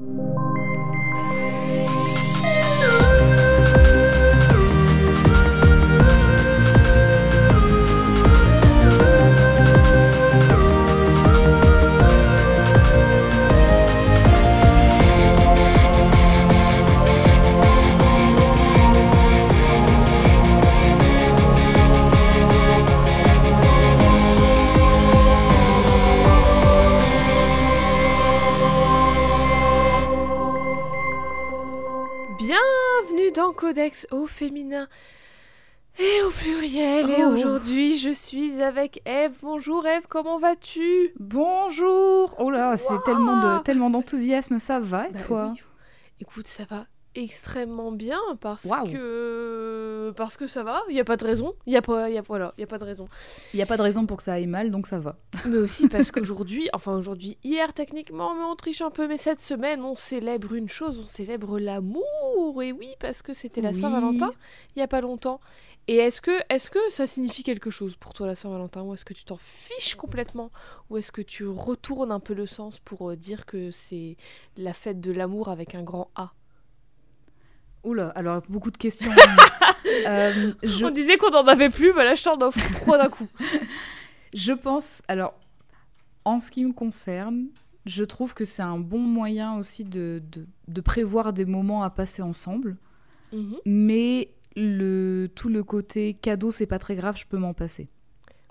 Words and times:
you. 0.00 0.47
Avec 38.78 39.02
Eve. 39.06 39.38
Bonjour 39.42 39.84
Eve, 39.86 40.06
comment 40.08 40.38
vas-tu? 40.38 41.12
Bonjour 41.18 42.34
Oh 42.38 42.48
là, 42.48 42.76
c'est 42.76 43.02
tellement 43.04 43.40
de 43.58 43.62
tellement 43.64 43.90
d'enthousiasme, 43.90 44.60
ça 44.60 44.78
va 44.78 45.08
et 45.08 45.12
Bah 45.12 45.18
toi? 45.18 45.50
oui. 45.52 45.60
Écoute, 46.20 46.46
ça 46.46 46.62
va 46.70 46.86
extrêmement 47.16 47.90
bien 47.90 48.20
parce 48.40 48.68
que 48.92 50.12
parce 50.16 50.36
que 50.36 50.46
ça 50.46 50.62
va, 50.62 50.82
il 50.88 50.94
y 50.94 51.00
a 51.00 51.04
pas 51.04 51.16
de 51.16 51.24
raison, 51.24 51.54
il 51.66 51.72
y 51.72 51.76
a 51.76 51.82
pas 51.82 52.08
il 52.08 52.14
y 52.14 52.18
a 52.18 52.22
voilà, 52.22 52.52
il 52.56 52.60
y 52.60 52.64
a 52.64 52.66
pas 52.68 52.78
de 52.78 52.84
raison. 52.84 53.08
Il 53.52 53.56
n'y 53.56 53.62
a 53.62 53.66
pas 53.66 53.76
de 53.76 53.82
raison 53.82 54.06
pour 54.06 54.18
que 54.18 54.22
ça 54.22 54.34
aille 54.34 54.46
mal, 54.46 54.70
donc 54.70 54.86
ça 54.86 55.00
va. 55.00 55.16
Mais 55.46 55.58
aussi 55.58 55.88
parce 55.88 56.12
qu'aujourd'hui, 56.12 56.68
enfin 56.72 56.94
aujourd'hui, 56.94 57.36
hier 57.42 57.74
techniquement, 57.74 58.34
mais 58.36 58.44
on 58.44 58.54
triche 58.54 58.82
un 58.82 58.90
peu, 58.90 59.08
mais 59.08 59.16
cette 59.16 59.40
semaine, 59.40 59.82
on 59.82 59.96
célèbre 59.96 60.54
une 60.54 60.68
chose, 60.68 61.00
on 61.02 61.06
célèbre 61.06 61.58
l'amour. 61.58 62.62
Et 62.62 62.70
oui, 62.70 62.94
parce 63.00 63.22
que 63.22 63.32
c'était 63.32 63.60
la 63.60 63.70
Oui. 63.70 63.80
Saint-Valentin 63.80 64.30
il 64.76 64.80
y 64.80 64.82
a 64.82 64.86
pas 64.88 65.00
longtemps. 65.00 65.40
Et 65.88 65.96
est-ce 65.96 66.20
que, 66.20 66.38
est 66.50 66.68
que 66.68 66.78
ça 66.90 67.06
signifie 67.06 67.42
quelque 67.42 67.70
chose 67.70 67.96
pour 67.96 68.12
toi 68.12 68.26
la 68.26 68.34
Saint-Valentin? 68.34 68.82
Ou 68.82 68.92
est-ce 68.92 69.06
que 69.06 69.14
tu 69.14 69.24
t'en 69.24 69.38
fiches 69.38 69.94
complètement? 69.94 70.50
Ou 70.90 70.98
est-ce 70.98 71.10
que 71.10 71.22
tu 71.22 71.46
retournes 71.46 72.12
un 72.12 72.20
peu 72.20 72.34
le 72.34 72.46
sens 72.46 72.78
pour 72.78 73.10
euh, 73.10 73.16
dire 73.16 73.46
que 73.46 73.70
c'est 73.70 74.18
la 74.58 74.74
fête 74.74 75.00
de 75.00 75.10
l'amour 75.12 75.48
avec 75.48 75.74
un 75.74 75.82
grand 75.82 76.10
A? 76.14 76.34
Oula, 77.84 78.08
alors 78.10 78.42
beaucoup 78.48 78.70
de 78.70 78.76
questions. 78.76 79.10
Euh, 80.06 80.52
je, 80.62 80.84
On 80.84 80.90
disait 80.90 81.16
qu'on 81.16 81.30
n'en 81.30 81.46
avait 81.46 81.70
plus, 81.70 81.94
bah 81.94 82.04
là 82.04 82.14
je 82.14 82.22
t'en 82.22 82.38
offre 82.42 82.60
trois 82.80 82.98
d'un 82.98 83.08
coup. 83.08 83.26
je 84.34 84.52
pense, 84.52 85.02
alors, 85.08 85.34
en 86.24 86.40
ce 86.40 86.50
qui 86.50 86.64
me 86.64 86.72
concerne, 86.72 87.46
je 87.86 88.04
trouve 88.04 88.34
que 88.34 88.44
c'est 88.44 88.62
un 88.62 88.78
bon 88.78 88.98
moyen 88.98 89.56
aussi 89.56 89.84
de, 89.84 90.22
de, 90.30 90.46
de 90.66 90.80
prévoir 90.80 91.32
des 91.32 91.46
moments 91.46 91.82
à 91.82 91.90
passer 91.90 92.22
ensemble. 92.22 92.76
Mhm. 93.32 93.56
Mais 93.64 94.30
le, 94.66 95.28
tout 95.34 95.48
le 95.48 95.62
côté 95.64 96.14
cadeau, 96.14 96.50
c'est 96.50 96.66
pas 96.66 96.78
très 96.78 96.96
grave, 96.96 97.16
je 97.16 97.26
peux 97.26 97.38
m'en 97.38 97.54
passer. 97.54 97.88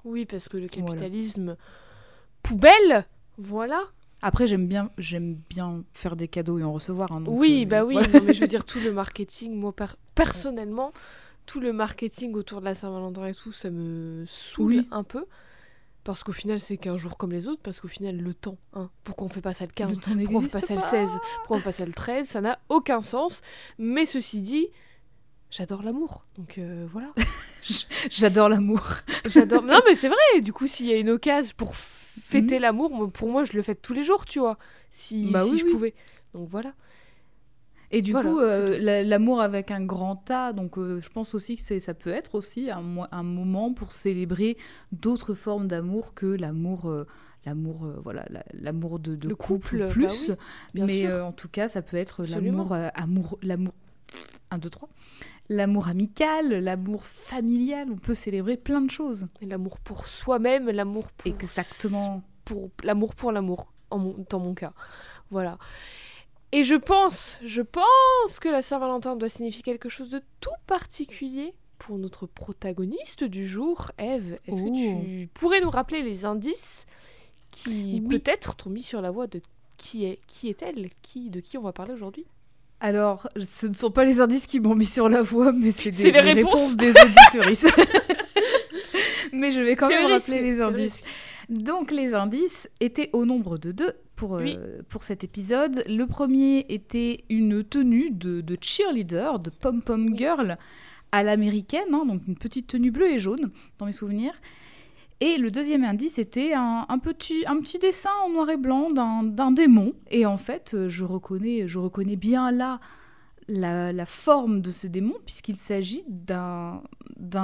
Oui, 0.05 0.25
parce 0.25 0.47
que 0.47 0.57
le 0.57 0.67
capitalisme 0.67 1.57
poubelle, 2.43 3.05
voilà. 3.37 3.81
Après, 4.21 4.47
j'aime 4.47 4.67
bien, 4.67 4.89
j'aime 4.97 5.35
bien 5.49 5.83
faire 5.93 6.15
des 6.15 6.27
cadeaux 6.27 6.57
et 6.59 6.63
en 6.63 6.73
recevoir. 6.73 7.11
hein, 7.11 7.21
donc, 7.21 7.37
oui, 7.39 7.63
euh, 7.65 7.69
bah 7.69 7.85
oui, 7.85 7.93
voilà. 7.93 8.07
non, 8.19 8.21
mais 8.25 8.33
je 8.33 8.41
veux 8.41 8.47
dire, 8.47 8.65
tout 8.65 8.79
le 8.79 8.91
marketing, 8.91 9.53
moi 9.55 9.73
per- 9.75 9.95
personnellement, 10.15 10.91
tout 11.45 11.59
le 11.59 11.71
marketing 11.73 12.33
autour 12.33 12.59
de 12.61 12.65
la 12.65 12.73
Saint-Valentin 12.75 13.25
et 13.27 13.33
tout, 13.33 13.51
ça 13.51 13.69
me 13.69 14.23
saoule 14.25 14.65
Oui. 14.73 14.87
un 14.91 15.03
peu. 15.03 15.25
Parce 16.03 16.23
qu'au 16.23 16.31
final, 16.31 16.59
c'est 16.61 16.77
qu'un 16.77 16.95
jour 16.95 17.17
comme 17.17 17.31
les 17.33 17.47
autres, 17.49 17.61
parce 17.61 17.81
qu'au 17.81 17.89
final, 17.89 18.15
le 18.17 18.33
temps, 18.33 18.57
hein, 18.73 18.89
pourquoi 19.03 19.25
on 19.25 19.29
fait 19.29 19.41
pas 19.41 19.53
ça 19.53 19.65
le 19.65 19.71
15 19.71 19.97
Le 20.15 20.23
Pourquoi 20.23 20.39
on 20.39 20.43
fait 20.43 20.59
pas 20.59 20.59
ça 20.65 20.73
le 20.75 20.79
pas. 20.79 20.87
16 20.87 21.09
Pourquoi 21.39 21.57
on 21.57 21.59
fait 21.59 21.65
pas 21.65 21.71
ça 21.73 21.85
le 21.85 21.91
13 21.93 22.27
Ça 22.27 22.39
n'a 22.41 22.59
aucun 22.69 23.01
sens. 23.01 23.41
Mais 23.77 24.05
ceci 24.05 24.41
dit, 24.41 24.67
j'adore 25.49 25.81
l'amour. 25.83 26.25
Donc 26.37 26.57
euh, 26.57 26.85
voilà. 26.91 27.09
J'adore 28.09 28.49
l'amour. 28.49 28.81
J'adore. 29.29 29.63
Non, 29.63 29.79
mais 29.85 29.95
c'est 29.95 30.07
vrai. 30.07 30.41
Du 30.41 30.53
coup, 30.53 30.67
s'il 30.67 30.85
y 30.87 30.93
a 30.93 30.97
une 30.97 31.09
occasion 31.09 31.53
pour 31.57 31.75
fêter 31.75 32.59
l'amour, 32.59 32.89
moi, 32.91 33.09
pour 33.11 33.29
moi, 33.29 33.43
je 33.43 33.53
le 33.53 33.61
fête 33.61 33.81
tous 33.81 33.93
les 33.93 34.03
jours, 34.03 34.25
tu 34.25 34.39
vois. 34.39 34.57
Si, 34.91 35.31
Bah 35.31 35.43
si 35.43 35.51
oui, 35.51 35.57
je 35.59 35.65
oui. 35.65 35.71
pouvais. 35.71 35.93
Donc 36.33 36.47
voilà. 36.47 36.73
Et 37.91 38.01
du 38.01 38.11
Voilà, 38.11 38.29
coup, 38.29 38.39
euh, 38.39 39.03
l'amour 39.03 39.39
avec 39.41 39.71
un 39.71 39.81
grand 39.85 40.29
A, 40.29 40.51
donc 40.51 40.77
euh, 40.77 40.99
je 41.01 41.09
pense 41.09 41.33
aussi 41.33 41.55
que 41.55 41.79
ça 41.79 41.93
peut 41.93 42.09
être 42.09 42.35
aussi 42.35 42.69
un, 42.69 42.81
mo- 42.81 43.05
un 43.11 43.23
moment 43.23 43.73
pour 43.73 43.93
célébrer 43.93 44.57
d'autres 44.91 45.33
formes 45.33 45.69
d'amour 45.69 46.13
que 46.13 46.25
l'amour, 46.25 46.93
l'amour, 47.45 47.85
euh, 47.85 47.97
voilà, 48.03 48.25
la- 48.29 48.43
l'amour 48.53 48.99
de, 48.99 49.15
de 49.15 49.29
Le 49.29 49.35
couple, 49.37 49.63
couple, 49.69 49.77
bah 49.79 49.87
plus. 49.87 50.31
oui, 50.75 50.81
Mais 50.85 51.05
euh, 51.07 51.23
en 51.25 51.31
tout 51.31 51.47
cas, 51.47 51.69
ça 51.69 51.81
peut 51.81 51.95
être 51.95 52.25
l'amour, 52.25 52.73
euh, 52.73 52.89
amour, 52.93 53.37
l'amour, 53.41 53.73
1, 54.51 54.57
2, 54.57 54.69
3. 54.69 54.89
L'amour 55.49 55.87
amical, 55.87 56.49
l'amour 56.63 57.05
familial, 57.05 57.89
on 57.89 57.95
peut 57.95 58.13
célébrer 58.13 58.57
plein 58.57 58.81
de 58.81 58.89
choses. 58.89 59.27
L'amour 59.41 59.79
pour 59.79 60.05
soi-même, 60.07 60.69
l'amour 60.69 61.11
pour 61.13 61.27
Exactement. 61.31 62.21
pour 62.43 62.69
l'amour 62.83 63.15
pour 63.15 63.31
l'amour 63.31 63.71
dans 63.91 64.39
mon 64.39 64.53
cas. 64.53 64.73
Voilà. 65.31 65.57
Et 66.51 66.63
je 66.63 66.75
pense, 66.75 67.39
je 67.43 67.61
pense 67.61 68.39
que 68.41 68.49
la 68.49 68.61
Saint-Valentin 68.61 69.15
doit 69.15 69.29
signifier 69.29 69.63
quelque 69.63 69.89
chose 69.89 70.09
de 70.09 70.21
tout 70.41 70.49
particulier 70.65 71.53
pour 71.77 71.97
notre 71.97 72.25
protagoniste 72.25 73.23
du 73.23 73.47
jour, 73.47 73.91
Eve. 73.97 74.39
Est-ce 74.47 74.61
Oh. 74.63 74.65
que 74.65 75.21
tu 75.23 75.27
pourrais 75.33 75.61
nous 75.61 75.69
rappeler 75.69 76.01
les 76.03 76.25
indices 76.25 76.85
qui 77.51 78.01
Oui. 78.03 78.19
peut-être 78.19 78.55
t'ont 78.55 78.69
mis 78.69 78.81
sur 78.83 79.01
la 79.01 79.11
voie 79.11 79.27
de 79.27 79.41
qui 79.77 80.05
est 80.05 80.19
qui 80.27 80.49
est-elle, 80.49 80.89
qui 81.01 81.29
de 81.29 81.39
qui 81.39 81.57
on 81.57 81.61
va 81.61 81.71
parler 81.73 81.93
aujourd'hui? 81.93 82.25
Alors, 82.79 83.27
ce 83.43 83.67
ne 83.67 83.73
sont 83.73 83.89
pas 83.89 84.05
les 84.05 84.21
indices 84.21 84.45
qui 84.45 84.59
m'ont 84.59 84.75
mis 84.75 84.85
sur 84.85 85.09
la 85.09 85.21
voie, 85.21 85.51
mais 85.51 85.71
c'est 85.71 85.91
des 85.91 86.11
les 86.11 86.19
réponses. 86.19 86.53
réponses 86.53 86.77
des 86.77 86.91
auditoristes. 86.91 87.73
mais 89.33 89.51
je 89.51 89.61
vais 89.61 89.75
quand 89.75 89.87
même 89.89 90.07
le 90.07 90.13
rappeler 90.13 90.41
les 90.41 90.55
le 90.57 90.63
indices. 90.63 91.03
Donc, 91.49 91.91
les 91.91 92.13
indices 92.13 92.69
étaient 92.79 93.09
au 93.13 93.25
nombre 93.25 93.57
de 93.57 93.71
deux 93.71 93.93
pour, 94.15 94.35
euh, 94.37 94.81
pour 94.89 95.03
cet 95.03 95.23
épisode. 95.23 95.83
Le 95.87 96.05
premier 96.05 96.65
était 96.69 97.23
une 97.29 97.63
tenue 97.63 98.11
de, 98.11 98.41
de 98.41 98.57
cheerleader, 98.61 99.39
de 99.39 99.49
pom-pom 99.49 100.15
girl 100.15 100.57
à 101.11 101.23
l'américaine, 101.23 101.93
hein, 101.93 102.05
donc 102.05 102.21
une 102.27 102.37
petite 102.37 102.67
tenue 102.67 102.91
bleue 102.91 103.11
et 103.11 103.19
jaune, 103.19 103.49
dans 103.79 103.85
mes 103.85 103.93
souvenirs. 103.93 104.33
Et 105.19 105.37
le 105.37 105.49
deuxième 105.49 105.83
indice 105.83 106.19
était 106.19 106.53
un, 106.53 106.85
un 106.87 106.99
petit, 106.99 107.43
un 107.47 107.59
petit 107.59 107.79
dessin 107.79 108.11
en 108.23 108.29
noir 108.29 108.49
et 108.51 108.57
blanc 108.57 108.91
d'un 108.91 109.51
démon. 109.51 109.93
Et 110.11 110.25
en 110.25 110.37
fait, 110.37 110.73
euh, 110.75 110.89
je 110.89 111.03
reconnais, 111.03 111.67
je 111.67 111.79
reconnais 111.79 112.15
bien 112.15 112.51
là 112.51 112.79
la, 113.47 113.91
la 113.93 114.05
forme 114.05 114.61
de 114.61 114.69
ce 114.69 114.85
démon, 114.85 115.15
puisqu'il 115.25 115.55
s'agit 115.57 116.03
d'un 116.07 116.83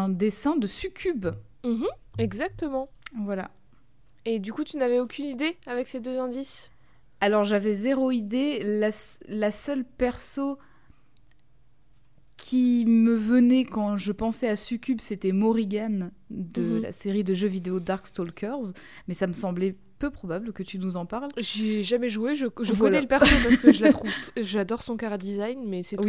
dessin 0.10 0.56
de 0.56 0.68
succube. 0.68 1.28
Mhm, 1.66 1.88
Exactement. 2.20 2.90
Voilà. 3.18 3.50
Et 4.26 4.40
du 4.40 4.54
coup, 4.54 4.64
tu 4.64 4.78
n'avais 4.78 5.00
aucune 5.00 5.26
idée 5.26 5.58
avec 5.66 5.88
ces 5.88 6.00
deux 6.00 6.20
indices? 6.20 6.70
Alors 7.22 7.44
j'avais 7.44 7.74
zéro 7.74 8.12
idée. 8.12 8.60
La, 8.64 8.90
la 9.28 9.52
seule 9.52 9.84
perso 9.86 10.58
qui 12.44 12.84
me 12.86 13.14
venait 13.16 13.64
quand 13.64 13.96
je 13.96 14.12
pensais 14.12 14.50
à 14.50 14.58
Succube, 14.58 15.00
c'était 15.00 15.32
Morrigan 15.32 16.10
de 16.30 16.62
Mhm. 16.62 16.82
la 16.82 16.92
série 16.92 17.24
de 17.24 17.32
jeux 17.34 17.48
vidéo 17.48 17.80
Darkstalkers. 17.80 18.74
Mais 19.08 19.14
ça 19.14 19.28
me 19.28 19.34
semblait 19.34 19.76
peu 19.98 20.10
probable 20.10 20.52
que 20.52 20.62
tu 20.62 20.78
nous 20.78 20.98
en 20.98 21.06
parles. 21.06 21.30
J'ai 21.38 21.84
jamais 21.84 22.10
joué, 22.10 22.36
je, 22.36 22.48
je 22.62 22.74
Voilà. 22.74 22.80
connais 22.98 23.02
le 23.02 23.08
perso 23.08 23.34
parce 23.44 23.56
que 23.62 23.72
je 23.72 23.82
la 23.84 23.94
trouve, 23.94 24.12
j'adore 24.36 24.84
son 24.84 24.98
cara 24.98 25.18
design, 25.18 25.62
mais 25.66 25.84
c'est 25.84 25.96
tout. 25.96 26.04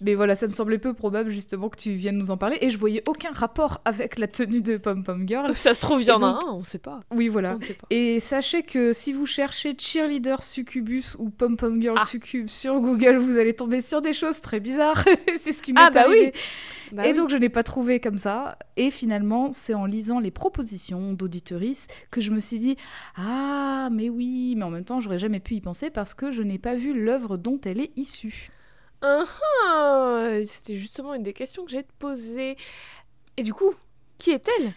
Oui. 0.00 0.04
Mais 0.08 0.14
voilà, 0.14 0.34
ça 0.34 0.46
me 0.46 0.52
semblait 0.52 0.78
peu 0.78 0.94
probable 0.94 1.30
justement 1.30 1.68
que 1.68 1.76
tu 1.78 1.92
viennes 1.92 2.18
nous 2.18 2.30
en 2.30 2.36
parler. 2.36 2.58
Et 2.60 2.70
je 2.70 2.78
voyais 2.78 3.02
aucun 3.06 3.30
rapport 3.32 3.80
avec 3.84 4.18
la 4.18 4.26
tenue 4.28 4.60
de 4.60 4.76
Pom 4.76 5.02
Pom 5.02 5.26
Girl. 5.26 5.54
Ça 5.54 5.74
se 5.74 5.80
trouve, 5.80 6.02
il 6.02 6.08
y 6.08 6.10
en 6.10 6.20
a 6.22 6.26
un, 6.26 6.40
on 6.52 6.62
sait 6.62 6.78
pas. 6.78 7.00
Oui, 7.10 7.28
voilà. 7.28 7.56
Pas. 7.56 7.64
Et 7.90 8.20
sachez 8.20 8.62
que 8.62 8.92
si 8.92 9.12
vous 9.12 9.26
cherchez 9.26 9.74
cheerleader 9.78 10.42
succubus 10.42 11.16
ou 11.18 11.30
pom 11.30 11.56
pom 11.56 11.80
girl 11.80 11.96
Ah. 12.00 12.06
succube 12.06 12.48
sur 12.48 12.80
Google, 12.80 13.16
vous 13.18 13.38
allez 13.38 13.54
tomber 13.54 13.80
sur 13.80 14.00
des 14.00 14.12
choses 14.12 14.40
très 14.40 14.60
bizarres. 14.60 15.04
c'est 15.36 15.52
ce 15.52 15.62
qui 15.62 15.72
m'est 15.72 15.80
Ah, 15.82 15.90
bah 15.90 16.02
arrivé. 16.02 16.32
Bah 16.92 17.04
et 17.06 17.10
oui. 17.10 17.16
donc 17.16 17.28
je 17.28 17.36
n'ai 17.36 17.48
pas 17.50 17.62
trouvé 17.62 18.00
comme 18.00 18.16
ça. 18.18 18.56
Et 18.76 18.90
finalement, 18.90 19.50
c'est 19.52 19.74
en 19.74 19.84
lisant 19.84 20.20
les 20.20 20.30
propositions 20.30 21.12
d'auditeurice 21.12 21.86
que 22.10 22.20
je 22.20 22.30
me 22.30 22.40
suis 22.40 22.58
dit 22.58 22.76
ah 23.16 23.88
mais 23.92 24.08
oui, 24.08 24.54
mais 24.56 24.62
en 24.64 24.70
même 24.70 24.84
temps 24.84 25.00
j'aurais 25.00 25.18
jamais 25.18 25.40
pu 25.40 25.54
y 25.54 25.60
penser 25.60 25.90
parce 25.90 26.14
que 26.14 26.30
je 26.30 26.42
n'ai 26.42 26.58
pas 26.58 26.74
vu 26.74 26.98
l'œuvre 26.98 27.36
dont 27.36 27.60
elle 27.64 27.80
est 27.80 27.90
issue. 27.96 28.50
Ah, 29.02 29.24
C'était 30.46 30.76
justement 30.76 31.14
une 31.14 31.22
des 31.22 31.32
questions 31.32 31.64
que 31.64 31.70
j'ai 31.70 31.82
te 31.82 31.92
poser. 31.98 32.56
Et 33.36 33.42
du 33.42 33.54
coup, 33.54 33.74
qui 34.18 34.30
est-elle? 34.30 34.72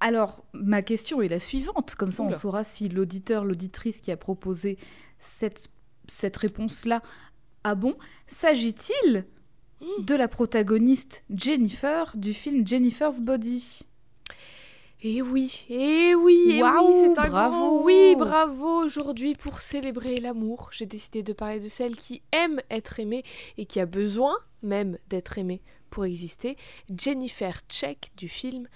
Alors, 0.00 0.44
ma 0.52 0.82
question 0.82 1.20
est 1.22 1.28
la 1.28 1.40
suivante, 1.40 1.96
comme 1.96 2.12
ça 2.12 2.22
on 2.22 2.32
saura 2.32 2.62
si 2.62 2.88
l'auditeur, 2.88 3.44
l'auditrice 3.44 4.00
qui 4.00 4.12
a 4.12 4.16
proposé 4.16 4.78
cette, 5.18 5.66
cette 6.06 6.36
réponse-là 6.36 7.02
a 7.64 7.74
bon. 7.74 7.96
S'agit-il 8.26 9.26
Hmm. 9.80 10.04
de 10.04 10.16
la 10.16 10.26
protagoniste 10.26 11.22
Jennifer 11.30 12.10
du 12.16 12.34
film 12.34 12.66
Jennifer's 12.66 13.20
Body? 13.20 13.82
Et 15.00 15.22
oui, 15.22 15.64
et 15.70 16.14
oui, 16.16 16.54
et 16.54 16.62
Waouh, 16.62 16.88
oui, 16.88 16.94
c'est 17.00 17.18
un 17.20 17.28
bravo. 17.28 17.56
grand 17.56 17.84
oui, 17.84 18.16
bravo. 18.16 18.84
Aujourd'hui, 18.84 19.34
pour 19.34 19.60
célébrer 19.60 20.16
l'amour, 20.16 20.70
j'ai 20.72 20.86
décidé 20.86 21.22
de 21.22 21.32
parler 21.32 21.60
de 21.60 21.68
celle 21.68 21.94
qui 21.96 22.20
aime 22.32 22.60
être 22.68 22.98
aimée 22.98 23.22
et 23.58 23.64
qui 23.66 23.78
a 23.78 23.86
besoin 23.86 24.34
même 24.62 24.98
d'être 25.08 25.38
aimée 25.38 25.62
pour 25.90 26.04
exister, 26.04 26.56
Jennifer 26.94 27.60
Check 27.68 28.10
du 28.16 28.28
film 28.28 28.66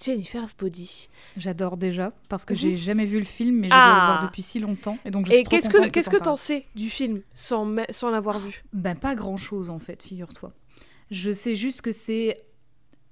Jennifer's 0.00 0.52
Body. 0.56 1.08
J'adore 1.36 1.76
déjà 1.76 2.12
parce 2.28 2.44
que 2.44 2.54
j'ai 2.54 2.72
jamais 2.72 3.04
vu 3.04 3.18
le 3.20 3.24
film, 3.24 3.56
mais 3.56 3.68
je 3.68 3.72
dois 3.72 3.78
Ah. 3.80 4.00
le 4.00 4.06
voir 4.06 4.22
depuis 4.28 4.42
si 4.42 4.58
longtemps. 4.60 4.98
Et 5.04 5.10
donc 5.10 5.26
je 5.26 5.32
Et 5.32 5.36
suis 5.38 5.44
qu'est-ce 5.44 5.68
que 5.70 5.88
qu'est-ce 5.88 6.10
que 6.10 6.16
t'en 6.16 6.36
sais 6.36 6.66
du 6.76 6.90
film 6.90 7.22
sans 7.34 7.66
sans 7.90 8.10
l'avoir 8.10 8.38
vu? 8.40 8.64
Ben 8.72 8.94
pas 8.96 9.14
grand 9.14 9.36
chose 9.36 9.70
en 9.70 9.78
fait, 9.78 10.02
figure-toi. 10.02 10.52
Je 11.10 11.32
sais 11.32 11.54
juste 11.56 11.80
que 11.82 11.90
c'est 11.92 12.36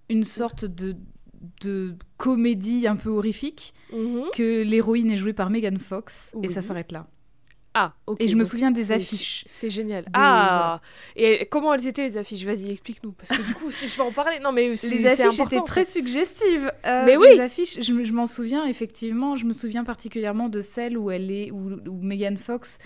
une 0.08 0.22
sorte 0.24 0.64
de 0.64 0.96
de 1.62 1.94
comédie 2.16 2.86
un 2.86 2.96
peu 2.96 3.10
horrifique, 3.10 3.74
Mhm. 3.92 4.24
que 4.34 4.62
l'héroïne 4.62 5.10
est 5.10 5.16
jouée 5.16 5.32
par 5.32 5.50
Megan 5.50 5.78
Fox 5.78 6.34
et 6.42 6.48
ça 6.48 6.62
s'arrête 6.62 6.92
là. 6.92 7.06
Ah, 7.78 7.92
ok. 8.06 8.16
Et 8.22 8.28
je 8.28 8.36
me 8.36 8.42
souviens 8.44 8.70
des 8.70 8.90
affiches. 8.90 9.44
C'est 9.48 9.68
génial. 9.68 10.04
Des- 10.04 10.10
ah, 10.14 10.80
et 11.14 11.46
comment 11.50 11.74
elles 11.74 11.86
étaient 11.86 12.04
les 12.04 12.16
affiches? 12.16 12.42
Vas-y, 12.44 12.70
explique-nous 12.70 13.12
parce 13.12 13.36
que 13.36 13.42
du 13.46 13.52
coup, 13.52 13.70
si 13.70 13.86
je 13.86 13.94
vais 13.98 14.02
en 14.02 14.12
parler. 14.12 14.38
Non, 14.42 14.50
mais 14.50 14.68
Les 14.70 15.06
affiches 15.06 15.40
étaient 15.40 15.58
en 15.58 15.62
très 15.64 15.84
suggestives. 15.84 16.72
Euh, 16.86 17.04
Mais 17.04 17.18
oui. 17.18 17.26
Les 17.32 17.40
affiches, 17.40 17.74
je, 17.82 18.02
je 18.02 18.12
m'en 18.14 18.24
souviens 18.24 18.64
effectivement. 18.64 19.36
Je 19.36 19.44
me 19.44 19.52
souviens 19.52 19.84
particulièrement 19.84 20.48
de 20.48 20.62
celle 20.62 20.96
où 20.96 21.10
elle 21.10 21.30
est, 21.30 21.50
où, 21.50 21.72
où 21.86 22.00
Megan 22.02 22.38
Fox 22.38 22.78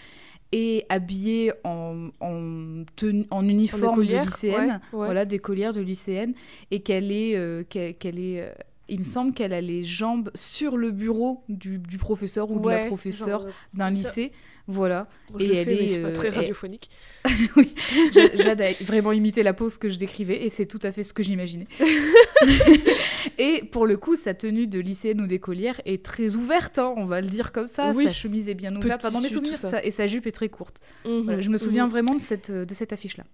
est 0.52 0.84
habillée 0.88 1.52
en, 1.64 2.08
en, 2.20 2.84
tenue- 2.96 3.26
en 3.30 3.46
uniforme 3.48 3.82
de 3.82 4.02
écolière, 4.02 4.24
lycéenne, 4.24 4.80
ouais, 4.92 4.98
ouais. 4.98 5.04
voilà, 5.06 5.24
d'écolière 5.24 5.72
de 5.72 5.80
lycéenne, 5.80 6.34
et 6.70 6.80
qu'elle 6.80 7.12
est, 7.12 7.36
euh, 7.36 7.62
qu'elle, 7.68 7.94
qu'elle 7.94 8.18
est. 8.18 8.52
euh, 8.90 8.94
il 8.94 8.98
me 8.98 9.04
semble 9.04 9.32
qu'elle 9.32 9.52
a 9.52 9.60
les 9.60 9.84
jambes 9.84 10.30
sur 10.34 10.76
le 10.76 10.90
bureau 10.90 11.44
du, 11.48 11.78
du 11.78 11.98
professeur 11.98 12.50
ou 12.50 12.60
de 12.60 12.68
la 12.68 12.86
professeure 12.86 13.44
euh, 13.46 13.50
d'un 13.74 13.90
lycée, 13.90 14.32
voilà. 14.66 15.08
bon, 15.30 15.38
et 15.38 15.46
le 15.46 15.54
elle 15.54 15.64
fais, 15.64 15.74
mais 15.76 15.92
est, 15.92 16.02
pas 16.02 16.08
euh, 16.08 16.12
très 16.12 16.28
radiophonique. 16.28 16.90
oui, 17.56 17.74
J'a- 18.14 18.36
Jade 18.36 18.60
a 18.60 18.72
vraiment 18.84 19.12
imité 19.12 19.42
la 19.42 19.54
pose 19.54 19.78
que 19.78 19.88
je 19.88 19.96
décrivais 19.96 20.44
et 20.44 20.48
c'est 20.48 20.66
tout 20.66 20.78
à 20.82 20.92
fait 20.92 21.02
ce 21.02 21.12
que 21.12 21.22
j'imaginais. 21.22 21.66
et 23.38 23.62
pour 23.70 23.86
le 23.86 23.96
coup, 23.96 24.16
sa 24.16 24.34
tenue 24.34 24.66
de 24.66 24.80
lycéenne 24.80 25.20
ou 25.20 25.26
d'écolière 25.26 25.80
est 25.84 26.04
très 26.04 26.36
ouverte, 26.36 26.78
hein, 26.78 26.92
on 26.96 27.04
va 27.04 27.20
le 27.20 27.28
dire 27.28 27.52
comme 27.52 27.66
ça. 27.66 27.92
Oui. 27.94 28.04
Sa 28.04 28.12
chemise 28.12 28.48
est 28.48 28.54
bien 28.54 28.74
ouverte, 28.74 29.04
mes 29.04 29.28
souvenirs, 29.28 29.56
ça. 29.58 29.84
et 29.84 29.90
sa 29.90 30.06
jupe 30.06 30.26
est 30.26 30.32
très 30.32 30.48
courte. 30.48 30.78
Mhm, 31.04 31.20
Voilà, 31.20 31.40
je 31.40 31.50
me 31.50 31.56
souviens 31.56 31.84
mhm. 31.84 31.90
vraiment 31.90 32.14
de 32.14 32.20
cette, 32.20 32.50
de 32.50 32.74
cette 32.74 32.92
affiche-là. 32.92 33.24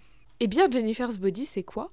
Eh 0.41 0.49
bien, 0.49 0.71
Jennifer's 0.71 1.19
Body, 1.19 1.47
c'est 1.47 1.63
quoi? 1.63 1.93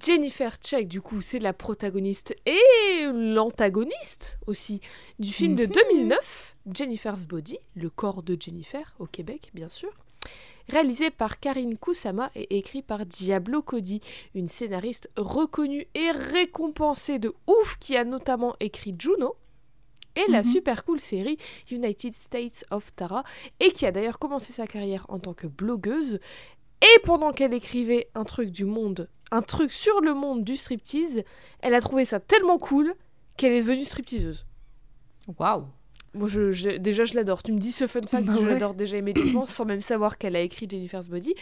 Jennifer 0.00 0.56
Check, 0.56 0.88
du 0.88 1.00
coup, 1.00 1.20
c'est 1.20 1.38
la 1.38 1.52
protagoniste 1.52 2.34
et 2.44 3.06
l'antagoniste 3.12 4.38
aussi 4.46 4.80
du 5.18 5.32
film 5.32 5.54
de 5.54 5.64
Mhm. 5.66 5.72
2009, 5.72 6.56
Jennifer's 6.74 7.26
Body, 7.26 7.58
le 7.76 7.88
corps 7.90 8.22
de 8.22 8.36
Jennifer, 8.40 8.94
au 8.98 9.06
Québec, 9.06 9.50
bien 9.54 9.68
sûr. 9.68 9.90
Réalisé 10.68 11.10
par 11.10 11.38
Karine 11.38 11.78
Kusama 11.78 12.32
et 12.34 12.58
écrit 12.58 12.82
par 12.82 13.06
Diablo 13.06 13.62
Cody, 13.62 14.00
une 14.34 14.48
scénariste 14.48 15.08
reconnue 15.16 15.86
et 15.94 16.10
récompensée 16.10 17.20
de 17.20 17.32
ouf 17.46 17.76
qui 17.78 17.96
a 17.96 18.04
notamment 18.04 18.56
écrit 18.58 18.92
Juno 18.98 19.36
et 20.16 20.28
la 20.28 20.42
Mhm. 20.42 20.50
super 20.50 20.84
cool 20.84 20.98
série 20.98 21.38
United 21.70 22.12
States 22.12 22.64
of 22.72 22.92
Tara 22.96 23.22
et 23.60 23.70
qui 23.70 23.86
a 23.86 23.92
d'ailleurs 23.92 24.18
commencé 24.18 24.52
sa 24.52 24.66
carrière 24.66 25.06
en 25.08 25.20
tant 25.20 25.34
que 25.34 25.46
blogueuse 25.46 26.18
et 26.82 26.98
pendant 27.04 27.32
qu'elle 27.32 27.54
écrivait 27.54 28.08
un 28.16 28.24
truc 28.24 28.50
du 28.50 28.64
monde, 28.64 29.08
un 29.32 29.42
truc 29.42 29.72
sur 29.72 30.00
le 30.00 30.14
monde 30.14 30.44
du 30.44 30.56
striptease, 30.56 31.22
elle 31.60 31.74
a 31.74 31.80
trouvé 31.80 32.04
ça 32.04 32.20
tellement 32.20 32.58
cool 32.58 32.94
qu'elle 33.36 33.52
est 33.52 33.60
devenue 33.60 33.84
stripteaseuse. 33.84 34.46
Waouh 35.38 35.64
Moi, 36.14 36.28
je, 36.28 36.52
je- 36.52 36.76
déjà, 36.78 37.04
je 37.04 37.14
l'adore. 37.14 37.42
Tu 37.42 37.52
me 37.52 37.58
dis 37.58 37.72
ce 37.72 37.86
fun 37.86 38.00
fact, 38.02 38.24
Bah 38.26 38.32
je 38.38 38.44
ouais. 38.44 38.52
l'adore 38.52 38.74
déjà 38.74 38.96
immédiatement, 38.98 39.46
sans 39.46 39.64
même 39.64 39.80
savoir 39.80 40.16
qu'elle 40.18 40.36
a 40.36 40.40
écrit 40.40 40.68
Jennifer's 40.70 41.08
Body. 41.08 41.34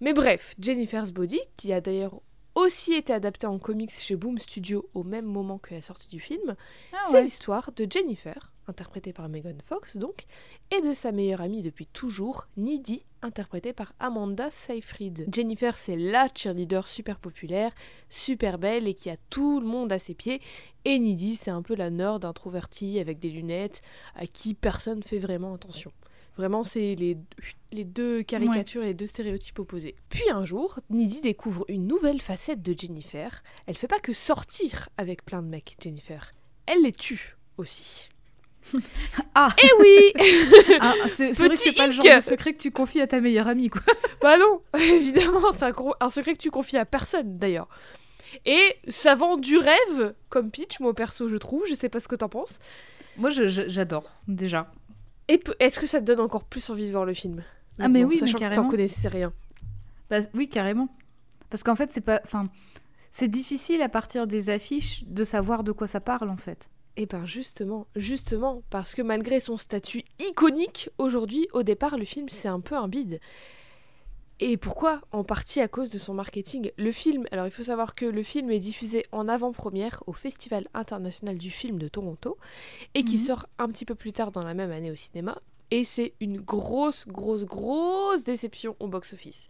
Mais 0.00 0.12
bref, 0.12 0.54
Jennifer's 0.58 1.12
Body, 1.12 1.40
qui 1.56 1.72
a 1.72 1.80
d'ailleurs 1.80 2.20
aussi 2.54 2.94
été 2.94 3.12
adaptée 3.12 3.46
en 3.46 3.58
comics 3.58 3.92
chez 3.92 4.16
Boom 4.16 4.38
Studio 4.38 4.88
au 4.94 5.04
même 5.04 5.26
moment 5.26 5.58
que 5.58 5.74
la 5.74 5.80
sortie 5.80 6.08
du 6.08 6.18
film, 6.18 6.56
Ah 6.92 6.96
c'est 7.06 7.12
ouais. 7.18 7.22
l'histoire 7.24 7.70
de 7.76 7.86
Jennifer, 7.88 8.52
interprétée 8.68 9.12
par 9.12 9.28
Megan 9.28 9.60
Fox 9.62 9.96
donc, 9.96 10.26
et 10.70 10.80
de 10.80 10.94
sa 10.94 11.12
meilleure 11.12 11.40
amie 11.40 11.62
depuis 11.62 11.86
toujours, 11.86 12.46
Needy, 12.56 13.04
interprétée 13.22 13.72
par 13.72 13.94
Amanda 13.98 14.50
Seyfried. 14.50 15.26
Jennifer, 15.32 15.76
c'est 15.76 15.96
la 15.96 16.28
cheerleader 16.34 16.86
super 16.86 17.18
populaire, 17.18 17.72
super 18.08 18.58
belle 18.58 18.86
et 18.86 18.94
qui 18.94 19.10
a 19.10 19.16
tout 19.30 19.60
le 19.60 19.66
monde 19.66 19.92
à 19.92 19.98
ses 19.98 20.14
pieds, 20.14 20.40
et 20.84 20.98
Needy, 20.98 21.36
c'est 21.36 21.50
un 21.50 21.62
peu 21.62 21.74
la 21.74 21.90
nerd 21.90 22.24
introvertie 22.24 22.98
avec 22.98 23.18
des 23.18 23.30
lunettes 23.30 23.82
à 24.14 24.26
qui 24.26 24.54
personne 24.54 25.02
fait 25.02 25.18
vraiment 25.18 25.54
attention. 25.54 25.92
Vraiment, 26.36 26.62
c'est 26.62 26.94
les, 26.94 27.18
les 27.72 27.84
deux 27.84 28.22
caricatures 28.22 28.84
et 28.84 28.88
les 28.88 28.94
deux 28.94 29.08
stéréotypes 29.08 29.58
opposés. 29.58 29.96
Puis 30.08 30.30
un 30.30 30.44
jour, 30.44 30.78
Needy 30.88 31.20
découvre 31.20 31.64
une 31.66 31.88
nouvelle 31.88 32.20
facette 32.20 32.62
de 32.62 32.78
Jennifer. 32.78 33.42
Elle 33.66 33.76
fait 33.76 33.88
pas 33.88 33.98
que 33.98 34.12
sortir 34.12 34.88
avec 34.96 35.24
plein 35.24 35.42
de 35.42 35.48
mecs, 35.48 35.76
Jennifer. 35.82 36.32
Elle 36.66 36.82
les 36.82 36.92
tue 36.92 37.36
aussi. 37.56 38.10
Ah. 39.34 39.48
Eh 39.62 39.70
oui 39.80 40.12
Ah, 40.80 40.94
c'est 41.06 41.32
vrai 41.32 41.50
que 41.50 41.56
c'est 41.56 41.76
pas 41.76 41.86
le 41.86 41.92
genre 41.92 42.04
de 42.04 42.20
secret 42.20 42.52
que 42.52 42.58
tu 42.58 42.70
confies 42.70 43.00
à 43.00 43.06
ta 43.06 43.20
meilleure 43.20 43.48
amie, 43.48 43.70
quoi. 43.70 43.82
Bah 44.20 44.36
non, 44.36 44.60
évidemment, 44.74 45.52
c'est 45.52 45.72
un, 46.00 46.10
secret 46.10 46.32
que 46.32 46.38
tu 46.38 46.50
confies 46.50 46.76
à 46.76 46.84
personne 46.84 47.38
d'ailleurs. 47.38 47.68
Et 48.44 48.76
ça 48.88 49.14
vend 49.14 49.36
du 49.36 49.56
rêve 49.56 50.14
comme 50.28 50.50
pitch, 50.50 50.80
moi 50.80 50.94
perso, 50.94 51.28
je 51.28 51.36
trouve. 51.36 51.64
Je 51.66 51.74
sais 51.74 51.88
pas 51.88 52.00
ce 52.00 52.08
que 52.08 52.16
t'en 52.16 52.28
penses. 52.28 52.58
Moi, 53.16 53.30
j'adore, 53.30 54.10
déjà. 54.26 54.70
Et 55.28 55.40
est-ce 55.60 55.78
que 55.78 55.86
ça 55.86 56.00
te 56.00 56.04
donne 56.04 56.20
encore 56.20 56.44
plus 56.44 56.68
envie 56.70 56.86
de 56.86 56.92
voir 56.92 57.04
le 57.04 57.14
film? 57.14 57.42
Ah, 57.78 57.88
mais 57.88 58.04
oui, 58.04 58.14
mais 58.14 58.20
sachant 58.20 58.34
que 58.34 58.40
carrément. 58.40 58.62
t'en 58.64 58.68
connaissais 58.68 59.08
rien. 59.08 59.32
Bah, 60.10 60.18
oui, 60.34 60.48
carrément. 60.48 60.88
Parce 61.50 61.62
qu'en 61.62 61.74
fait, 61.74 61.92
c'est 61.92 62.00
pas. 62.00 62.20
Enfin, 62.24 62.44
c'est 63.10 63.28
difficile 63.28 63.82
à 63.82 63.88
partir 63.88 64.26
des 64.26 64.50
affiches 64.50 65.04
de 65.06 65.24
savoir 65.24 65.64
de 65.64 65.72
quoi 65.72 65.86
ça 65.86 66.00
parle, 66.00 66.30
en 66.30 66.36
fait. 66.36 66.68
Eh 67.00 67.06
ben 67.06 67.24
justement, 67.24 67.86
justement, 67.94 68.62
parce 68.70 68.96
que 68.96 69.02
malgré 69.02 69.38
son 69.38 69.56
statut 69.56 70.02
iconique 70.18 70.90
aujourd'hui, 70.98 71.46
au 71.52 71.62
départ, 71.62 71.96
le 71.96 72.04
film 72.04 72.28
c'est 72.28 72.48
un 72.48 72.58
peu 72.58 72.74
un 72.76 72.88
bide. 72.88 73.20
Et 74.40 74.56
pourquoi? 74.56 75.00
En 75.12 75.22
partie 75.24 75.60
à 75.60 75.68
cause 75.68 75.90
de 75.90 75.98
son 75.98 76.12
marketing. 76.14 76.70
Le 76.76 76.90
film, 76.92 77.26
alors 77.32 77.46
il 77.46 77.52
faut 77.52 77.64
savoir 77.64 77.94
que 77.94 78.04
le 78.04 78.22
film 78.24 78.50
est 78.50 78.58
diffusé 78.58 79.04
en 79.12 79.28
avant-première 79.28 80.02
au 80.06 80.12
Festival 80.12 80.66
international 80.74 81.38
du 81.38 81.50
film 81.50 81.78
de 81.78 81.86
Toronto 81.88 82.36
et 82.94 83.04
qui 83.04 83.14
Mhm. 83.16 83.22
sort 83.22 83.46
un 83.58 83.68
petit 83.68 83.84
peu 83.84 83.94
plus 83.94 84.12
tard 84.12 84.30
dans 84.32 84.42
la 84.42 84.54
même 84.54 84.70
année 84.72 84.90
au 84.90 84.96
cinéma. 84.96 85.40
Et 85.70 85.84
c'est 85.84 86.14
une 86.20 86.40
grosse, 86.40 87.06
grosse, 87.06 87.44
grosse 87.44 88.24
déception 88.24 88.74
au 88.80 88.88
box-office. 88.88 89.48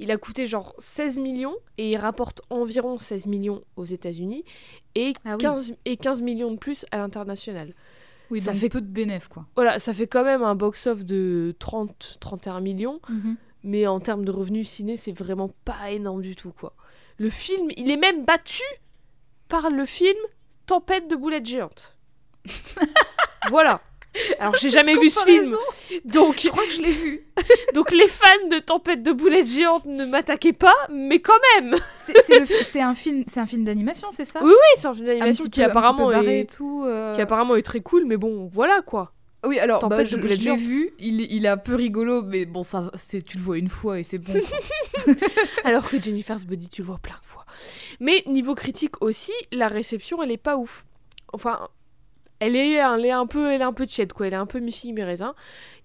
Il 0.00 0.10
a 0.10 0.16
coûté 0.16 0.44
genre 0.46 0.74
16 0.78 1.20
millions 1.20 1.54
et 1.78 1.92
il 1.92 1.96
rapporte 1.96 2.42
environ 2.50 2.98
16 2.98 3.26
millions 3.26 3.62
aux 3.76 3.84
États-Unis 3.84 4.44
et, 4.94 5.12
Ah 5.24 5.32
oui. 5.36 5.38
15, 5.38 5.74
et 5.84 5.96
15 5.96 6.20
millions 6.22 6.50
de 6.50 6.56
plus 6.58 6.84
à 6.90 6.98
l'international. 6.98 7.72
Oui, 8.30 8.40
Ça 8.40 8.52
fait- 8.54 8.68
peu 8.70 8.80
de 8.80 8.86
bénéfices, 8.86 9.28
quoi. 9.28 9.46
Voilà, 9.54 9.78
ça 9.78 9.94
fait 9.94 10.06
quand 10.06 10.24
même 10.24 10.42
un 10.42 10.54
box-off 10.54 11.04
de 11.04 11.54
30-31 11.60 12.60
millions, 12.60 13.00
mais 13.62 13.86
en 13.86 14.00
termes 14.00 14.24
de 14.24 14.30
revenus 14.32 14.68
ciné, 14.68 14.96
c'est 14.96 15.12
vraiment 15.12 15.50
pas 15.64 15.90
énorme 15.90 16.22
du 16.22 16.34
tout, 16.34 16.52
quoi. 16.58 16.74
Le 17.18 17.30
film, 17.30 17.68
il 17.76 17.90
est 17.90 17.96
même 17.96 18.24
battu 18.24 18.62
par 19.48 19.70
le 19.70 19.86
film 19.86 20.16
Tempête 20.66 21.08
de 21.08 21.14
boulettes 21.16 21.46
géantes. 21.46 21.94
voilà. 23.50 23.80
Alors, 24.38 24.56
j'ai 24.56 24.70
jamais 24.70 24.96
vu 24.96 25.08
ce 25.08 25.24
film, 25.24 25.56
donc, 26.04 26.40
Je 26.40 26.48
crois 26.48 26.64
que 26.64 26.72
je 26.72 26.82
l'ai 26.82 26.90
vu. 26.92 27.26
donc 27.74 27.90
les 27.92 28.06
fans 28.06 28.48
de 28.50 28.58
Tempête 28.58 29.02
de 29.02 29.12
boulettes 29.12 29.48
géantes 29.48 29.86
ne 29.86 30.04
m'attaquez 30.04 30.52
pas, 30.52 30.74
mais 30.90 31.20
quand 31.20 31.38
même 31.56 31.74
C'est 31.96 32.80
un 32.80 32.94
film, 32.94 33.24
c'est 33.26 33.40
un 33.40 33.46
film 33.46 33.64
d'animation, 33.64 34.08
c'est 34.10 34.24
ça? 34.24 34.40
Oui, 34.42 34.50
oui, 34.52 34.76
c'est 34.76 34.86
un 34.86 34.94
film 34.94 35.06
d'animation 35.06 35.44
qui 35.44 35.60
peu- 35.60 35.66
apparemment 35.66 36.10
et 36.12 36.46
tout. 36.46 36.84
euh. 36.86 37.14
qui 37.14 37.20
apparemment 37.20 37.56
est 37.56 37.62
très 37.62 37.80
cool, 37.80 38.04
mais 38.04 38.16
bon, 38.16 38.46
voilà, 38.46 38.82
quoi. 38.82 39.12
Oui, 39.46 39.58
alors 39.58 39.80
Tempête 39.80 39.98
bah, 39.98 40.04
de 40.04 40.26
je, 40.28 40.34
je 40.34 40.42
l'ai 40.42 40.56
vu. 40.56 40.90
Il, 40.98 41.20
est- 41.20 41.26
il 41.30 41.44
est 41.44 41.48
un 41.48 41.56
peu 41.58 41.74
rigolo, 41.74 42.22
mais 42.22 42.46
bon, 42.46 42.62
ça, 42.62 42.90
tu 43.26 43.36
le 43.36 43.42
vois 43.42 43.58
une 43.58 43.68
fois 43.68 43.98
et 43.98 44.02
c'est 44.02 44.18
bon. 44.18 44.32
Alors 45.64 45.88
que 45.88 46.00
Jennifer's 46.00 46.44
Body, 46.44 46.68
tu 46.68 46.82
le 46.82 46.86
vois 46.86 46.98
plein 46.98 47.16
de 47.20 47.26
fois. 47.26 47.44
Mais 48.00 48.22
niveau 48.26 48.54
critique 48.54 49.02
aussi, 49.02 49.32
la 49.52 49.68
réception, 49.68 50.22
elle 50.22 50.30
est 50.30 50.36
pas 50.38 50.56
ouf. 50.56 50.86
Enfin, 51.32 51.68
elle 52.40 52.56
est, 52.56 52.72
elle 52.72 53.04
est 53.04 53.10
un 53.10 53.26
peu, 53.26 53.52
elle 53.52 53.60
est 53.60 53.64
un 53.64 53.72
peu 53.72 53.86
quoi. 54.14 54.26
Elle 54.26 54.32
est 54.32 54.36
un 54.36 54.46
peu 54.46 54.58
mi-figue, 54.58 54.94
mi-raisin. 54.94 55.34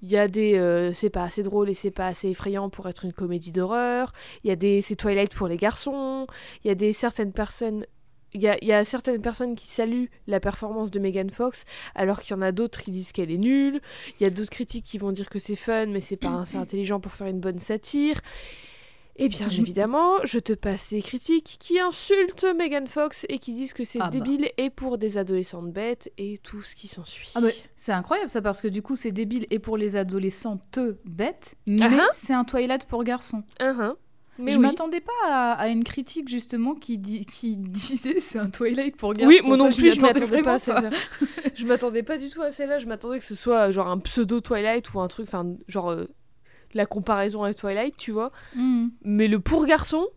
Il 0.02 0.10
y 0.10 0.18
a 0.18 0.28
des, 0.28 0.58
euh, 0.58 0.92
c'est 0.94 1.10
pas 1.10 1.24
assez 1.24 1.44
drôle 1.44 1.70
et 1.70 1.74
c'est 1.74 1.92
pas 1.92 2.08
assez 2.08 2.30
effrayant 2.30 2.70
pour 2.70 2.88
être 2.90 3.06
une 3.06 3.14
comédie 3.14 3.52
d'horreur. 3.52 4.12
Il 4.44 4.50
y 4.50 4.52
a 4.52 4.56
des, 4.56 4.82
c'est 4.82 4.96
Twilight 4.96 5.34
pour 5.34 5.48
les 5.48 5.58
garçons. 5.58 6.28
Il 6.64 6.68
y 6.68 6.72
a 6.72 6.76
des 6.76 6.94
certaines 6.94 7.32
personnes. 7.32 7.86
Il 8.34 8.42
y, 8.44 8.48
a, 8.48 8.60
il 8.62 8.68
y 8.68 8.74
a 8.74 8.84
certaines 8.84 9.22
personnes 9.22 9.56
qui 9.56 9.68
saluent 9.68 10.08
la 10.28 10.40
performance 10.40 10.92
de 10.92 11.00
Megan 11.00 11.32
Fox, 11.32 11.66
alors 11.96 12.22
qu'il 12.22 12.36
y 12.36 12.38
en 12.38 12.44
a 12.44 12.52
d'autres 12.52 12.80
qui 12.80 12.92
disent 12.92 13.12
qu'elle 13.12 13.32
est 13.32 13.40
nulle. 13.40 13.82
Il 14.20 14.24
y 14.24 14.28
a 14.28 14.30
d'autres 14.30 14.52
critiques 14.52 14.86
qui 14.86 15.00
vont 15.00 15.12
dire 15.12 15.30
que 15.32 15.40
c'est 15.40 15.56
fun, 15.56 15.88
mais 15.88 16.00
c'est 16.00 16.16
pas 16.16 16.42
assez 16.42 16.58
intelligent 16.58 17.00
pour 17.00 17.12
faire 17.12 17.26
une 17.26 17.40
bonne 17.40 17.58
satire. 17.58 18.22
Et 19.20 19.30
bien 19.30 19.48
Je- 19.50 19.62
évidemment, 19.62 20.14
je 20.24 20.40
te 20.40 20.54
passe 20.54 20.92
les 20.92 21.02
critiques 21.02 21.58
qui 21.60 21.78
insultent 21.80 22.46
Megan 22.58 22.88
Fox 22.88 23.26
et 23.30 23.38
qui 23.38 23.54
disent 23.54 23.74
que 23.74 23.84
c'est 23.84 24.00
Ah 24.02 24.06
bah. 24.06 24.12
débile 24.12 24.50
et 24.58 24.70
pour 24.70 24.98
des 24.98 25.18
adolescentes 25.18 25.72
bêtes 25.72 26.12
et 26.18 26.38
tout 26.38 26.62
ce 26.64 26.74
qui 26.76 26.88
s'ensuit. 26.88 27.30
Ah 27.36 27.42
bah, 27.42 27.50
c'est 27.76 27.92
incroyable 27.92 28.30
ça 28.30 28.42
parce 28.42 28.62
que 28.62 28.68
du 28.70 28.82
coup 28.82 28.96
c'est 28.96 29.12
débile 29.12 29.46
et 29.52 29.60
pour 29.60 29.76
les 29.78 29.96
adolescentes 29.98 30.80
bêtes, 31.06 31.56
mais 31.68 31.78
Ah 31.84 31.90
ah. 32.00 32.08
c'est 32.14 32.34
un 32.34 32.46
Twilight 32.46 32.86
pour 32.86 33.04
garçons. 33.04 33.44
Uhum. 33.62 33.94
Mais 34.42 34.52
je 34.52 34.56
oui. 34.56 34.62
m'attendais 34.62 35.02
pas 35.02 35.12
à, 35.28 35.52
à 35.56 35.68
une 35.68 35.84
critique 35.84 36.30
justement 36.30 36.74
qui, 36.74 36.98
dit, 36.98 37.26
qui 37.26 37.58
disait 37.58 38.22
c'est 38.22 38.40
un 38.40 38.50
Twilight 38.50 38.96
pour 38.96 39.14
garçons. 39.14 39.28
Oui, 39.28 39.42
moi 39.44 39.58
non 39.58 39.70
plus, 39.70 39.92
je 39.92 40.00
attendais 40.00 40.14
m'attendais 40.22 40.42
pas 40.44 40.54
à 40.54 40.60
celle-là. 40.60 40.90
je 41.56 41.66
m'attendais 41.66 42.04
pas 42.04 42.18
du 42.18 42.30
tout 42.30 42.42
à 42.42 42.50
celle-là. 42.50 42.80
Je 42.80 42.88
m'attendais 42.88 43.20
que 43.20 43.26
ce 43.26 43.36
soit 43.36 43.70
genre 43.72 43.88
un 43.90 43.98
pseudo 44.00 44.40
Twilight 44.40 44.94
ou 44.94 45.02
un 45.02 45.10
truc, 45.10 45.28
enfin, 45.28 45.46
genre 45.68 45.92
euh, 45.92 46.06
la 46.74 46.86
comparaison 46.86 47.44
avec 47.44 47.58
Twilight, 47.58 47.98
tu 47.98 48.12
vois. 48.12 48.32
Hmm. 48.56 48.90
Mais 49.04 49.28
le 49.28 49.40
pour 49.40 49.66
garçon, 49.66 50.08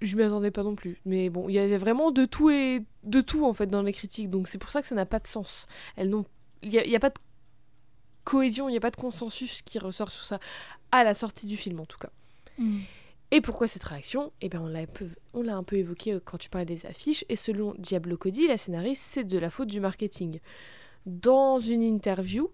je 0.00 0.16
m'y 0.16 0.22
attendais 0.22 0.50
pas 0.50 0.62
non 0.62 0.74
plus. 0.74 1.00
Mais 1.04 1.30
bon, 1.30 1.48
il 1.48 1.54
y 1.54 1.58
avait 1.58 1.78
vraiment 1.78 2.10
de 2.10 2.24
tout 2.24 2.50
et 2.50 2.84
de 3.04 3.20
tout 3.20 3.44
en 3.44 3.52
fait 3.52 3.66
dans 3.66 3.82
les 3.82 3.92
critiques. 3.92 4.30
Donc 4.30 4.48
c'est 4.48 4.58
pour 4.58 4.70
ça 4.70 4.82
que 4.82 4.88
ça 4.88 4.94
n'a 4.94 5.06
pas 5.06 5.18
de 5.18 5.26
sens. 5.26 5.66
Elles 5.96 6.08
n'ont, 6.08 6.24
il 6.62 6.72
y, 6.72 6.96
a- 6.96 7.00
pas 7.00 7.10
de 7.10 7.14
cohésion, 8.24 8.68
il 8.68 8.74
y 8.74 8.76
a 8.76 8.80
pas 8.80 8.90
de 8.90 8.96
consensus 8.96 9.62
qui 9.62 9.78
ressort 9.78 10.10
sur 10.10 10.24
ça 10.24 10.38
à 10.92 11.04
la 11.04 11.14
sortie 11.14 11.46
du 11.46 11.56
film 11.56 11.80
en 11.80 11.86
tout 11.86 11.98
cas. 11.98 12.10
Hmm. 12.58 12.80
Et 13.32 13.40
pourquoi 13.40 13.68
cette 13.68 13.84
réaction? 13.84 14.32
Eh 14.40 14.48
bien, 14.48 14.60
on 14.60 14.66
l'a 14.66 14.80
un 14.80 14.86
peu, 14.86 15.06
on 15.34 15.42
l'a 15.42 15.54
un 15.56 15.62
peu 15.62 15.76
évoqué 15.76 16.14
euh, 16.14 16.20
quand 16.24 16.36
tu 16.36 16.50
parlais 16.50 16.64
des 16.66 16.84
affiches. 16.86 17.24
Et 17.28 17.36
selon 17.36 17.74
Diablo 17.78 18.16
Cody, 18.16 18.48
la 18.48 18.58
scénariste, 18.58 19.04
c'est 19.04 19.24
de 19.24 19.38
la 19.38 19.50
faute 19.50 19.68
du 19.68 19.78
marketing. 19.78 20.40
Dans 21.06 21.58
une 21.60 21.82
interview 21.82 22.50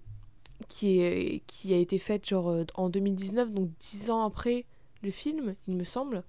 qui, 0.68 1.00
est, 1.00 1.42
qui 1.46 1.74
a 1.74 1.76
été 1.78 1.98
faite 1.98 2.28
genre 2.28 2.50
euh, 2.50 2.64
en 2.74 2.88
2019, 2.88 3.52
donc 3.52 3.70
dix 3.78 4.10
ans 4.10 4.24
après 4.24 4.64
le 5.02 5.10
film, 5.10 5.54
il 5.68 5.76
me 5.76 5.84
semble. 5.84 6.22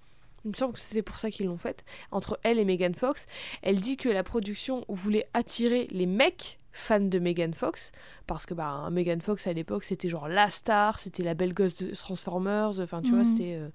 Il 0.46 0.52
me 0.52 0.56
semble 0.56 0.74
que 0.74 0.80
c'était 0.80 1.02
pour 1.02 1.18
ça 1.18 1.30
qu'ils 1.32 1.48
l'ont 1.48 1.58
faite. 1.58 1.84
Entre 2.12 2.40
elle 2.44 2.60
et 2.60 2.64
Megan 2.66 2.94
Fox, 2.94 3.26
elle 3.64 3.80
dit 3.82 3.98
que 3.98 4.08
la 4.08 4.24
production 4.24 4.86
voulait 4.88 5.28
attirer 5.34 5.88
les 5.92 6.06
mecs 6.06 6.60
fans 6.72 7.00
de 7.00 7.18
Megan 7.18 7.54
Fox 7.56 7.92
parce 8.28 8.46
que 8.46 8.54
bah 8.54 8.88
Megan 8.92 9.20
Fox 9.20 9.48
à 9.48 9.54
l'époque 9.54 9.84
c'était 9.84 10.10
genre 10.10 10.28
la 10.28 10.52
star, 10.52 11.00
c'était 11.00 11.24
la 11.24 11.34
belle 11.34 11.56
gosse 11.56 11.78
de 11.78 11.92
Transformers, 11.94 12.80
enfin 12.80 13.02
tu 13.02 13.10
vois 13.10 13.20
Mhm. 13.20 13.26
c'était 13.26 13.54
euh, 13.56 13.70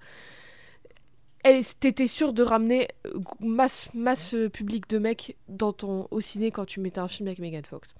elle 1.43 1.65
t'étais 1.65 2.07
sûre 2.07 2.31
de 2.31 2.41
ramener 2.43 2.87
euh, 3.05 3.19
masse 3.41 3.93
masse 3.93 4.33
public 4.53 4.89
de 4.89 4.97
mecs 4.99 5.35
dans 5.49 5.73
ton 5.73 6.07
au 6.11 6.21
ciné 6.21 6.51
quand 6.51 6.65
tu 6.65 6.79
mettais 6.79 6.99
un 6.99 7.09
film 7.09 7.27
avec 7.27 7.39
Megan 7.39 7.65
Fox. 7.65 7.93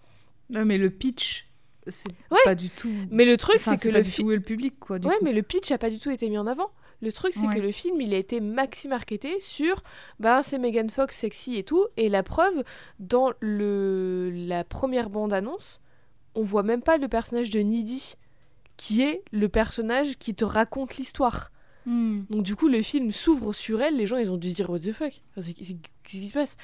Ouais, 0.54 0.64
mais 0.64 0.78
le 0.78 0.90
pitch, 0.90 1.48
c'est 1.88 2.10
Ouais. 2.32 2.38
pas 2.46 2.56
du 2.56 2.70
tout. 2.70 2.92
Mais 3.12 3.26
le 3.26 3.38
truc 3.38 3.56
Enfin, 3.58 3.76
c'est 3.76 3.88
que 3.88 3.92
pas 3.92 4.00
le 4.00 4.04
du 4.04 4.10
film 4.10 4.28
tout 4.28 4.34
le 4.34 4.40
public 4.42 4.80
quoi. 4.80 5.00
Du 5.00 5.08
Ouais, 5.08 5.18
coup. 5.18 5.24
mais 5.26 5.34
le 5.34 5.42
pitch 5.44 5.72
a 5.72 5.78
pas 5.78 5.90
du 5.90 6.00
tout 6.00 6.12
été 6.12 6.30
mis 6.30 6.38
en 6.38 6.48
avant. 6.48 6.70
Le 7.02 7.12
truc, 7.12 7.34
c'est 7.34 7.48
Ouais. 7.48 7.56
que 7.56 7.60
le 7.60 7.72
film, 7.74 8.00
il 8.00 8.14
a 8.14 8.18
été 8.18 8.40
maxi 8.40 8.88
marketé 8.88 9.40
sur, 9.42 9.84
bah, 10.22 10.42
c'est 10.42 10.58
Megan 10.58 10.90
Fox 10.90 11.18
sexy 11.18 11.58
et 11.58 11.64
tout. 11.64 11.86
Et 11.98 12.08
la 12.08 12.24
preuve, 12.24 12.64
dans 13.00 13.34
le 13.42 14.32
la 14.34 14.64
première 14.64 15.10
bande 15.10 15.34
annonce, 15.34 15.82
on 16.36 16.44
voit 16.44 16.64
même 16.64 16.82
pas 16.82 16.98
le 16.98 17.10
personnage 17.10 17.50
de 17.50 17.60
Needy, 17.60 18.14
qui 18.78 19.02
est 19.02 19.22
le 19.34 19.50
personnage 19.50 20.18
qui 20.18 20.34
te 20.34 20.46
raconte 20.46 20.96
l'histoire. 20.96 21.52
Hmm. 21.86 22.22
Donc 22.30 22.44
du 22.44 22.56
coup, 22.56 22.70
le 22.70 22.82
film 22.82 23.12
s'ouvre 23.12 23.52
sur 23.52 23.82
elle. 23.82 23.98
Les 23.98 24.06
gens, 24.08 24.16
ils 24.18 24.32
ont 24.32 24.38
dû 24.38 24.50
se 24.50 24.56
dire 24.56 24.70
what 24.70 24.80
the 24.80 24.94
fuck? 24.94 25.22
Enfin, 25.32 25.42
c'est- 25.42 25.76
Qu'est-ce 26.04 26.22
qui 26.22 26.28
se 26.28 26.34
passe? 26.34 26.58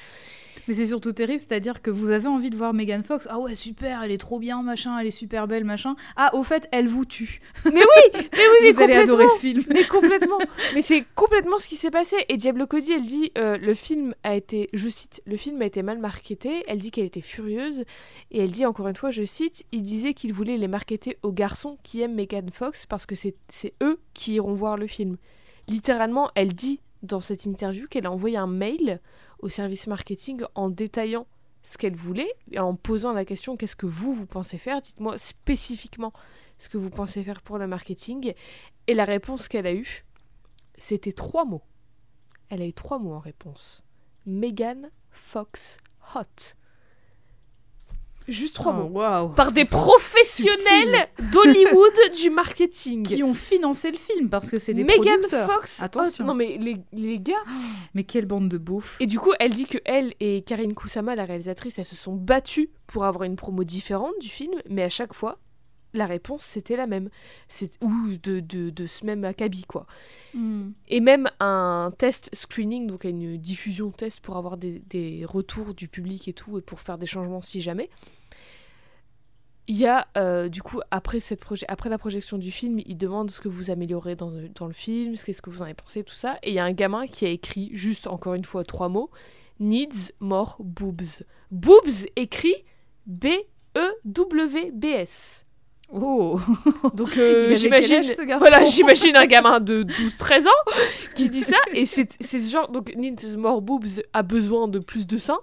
Mais 0.68 0.74
c'est 0.74 0.88
surtout 0.88 1.14
terrible, 1.14 1.40
c'est-à-dire 1.40 1.82
que 1.82 1.90
vous 1.90 2.12
avez 2.12 2.28
envie 2.28 2.50
de 2.50 2.56
voir 2.56 2.74
Megan 2.74 3.04
Fox. 3.04 3.28
Ah 3.32 3.40
ouais, 3.40 3.56
super, 3.56 4.04
elle 4.04 4.12
est 4.12 4.20
trop 4.20 4.38
bien, 4.38 4.62
machin, 4.62 5.00
elle 5.00 5.08
est 5.08 5.12
super 5.12 5.48
belle, 5.48 5.64
machin. 5.64 5.96
Ah, 6.16 6.36
au 6.36 6.44
fait, 6.44 6.68
elle 6.72 6.88
vous 6.88 7.06
tue. 7.06 7.42
Mais 7.66 7.72
oui, 7.72 8.12
mais 8.14 8.20
oui, 8.22 8.58
mais 8.62 8.72
vous 8.72 8.82
allez 8.82 8.94
adorer 8.94 9.28
ce 9.30 9.40
film. 9.40 9.64
Mais 9.70 9.84
complètement. 9.86 10.38
Mais 10.76 10.82
c'est 10.82 11.06
complètement 11.16 11.58
ce 11.58 11.68
qui 11.68 11.76
s'est 11.76 11.90
passé. 11.90 12.18
Et 12.28 12.38
Diablo 12.38 12.68
Cody, 12.68 12.92
elle 12.94 13.02
dit, 13.02 13.32
euh, 13.38 13.58
le 13.58 13.74
film 13.74 14.14
a 14.24 14.36
été, 14.36 14.70
je 14.74 14.90
cite, 14.90 15.22
le 15.26 15.38
film 15.38 15.62
a 15.62 15.66
été 15.66 15.82
mal 15.82 15.98
marketé. 15.98 16.64
Elle 16.68 16.80
dit 16.80 16.92
qu'elle 16.92 17.06
était 17.06 17.22
furieuse. 17.22 17.84
Et 18.30 18.44
elle 18.44 18.52
dit 18.52 18.66
encore 18.66 18.88
une 18.88 18.96
fois, 18.96 19.10
je 19.10 19.24
cite, 19.24 19.66
il 19.72 19.84
disait 19.84 20.14
qu'il 20.14 20.34
voulait 20.34 20.58
les 20.58 20.68
marketer 20.68 21.18
aux 21.24 21.32
garçons 21.32 21.78
qui 21.82 22.02
aiment 22.02 22.16
Megan 22.16 22.50
Fox 22.52 22.86
parce 22.86 23.06
que 23.06 23.16
c'est 23.16 23.74
eux 23.82 24.00
qui 24.14 24.34
iront 24.34 24.54
voir 24.54 24.78
le 24.78 24.86
film. 24.88 25.18
Littéralement, 25.68 26.30
elle 26.36 26.54
dit 26.54 26.80
dans 27.04 27.22
cette 27.22 27.46
interview 27.46 27.88
qu'elle 27.88 28.06
a 28.06 28.12
envoyé 28.12 28.38
un 28.38 28.48
mail 28.48 29.00
au 29.40 29.50
service 29.50 29.88
marketing 29.88 30.44
en 30.56 30.70
détaillant 30.70 31.28
ce 31.64 31.78
qu'elle 31.78 31.96
voulait 31.96 32.32
et 32.52 32.60
en 32.60 32.76
posant 32.76 33.14
la 33.14 33.26
question 33.26 33.58
qu'est-ce 33.58 33.76
que 33.76 33.86
vous, 33.86 34.14
vous 34.14 34.26
pensez 34.26 34.58
faire? 34.58 34.82
Dites-moi 34.82 35.18
spécifiquement 35.18 36.14
ce 36.58 36.70
que 36.70 36.78
vous 36.78 36.90
pensez 36.90 37.24
faire 37.24 37.42
pour 37.42 37.58
le 37.58 37.68
marketing. 37.68 38.34
Et 38.88 38.94
la 38.94 39.06
réponse 39.06 39.48
qu'elle 39.48 39.68
a 39.68 39.74
eue, 39.74 40.06
c'était 40.78 41.12
trois 41.12 41.46
mots. 41.46 41.64
Elle 42.50 42.62
a 42.62 42.66
eu 42.66 42.74
trois 42.74 43.00
mots 43.00 43.14
en 43.14 43.20
réponse. 43.20 43.84
Megan 44.26 44.90
Fox 45.12 45.78
Hot. 46.16 46.56
Juste 48.32 48.56
trois 48.56 48.76
Oh, 48.80 48.90
mots. 48.90 49.30
Par 49.30 49.52
des 49.52 49.66
professionnels 49.66 51.08
d'Hollywood 51.32 52.16
du 52.16 52.30
marketing. 52.30 53.04
Qui 53.04 53.24
ont 53.24 53.34
financé 53.34 53.92
le 53.92 53.98
film 53.98 54.30
parce 54.30 54.50
que 54.50 54.58
c'est 54.58 54.74
des 54.74 54.84
Megan 54.84 55.16
producteurs. 55.18 55.52
Fox 55.52 55.82
Attention. 55.82 56.24
Hot. 56.24 56.28
Non 56.28 56.34
mais 56.34 56.58
les, 56.60 56.78
les 56.94 57.20
gars. 57.20 57.34
Mais 57.96 58.04
quelle 58.04 58.26
bande 58.26 58.50
de 58.50 58.58
beaufs. 58.58 58.98
Et 59.00 59.08
du 59.08 59.20
coup, 59.20 59.32
elle 59.40 59.52
dit 59.52 59.66
que 59.66 59.80
elle 59.84 60.14
et 60.20 60.42
Karine 60.44 60.76
Kusama, 60.76 61.16
la 61.16 61.26
réalisatrice, 61.26 61.80
elles 61.80 61.86
se 61.86 61.96
sont 61.96 62.16
battues 62.16 62.70
pour 62.88 63.06
avoir 63.06 63.24
une 63.24 63.36
promo 63.36 63.64
différente 63.64 64.14
du 64.22 64.30
film, 64.30 64.54
mais 64.70 64.84
à 64.84 64.90
chaque 64.90 65.14
fois, 65.14 65.40
la 65.94 66.06
réponse 66.06 66.44
c'était 66.44 66.76
la 66.76 66.86
même. 66.86 67.10
C'est 67.48 67.72
ou 67.84 67.92
de, 68.22 68.40
de, 68.42 68.70
de 68.70 68.86
ce 68.86 69.06
même 69.06 69.24
acabit 69.26 69.64
quoi. 69.64 69.88
Hmm. 70.36 70.70
Et 70.88 71.00
même 71.00 71.30
un 71.40 71.92
test 71.98 72.30
screening, 72.34 72.86
donc 72.86 73.06
une 73.06 73.38
diffusion 73.38 73.90
test 73.90 74.22
pour 74.22 74.38
avoir 74.38 74.58
des, 74.58 74.84
des 74.88 75.26
retours 75.26 75.74
du 75.74 75.88
public 75.88 76.28
et 76.28 76.34
tout, 76.34 76.60
et 76.60 76.62
pour 76.62 76.80
faire 76.80 77.00
des 77.00 77.08
changements 77.08 77.42
si 77.42 77.60
jamais. 77.60 77.90
Il 79.72 79.78
y 79.78 79.86
a, 79.86 80.08
euh, 80.18 80.50
du 80.50 80.62
coup, 80.64 80.80
après, 80.90 81.20
cette 81.20 81.42
proje- 81.46 81.64
après 81.68 81.90
la 81.90 81.98
projection 82.00 82.38
du 82.40 82.50
film, 82.52 82.80
il 82.86 82.98
demande 82.98 83.30
ce 83.30 83.40
que 83.40 83.48
vous 83.48 83.70
améliorez 83.70 84.16
dans, 84.16 84.32
le- 84.32 84.50
dans 84.50 84.66
le 84.66 84.74
film, 84.74 85.14
qu'est-ce 85.16 85.42
que 85.44 85.50
vous 85.52 85.62
en 85.62 85.66
avez 85.66 85.76
pensé, 85.76 86.04
tout 86.04 86.16
ça. 86.16 86.40
Et 86.42 86.50
il 86.50 86.56
y 86.56 86.60
a 86.60 86.64
un 86.66 86.72
gamin 86.74 87.06
qui 87.06 87.26
a 87.26 87.30
écrit, 87.30 87.70
juste 87.74 88.08
encore 88.08 88.34
une 88.34 88.46
fois, 88.46 88.64
trois 88.64 88.90
mots 88.90 89.10
Needs 89.60 90.12
more 90.20 90.56
boobs. 90.60 91.24
Boobs 91.52 92.08
écrit 92.16 92.56
B-E-W-B-S. 94.10 95.46
Oh. 95.92 96.40
Donc 96.94 97.18
euh, 97.18 97.56
j'imagine 97.56 98.02
voilà, 98.40 98.64
j'imagine 98.66 99.16
un 99.16 99.26
gamin 99.26 99.60
de 99.60 99.84
12-13 99.84 100.48
ans 100.48 100.52
qui 101.16 101.30
dit 101.30 101.42
ça 101.42 101.58
et 101.74 101.86
c'est 101.88 102.10
c'est 102.22 102.38
ce 102.38 102.52
genre 102.52 102.70
donc 102.70 102.94
Needs 102.96 103.36
More 103.38 103.62
Boobs 103.64 104.02
a 104.14 104.22
besoin 104.22 104.68
de 104.68 104.78
plus 104.78 105.08
de 105.08 105.18
seins 105.18 105.40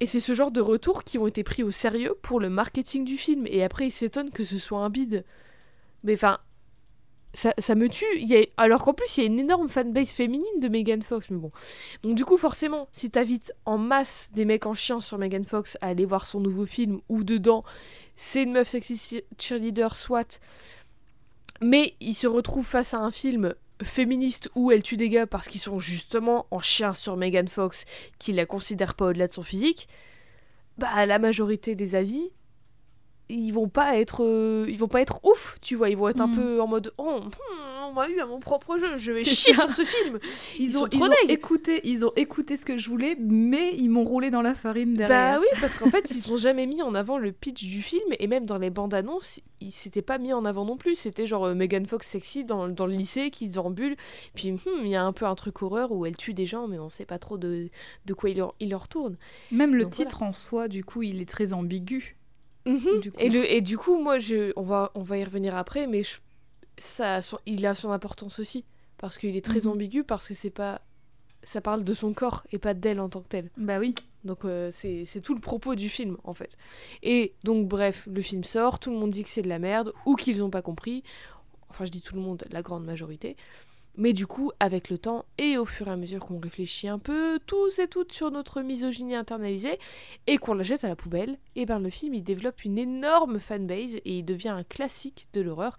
et 0.00 0.06
c'est 0.06 0.20
ce 0.20 0.34
genre 0.34 0.50
de 0.50 0.60
retours 0.60 1.04
qui 1.04 1.18
ont 1.18 1.26
été 1.26 1.42
pris 1.42 1.62
au 1.62 1.70
sérieux 1.70 2.14
pour 2.22 2.40
le 2.40 2.50
marketing 2.50 3.04
du 3.04 3.16
film 3.16 3.46
et 3.46 3.62
après 3.62 3.86
il 3.86 3.92
s'étonne 3.92 4.30
que 4.30 4.44
ce 4.44 4.58
soit 4.58 4.80
un 4.80 4.90
bide. 4.90 5.24
Mais 6.04 6.14
enfin 6.14 6.38
ça, 7.34 7.74
me 7.74 7.88
tue, 7.88 8.06
il 8.16 8.46
alors 8.56 8.82
qu'en 8.82 8.94
plus 8.94 9.16
il 9.16 9.20
y 9.20 9.24
a 9.24 9.26
une 9.26 9.38
énorme 9.38 9.68
fanbase 9.68 10.10
féminine 10.10 10.60
de 10.60 10.68
Megan 10.68 11.02
Fox, 11.02 11.28
mais 11.30 11.36
bon. 11.36 11.52
Donc 12.02 12.14
du 12.14 12.24
coup 12.24 12.38
forcément, 12.38 12.88
si 12.92 13.10
t'invites 13.10 13.52
en 13.66 13.76
masse 13.76 14.30
des 14.32 14.46
mecs 14.46 14.64
en 14.64 14.72
chien 14.72 15.02
sur 15.02 15.18
Megan 15.18 15.44
Fox 15.44 15.76
à 15.82 15.88
aller 15.88 16.06
voir 16.06 16.26
son 16.26 16.40
nouveau 16.40 16.64
film, 16.64 17.00
ou 17.08 17.24
dedans 17.24 17.62
c'est 18.16 18.42
une 18.42 18.52
meuf 18.52 18.68
sexy 18.68 19.22
cheerleader, 19.38 19.96
soit, 19.96 20.40
mais 21.60 21.94
ils 22.00 22.14
se 22.14 22.26
retrouvent 22.26 22.66
face 22.66 22.94
à 22.94 22.98
un 22.98 23.10
film 23.10 23.54
féministe 23.82 24.50
où 24.54 24.70
elle 24.70 24.82
tue 24.82 24.96
des 24.96 25.08
gars 25.08 25.26
parce 25.26 25.48
qu'ils 25.48 25.60
sont 25.60 25.78
justement 25.78 26.46
en 26.50 26.60
chien 26.60 26.94
sur 26.94 27.16
Megan 27.16 27.48
Fox, 27.48 27.84
qui 28.18 28.32
la 28.32 28.46
considère 28.46 28.94
pas 28.94 29.06
au-delà 29.06 29.26
de 29.26 29.32
son 29.32 29.42
physique, 29.42 29.88
bah 30.78 31.06
la 31.06 31.18
majorité 31.18 31.74
des 31.74 31.94
avis 31.94 32.30
ils 33.28 33.50
vont 33.50 33.68
pas 33.68 33.96
être 33.98 34.22
euh, 34.24 34.66
ils 34.68 34.78
vont 34.78 34.86
pas 34.88 35.00
être 35.00 35.24
ouf 35.24 35.56
tu 35.60 35.74
vois 35.74 35.90
ils 35.90 35.96
vont 35.96 36.08
être 36.08 36.20
un 36.20 36.28
Mm. 36.28 36.36
peu 36.36 36.60
en 36.62 36.66
mode 36.68 36.92
oh 36.98 37.20
hmm, 37.24 37.28
on 37.88 37.92
m'a 37.92 38.08
eu 38.08 38.20
à 38.20 38.26
mon 38.26 38.40
propre 38.40 38.76
jeu 38.78 38.98
je 38.98 39.12
vais 39.12 39.24
chier 39.24 39.52
ça. 39.54 39.62
sur 39.62 39.72
ce 39.72 39.84
film 39.84 40.18
Ils, 40.58 40.64
Ils 40.66 40.76
ont, 40.76 40.80
sont 40.82 40.86
ils 40.88 40.98
trop 40.98 41.08
ont 41.08 41.28
écouté, 41.28 41.80
ils 41.84 42.04
ont 42.06 42.12
écouté 42.16 42.56
ce 42.56 42.64
que 42.64 42.76
je 42.78 42.88
voulais, 42.88 43.16
mais 43.18 43.74
ils 43.76 43.88
m'ont 43.88 44.04
roulé 44.04 44.30
dans 44.30 44.42
la 44.42 44.54
farine 44.54 44.94
derrière. 44.94 45.34
Bah 45.34 45.40
oui, 45.40 45.46
parce 45.60 45.78
qu'en 45.78 45.90
fait, 45.90 46.10
ils 46.10 46.32
ont 46.32 46.36
jamais 46.36 46.66
mis 46.66 46.82
en 46.82 46.94
avant 46.94 47.18
le 47.18 47.32
pitch 47.32 47.64
du 47.68 47.82
film, 47.82 48.04
et 48.18 48.26
même 48.26 48.46
dans 48.46 48.58
les 48.58 48.70
bandes 48.70 48.94
annonces, 48.94 49.40
il 49.60 49.70
s'était 49.72 50.02
pas 50.02 50.18
mis 50.18 50.32
en 50.32 50.44
avant 50.44 50.64
non 50.64 50.76
plus. 50.76 50.94
C'était 50.94 51.26
genre 51.26 51.46
euh, 51.46 51.54
Megan 51.54 51.86
Fox 51.86 52.06
sexy 52.06 52.44
dans, 52.44 52.68
dans 52.68 52.86
le 52.86 52.94
lycée 52.94 53.30
qui 53.30 53.48
déambule, 53.48 53.96
puis 54.34 54.52
hmm, 54.52 54.58
il 54.84 54.88
y 54.88 54.96
a 54.96 55.02
un 55.02 55.12
peu 55.12 55.24
un 55.26 55.34
truc 55.34 55.62
horreur 55.62 55.92
où 55.92 56.06
elle 56.06 56.16
tue 56.16 56.34
des 56.34 56.46
gens, 56.46 56.68
mais 56.68 56.78
on 56.78 56.88
sait 56.90 57.06
pas 57.06 57.18
trop 57.18 57.38
de, 57.38 57.68
de 58.04 58.14
quoi 58.14 58.30
il 58.30 58.36
leur, 58.38 58.54
il 58.60 58.70
leur 58.70 58.88
tourne. 58.88 59.16
Même 59.50 59.74
le 59.74 59.84
Donc 59.84 59.92
titre 59.92 60.22
en 60.22 60.32
soi, 60.32 60.68
du 60.68 60.84
coup, 60.84 61.02
il 61.02 61.20
est 61.20 61.28
très 61.28 61.52
ambigu. 61.52 62.16
Mhm. 62.66 62.98
Du 63.00 63.12
coup. 63.12 63.18
Et, 63.20 63.28
le, 63.28 63.48
et 63.50 63.60
du 63.60 63.78
coup, 63.78 63.96
moi, 63.96 64.18
je, 64.18 64.52
on, 64.56 64.62
va, 64.62 64.90
on 64.96 65.02
va 65.02 65.18
y 65.18 65.24
revenir 65.24 65.54
après, 65.56 65.86
mais 65.86 66.02
je- 66.02 66.18
ça, 66.78 67.16
a 67.16 67.22
son- 67.22 67.38
il 67.46 67.66
a 67.66 67.74
son 67.74 67.90
importance 67.92 68.38
aussi, 68.38 68.64
parce 68.98 69.18
qu'il 69.18 69.36
est 69.36 69.44
très 69.44 69.60
Mhm. 69.62 69.68
ambigu, 69.72 70.04
parce 70.04 70.28
que 70.28 70.34
c'est 70.34 70.50
pas. 70.50 70.80
Ça 71.42 71.60
parle 71.60 71.84
de 71.84 71.92
son 71.94 72.12
corps 72.12 72.42
et 72.50 72.58
pas 72.58 72.74
d'elle 72.74 72.98
en 72.98 73.08
tant 73.08 73.20
que 73.20 73.28
telle. 73.28 73.50
Bah 73.56 73.78
oui. 73.78 73.94
Donc 74.24 74.44
euh, 74.44 74.68
c'est 74.72 75.04
c'est 75.04 75.20
tout 75.20 75.34
le 75.34 75.40
propos 75.40 75.76
du 75.76 75.88
film 75.88 76.16
en 76.24 76.34
fait. 76.34 76.56
Et 77.04 77.34
donc 77.44 77.68
bref, 77.68 78.08
le 78.10 78.20
film 78.20 78.42
sort, 78.42 78.80
tout 78.80 78.90
le 78.90 78.96
monde 78.96 79.10
dit 79.10 79.22
que 79.22 79.28
c'est 79.28 79.42
de 79.42 79.48
la 79.48 79.60
merde 79.60 79.92
ou 80.06 80.16
qu'ils 80.16 80.38
n'ont 80.38 80.50
pas 80.50 80.62
compris. 80.62 81.04
Enfin 81.68 81.84
je 81.84 81.90
dis 81.92 82.00
tout 82.00 82.16
le 82.16 82.20
monde, 82.20 82.44
la 82.50 82.62
grande 82.62 82.84
majorité. 82.84 83.36
Mais 83.98 84.12
du 84.12 84.26
coup, 84.26 84.50
avec 84.60 84.90
le 84.90 84.98
temps 84.98 85.24
et 85.38 85.56
au 85.56 85.64
fur 85.64 85.86
et 85.88 85.90
à 85.92 85.96
mesure 85.96 86.20
qu'on 86.20 86.38
réfléchit 86.40 86.88
un 86.88 86.98
peu, 86.98 87.38
tous 87.46 87.78
et 87.78 87.86
toutes 87.88 88.12
sur 88.12 88.30
notre 88.32 88.60
misogynie 88.62 89.14
internalisée, 89.14 89.78
et 90.26 90.36
qu'on 90.38 90.52
la 90.54 90.64
jette 90.64 90.84
à 90.84 90.88
la 90.88 90.96
poubelle, 90.96 91.38
et 91.54 91.64
ben 91.64 91.78
le 91.78 91.88
film 91.90 92.12
il 92.12 92.22
développe 92.24 92.64
une 92.64 92.76
énorme 92.76 93.38
fanbase 93.38 93.94
et 93.96 94.02
il 94.18 94.24
devient 94.24 94.48
un 94.50 94.64
classique 94.64 95.28
de 95.32 95.40
l'horreur, 95.40 95.78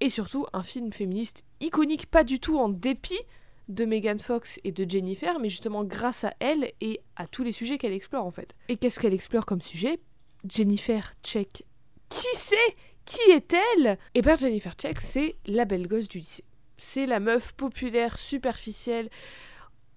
et 0.00 0.08
surtout 0.08 0.46
un 0.52 0.62
film 0.62 0.92
féministe 0.92 1.44
iconique, 1.60 2.06
pas 2.06 2.24
du 2.24 2.40
tout 2.40 2.58
en 2.58 2.68
dépit 2.68 3.20
de 3.68 3.84
Megan 3.84 4.18
Fox 4.18 4.60
et 4.64 4.72
de 4.72 4.88
Jennifer, 4.88 5.38
mais 5.38 5.48
justement 5.48 5.84
grâce 5.84 6.24
à 6.24 6.34
elle 6.38 6.72
et 6.80 7.00
à 7.16 7.26
tous 7.26 7.42
les 7.42 7.52
sujets 7.52 7.78
qu'elle 7.78 7.92
explore 7.92 8.24
en 8.24 8.30
fait. 8.30 8.54
Et 8.68 8.76
qu'est-ce 8.76 9.00
qu'elle 9.00 9.14
explore 9.14 9.46
comme 9.46 9.60
sujet? 9.60 10.00
Jennifer 10.48 11.14
Check. 11.22 11.64
Qui 12.08 12.26
c'est? 12.34 12.76
Qui 13.04 13.20
est-elle? 13.30 13.98
Eh 14.14 14.22
bien 14.22 14.36
Jennifer 14.36 14.74
Check, 14.74 15.00
c'est 15.00 15.36
la 15.46 15.64
belle 15.64 15.88
gosse 15.88 16.08
du 16.08 16.18
lycée. 16.18 16.44
C'est 16.78 17.06
la 17.06 17.20
meuf 17.20 17.52
populaire 17.54 18.18
superficielle 18.18 19.10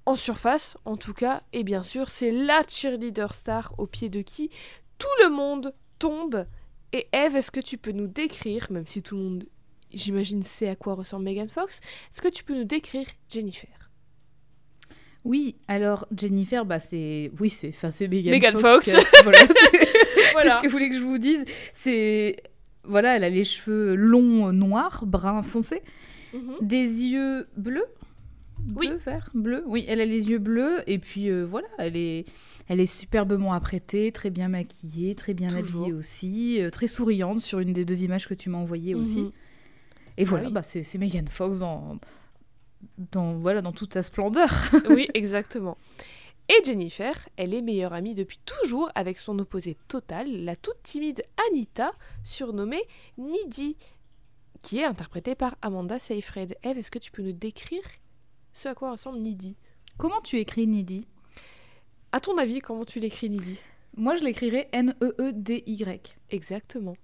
en 0.05 0.15
surface 0.15 0.77
en 0.85 0.97
tout 0.97 1.13
cas. 1.13 1.43
Et 1.53 1.63
bien 1.63 1.83
sûr 1.83 2.09
c'est 2.09 2.31
la 2.31 2.63
cheerleader 2.67 3.33
star 3.33 3.73
au 3.77 3.85
pied 3.85 4.09
de 4.09 4.21
qui 4.21 4.49
tout 4.97 5.07
le 5.23 5.29
monde 5.29 5.75
tombe. 5.99 6.45
Et 6.91 7.07
Eve 7.13 7.35
est-ce 7.35 7.51
que 7.51 7.59
tu 7.59 7.77
peux 7.77 7.91
nous 7.91 8.07
décrire 8.07 8.71
même 8.71 8.87
si 8.87 9.03
tout 9.03 9.15
le 9.15 9.23
monde 9.23 9.45
j'imagine 9.93 10.43
sait 10.43 10.67
à 10.69 10.75
quoi 10.75 10.93
ressemble 10.95 11.25
Megan 11.25 11.47
Fox 11.49 11.79
est-ce 12.11 12.21
que 12.21 12.27
tu 12.27 12.43
peux 12.43 12.55
nous 12.55 12.63
décrire 12.65 13.05
Jennifer? 13.29 13.69
Oui, 15.25 15.57
alors 15.67 16.07
Jennifer, 16.15 16.65
bah 16.65 16.79
c'est, 16.79 17.31
oui 17.39 17.49
c'est, 17.49 17.69
enfin 17.69 17.91
c'est 17.91 18.07
Megan, 18.07 18.31
Megan 18.31 18.57
Fox. 18.57 18.89
Fox. 18.89 19.13
voilà, 19.23 19.39
Voilà. 20.33 20.53
Qu'est-ce 20.53 20.63
que 20.63 20.67
vous 20.67 20.71
voulez 20.71 20.89
que 20.89 20.95
je 20.95 21.01
vous 21.01 21.17
dise 21.17 21.43
C'est, 21.73 22.37
voilà, 22.85 23.17
elle 23.17 23.23
a 23.25 23.29
les 23.29 23.43
cheveux 23.43 23.95
longs, 23.95 24.53
noirs, 24.53 25.03
brun 25.05 25.41
foncé, 25.43 25.81
Mhm. 26.33 26.55
des 26.61 26.83
yeux 27.05 27.47
bleus. 27.57 27.85
Oui. 28.75 28.87
Bleu, 28.89 28.97
vert, 28.97 29.29
bleu. 29.33 29.63
Oui, 29.65 29.83
elle 29.87 29.99
a 29.99 30.05
les 30.05 30.29
yeux 30.29 30.37
bleus 30.37 30.83
et 30.85 30.99
puis 30.99 31.29
euh, 31.29 31.43
voilà, 31.43 31.67
elle 31.79 31.95
est, 31.97 32.25
elle 32.67 32.79
est 32.79 32.85
superbement 32.85 33.51
apprêtée, 33.53 34.11
très 34.11 34.29
bien 34.29 34.47
maquillée, 34.47 35.15
très 35.15 35.33
bien 35.33 35.49
Toujours. 35.49 35.81
habillée 35.83 35.93
aussi, 35.97 36.61
euh, 36.61 36.69
très 36.69 36.87
souriante 36.87 37.39
sur 37.41 37.59
une 37.59 37.73
des 37.73 37.83
deux 37.83 38.03
images 38.03 38.27
que 38.27 38.33
tu 38.35 38.49
m'as 38.49 38.57
envoyées 38.59 38.95
aussi. 38.95 39.31
Et 40.19 40.25
voilà, 40.25 40.47
oui. 40.47 40.53
bah, 40.53 40.63
c'est 40.63 40.97
Megan 40.97 41.29
Fox 41.29 41.59
dans, 41.59 41.97
dans, 43.13 43.33
voilà, 43.37 43.61
dans 43.61 43.71
toute 43.71 43.93
sa 43.93 44.03
splendeur. 44.03 44.49
oui, 44.89 45.07
exactement. 45.13 45.77
Et 46.49 46.61
Jennifer, 46.63 47.29
elle 47.37 47.53
est 47.53 47.61
meilleure 47.61 47.93
amie 47.93 48.15
depuis 48.15 48.39
toujours 48.43 48.91
avec 48.95 49.17
son 49.17 49.39
opposé 49.39 49.77
total, 49.87 50.43
la 50.43 50.57
toute 50.57 50.83
timide 50.83 51.23
Anita, 51.49 51.93
surnommée 52.25 52.83
Nidhi, 53.17 53.77
qui 54.61 54.79
est 54.79 54.83
interprétée 54.83 55.35
par 55.35 55.55
Amanda 55.61 55.99
Seyfried. 55.99 56.57
Eve, 56.63 56.79
est-ce 56.79 56.91
que 56.91 56.99
tu 56.99 57.11
peux 57.11 57.21
nous 57.21 57.31
décrire 57.31 57.83
ce 58.51 58.67
à 58.67 58.75
quoi 58.75 58.91
ressemble 58.91 59.19
Nidhi? 59.19 59.55
Comment 59.97 60.19
tu 60.21 60.37
écris 60.37 60.67
Nidhi? 60.67 61.07
À 62.11 62.19
ton 62.19 62.37
avis, 62.37 62.59
comment 62.59 62.83
tu 62.83 62.99
l'écris 62.99 63.29
Nidhi? 63.29 63.57
Moi, 63.95 64.15
je 64.15 64.23
l'écrirais 64.25 64.67
N-E-E-D-Y. 64.73 66.17
Exactement. 66.29 66.95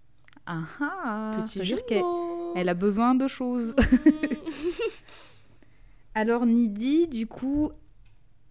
Ah 0.48 0.62
ah 0.80 1.32
Petit 1.42 1.60
dire 1.62 1.86
qu'elle 1.86 2.70
a 2.70 2.74
besoin 2.74 3.16
de 3.16 3.28
choses. 3.28 3.76
Alors 6.14 6.46
Nidhi, 6.46 7.08
du 7.08 7.28
coup, 7.28 7.72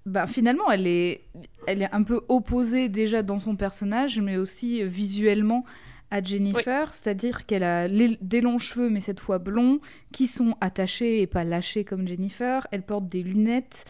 bah, 0.07 0.27
finalement, 0.27 0.71
elle 0.71 0.87
est, 0.87 1.23
elle 1.67 1.83
est 1.83 1.93
un 1.95 2.03
peu 2.03 2.23
opposée 2.29 2.89
déjà 2.89 3.23
dans 3.23 3.39
son 3.39 3.57
personnage, 3.57 4.21
mais 4.21 4.37
aussi 4.37 4.85
visuellement 4.85 5.65
à 6.11 6.23
Jennifer, 6.23 6.93
c'est-à-dire 6.93 7.47
qu'elle 7.47 7.65
a 7.65 7.89
les- 7.89 8.19
des 8.21 8.41
longs 8.41 8.59
cheveux, 8.59 8.91
mais 8.91 9.01
cette 9.01 9.19
fois 9.19 9.39
blonds, 9.39 9.81
qui 10.13 10.27
sont 10.27 10.55
attachés 10.61 11.23
et 11.23 11.27
pas 11.27 11.43
lâchés 11.43 11.85
comme 11.85 12.07
Jennifer. 12.07 12.67
Elle 12.71 12.83
porte 12.83 13.09
des 13.09 13.23
lunettes. 13.23 13.85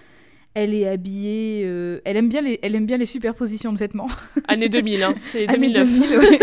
Elle 0.55 0.73
est 0.75 0.87
habillée. 0.89 1.63
euh, 1.65 2.01
elle, 2.05 2.17
aime 2.17 2.29
bien 2.29 2.41
les, 2.41 2.59
elle 2.63 2.75
aime 2.77 2.87
bien 2.87 2.97
les 2.97 3.07
superpositions 3.07 3.73
de 3.73 3.79
vêtements. 3.79 4.09
Année 4.49 4.69
2000, 4.69 5.03
hein, 5.03 5.15
c'est 5.19 5.49
Année 5.49 5.73
2009. 5.73 6.01
2000, 6.01 6.19
ouais. 6.19 6.39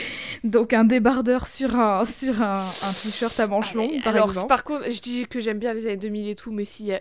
Donc 0.44 0.72
un 0.74 0.84
débardeur 0.84 1.46
sur 1.46 1.74
un, 1.76 2.04
sur 2.04 2.42
un, 2.42 2.60
un 2.82 2.92
t-shirt 2.92 3.38
à 3.40 3.46
manches 3.46 3.74
longues, 3.74 4.02
par 4.04 4.14
Alors, 4.14 4.28
exemple. 4.28 4.46
par 4.48 4.64
contre, 4.64 4.90
je 4.90 5.00
dis 5.00 5.26
que 5.26 5.40
j'aime 5.40 5.58
bien 5.58 5.72
les 5.74 5.86
années 5.86 5.96
2000 5.96 6.28
et 6.28 6.34
tout, 6.34 6.52
mais 6.52 6.64
s'il 6.64 6.86
y 6.86 6.92
a 6.92 7.00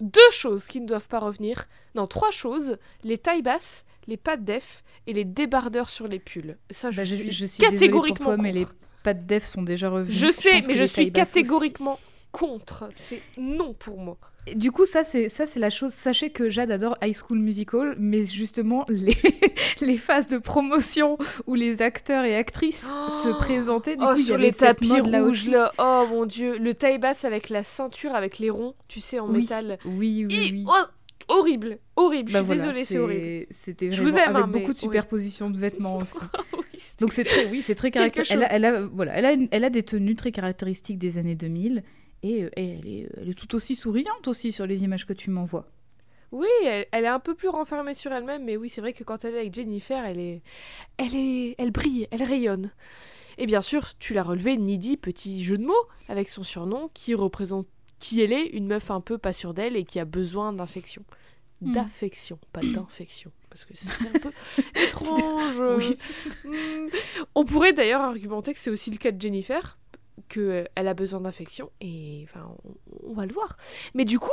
deux 0.00 0.30
choses 0.32 0.66
qui 0.66 0.80
ne 0.80 0.86
doivent 0.86 1.08
pas 1.08 1.20
revenir, 1.20 1.66
non, 1.94 2.06
trois 2.06 2.30
choses, 2.30 2.76
les 3.04 3.16
tailles 3.18 3.42
basses, 3.42 3.84
les 4.06 4.16
pattes 4.16 4.44
def 4.44 4.82
et 5.06 5.12
les 5.12 5.24
débardeurs 5.24 5.88
sur 5.90 6.08
les 6.08 6.18
pulls. 6.18 6.56
Ça, 6.70 6.90
je, 6.90 6.96
Bah, 6.96 7.04
suis 7.04 7.30
je 7.30 7.46
suis 7.46 7.58
désolée 7.58 7.58
pour 7.58 7.70
catégoriquement 7.70 8.24
toi, 8.26 8.36
mais 8.36 8.52
les 8.52 8.64
contre. 8.64 8.76
pattes 9.04 9.26
def 9.26 9.44
sont 9.44 9.62
déjà 9.62 9.88
revenues. 9.90 10.12
Je 10.12 10.30
sais, 10.30 10.60
mais 10.66 10.74
je 10.74 10.84
suis 10.84 11.02
aussi. 11.02 11.12
catégoriquement 11.12 11.98
contre. 12.32 12.88
C'est 12.90 13.22
non 13.38 13.72
pour 13.74 13.98
moi. 13.98 14.18
Du 14.56 14.70
coup, 14.72 14.84
ça 14.86 15.04
c'est 15.04 15.28
ça 15.28 15.46
c'est 15.46 15.60
la 15.60 15.70
chose. 15.70 15.92
Sachez 15.92 16.30
que 16.30 16.48
Jade 16.48 16.70
adore 16.70 16.96
High 17.02 17.14
School 17.16 17.38
Musical, 17.38 17.94
mais 17.98 18.24
justement 18.24 18.84
les 18.90 19.16
les 19.80 19.96
phases 19.96 20.26
de 20.26 20.38
promotion 20.38 21.18
où 21.46 21.54
les 21.54 21.82
acteurs 21.82 22.24
et 22.24 22.36
actrices 22.36 22.86
Oh 22.92 23.10
se 23.10 23.28
présentaient, 23.38 23.96
du 23.96 24.04
oh, 24.04 24.08
coup, 24.12 24.16
il 24.18 24.22
y 24.22 24.24
sur 24.24 24.38
les 24.38 24.52
tapis 24.52 25.00
rouges 25.00 25.42
aussi. 25.44 25.50
là. 25.50 25.72
Oh 25.78 26.04
mon 26.10 26.26
dieu, 26.26 26.58
le 26.58 26.74
taille 26.74 26.98
basse 26.98 27.24
avec 27.24 27.48
la 27.48 27.64
ceinture 27.64 28.14
avec 28.14 28.38
les 28.38 28.50
ronds, 28.50 28.74
tu 28.88 29.00
sais 29.00 29.18
en 29.18 29.28
Oui, 29.28 29.42
métal. 29.42 29.78
oui, 29.84 30.26
oui, 30.28 30.50
oui. 30.52 30.64
oh, 30.68 30.72
horrible, 31.28 31.78
horrible. 31.96 32.32
Bah 32.32 32.38
je 32.40 32.44
suis 32.44 32.46
voilà, 32.46 32.62
désolée, 32.72 32.84
c'est 32.84 32.98
horrible. 32.98 33.46
C'était 33.50 33.92
Je 33.92 34.02
vous 34.02 34.10
aime, 34.16 34.18
avec 34.34 34.36
hein, 34.44 34.46
beaucoup 34.48 34.64
de 34.66 34.68
oui. 34.70 34.76
superposition 34.76 35.50
de 35.50 35.58
vêtements 35.58 35.96
aussi. 35.96 36.18
Oui, 36.54 36.64
c'est- 36.84 37.00
Donc 37.00 37.12
c'est 37.12 37.24
très, 37.24 37.46
oui, 37.46 37.60
c'est 37.62 37.74
très 37.74 37.90
caractéristique. 37.90 38.36
Elle, 38.36 38.44
a- 38.44 38.46
chose. 38.48 38.54
elle 38.56 38.64
a, 38.64 38.80
voilà, 38.86 39.12
elle 39.16 39.26
a, 39.26 39.32
une- 39.32 39.48
elle 39.50 39.64
a 39.64 39.70
des 39.70 39.82
tenues 39.82 40.14
très 40.14 40.30
caractéristiques 40.30 40.98
des 40.98 41.18
années 41.18 41.34
2000 41.34 41.82
et, 42.22 42.44
euh, 42.44 42.50
et 42.56 42.78
elle, 42.78 42.86
est, 42.86 43.08
elle 43.16 43.28
est 43.28 43.38
tout 43.38 43.54
aussi 43.54 43.76
souriante 43.76 44.28
aussi 44.28 44.52
sur 44.52 44.66
les 44.66 44.82
images 44.82 45.06
que 45.06 45.12
tu 45.12 45.30
m'envoies. 45.30 45.66
Oui, 46.30 46.48
elle, 46.64 46.86
elle 46.92 47.04
est 47.04 47.08
un 47.08 47.20
peu 47.20 47.34
plus 47.34 47.48
renfermée 47.48 47.94
sur 47.94 48.12
elle-même, 48.12 48.44
mais 48.44 48.56
oui, 48.56 48.68
c'est 48.68 48.80
vrai 48.80 48.92
que 48.92 49.04
quand 49.04 49.24
elle 49.24 49.34
est 49.34 49.40
avec 49.40 49.54
Jennifer, 49.54 50.04
elle 50.04 50.20
est, 50.20 50.42
elle 50.98 51.14
est, 51.14 51.54
elle 51.58 51.70
brille, 51.70 52.06
elle 52.10 52.22
rayonne. 52.22 52.70
Et 53.38 53.46
bien 53.46 53.62
sûr, 53.62 53.96
tu 53.98 54.14
l'as 54.14 54.24
relevé, 54.24 54.56
Nidhi, 54.56 54.96
petit 54.96 55.42
jeu 55.42 55.56
de 55.56 55.64
mots, 55.64 55.86
avec 56.08 56.28
son 56.28 56.42
surnom, 56.42 56.90
qui 56.92 57.14
représente 57.14 57.66
qui 57.98 58.20
elle 58.20 58.32
est, 58.32 58.46
une 58.46 58.66
meuf 58.66 58.90
un 58.90 59.00
peu 59.00 59.16
pas 59.16 59.32
sûre 59.32 59.54
d'elle 59.54 59.76
et 59.76 59.84
qui 59.84 59.98
a 60.00 60.04
besoin 60.04 60.52
d'infection. 60.52 61.04
Hmm. 61.60 61.72
D'affection, 61.72 62.38
pas 62.52 62.60
d'infection. 62.74 63.32
Parce 63.48 63.64
que 63.64 63.76
ce 63.76 63.86
serait 63.86 64.10
un 64.14 64.18
peu 64.18 64.32
étrange. 64.74 65.78
Oui. 65.78 65.96
Hmm. 66.44 66.86
On 67.34 67.44
pourrait 67.44 67.72
d'ailleurs 67.72 68.02
argumenter 68.02 68.52
que 68.52 68.58
c'est 68.58 68.70
aussi 68.70 68.90
le 68.90 68.98
cas 68.98 69.12
de 69.12 69.20
Jennifer, 69.20 69.78
qu'elle 70.28 70.68
a 70.74 70.94
besoin 70.94 71.20
d'affection, 71.20 71.70
et 71.80 72.26
enfin, 72.28 72.54
on, 72.64 73.10
on 73.10 73.12
va 73.14 73.26
le 73.26 73.32
voir. 73.32 73.56
Mais 73.94 74.04
du 74.04 74.18
coup, 74.18 74.30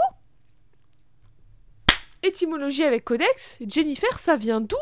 étymologie 2.24 2.84
avec 2.84 3.06
Codex, 3.06 3.60
Jennifer, 3.68 4.18
ça 4.20 4.36
vient 4.38 4.62
d'où? 4.62 4.78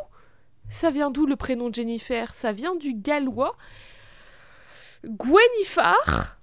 Ça 0.70 0.92
vient 0.92 1.12
d'où 1.12 1.26
le 1.26 1.36
prénom 1.36 1.72
Jennifer? 1.72 2.34
Ça 2.34 2.52
vient 2.52 2.76
du 2.76 2.94
gallois 2.94 3.56
Gwenifar, 5.06 6.40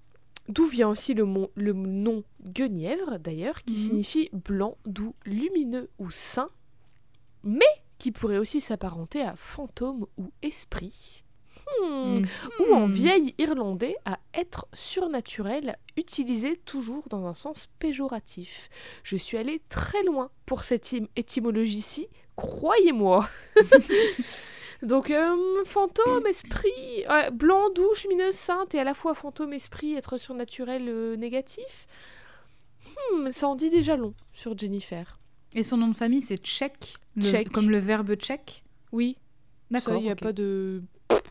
d'où 0.48 0.66
vient 0.66 0.88
aussi 0.90 1.14
le, 1.14 1.24
mon- 1.24 1.50
le 1.54 1.72
nom 1.72 2.22
Guenièvre 2.44 3.18
d'ailleurs, 3.18 3.62
qui 3.62 3.72
Mhm. 3.74 3.78
signifie 3.78 4.28
blanc, 4.32 4.76
doux, 4.84 5.14
lumineux 5.24 5.88
ou 5.98 6.10
saint, 6.10 6.50
mais 7.42 7.64
qui 7.98 8.12
pourrait 8.12 8.38
aussi 8.38 8.60
s'apparenter 8.60 9.22
à 9.22 9.34
fantôme 9.36 10.06
ou 10.18 10.30
esprit. 10.42 11.24
Hmm. 11.82 12.14
Ou 12.60 12.74
en 12.74 12.86
Hmm. 12.88 12.90
vieil 12.90 13.34
irlandais 13.38 13.96
à 14.04 14.18
être 14.34 14.66
surnaturel, 14.72 15.76
utilisé 15.96 16.56
toujours 16.64 17.04
dans 17.08 17.26
un 17.26 17.34
sens 17.34 17.68
péjoratif. 17.78 18.68
Je 19.02 19.16
suis 19.16 19.36
allée 19.36 19.60
très 19.68 20.02
loin 20.02 20.30
pour 20.46 20.64
cette 20.64 20.94
étymologie-ci, 21.16 22.08
croyez-moi. 22.36 23.28
Donc, 24.82 25.10
euh, 25.10 25.36
fantôme, 25.66 26.26
esprit, 26.26 27.04
blanc, 27.32 27.68
doux, 27.70 27.90
lumineux, 28.04 28.32
sainte, 28.32 28.74
et 28.74 28.78
à 28.80 28.84
la 28.84 28.94
fois 28.94 29.14
fantôme, 29.14 29.52
esprit, 29.52 29.94
être 29.94 30.16
surnaturel, 30.16 30.86
euh, 30.88 31.16
négatif. 31.16 31.86
Hmm, 33.12 33.30
ça 33.30 33.46
en 33.48 33.56
dit 33.56 33.68
déjà 33.70 33.96
long 33.96 34.14
sur 34.32 34.56
Jennifer. 34.56 35.18
Et 35.54 35.62
son 35.62 35.76
nom 35.76 35.88
de 35.88 35.96
famille 35.96 36.22
c'est 36.22 36.38
Tchèque, 36.38 36.94
Tchèque. 37.18 37.50
comme 37.50 37.68
le 37.70 37.78
verbe 37.78 38.14
tchèque? 38.14 38.62
Oui, 38.92 39.18
D'accord. 39.70 39.96
il 39.96 40.02
n'y 40.04 40.10
a 40.10 40.16
pas 40.16 40.32
de. 40.32 40.82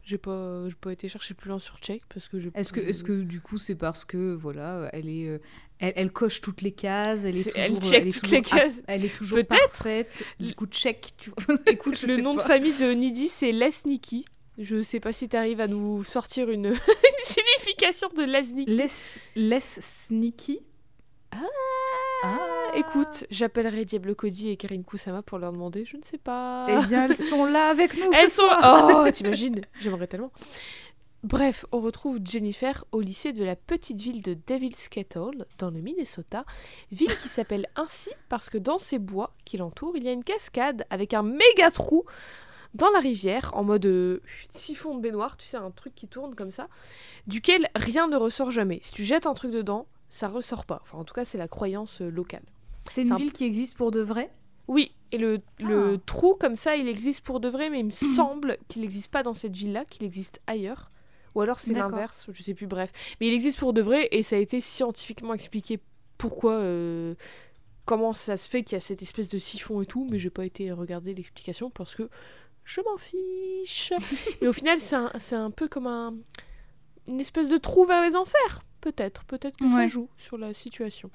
J'ai 0.04 0.18
pas, 0.18 0.68
j'ai 0.68 0.76
pas 0.76 0.92
été 0.92 1.08
chercher 1.08 1.34
plus 1.36 1.50
loin 1.50 1.60
sur 1.60 1.78
Tchèque 1.78 2.02
parce 2.12 2.28
que 2.28 2.40
je. 2.40 2.50
Est-ce 2.56 2.74
que, 2.74 2.80
est-ce 2.80 3.04
que 3.04 3.22
du 3.22 3.42
coup 3.42 3.58
c'est 3.58 3.76
parce 3.76 4.06
que 4.06 4.34
voilà, 4.34 4.90
elle 4.92 5.08
est, 5.08 5.28
euh, 5.28 5.40
elle, 5.80 5.94
elle 5.96 6.12
coche 6.12 6.42
toutes 6.42 6.62
les 6.62 6.72
cases, 6.72 7.26
elle 7.26 7.38
est 7.38 7.44
toujours, 7.44 7.60
elle 7.60 7.74
elle 7.74 7.82
check 7.82 8.06
est 8.08 8.12
toutes 8.12 8.22
toujours 8.24 8.38
les 8.38 8.42
cases. 8.42 8.74
elle 8.88 9.06
est 9.06 9.16
toujours 9.16 9.46
parfaite. 9.46 10.24
Du 10.40 10.56
coup 10.56 10.66
check, 10.66 11.12
tu 11.18 11.30
vois. 11.30 11.56
Écoute, 11.68 12.02
le 12.02 12.18
nom 12.18 12.34
de 12.34 12.42
famille 12.42 12.76
de 12.78 12.92
Nidhi, 12.92 13.28
c'est 13.28 13.52
Lesniki. 13.52 14.26
Je 14.58 14.84
sais 14.84 15.00
pas 15.00 15.14
si 15.14 15.30
tu 15.30 15.38
arrives 15.38 15.62
à 15.62 15.68
nous 15.68 16.04
sortir 16.04 16.50
une, 16.50 16.66
une 16.68 16.74
signification 17.22 18.10
de 18.10 18.24
Lesniki. 18.24 19.22
Less 19.36 19.80
sneaky. 19.80 20.60
Ah. 21.32 21.38
Écoute, 22.80 23.26
j'appellerai 23.30 23.84
Diable 23.84 24.16
Cody 24.16 24.50
et 24.50 24.56
Karine 24.56 24.86
Kusama 24.86 25.22
pour 25.22 25.38
leur 25.38 25.52
demander, 25.52 25.84
je 25.84 25.98
ne 25.98 26.02
sais 26.02 26.18
pas. 26.18 26.66
Eh 26.70 26.88
bien, 26.88 27.06
elles 27.06 27.16
sont 27.16 27.44
là 27.44 27.68
avec 27.68 27.94
nous. 27.98 28.10
Elles 28.14 28.30
sont. 28.30 28.48
soir. 28.48 29.04
Oh, 29.06 29.12
t'imagines 29.12 29.60
J'aimerais 29.82 30.08
tellement. 30.08 30.32
Bref, 31.24 31.66
on 31.74 31.82
retrouve 31.82 32.20
Jennifer 32.24 32.86
au 32.94 33.02
lycée 33.02 33.34
de 33.34 33.44
la 33.44 33.58
petite 33.58 34.00
ville 34.00 34.22
de 34.22 34.38
Devil's 34.48 34.88
Kettle, 34.88 35.46
dans 35.58 35.72
le 35.72 35.82
Minnesota, 35.82 36.46
ville 36.94 37.14
qui 37.18 37.28
s'appelle 37.28 37.68
ainsi 37.76 38.12
parce 38.30 38.50
que 38.50 38.58
dans 38.58 38.78
ces 38.78 38.98
bois 38.98 39.34
qui 39.44 39.58
l'entourent, 39.58 39.98
il 39.98 40.06
y 40.06 40.08
a 40.08 40.14
une 40.14 40.24
cascade 40.24 40.86
avec 40.90 41.14
un 41.14 41.24
méga 41.24 41.72
trou 41.72 42.06
dans 42.74 42.90
la 42.92 43.00
rivière, 43.00 43.52
en 43.56 43.66
mode 43.66 43.88
euh, 43.88 44.22
siphon 44.48 44.96
de 44.96 45.02
baignoire, 45.02 45.36
tu 45.36 45.48
sais, 45.48 45.58
un 45.58 45.72
truc 45.72 45.94
qui 45.96 46.08
tourne 46.08 46.34
comme 46.34 46.52
ça, 46.52 46.70
duquel 47.28 47.68
rien 47.76 48.08
ne 48.08 48.16
ressort 48.16 48.52
jamais. 48.52 48.80
Si 48.84 48.94
tu 48.94 49.04
jettes 49.04 49.26
un 49.26 49.34
truc 49.34 49.52
dedans, 49.52 49.86
ça 50.08 50.30
ressort 50.30 50.66
pas. 50.66 50.80
Enfin, 50.84 51.00
en 51.00 51.04
tout 51.04 51.14
cas, 51.14 51.26
c'est 51.26 51.38
la 51.38 51.50
croyance 51.50 52.02
euh, 52.02 52.10
locale. 52.10 52.44
C'est 52.90 53.04
une 53.04 53.16
ville 53.16 53.34
qui 53.34 53.46
existe 53.46 53.76
pour 53.78 53.92
de 53.92 54.02
vrai? 54.02 54.32
Oui, 54.68 54.94
et 55.12 55.18
le, 55.18 55.42
le 55.60 55.96
Ah. 55.96 56.02
trou 56.06 56.36
comme 56.36 56.56
ça, 56.56 56.76
il 56.76 56.88
existe 56.88 57.22
pour 57.22 57.40
de 57.40 57.50
vrai, 57.50 57.70
mais 57.70 57.80
il 57.80 57.86
me 57.88 57.92
semble 57.92 58.58
qu'il 58.68 58.82
n'existe 58.84 59.12
pas 59.12 59.24
dans 59.24 59.34
cette 59.34 59.56
ville-là, 59.56 59.86
qu'il 59.86 60.06
existe 60.06 60.40
ailleurs. 60.48 60.92
Ou 61.36 61.42
alors 61.42 61.60
c'est 61.60 61.74
l'inverse, 61.74 62.28
je 62.32 62.44
sais 62.44 62.54
plus, 62.54 62.68
bref. 62.68 62.92
Mais 63.20 63.28
il 63.28 63.34
existe 63.34 63.60
pour 63.60 63.74
de 63.74 63.82
vrai 63.82 64.08
et 64.12 64.24
ça 64.24 64.36
a 64.36 64.40
été 64.40 64.62
scientifiquement 64.62 65.34
expliqué 65.34 65.80
pourquoi, 66.18 66.54
euh, 66.54 67.16
comment 67.86 68.14
ça 68.14 68.36
se 68.38 68.50
fait 68.50 68.64
qu'il 68.64 68.74
y 68.74 68.78
a 68.78 68.80
cette 68.80 69.02
espèce 69.02 69.30
de 69.30 69.38
siphon 69.38 69.82
et 69.82 69.86
tout, 69.86 70.08
mais 70.10 70.20
j'ai 70.20 70.30
pas 70.32 70.46
été 70.46 70.72
regarder 70.72 71.14
l'explication 71.14 71.70
parce 71.70 71.96
que 71.96 72.10
je 72.64 72.82
m'en 72.82 72.98
fiche. 72.98 73.94
mais 74.42 74.48
au 74.48 74.54
final, 74.54 74.80
c'est 74.80 75.36
un, 75.36 75.52
peu 75.52 75.68
comme 75.68 75.88
un, 75.88 76.16
une 77.08 77.20
espèce 77.20 77.50
de 77.50 77.58
trou 77.58 77.86
vers 77.86 78.02
les 78.04 78.16
enfers, 78.16 78.64
peut-être. 78.82 79.24
Peut-être 79.26 79.58
que 79.58 79.70
ça 79.70 79.88
joue 79.88 80.10
sur 80.18 80.38
la 80.38 80.54
situation. 80.54 81.10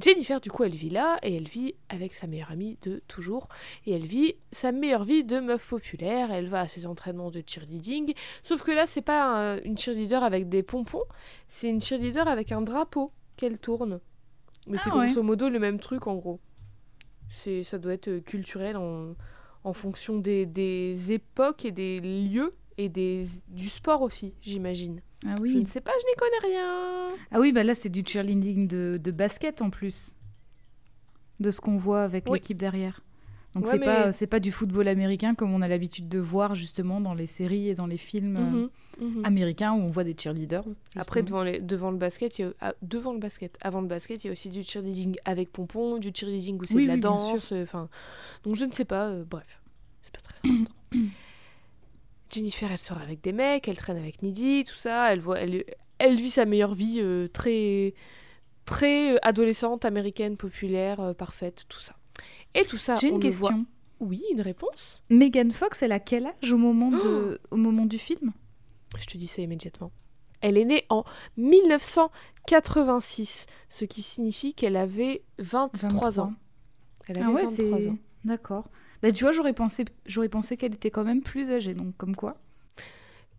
Jennifer, 0.00 0.40
du 0.40 0.50
coup, 0.50 0.64
elle 0.64 0.74
vit 0.74 0.88
là 0.90 1.18
et 1.22 1.36
elle 1.36 1.46
vit 1.48 1.74
avec 1.90 2.14
sa 2.14 2.26
meilleure 2.26 2.50
amie 2.50 2.78
de 2.82 3.02
toujours. 3.08 3.48
Et 3.86 3.92
elle 3.92 4.06
vit 4.06 4.34
sa 4.50 4.72
meilleure 4.72 5.04
vie 5.04 5.22
de 5.24 5.38
meuf 5.38 5.68
populaire. 5.68 6.32
Elle 6.32 6.48
va 6.48 6.60
à 6.60 6.68
ses 6.68 6.86
entraînements 6.86 7.30
de 7.30 7.42
cheerleading. 7.46 8.14
Sauf 8.42 8.62
que 8.62 8.70
là, 8.70 8.86
c'est 8.86 9.02
pas 9.02 9.22
un- 9.24 9.60
une 9.62 9.76
cheerleader 9.76 10.22
avec 10.24 10.48
des 10.48 10.62
pompons, 10.62 11.04
c'est 11.48 11.68
une 11.68 11.80
cheerleader 11.82 12.26
avec 12.26 12.52
un 12.52 12.62
drapeau 12.62 13.12
qu'elle 13.36 13.58
tourne. 13.58 14.00
Mais 14.66 14.78
Ah 14.78 14.82
c'est 14.84 14.92
ouais. 14.92 15.06
grosso 15.06 15.22
modo 15.22 15.48
le 15.48 15.58
même 15.58 15.78
truc 15.78 16.06
en 16.06 16.14
gros. 16.14 16.40
C'est, 17.28 17.62
ça 17.62 17.78
doit 17.78 17.94
être 17.94 18.18
culturel 18.20 18.76
en, 18.76 19.14
en 19.64 19.72
fonction 19.72 20.16
des, 20.18 20.46
des 20.46 21.12
époques 21.12 21.64
et 21.64 21.70
des 21.72 21.98
lieux 22.00 22.54
et 22.78 22.88
des, 22.88 23.26
du 23.48 23.68
sport 23.68 24.02
aussi, 24.02 24.34
j'imagine. 24.42 25.00
Ah 25.26 25.34
Je 25.38 25.42
oui. 25.42 25.56
ne 25.56 25.66
sais 25.66 25.80
pas, 25.80 25.92
je 26.00 26.06
n'y 26.06 26.14
connais 26.16 26.54
rien. 26.54 27.08
Ah 27.30 27.40
oui, 27.40 27.52
bah 27.52 27.64
là 27.64 27.74
c'est 27.74 27.88
du 27.90 28.02
cheerleading 28.06 28.66
de, 28.68 28.98
de 29.02 29.10
basket 29.10 29.62
en 29.62 29.70
plus. 29.70 30.14
De 31.40 31.50
ce 31.50 31.60
qu'on 31.60 31.76
voit 31.76 32.02
avec 32.04 32.24
Oui. 32.28 32.38
l'équipe 32.38 32.58
derrière. 32.58 33.00
Donc 33.54 33.66
Ouais, 33.66 33.72
c'est 33.72 33.78
mais- 33.80 33.84
pas 33.84 34.12
c'est 34.12 34.26
pas 34.26 34.40
du 34.40 34.50
football 34.50 34.88
américain 34.88 35.34
comme 35.34 35.52
on 35.52 35.60
a 35.60 35.68
l'habitude 35.68 36.08
de 36.08 36.18
voir 36.18 36.54
justement 36.54 37.00
dans 37.02 37.12
les 37.14 37.26
séries 37.26 37.68
et 37.68 37.74
dans 37.74 37.86
les 37.86 37.98
films 37.98 38.36
euh, 38.38 38.40
Mhm, 39.00 39.16
mhm. 39.18 39.24
américains 39.26 39.72
où 39.74 39.76
on 39.80 39.90
voit 39.90 40.04
des 40.04 40.14
cheerleaders. 40.18 40.64
Après, 40.96 41.22
devant, 41.22 41.42
les, 41.42 41.58
devant 41.60 41.90
le 41.90 41.98
basket, 41.98 42.38
il 42.38 42.42
y 42.42 42.44
a, 42.46 42.52
ah, 42.60 42.74
devant 42.80 43.12
le 43.12 43.18
basket, 43.18 43.58
avant 43.60 43.82
le 43.82 43.88
basket, 43.88 44.24
il 44.24 44.28
y 44.28 44.30
a 44.30 44.32
aussi 44.32 44.48
du 44.48 44.62
cheerleading 44.62 45.16
avec 45.26 45.52
pompon, 45.52 45.98
du 45.98 46.12
cheerleading 46.14 46.58
où 46.60 46.64
c'est 46.64 46.74
Oui, 46.76 46.84
de 46.84 46.88
la 46.88 46.94
oui, 46.94 47.00
danse. 47.00 47.52
euh, 47.52 47.62
Enfin, 47.64 47.88
donc 48.44 48.56
je 48.56 48.64
ne 48.64 48.72
sais 48.72 48.86
pas. 48.86 49.08
euh, 49.08 49.24
bref, 49.28 49.60
c'est 50.00 50.14
pas 50.14 50.20
très 50.22 50.38
important. 50.48 50.72
Jennifer, 52.32 52.70
elle 52.72 52.78
sort 52.78 52.98
avec 53.00 53.20
des 53.20 53.32
mecs, 53.32 53.68
elle 53.68 53.76
traîne 53.76 53.98
avec 53.98 54.22
Nidhi, 54.22 54.64
tout 54.64 54.74
ça. 54.74 55.12
Elle 55.12 55.20
voit, 55.20 55.38
elle, 55.40 55.64
elle 55.98 56.16
vit 56.16 56.30
sa 56.30 56.44
meilleure 56.46 56.74
vie 56.74 56.98
euh, 57.00 57.28
très, 57.28 57.94
très 58.64 59.14
euh, 59.14 59.18
adolescente, 59.22 59.84
américaine, 59.84 60.36
populaire, 60.36 61.00
euh, 61.00 61.12
parfaite, 61.14 61.64
tout 61.68 61.78
ça. 61.80 61.94
Et 62.54 62.64
tout 62.64 62.78
ça, 62.78 62.96
J'ai 62.96 63.10
on 63.10 63.16
une 63.16 63.22
le 63.22 63.28
voit- 63.30 63.48
question. 63.50 63.66
Oui, 64.00 64.22
une 64.32 64.40
réponse. 64.40 65.02
Megan 65.10 65.50
Fox, 65.52 65.82
elle 65.82 65.92
a 65.92 66.00
quel 66.00 66.26
âge 66.26 66.52
au 66.52 66.56
moment, 66.58 66.90
de, 66.90 67.40
au 67.50 67.56
moment 67.56 67.86
du 67.86 67.98
film? 67.98 68.32
Je 68.98 69.06
te 69.06 69.16
dis 69.16 69.28
ça 69.28 69.42
immédiatement. 69.42 69.92
Elle 70.40 70.58
est 70.58 70.64
née 70.64 70.84
en 70.88 71.04
1986, 71.36 73.46
ce 73.68 73.84
qui 73.84 74.02
signifie 74.02 74.54
qu'elle 74.54 74.76
avait 74.76 75.22
23, 75.38 76.18
ans. 76.20 76.32
Elle 77.06 77.18
avait 77.18 77.26
Ah 77.28 77.32
ouais, 77.32 77.44
23 77.46 77.80
c'est 77.80 77.88
ans. 77.90 77.98
d'accord. 78.24 78.68
Bah 79.02 79.12
tu 79.12 79.24
vois, 79.24 79.32
j'aurais 79.32 79.52
pensé 79.52 79.84
j'aurais 80.06 80.28
pensé 80.28 80.56
qu'elle 80.56 80.74
était 80.74 80.90
quand 80.90 81.04
même 81.04 81.22
plus 81.22 81.50
âgée 81.50 81.74
donc 81.74 81.96
comme 81.96 82.14
quoi. 82.16 82.36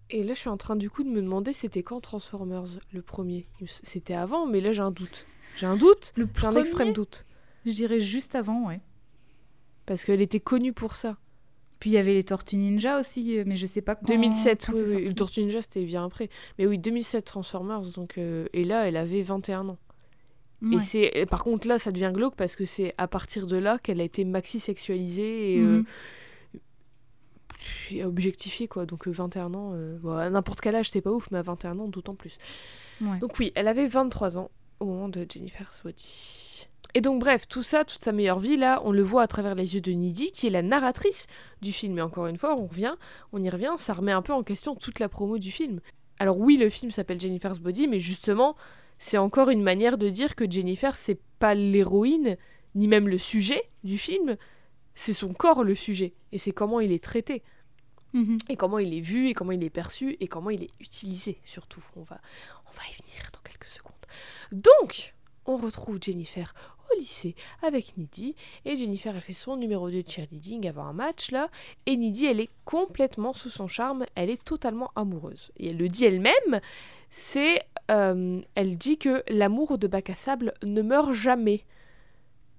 Et 0.09 0.23
là, 0.23 0.33
je 0.33 0.39
suis 0.39 0.49
en 0.49 0.57
train 0.57 0.75
du 0.75 0.89
coup 0.89 1.03
de 1.03 1.09
me 1.09 1.21
demander 1.21 1.53
c'était 1.53 1.81
quand 1.81 1.99
Transformers, 2.01 2.65
le 2.91 3.01
premier? 3.01 3.47
C'était 3.65 4.13
avant, 4.13 4.45
mais 4.45 4.61
là 4.61 4.71
j'ai 4.71 4.81
un 4.81 4.91
doute. 4.91 5.25
J'ai 5.57 5.65
un 5.65 5.77
doute, 5.77 6.13
Le 6.15 6.25
j'ai 6.25 6.45
un 6.45 6.49
premier, 6.51 6.59
extrême 6.61 6.93
doute. 6.93 7.25
je 7.65 7.71
dirais 7.71 7.99
juste 7.99 8.35
avant, 8.35 8.67
ouais. 8.67 8.81
Parce 9.85 10.05
qu'elle 10.05 10.21
était 10.21 10.39
connue 10.39 10.73
pour 10.73 10.95
ça. 10.95 11.17
Puis 11.79 11.89
il 11.89 11.93
y 11.93 11.97
avait 11.97 12.13
les 12.13 12.23
Tortues 12.23 12.55
Ninja 12.55 12.99
aussi, 12.99 13.37
euh, 13.37 13.43
mais 13.45 13.55
je 13.57 13.65
sais 13.65 13.81
pas 13.81 13.95
quand. 13.95 14.07
2007, 14.07 14.65
quand 14.65 14.73
oui, 14.73 14.79
oui. 14.81 14.91
sorti. 14.91 15.05
Le 15.05 15.13
Tortue 15.15 15.41
Ninja, 15.41 15.61
c'était 15.61 15.83
bien 15.83 16.05
après. 16.05 16.29
Mais 16.57 16.65
oui, 16.65 16.79
2007 16.79 17.25
Transformers, 17.25 17.91
donc... 17.91 18.17
euh, 18.17 18.47
et 18.53 18.63
là, 18.63 18.87
elle 18.87 18.95
avait 18.95 19.21
21 19.21 19.67
ans. 19.67 19.77
Et 20.71 20.79
c'est 20.79 21.25
par 21.29 21.43
contre 21.43 21.67
là 21.67 21.77
ça 21.77 21.91
devient 21.91 22.11
glauque 22.13 22.35
parce 22.35 22.55
que 22.55 22.65
c'est 22.65 22.93
à 22.97 23.07
partir 23.07 23.47
de 23.47 23.57
là 23.57 23.77
qu'elle 23.77 23.99
a 23.99 24.03
été 24.03 24.23
maxi 24.23 24.59
sexualisée 24.59 25.55
et 25.55 25.59
euh, 25.59 25.83
puis 27.85 28.03
objectifiée 28.03 28.67
quoi. 28.67 28.85
Donc 28.85 29.07
euh, 29.07 29.11
21 29.11 29.53
ans 29.53 29.71
euh, 29.73 29.97
bon, 29.99 30.15
à 30.15 30.29
n'importe 30.29 30.61
quel 30.61 30.75
âge 30.75 30.87
c'était 30.87 31.01
pas 31.01 31.11
ouf 31.11 31.29
mais 31.31 31.39
à 31.39 31.41
21 31.41 31.79
ans 31.79 31.87
d'autant 31.87 32.15
plus. 32.15 32.37
Ouais. 33.01 33.17
Donc 33.19 33.39
oui, 33.39 33.51
elle 33.55 33.67
avait 33.67 33.87
23 33.87 34.37
ans 34.37 34.51
au 34.79 34.85
moment 34.85 35.09
de 35.09 35.25
Jennifer's 35.27 35.81
Body. 35.83 36.67
Et 36.95 37.01
donc 37.01 37.19
bref, 37.19 37.47
tout 37.47 37.63
ça, 37.63 37.83
toute 37.83 38.01
sa 38.01 38.11
meilleure 38.11 38.39
vie 38.39 38.57
là, 38.57 38.81
on 38.85 38.91
le 38.91 39.03
voit 39.03 39.23
à 39.23 39.27
travers 39.27 39.55
les 39.55 39.75
yeux 39.75 39.81
de 39.81 39.91
Nidhi 39.91 40.31
qui 40.31 40.47
est 40.47 40.51
la 40.51 40.61
narratrice 40.61 41.27
du 41.61 41.71
film 41.71 41.97
et 41.97 42.01
encore 42.01 42.27
une 42.27 42.37
fois, 42.37 42.55
on 42.55 42.67
revient, 42.67 42.93
on 43.31 43.41
y 43.41 43.49
revient, 43.49 43.73
ça 43.77 43.93
remet 43.93 44.11
un 44.11 44.21
peu 44.21 44.33
en 44.33 44.43
question 44.43 44.75
toute 44.75 44.99
la 44.99 45.09
promo 45.09 45.37
du 45.39 45.51
film. 45.51 45.79
Alors 46.19 46.37
oui, 46.37 46.57
le 46.57 46.69
film 46.69 46.91
s'appelle 46.91 47.19
Jennifer's 47.19 47.59
Body 47.59 47.87
mais 47.87 47.99
justement, 47.99 48.55
c'est 49.03 49.17
encore 49.17 49.49
une 49.49 49.61
manière 49.61 49.97
de 49.97 50.07
dire 50.07 50.33
que 50.33 50.49
Jennifer, 50.49 50.95
c'est 50.95 51.19
pas 51.37 51.55
l'héroïne, 51.55 52.37
ni 52.73 52.87
même 52.87 53.09
le 53.09 53.17
sujet 53.17 53.61
du 53.83 53.97
film, 53.97 54.37
c'est 54.95 55.11
son 55.11 55.33
corps 55.33 55.65
le 55.65 55.75
sujet, 55.75 56.13
et 56.31 56.37
c'est 56.37 56.53
comment 56.53 56.79
il 56.79 56.93
est 56.93 57.03
traité, 57.03 57.43
Mhm. 58.13 58.37
et 58.47 58.55
comment 58.55 58.79
il 58.79 58.93
est 58.93 59.01
vu, 59.01 59.27
et 59.27 59.33
comment 59.33 59.51
il 59.51 59.61
est 59.61 59.69
perçu, 59.69 60.15
et 60.21 60.27
comment 60.27 60.51
il 60.51 60.63
est 60.63 60.69
utilisé, 60.79 61.41
surtout. 61.43 61.83
On 61.97 62.03
va, 62.03 62.21
on 62.65 62.71
va 62.71 62.83
y 62.89 62.93
venir 63.03 63.29
dans 63.33 63.41
quelques 63.43 63.65
secondes. 63.65 63.91
Donc, 64.53 65.13
on 65.45 65.57
retrouve 65.57 65.99
Jennifer 66.01 66.53
au 66.89 66.97
lycée 66.97 67.35
avec 67.61 67.97
Nidhi, 67.97 68.35
et 68.63 68.77
Jennifer, 68.77 69.13
elle 69.13 69.21
fait 69.21 69.33
son 69.33 69.57
numéro 69.57 69.89
de 69.89 70.01
cheerleading 70.07 70.65
avant 70.69 70.85
un 70.85 70.93
match, 70.93 71.31
là, 71.31 71.49
et 71.87 71.97
Nidhi, 71.97 72.25
elle 72.27 72.39
est 72.39 72.51
complètement 72.63 73.33
sous 73.33 73.49
son 73.49 73.67
charme, 73.67 74.05
elle 74.15 74.29
est 74.29 74.41
totalement 74.45 74.91
amoureuse. 74.95 75.51
Et 75.57 75.71
elle 75.71 75.77
le 75.77 75.89
dit 75.89 76.05
elle-même, 76.05 76.61
c'est 77.09 77.61
euh, 77.91 78.41
elle 78.55 78.77
dit 78.77 78.97
que 78.97 79.23
l'amour 79.29 79.77
de 79.77 79.87
bac 79.87 80.09
à 80.09 80.15
sable 80.15 80.53
ne 80.63 80.81
meurt 80.81 81.13
jamais. 81.13 81.63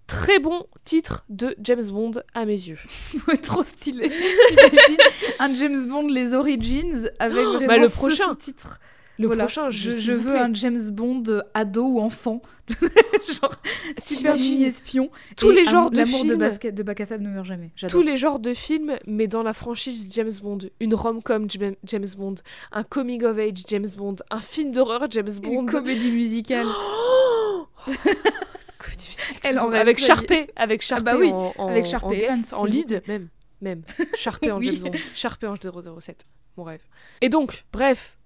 Très 0.06 0.38
bon 0.38 0.66
titre 0.84 1.24
de 1.30 1.56
James 1.62 1.88
Bond 1.88 2.12
à 2.34 2.44
mes 2.44 2.52
yeux. 2.52 2.78
Trop 3.42 3.62
stylé. 3.62 4.10
T'imagines 4.48 4.98
un 5.38 5.54
James 5.54 5.86
Bond 5.88 6.08
les 6.08 6.34
Origins 6.34 7.10
avec 7.18 7.44
vraiment 7.46 7.66
bah, 7.66 7.78
le 7.78 7.88
ce 7.88 7.96
prochain. 7.96 8.24
sous-titre. 8.28 8.80
Le 9.18 9.26
Voilà. 9.28 9.44
prochain, 9.44 9.70
je, 9.70 10.12
veux 10.12 10.32
plaît. 10.32 10.38
un 10.40 10.52
James 10.54 10.90
Bond 10.90 11.22
euh, 11.28 11.40
ado 11.54 11.84
ou 11.84 12.00
enfant. 12.00 12.42
Genre 13.28 13.54
super 13.98 14.34
mini 14.34 14.64
espion. 14.64 15.08
tous 15.36 15.52
Et 15.52 15.54
les 15.54 15.64
genres 15.64 15.90
de 15.90 15.98
L'amour 15.98 16.22
de, 16.24 16.28
films. 16.30 16.38
basket, 16.40 16.74
de 16.74 16.82
bac 16.82 17.00
à 17.00 17.06
sable 17.06 17.22
ne 17.22 17.28
meurt 17.30 17.46
jamais. 17.46 17.70
Tous 17.88 18.02
les 18.02 18.16
genres 18.16 18.40
de 18.40 18.52
films, 18.54 18.96
mais 19.06 19.28
dans 19.28 19.42
la 19.44 19.52
franchise 19.52 20.08
James 20.12 20.32
Bond. 20.42 20.58
Une 20.80 20.94
rom-com 20.94 21.48
Jam- 21.48 21.76
James 21.84 22.06
Bond, 22.16 22.34
un 22.72 22.82
coming 22.82 23.22
of 23.24 23.38
age 23.38 23.62
James 23.68 23.86
Bond, 23.96 24.16
un 24.30 24.40
film 24.40 24.72
d'horreur 24.72 25.06
James 25.10 25.30
Bond. 25.40 25.60
Une 25.62 25.70
comédie 25.70 26.10
musicale. 26.10 26.66
Oh 26.66 27.66
Comédie 27.86 29.08
musicale 29.08 29.36
Elle 29.44 29.54
James 29.56 29.58
en 29.64 29.70
Bond, 29.70 29.72
avec. 29.76 29.98
Sharpay, 29.98 30.50
avec 30.56 30.82
Sharpay 30.82 31.04
bah 31.04 31.16
oui, 31.18 31.30
en, 31.30 31.52
en- 31.58 31.68
avec 31.68 31.84
en 31.84 31.88
Sharpay 31.88 32.18
guest, 32.18 32.52
en 32.52 32.60
vous 32.60 32.66
lead, 32.66 33.02
même, 33.06 33.28
même. 33.60 33.82
Sharpay 34.16 34.50
en 34.50 34.58
Oui. 34.58 34.74
James 34.74 34.90
Bond, 34.90 34.98
Sharpay 35.14 35.46
en 35.46 35.54
007, 36.00 36.24
mon 36.56 36.64
rêve. 36.64 36.80
Et 37.20 37.28
donc, 37.28 37.64
bref, 37.72 38.16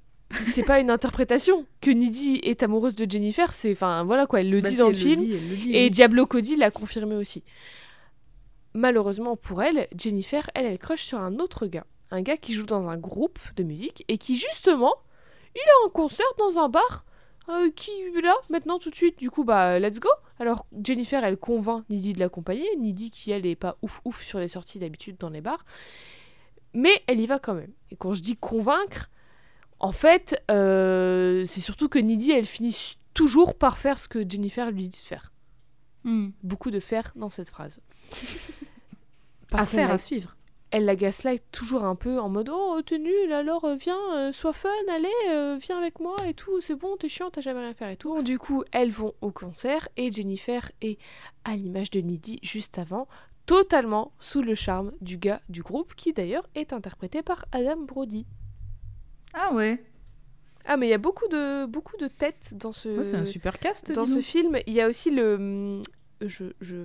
c'est 0.45 0.64
pas 0.64 0.81
une 0.81 0.91
interprétation 0.91 1.67
que 1.81 1.91
Nidhi 1.91 2.37
est 2.43 2.62
amoureuse 2.62 2.97
de 2.97 3.11
Jennifer, 3.11 3.53
c'est, 3.53 3.73
enfin, 3.73 4.05
voilà 4.05 4.27
quoi, 4.27 4.41
elle 4.41 4.51
le 4.51 4.61
Bah, 4.61 4.71
dit 4.71 4.77
dans 4.77 4.88
le 4.88 4.95
film. 4.95 5.17
dit, 5.17 5.33
elle 5.33 5.49
le 5.49 5.57
dit, 5.57 5.75
Et 5.75 5.85
oui. 5.85 5.91
Diablo 5.91 6.27
Cody 6.27 6.57
l'a 6.57 6.71
confirmé 6.71 7.14
aussi. 7.14 7.45
Malheureusement 8.75 9.37
pour 9.37 9.62
elle, 9.62 9.88
Jennifer, 9.97 10.51
elle, 10.55 10.67
elle 10.67 10.79
crush 10.79 11.03
sur 11.03 11.19
un 11.21 11.38
autre 11.38 11.67
gars. 11.67 11.87
Un 12.11 12.23
gars 12.23 12.37
qui 12.37 12.53
joue 12.53 12.67
dans 12.67 12.88
un 12.88 12.97
groupe 12.97 13.38
de 13.57 13.62
musique 13.62 14.05
et 14.09 14.19
qui, 14.19 14.37
justement, 14.37 14.95
il 15.55 15.61
a 15.61 15.87
un 15.87 15.91
concert 15.91 16.27
dans 16.38 16.59
un 16.59 16.69
bar 16.69 17.05
euh, 17.49 17.71
qui 17.71 17.91
est 17.91 18.21
là, 18.21 18.35
maintenant, 18.51 18.79
tout 18.79 18.91
de 18.91 18.95
suite? 18.95 19.19
Du 19.19 19.31
coup, 19.31 19.45
bah, 19.45 19.79
let's 19.79 20.01
go. 20.01 20.09
Alors, 20.38 20.67
Jennifer, 20.85 21.25
elle 21.25 21.38
convainc 21.38 21.85
Nidhi 21.88 22.12
de 22.12 22.21
l'accompagner. 22.21 22.69
Nidhi, 22.77 23.11
qui, 23.11 23.31
elle, 23.31 23.47
est 23.47 23.57
pas 23.57 23.79
ouf 23.83 24.01
ouf 24.05 24.23
sur 24.23 24.38
les 24.38 24.49
sorties 24.49 24.79
d'habitude 24.79 25.17
dans 25.19 25.31
les 25.31 25.41
bars. 25.41 25.64
Mais 26.75 27.03
elle 27.07 27.21
y 27.21 27.27
va 27.27 27.38
quand 27.38 27.55
même. 27.55 27.73
Et 27.91 27.97
quand 27.97 28.12
je 28.14 28.21
dis 28.23 28.37
convaincre, 28.37 29.11
en 29.81 29.93
fait, 29.93 30.43
euh, 30.51 31.45
c'est 31.45 31.61
surtout 31.61 31.88
que 31.88 31.99
Nidhi, 31.99 32.31
elle 32.33 32.45
finit 32.47 32.97
toujours 33.14 33.55
par 33.57 33.79
faire 33.79 33.99
ce 33.99 34.09
que 34.09 34.29
Jennifer 34.29 34.71
lui 34.71 34.88
dit 34.88 35.01
de 35.01 35.07
faire 35.07 35.33
Hmm. 36.05 36.29
beaucoup 36.45 36.71
de 36.71 36.79
faire 36.81 37.12
dans 37.17 37.29
cette 37.31 37.51
phrase. 37.51 37.81
À 39.51 39.57
Parce 39.57 39.71
faire, 39.71 39.91
à 39.91 39.97
suivre. 39.99 40.37
elle 40.71 40.85
la 40.85 40.95
gaslight 40.95 41.43
toujours 41.53 41.85
un 41.85 41.95
peu 41.95 42.19
en 42.21 42.29
mode 42.29 42.51
Oh, 42.53 42.81
t'es 42.85 42.99
nulle, 42.99 43.33
alors 43.33 43.64
euh, 43.64 43.77
viens, 43.77 43.99
euh, 44.14 44.31
sois 44.33 44.53
fun, 44.53 44.69
allez, 44.95 45.09
euh, 45.31 45.59
viens 45.61 45.79
avec 45.79 46.01
moi 46.01 46.17
et 46.27 46.35
tout, 46.35 46.61
c'est 46.61 46.75
bon, 46.75 46.97
t'es 46.99 47.09
chiant, 47.09 47.31
t'as 47.31 47.41
jamais 47.41 47.61
rien 47.61 47.73
faire 47.73 47.88
et 47.88 47.97
tout. 47.97 48.23
Du 48.23 48.38
coup, 48.38 48.62
elles 48.73 48.91
vont 48.91 49.14
au 49.23 49.31
concert 49.31 49.88
et 49.97 50.12
Jennifer 50.12 50.71
est 50.83 50.99
à 51.45 51.57
l'image 51.57 51.91
de 51.91 52.01
Nidhi 52.01 52.38
juste 52.43 52.79
avant, 52.79 53.09
totalement 53.47 54.12
sous 54.19 54.43
le 54.43 54.55
charme 54.55 54.93
du 55.01 55.17
gars 55.17 55.41
du 55.49 55.62
groupe 55.62 55.95
qui 55.95 56.12
d'ailleurs 56.12 56.47
est 56.55 56.75
interprété 56.75 57.23
par 57.23 57.47
Adam 57.53 57.79
Brody. 57.81 58.27
Ah 59.35 59.53
ouais. 59.53 59.83
Ah, 60.64 60.77
mais 60.77 60.87
il 60.87 60.91
y 60.91 60.95
a 60.95 60.99
beaucoup 60.99 61.27
de, 61.29 61.64
beaucoup 61.67 61.97
de 61.97 62.09
têtes 62.09 62.55
dans 62.57 62.73
ce, 62.73 62.88
Ouais, 62.99 63.05
c'est 63.05 63.17
un 63.17 63.25
super 63.25 63.59
cast. 63.59 63.91
dans 63.93 64.07
ce 64.07 64.21
film. 64.21 64.59
Il 64.67 64.75
y 64.75 64.81
a 64.81 64.88
aussi 64.88 65.11
le. 65.11 65.35
hum, 65.35 65.83
Je, 66.21 66.45
je, 66.61 66.77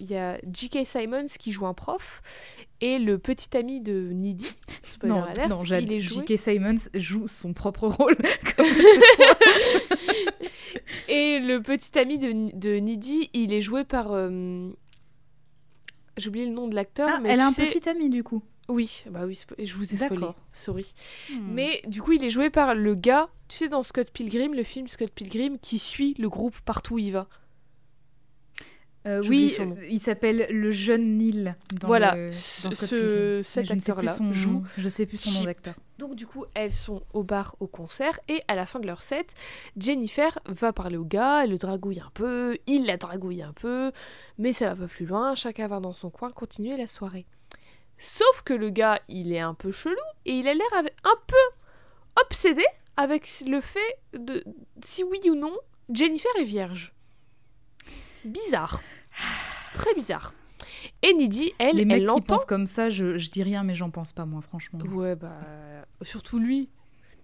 il 0.00 0.10
y 0.10 0.16
a 0.16 0.38
J.K. 0.52 0.84
Simons 0.84 1.26
qui 1.38 1.52
joue 1.52 1.66
un 1.66 1.72
prof 1.72 2.20
et 2.80 2.98
le 2.98 3.16
petit 3.18 3.56
ami 3.56 3.80
de 3.80 4.10
Nidhi. 4.12 4.50
Non, 5.04 5.22
alert, 5.22 5.48
non, 5.48 5.64
Jade- 5.64 5.84
il 5.84 5.92
est 5.92 6.00
joué. 6.00 6.24
J.K. 6.26 6.38
Simons 6.38 6.74
joue 6.94 7.26
son 7.28 7.52
propre 7.54 7.86
rôle. 7.88 8.16
comme. 8.56 8.66
Et 11.08 11.38
le 11.38 11.60
petit 11.62 11.96
ami 11.98 12.18
de, 12.18 12.56
de 12.56 12.76
Nidhi, 12.76 13.30
il 13.32 13.52
est 13.52 13.60
joué 13.60 13.84
par. 13.84 14.08
euh, 14.12 14.70
J'ai 16.16 16.28
oublié 16.28 16.46
le 16.46 16.52
nom 16.52 16.68
de 16.68 16.74
l'acteur. 16.74 17.08
Ah, 17.12 17.20
mais 17.20 17.30
elle 17.30 17.40
a 17.40 17.46
un 17.46 17.50
sais- 17.52 17.66
petit 17.66 17.88
ami 17.88 18.10
du 18.10 18.22
coup. 18.22 18.42
Oui, 18.68 19.04
bah 19.10 19.24
oui, 19.26 19.38
je 19.62 19.74
vous 19.74 19.92
ai 19.92 19.96
spoilé. 19.96 20.26
Sorry. 20.52 20.94
Hmm. 21.30 21.52
Mais 21.52 21.82
du 21.86 22.00
coup, 22.00 22.12
il 22.12 22.24
est 22.24 22.30
joué 22.30 22.48
par 22.50 22.74
le 22.74 22.94
gars, 22.94 23.28
tu 23.48 23.56
sais, 23.58 23.68
dans 23.68 23.82
Scott 23.82 24.10
Pilgrim, 24.10 24.54
le 24.54 24.64
film 24.64 24.88
Scott 24.88 25.10
Pilgrim, 25.10 25.58
qui 25.58 25.78
suit 25.78 26.14
le 26.18 26.28
groupe 26.30 26.58
partout 26.62 26.94
où 26.94 26.98
il 26.98 27.12
va. 27.12 27.28
Euh, 29.06 29.22
oui, 29.28 29.54
nom. 29.58 29.72
euh, 29.76 29.86
il 29.90 30.00
s'appelle 30.00 30.46
le 30.48 30.70
jeune 30.70 31.18
Neil. 31.18 31.54
Dans 31.78 31.88
Voilà, 31.88 32.14
le- 32.16 32.32
ce- 32.32 32.62
dans 32.62 32.70
cet 32.70 32.92
Mais 32.92 33.66
je 33.66 33.74
ne 33.74 33.78
sais 33.80 33.92
plus 33.92 34.08
acteur-là 34.08 34.16
joue 34.32 34.64
Je 34.78 34.88
sais 34.88 35.04
plus 35.04 35.18
son 35.18 35.30
nom 35.30 35.36
Chip. 35.36 35.44
d'acteur. 35.46 35.74
Donc 35.98 36.14
du 36.14 36.26
coup, 36.26 36.46
elles 36.54 36.72
sont 36.72 37.02
au 37.12 37.22
bar 37.22 37.54
au 37.60 37.66
concert 37.66 38.18
et 38.28 38.40
à 38.48 38.54
la 38.54 38.64
fin 38.64 38.80
de 38.80 38.86
leur 38.86 39.02
set, 39.02 39.34
Jennifer 39.76 40.38
va 40.46 40.72
parler 40.72 40.96
au 40.96 41.04
gars, 41.04 41.44
elle 41.44 41.50
le 41.50 41.58
dragouille 41.58 42.00
un 42.00 42.10
peu, 42.14 42.56
il 42.66 42.86
la 42.86 42.96
dragouille 42.96 43.42
un 43.42 43.52
peu, 43.52 43.92
mais 44.38 44.54
ça 44.54 44.72
va 44.72 44.86
pas 44.86 44.88
plus 44.88 45.04
loin, 45.04 45.34
chacun 45.34 45.68
va 45.68 45.80
dans 45.80 45.92
son 45.92 46.08
coin 46.08 46.30
continuer 46.32 46.76
la 46.78 46.86
soirée. 46.86 47.26
Sauf 47.98 48.42
que 48.44 48.52
le 48.54 48.70
gars, 48.70 49.00
il 49.08 49.32
est 49.32 49.40
un 49.40 49.54
peu 49.54 49.70
chelou 49.72 49.94
et 50.26 50.32
il 50.32 50.48
a 50.48 50.54
l'air 50.54 50.66
un 50.74 51.16
peu 51.26 52.20
obsédé 52.24 52.64
avec 52.96 53.28
le 53.46 53.60
fait 53.60 53.98
de 54.12 54.44
si 54.82 55.02
oui 55.04 55.20
ou 55.30 55.34
non 55.34 55.52
Jennifer 55.92 56.30
est 56.38 56.44
vierge. 56.44 56.94
Bizarre. 58.24 58.80
Très 59.74 59.94
bizarre. 59.94 60.32
Et 61.02 61.12
Nidhi, 61.12 61.52
elle, 61.58 61.76
Les 61.76 61.84
mecs 61.84 61.96
elle 61.96 62.02
qui 62.02 62.06
l'entend. 62.06 62.34
pensent 62.36 62.44
comme 62.44 62.66
ça, 62.66 62.88
je, 62.88 63.18
je 63.18 63.30
dis 63.30 63.42
rien, 63.42 63.62
mais 63.62 63.74
j'en 63.74 63.90
pense 63.90 64.12
pas 64.12 64.24
moi, 64.24 64.40
franchement. 64.40 64.78
Ouais, 64.80 65.14
bah, 65.14 65.32
surtout 66.02 66.38
lui. 66.38 66.68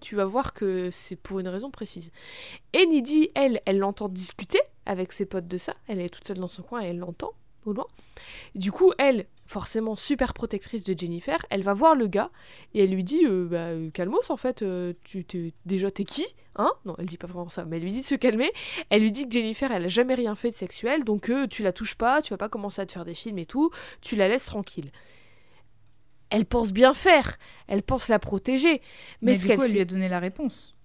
Tu 0.01 0.17
vas 0.17 0.25
voir 0.25 0.55
que 0.55 0.89
c'est 0.91 1.17
pour 1.17 1.41
une 1.41 1.49
raison 1.49 1.71
précise. 1.71 2.11
Et 2.73 2.87
Nidhi, 2.87 3.31
elle, 3.35 3.61
elle 3.67 3.79
l'entend 3.79 4.09
discuter 4.09 4.61
avec 4.87 5.13
ses 5.13 5.27
potes 5.27 5.47
de 5.49 5.59
ça. 5.59 5.75
Elle 5.89 6.01
est 6.01 6.09
toute 6.09 6.27
seule 6.27 6.39
dans 6.39 6.49
son 6.49 6.63
coin 6.63 6.81
et 6.83 6.87
elle 6.87 6.99
l'entend 6.99 7.33
au 7.67 7.73
loin. 7.73 7.87
Du 8.55 8.73
coup, 8.73 8.93
elle, 8.99 9.27
forcément 9.51 9.97
super 9.97 10.33
protectrice 10.33 10.85
de 10.85 10.97
Jennifer, 10.97 11.45
elle 11.51 11.63
va 11.63 11.75
voir 11.75 11.97
le 11.97 12.07
gars 12.07 12.31
et 12.73 12.85
elle 12.85 12.91
lui 12.91 13.03
dit 13.03 13.25
euh, 13.25 13.47
bah, 13.47 13.57
euh, 13.57 13.91
Calmos, 13.91 14.31
en 14.31 14.37
fait, 14.37 14.63
euh, 14.63 14.93
tu 15.03 15.25
t'es 15.25 15.53
déjà 15.67 15.91
t'es 15.91 16.05
qui 16.05 16.25
Hein? 16.55 16.71
Non, 16.85 16.95
elle 16.99 17.07
dit 17.07 17.17
pas 17.17 17.27
vraiment 17.27 17.49
ça, 17.49 17.65
mais 17.65 17.77
elle 17.77 17.83
lui 17.83 17.93
dit 17.93 18.01
de 18.01 18.07
se 18.07 18.15
calmer. 18.15 18.53
Elle 18.91 19.03
lui 19.03 19.11
dit 19.11 19.27
que 19.27 19.33
Jennifer, 19.33 19.71
elle 19.73 19.85
a 19.85 19.89
jamais 19.89 20.15
rien 20.15 20.35
fait 20.35 20.51
de 20.51 20.55
sexuel, 20.55 21.05
donc 21.05 21.31
euh, 21.31 21.49
tu 21.49 21.63
la 21.65 21.73
touches 21.73 21.97
pas, 21.97 22.23
tu 22.23 22.33
vas 22.33 22.37
pas 22.39 22.49
commencer 22.49 22.81
à 22.81 22.87
te 22.87 22.93
faire 22.93 23.05
des 23.05 23.15
films 23.15 23.39
et 23.39 23.47
tout, 23.47 23.71
tu 24.01 24.15
la 24.15 24.29
laisses 24.29 24.47
tranquille. 24.47 24.93
Elle 26.31 26.47
pense 26.47 26.73
bien 26.73 26.95
faire, 26.95 27.37
elle 27.67 27.83
pense 27.83 28.09
la 28.09 28.21
protéger, 28.21 28.81
mais, 29.21 29.33
Mais, 29.33 29.35
ce 29.35 29.41
du 29.41 29.47
qu'elle 29.49 29.59
coup, 29.59 29.65
elle 29.65 29.73
lui 29.73 29.81
a 29.81 29.85
donné 29.85 30.09
la 30.09 30.21
réponse. 30.21 30.77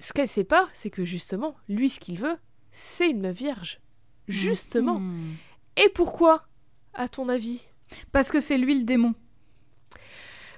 ce 0.00 0.12
qu'elle 0.12 0.28
sait 0.28 0.44
pas, 0.44 0.68
c'est 0.72 0.90
que 0.90 1.04
justement, 1.04 1.54
lui, 1.68 1.88
ce 1.88 2.00
qu'il 2.00 2.18
veut, 2.18 2.38
c'est 2.72 3.08
une 3.10 3.20
meuf 3.20 3.36
vierge. 3.36 3.80
Justement. 4.26 4.98
Mhm. 4.98 5.36
Et 5.76 5.88
pourquoi, 5.90 6.44
à 6.94 7.08
ton 7.08 7.28
avis? 7.28 7.62
Parce 8.12 8.30
que 8.30 8.40
c'est 8.40 8.58
lui 8.58 8.78
le 8.78 8.84
démon. 8.84 9.14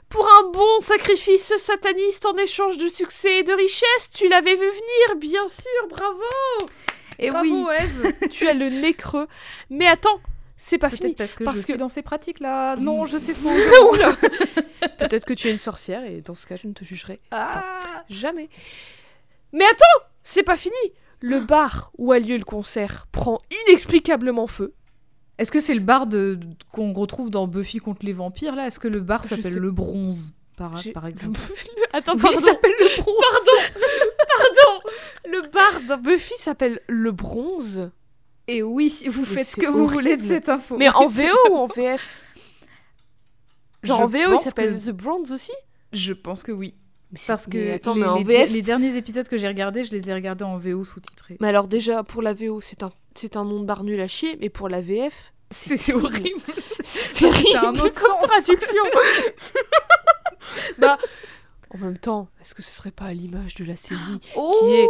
Pour 0.09 0.25
un 0.40 0.51
bon 0.51 0.81
sacrifice 0.81 1.53
sataniste 1.57 2.27
en 2.27 2.37
échange 2.37 2.79
de 2.79 2.88
succès 2.88 3.38
et 3.38 3.42
de 3.42 3.53
richesse, 3.53 4.11
tu 4.14 4.29
l'avais 4.29 4.55
vu 4.55 4.61
venir, 4.61 5.16
bien 5.18 5.49
sûr, 5.49 5.88
bravo 5.88 6.20
Et 7.18 7.31
Bravo 7.31 7.49
oui, 7.68 7.75
Eve, 7.79 8.29
tu 8.31 8.49
as 8.49 8.55
le 8.55 8.68
nez 8.68 8.94
creux. 8.94 9.27
Mais 9.68 9.87
attends, 9.88 10.20
c'est 10.57 10.79
pas 10.79 10.90
fini. 10.90 11.01
peut-être 11.01 11.16
parce 11.18 11.35
que 11.35 11.44
parce 11.44 11.57
je 11.57 11.62
que- 11.66 11.72
suis 11.72 11.79
dans 11.79 11.88
ces 11.88 12.03
pratiques 12.03 12.38
là. 12.40 12.77
Non, 12.77 13.07
je 13.07 13.18
sais 13.18 13.35
pas. 13.35 13.51
Peut-être 14.99 15.25
que 15.25 15.35
tu 15.35 15.49
es 15.49 15.51
une 15.51 15.57
sorcière 15.57 16.05
et 16.05 16.20
dans 16.20 16.35
ce 16.37 16.46
cas, 16.46 16.57
je 16.57 16.68
ne 16.68 16.72
te 16.72 16.85
jugerai 16.85 17.20
Ah 17.33 18.05
Jamais. 18.09 18.49
Mais 19.53 19.64
attends, 19.64 20.07
c'est 20.22 20.42
pas 20.44 20.57
fini. 20.57 20.75
Le 21.20 21.40
bar 21.40 21.90
où 21.99 22.12
a 22.12 22.18
lieu 22.20 22.37
le 22.37 22.44
concert 22.44 23.07
prend 23.11 23.40
inexplicablement 23.66 24.46
feu. 24.46 24.72
Est-ce 25.38 25.53
que 25.53 25.61
c'est 25.61 25.75
le 25.75 25.81
bar 25.83 26.07
de, 26.07 26.35
de- 26.37 26.46
qu'on 26.72 26.92
retrouve 26.92 27.31
dans 27.31 27.46
Buffy 27.46 27.79
contre 27.79 28.07
les 28.07 28.12
vampires 28.14 28.55
là? 28.55 28.66
Est-ce 28.66 28.79
que 28.81 28.88
le 28.88 29.01
bar 29.01 29.25
s'appelle 29.25 29.53
sais- 29.53 29.59
le 29.61 29.70
bronze 29.70 30.33
par, 30.57 30.75
exemple? 31.07 31.38
Attends, 31.92 32.14
Oui, 32.14 32.20
pardon. 32.22 32.37
il 32.38 32.42
s'appelle 32.44 32.72
le 32.81 33.03
bronze. 33.03 33.16
Pardon, 33.18 33.77
pardon. 34.38 34.90
Le 35.29 35.42
bar 35.51 35.81
dans 35.88 35.99
Buffy 35.99 36.35
s'appelle 36.38 36.81
le 36.88 37.12
bronze. 37.12 37.90
Et 38.49 38.62
oui, 38.62 38.94
vous 39.09 39.20
Mais 39.22 39.27
faites 39.27 39.46
ce 39.49 39.57
que 39.57 39.66
vous 39.66 39.87
voulez 39.88 40.16
de 40.16 40.22
cette 40.22 40.49
info. 40.49 40.77
Mais 40.79 40.88
en 40.88 41.07
VO 41.07 41.25
ou 41.51 41.55
en 41.57 41.66
VF 41.66 42.22
Genre 43.83 43.99
Je 43.99 44.03
en 44.05 44.07
VO, 44.07 44.35
il 44.35 44.38
s'appelle 44.38 44.75
que- 44.77 44.81
The 44.87 44.90
Bronze 44.92 45.33
aussi? 45.33 45.53
Je 45.92 46.12
pense 46.12 46.42
que 46.42 46.53
oui. 46.53 46.75
Parce 47.27 47.47
que 47.47 47.57
mais 47.57 47.73
attends, 47.73 47.95
les, 47.95 48.01
mais 48.01 48.07
en 48.07 48.16
les- 48.19 48.25
VF. 48.25 48.51
les 48.53 48.62
derniers 48.62 48.97
épisodes 48.97 49.29
que 49.29 49.37
j'ai 49.37 49.49
regardés, 49.49 49.85
je 49.85 49.92
les 49.92 50.11
ai 50.11 50.14
regardés 50.14 50.45
en 50.45 50.59
VO 50.59 50.83
sous-titrés. 50.85 51.37
Mais 51.40 51.49
alors 51.49 51.69
déjà 51.69 52.03
pour 52.03 52.21
la 52.23 52.33
VO, 52.35 52.61
c'est 52.61 52.83
un 52.83 52.92
c'est 53.14 53.37
un 53.37 53.45
nom 53.45 53.61
de 53.61 53.64
bar 53.64 53.85
nul 53.85 54.01
à 54.01 54.09
chier, 54.09 54.37
mais 54.40 54.51
pour 54.51 54.69
la 54.69 54.81
VF, 54.83 55.33
C'est 55.51 55.95
horrible. 55.95 56.40
c'est 56.85 57.14
terrible. 57.14 57.38
C'est 57.53 57.57
un 57.59 57.75
autre 57.75 57.99
sens. 57.99 58.19
traduction. 58.23 58.83
bah 60.79 60.99
en 61.75 61.79
même 61.79 61.99
temps, 61.99 62.29
est-ce 62.40 62.55
que 62.55 62.62
ce 62.62 62.71
serait 62.71 62.90
pas 62.92 63.07
à 63.07 63.12
l'image 63.12 63.55
de 63.57 63.64
la 63.64 63.77
série 63.77 63.99
Oh 64.37 64.69
est- 64.71 64.88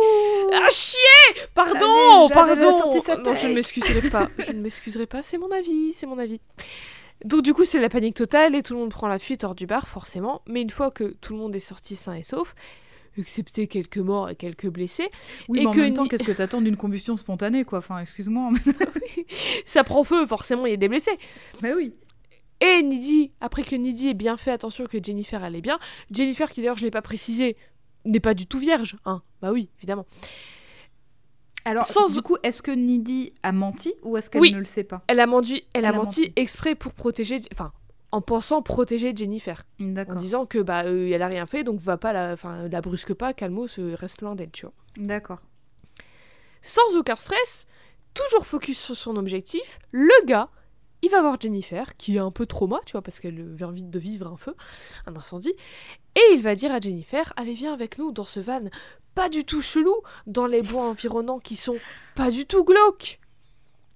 Ah 0.55 0.69
chier 0.71 1.43
Pardon, 1.55 2.29
pardon. 2.29 2.71
Non, 3.25 3.35
je 3.35 3.47
ne 3.49 3.55
m'excuserai 3.55 4.09
pas. 4.11 4.29
Je 4.39 4.53
ne 4.53 4.61
m'excuserai 4.61 5.07
pas, 5.07 5.23
c'est 5.23 5.39
mon 5.39 5.51
avis, 5.51 5.93
c'est 5.95 6.07
mon 6.07 6.19
avis. 6.19 6.41
Donc 7.25 7.43
du 7.43 7.55
coup, 7.55 7.65
c'est 7.65 7.81
la 7.81 7.89
panique 7.89 8.15
totale 8.17 8.55
et 8.55 8.63
tout 8.63 8.75
le 8.75 8.81
monde 8.81 8.91
prend 8.91 9.09
la 9.09 9.19
fuite 9.19 9.45
hors 9.45 9.55
du 9.55 9.67
bar, 9.67 9.89
forcément. 9.89 10.43
Mais 10.47 10.63
une 10.63 10.71
fois 10.71 10.91
que 10.91 11.17
tout 11.21 11.33
le 11.33 11.39
monde 11.39 11.55
est 11.57 11.61
sorti 11.61 11.97
sain 11.97 12.15
et 12.15 12.23
sauf, 12.23 12.55
excepté 13.17 13.67
quelques 13.67 13.97
morts 13.99 14.29
et 14.31 14.37
quelques 14.37 14.69
blessés, 14.69 15.09
Oui, 15.49 15.59
Et 15.61 15.63
mais 15.63 15.67
en 15.69 15.73
que 15.73 15.81
même 15.81 15.95
temps, 15.95 16.03
ni- 16.05 16.09
qu'est-ce 16.11 16.25
que 16.25 16.33
t'attends 16.33 16.61
d'une 16.61 16.77
combustion 16.77 17.17
spontanée, 17.17 17.65
quoi? 17.65 17.79
Enfin, 17.79 17.99
excuse-moi. 18.01 18.51
ça 19.67 19.85
prend 19.85 20.05
feu, 20.05 20.27
forcément, 20.27 20.67
il 20.67 20.71
y 20.71 20.75
a 20.75 20.77
des 20.77 20.89
blessés. 20.89 21.19
Mais 21.63 21.73
oui. 21.75 21.95
Et 22.61 22.83
Nidhi, 22.83 23.31
après 23.41 23.63
que 23.63 23.77
Nidhi 23.77 24.09
ait 24.09 24.15
bien 24.15 24.37
fait 24.37 24.51
attention 24.51 24.85
que 24.87 25.03
Jennifer 25.03 25.43
allait 25.43 25.61
bien, 25.61 25.79
Jennifer, 26.11 26.51
qui 26.51 26.61
d'ailleurs 26.61 26.79
je 26.79 26.85
l'ai 26.85 26.91
pas 26.91 27.03
précisé, 27.03 27.57
n'est 28.05 28.21
pas 28.21 28.35
du 28.35 28.47
tout 28.47 28.59
vierge, 28.59 28.97
hein. 29.05 29.23
Bah 29.43 29.53
oui, 29.53 29.69
évidemment. 29.79 30.07
Alors, 31.67 31.85
Sans- 31.85 32.15
du 32.15 32.23
coup, 32.23 32.37
est-ce 32.45 32.63
que 32.63 32.71
Nidhi 32.71 33.33
a 33.43 33.51
menti 33.53 33.93
ou 34.05 34.17
est-ce 34.17 34.31
qu'elle 34.31 34.41
Oui. 34.41 34.53
ne 34.53 34.59
le 34.59 34.65
sait 34.65 34.85
pas 34.85 35.03
Elle 35.09 35.19
a 35.21 35.27
menti, 35.27 35.65
elle, 35.75 35.85
a, 35.85 35.89
Elle 35.89 35.95
a 35.95 35.99
menti, 35.99 36.21
menti. 36.23 36.33
exprès 36.37 36.75
pour 36.77 36.93
protéger, 36.93 37.41
enfin, 37.53 37.73
en 38.13 38.21
pensant 38.21 38.63
protéger 38.63 39.13
Jennifer. 39.17 39.65
en 39.81 39.87
D'accord. 39.87 40.15
disant 40.15 40.47
que 40.47 40.59
bah 40.59 40.85
euh, 40.85 41.11
elle 41.13 41.23
a 41.23 41.27
rien 41.27 41.45
fait 41.45 41.65
donc 41.65 41.81
va 41.81 41.97
pas 41.97 42.13
la 42.13 42.33
enfin 42.35 42.69
la 42.69 42.81
brusque 42.81 43.13
pas 43.15 43.35
calmos 43.35 43.79
euh, 43.81 43.97
reste 43.99 44.23
loin 44.23 44.37
d'elle 44.37 44.53
tu 44.53 44.65
vois 44.65 44.73
D'accord. 44.97 45.41
sans 46.63 46.97
aucun 46.97 47.17
stress 47.17 47.67
toujours 48.15 48.47
focus 48.47 48.79
sur 48.79 48.97
son 48.97 49.17
objectif 49.17 49.79
le 49.91 50.25
gars 50.25 50.49
il 51.03 51.11
va 51.11 51.21
voir 51.21 51.37
Jennifer 51.41 51.97
qui 51.97 52.17
est 52.17 52.21
un 52.21 52.31
peu 52.31 52.47
trauma 52.47 52.81
tu 52.87 52.93
vois 52.93 53.03
parce 53.03 53.19
qu'elle 53.21 53.53
vient 53.53 53.73
vite 53.73 53.91
de 53.91 53.99
vivre 53.99 54.29
un 54.29 54.37
feu 54.37 54.55
un 55.07 55.17
incendie 55.17 55.55
et 56.15 56.33
il 56.33 56.41
va 56.43 56.55
dire 56.55 56.73
à 56.73 56.81
Jennifer 56.81 57.33
allez 57.37 57.55
viens 57.55 57.73
avec 57.75 57.99
nous 57.99 58.13
dans 58.13 58.25
ce 58.25 58.39
van 58.41 58.63
pas 59.17 59.29
du 59.29 59.45
tout 59.45 59.61
chelou 59.63 59.95
dans 60.29 60.47
les 60.47 60.63
bois 60.63 60.83
environnants 60.91 61.41
qui 61.41 61.57
sont 61.57 61.77
pas 62.15 62.31
du 62.31 62.47
tout 62.47 62.63
glauques 62.65 63.19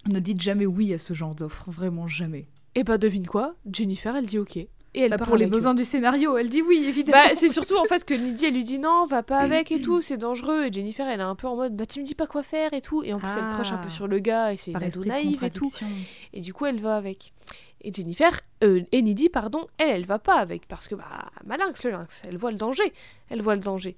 Ne 0.09 0.19
dites 0.19 0.41
jamais 0.41 0.67
oui 0.67 0.93
à 0.93 0.99
ce 0.99 1.13
genre 1.15 1.35
d'offre, 1.37 1.71
vraiment 1.71 2.09
jamais. 2.09 2.47
et 2.75 2.83
bah 2.83 2.99
devine 2.99 3.27
quoi? 3.27 3.55
Jennifer 3.73 4.17
elle 4.17 4.27
dit 4.27 4.39
ok 4.39 4.57
et 4.93 5.03
elle 5.03 5.11
Bah, 5.11 5.19
part 5.19 5.29
pour 5.29 5.37
les 5.37 5.45
eux. 5.47 5.51
besoins 5.51 5.75
du 5.75 5.85
scénario, 5.85 6.37
elle 6.37 6.49
dit 6.49 6.63
oui, 6.63 6.85
évidemment. 6.85 7.23
Bah, 7.29 7.35
c'est 7.37 7.49
surtout 7.49 7.77
en 7.77 7.85
fait 7.85 8.05
que 8.05 8.13
Nidhi 8.13 8.47
elle 8.47 8.55
lui 8.55 8.65
dit 8.65 8.81
non, 8.81 9.05
va 9.07 9.23
pas 9.23 9.39
avec 9.39 9.71
et 9.71 9.81
tout, 9.81 10.01
c'est 10.09 10.17
dangereux. 10.17 10.65
Et 10.65 10.73
Jennifer 10.73 11.07
elle 11.07 11.21
est 11.21 11.23
un 11.23 11.37
peu 11.37 11.47
en 11.47 11.55
mode 11.55 11.77
bah 11.77 11.87
tu 11.87 12.01
me 12.01 12.05
dis 12.05 12.17
pas 12.17 12.27
quoi 12.27 12.43
faire 12.43 12.73
et 12.73 12.81
tout. 12.81 13.05
Et 13.05 13.13
en 13.13 13.21
plus 13.21 13.29
elle 13.37 13.53
croche 13.53 13.71
un 13.71 13.77
peu 13.79 13.87
Ah. 13.87 13.93
sur 13.93 14.09
le 14.09 14.19
gars 14.19 14.53
et 14.53 14.57
c'est 14.57 14.73
une 14.73 14.83
ado 14.83 15.05
naïve 15.05 15.45
et 15.45 15.51
tout. 15.51 15.71
Et 16.33 16.41
du 16.41 16.53
coup 16.53 16.67
elle 16.67 16.81
va 16.81 16.97
avec. 16.97 17.33
Et 17.83 17.93
Jennifer, 17.93 18.41
euh, 18.65 18.83
et 18.91 19.01
Nidhi 19.01 19.29
pardon, 19.29 19.69
elle 19.79 19.91
elle 19.91 20.07
va 20.07 20.19
pas 20.19 20.35
avec 20.35 20.67
parce 20.67 20.89
que 20.89 20.97
bah 20.97 21.31
malinx 21.47 21.85
le 21.85 21.91
lynx, 21.93 22.21
elle 22.29 22.37
voit 22.37 22.51
le 22.51 22.59
danger, 22.59 22.93
elle 23.29 23.43
voit 23.43 23.55
le 23.55 23.61
danger. 23.63 23.97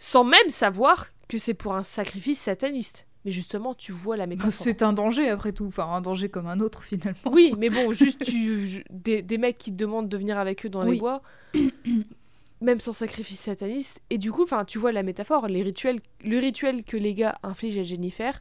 Sans 0.00 0.24
même 0.24 0.48
savoir 0.50 1.06
que 1.28 1.38
c'est 1.38 1.54
pour 1.54 1.74
un 1.76 1.84
sacrifice 1.84 2.40
sataniste. 2.40 3.06
Mais 3.24 3.30
justement, 3.30 3.74
tu 3.74 3.92
vois 3.92 4.16
la 4.16 4.24
Bah, 4.24 4.30
métaphore. 4.30 4.50
c'est 4.52 4.82
un 4.82 4.94
danger 4.94 5.28
après 5.28 5.52
tout, 5.52 5.66
enfin 5.66 5.84
un 5.84 6.00
danger 6.00 6.28
comme 6.30 6.46
un 6.46 6.58
autre 6.58 6.82
finalement. 6.82 7.30
Oui, 7.30 7.52
mais 7.58 7.68
bon, 7.68 7.92
juste 7.92 8.24
tu, 8.24 8.66
je- 8.66 8.80
des, 8.90 9.20
des 9.22 9.36
mecs 9.38 9.58
qui 9.58 9.70
te 9.70 9.76
demandent 9.76 10.08
de 10.08 10.16
venir 10.16 10.38
avec 10.38 10.64
eux 10.64 10.70
dans 10.70 10.82
les 10.82 10.96
bois, 10.98 11.22
même 12.62 12.80
sans 12.80 12.92
sacrifice 12.94 13.40
sataniste. 13.40 14.00
Et 14.10 14.18
du 14.18 14.32
coup, 14.32 14.42
enfin, 14.44 14.64
tu 14.64 14.78
vois 14.78 14.92
la 14.92 15.02
métaphore, 15.02 15.48
les 15.48 15.62
rituels, 15.62 16.00
le 16.24 16.38
rituel 16.38 16.82
que 16.84 16.96
les 16.96 17.14
gars 17.14 17.38
infligent 17.42 17.78
à 17.78 17.82
Jennifer, 17.82 18.38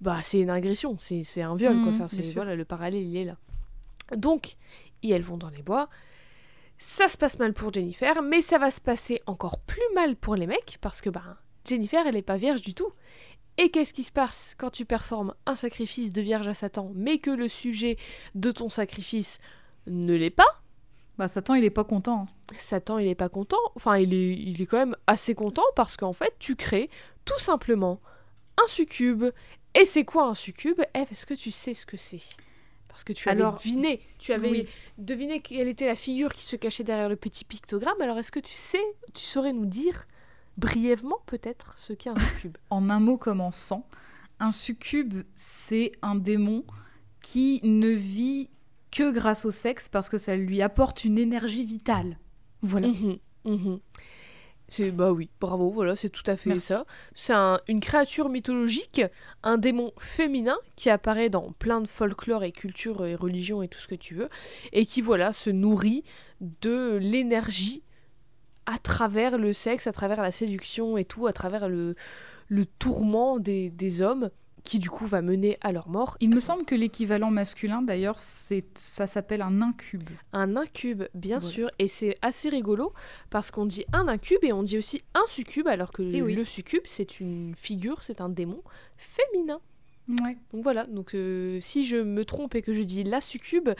bah 0.00 0.18
c'est 0.22 0.40
une 0.40 0.50
agression, 0.50 0.96
c'est 0.98 1.42
un 1.42 1.54
viol, 1.56 1.80
quoi. 1.82 1.92
Enfin, 1.92 2.08
c'est 2.08 2.22
sûr. 2.22 2.34
voilà, 2.42 2.54
le 2.54 2.64
parallèle 2.64 3.00
il 3.02 3.16
est 3.16 3.24
là. 3.24 3.36
Donc, 4.16 4.56
et 5.02 5.10
elles 5.10 5.22
vont 5.22 5.36
dans 5.38 5.50
les 5.50 5.62
bois. 5.62 5.88
Ça 6.84 7.06
se 7.06 7.16
passe 7.16 7.38
mal 7.38 7.52
pour 7.52 7.72
Jennifer, 7.72 8.22
mais 8.22 8.42
ça 8.42 8.58
va 8.58 8.72
se 8.72 8.80
passer 8.80 9.22
encore 9.26 9.60
plus 9.60 9.80
mal 9.94 10.16
pour 10.16 10.34
les 10.34 10.48
mecs 10.48 10.78
parce 10.80 11.00
que 11.00 11.10
bah 11.10 11.38
Jennifer, 11.64 12.04
elle 12.08 12.16
est 12.16 12.22
pas 12.22 12.36
vierge 12.36 12.60
du 12.60 12.74
tout. 12.74 12.90
Et 13.56 13.70
qu'est-ce 13.70 13.94
qui 13.94 14.02
se 14.02 14.10
passe 14.10 14.56
quand 14.58 14.70
tu 14.70 14.84
performes 14.84 15.32
un 15.46 15.54
sacrifice 15.54 16.12
de 16.12 16.20
vierge 16.20 16.48
à 16.48 16.54
Satan, 16.54 16.90
mais 16.96 17.18
que 17.18 17.30
le 17.30 17.46
sujet 17.46 17.98
de 18.34 18.50
ton 18.50 18.68
sacrifice 18.68 19.38
ne 19.86 20.12
l'est 20.14 20.30
pas? 20.30 20.60
Bah 21.18 21.28
Satan 21.28 21.54
il 21.54 21.62
est 21.62 21.70
pas 21.70 21.84
content. 21.84 22.26
Satan, 22.58 22.98
il 22.98 23.06
est 23.06 23.14
pas 23.14 23.28
content. 23.28 23.62
Enfin, 23.76 23.96
il 23.98 24.12
est, 24.12 24.32
il 24.32 24.60
est 24.60 24.66
quand 24.66 24.78
même 24.78 24.96
assez 25.06 25.36
content 25.36 25.62
parce 25.76 25.96
qu'en 25.96 26.12
fait, 26.12 26.34
tu 26.40 26.56
crées 26.56 26.90
tout 27.24 27.38
simplement 27.38 28.00
un 28.60 28.66
succube. 28.66 29.26
Et 29.76 29.84
c'est 29.84 30.04
quoi 30.04 30.24
un 30.24 30.34
succube? 30.34 30.80
Eve, 30.94 31.06
est-ce 31.12 31.26
que 31.26 31.34
tu 31.34 31.52
sais 31.52 31.74
ce 31.74 31.86
que 31.86 31.96
c'est? 31.96 32.34
Parce 32.92 33.04
que 33.04 33.14
tu 33.14 33.28
avais 33.30 33.40
Alors, 33.40 33.56
deviné, 33.56 34.00
tu 34.18 34.32
avais 34.32 34.50
oui. 34.50 34.66
deviné 34.98 35.40
quelle 35.40 35.66
était 35.68 35.86
la 35.86 35.96
figure 35.96 36.34
qui 36.34 36.44
se 36.44 36.56
cachait 36.56 36.84
derrière 36.84 37.08
le 37.08 37.16
petit 37.16 37.44
pictogramme. 37.44 38.00
Alors, 38.00 38.18
est-ce 38.18 38.30
que 38.30 38.38
tu 38.38 38.52
sais, 38.52 38.82
tu 39.14 39.24
saurais 39.24 39.54
nous 39.54 39.64
dire 39.64 40.04
brièvement 40.58 41.18
peut-être 41.24 41.72
ce 41.78 41.94
qu'est 41.94 42.10
un 42.10 42.18
succube? 42.18 42.56
En 42.70 42.90
un 42.90 43.00
mot 43.00 43.16
comme 43.16 43.40
en 43.40 43.50
cent, 43.50 43.86
un 44.40 44.50
succube 44.50 45.22
c'est 45.32 45.92
un 46.02 46.14
démon 46.14 46.64
qui 47.22 47.60
ne 47.62 47.88
vit 47.88 48.50
que 48.90 49.10
grâce 49.10 49.46
au 49.46 49.50
sexe 49.50 49.88
parce 49.88 50.08
que 50.10 50.18
ça 50.18 50.36
lui 50.36 50.60
apporte 50.60 51.04
une 51.04 51.18
énergie 51.18 51.64
vitale. 51.64 52.18
Voilà. 52.60 52.88
Mhm, 52.88 53.18
mhm. 53.46 53.80
C'est 54.74 54.90
bah 54.90 55.12
oui, 55.12 55.28
bravo, 55.38 55.68
voilà, 55.68 55.96
c'est 55.96 56.08
tout 56.08 56.22
à 56.26 56.34
fait 56.34 56.48
Merci. 56.48 56.68
ça. 56.68 56.86
C'est 57.12 57.34
un- 57.34 57.60
une 57.68 57.80
créature 57.80 58.30
mythologique, 58.30 59.02
un 59.42 59.58
démon 59.58 59.92
féminin 59.98 60.56
qui 60.76 60.88
apparaît 60.88 61.28
dans 61.28 61.52
plein 61.58 61.82
de 61.82 61.86
folklore 61.86 62.42
et 62.42 62.52
culture 62.52 63.04
et 63.04 63.14
religion 63.14 63.62
et 63.62 63.68
tout 63.68 63.78
ce 63.78 63.86
que 63.86 63.94
tu 63.94 64.14
veux, 64.14 64.28
et 64.72 64.86
qui 64.86 65.02
voilà 65.02 65.34
se 65.34 65.50
nourrit 65.50 66.04
de 66.40 66.96
l'énergie 66.96 67.82
à 68.64 68.78
travers 68.78 69.36
le 69.36 69.52
sexe, 69.52 69.86
à 69.86 69.92
travers 69.92 70.22
la 70.22 70.32
séduction 70.32 70.96
et 70.96 71.04
tout, 71.04 71.26
à 71.26 71.34
travers 71.34 71.68
le, 71.68 71.94
le 72.48 72.64
tourment 72.64 73.38
des, 73.38 73.68
des 73.70 74.00
hommes, 74.00 74.30
qui 74.64 74.78
du 74.78 74.90
coup 74.90 75.06
va 75.06 75.22
mener 75.22 75.58
à 75.60 75.72
leur 75.72 75.88
mort. 75.88 76.16
Il 76.20 76.30
me 76.30 76.40
semble 76.40 76.64
que 76.64 76.74
l'équivalent 76.74 77.30
masculin 77.30 77.82
d'ailleurs 77.82 78.18
c'est 78.18 78.64
ça 78.78 79.06
s'appelle 79.06 79.42
un 79.42 79.60
incube. 79.62 80.08
Un 80.32 80.56
incube, 80.56 81.04
bien 81.14 81.38
Voilà. 81.38 81.52
sûr, 81.54 81.70
et 81.78 81.88
c'est 81.88 82.16
assez 82.22 82.48
rigolo 82.48 82.92
parce 83.30 83.50
qu'on 83.50 83.66
dit 83.66 83.84
un 83.92 84.06
incube 84.08 84.42
et 84.42 84.52
on 84.52 84.62
dit 84.62 84.78
aussi 84.78 85.02
un 85.14 85.26
succube, 85.26 85.66
alors 85.66 85.90
que 85.92 86.02
Eh 86.02 86.22
oui. 86.22 86.34
le 86.34 86.44
succube 86.44 86.82
c'est 86.86 87.18
une 87.20 87.54
figure, 87.56 88.02
c'est 88.02 88.20
un 88.20 88.28
démon 88.28 88.62
féminin. 88.98 89.60
Ouais. 90.24 90.36
Donc 90.52 90.62
voilà, 90.64 90.84
donc 90.86 91.14
euh, 91.14 91.58
si 91.60 91.84
je 91.84 91.96
me 91.96 92.24
trompe 92.24 92.54
et 92.56 92.62
que 92.62 92.72
je 92.72 92.82
dis 92.82 93.04
la 93.04 93.20
succube, 93.20 93.70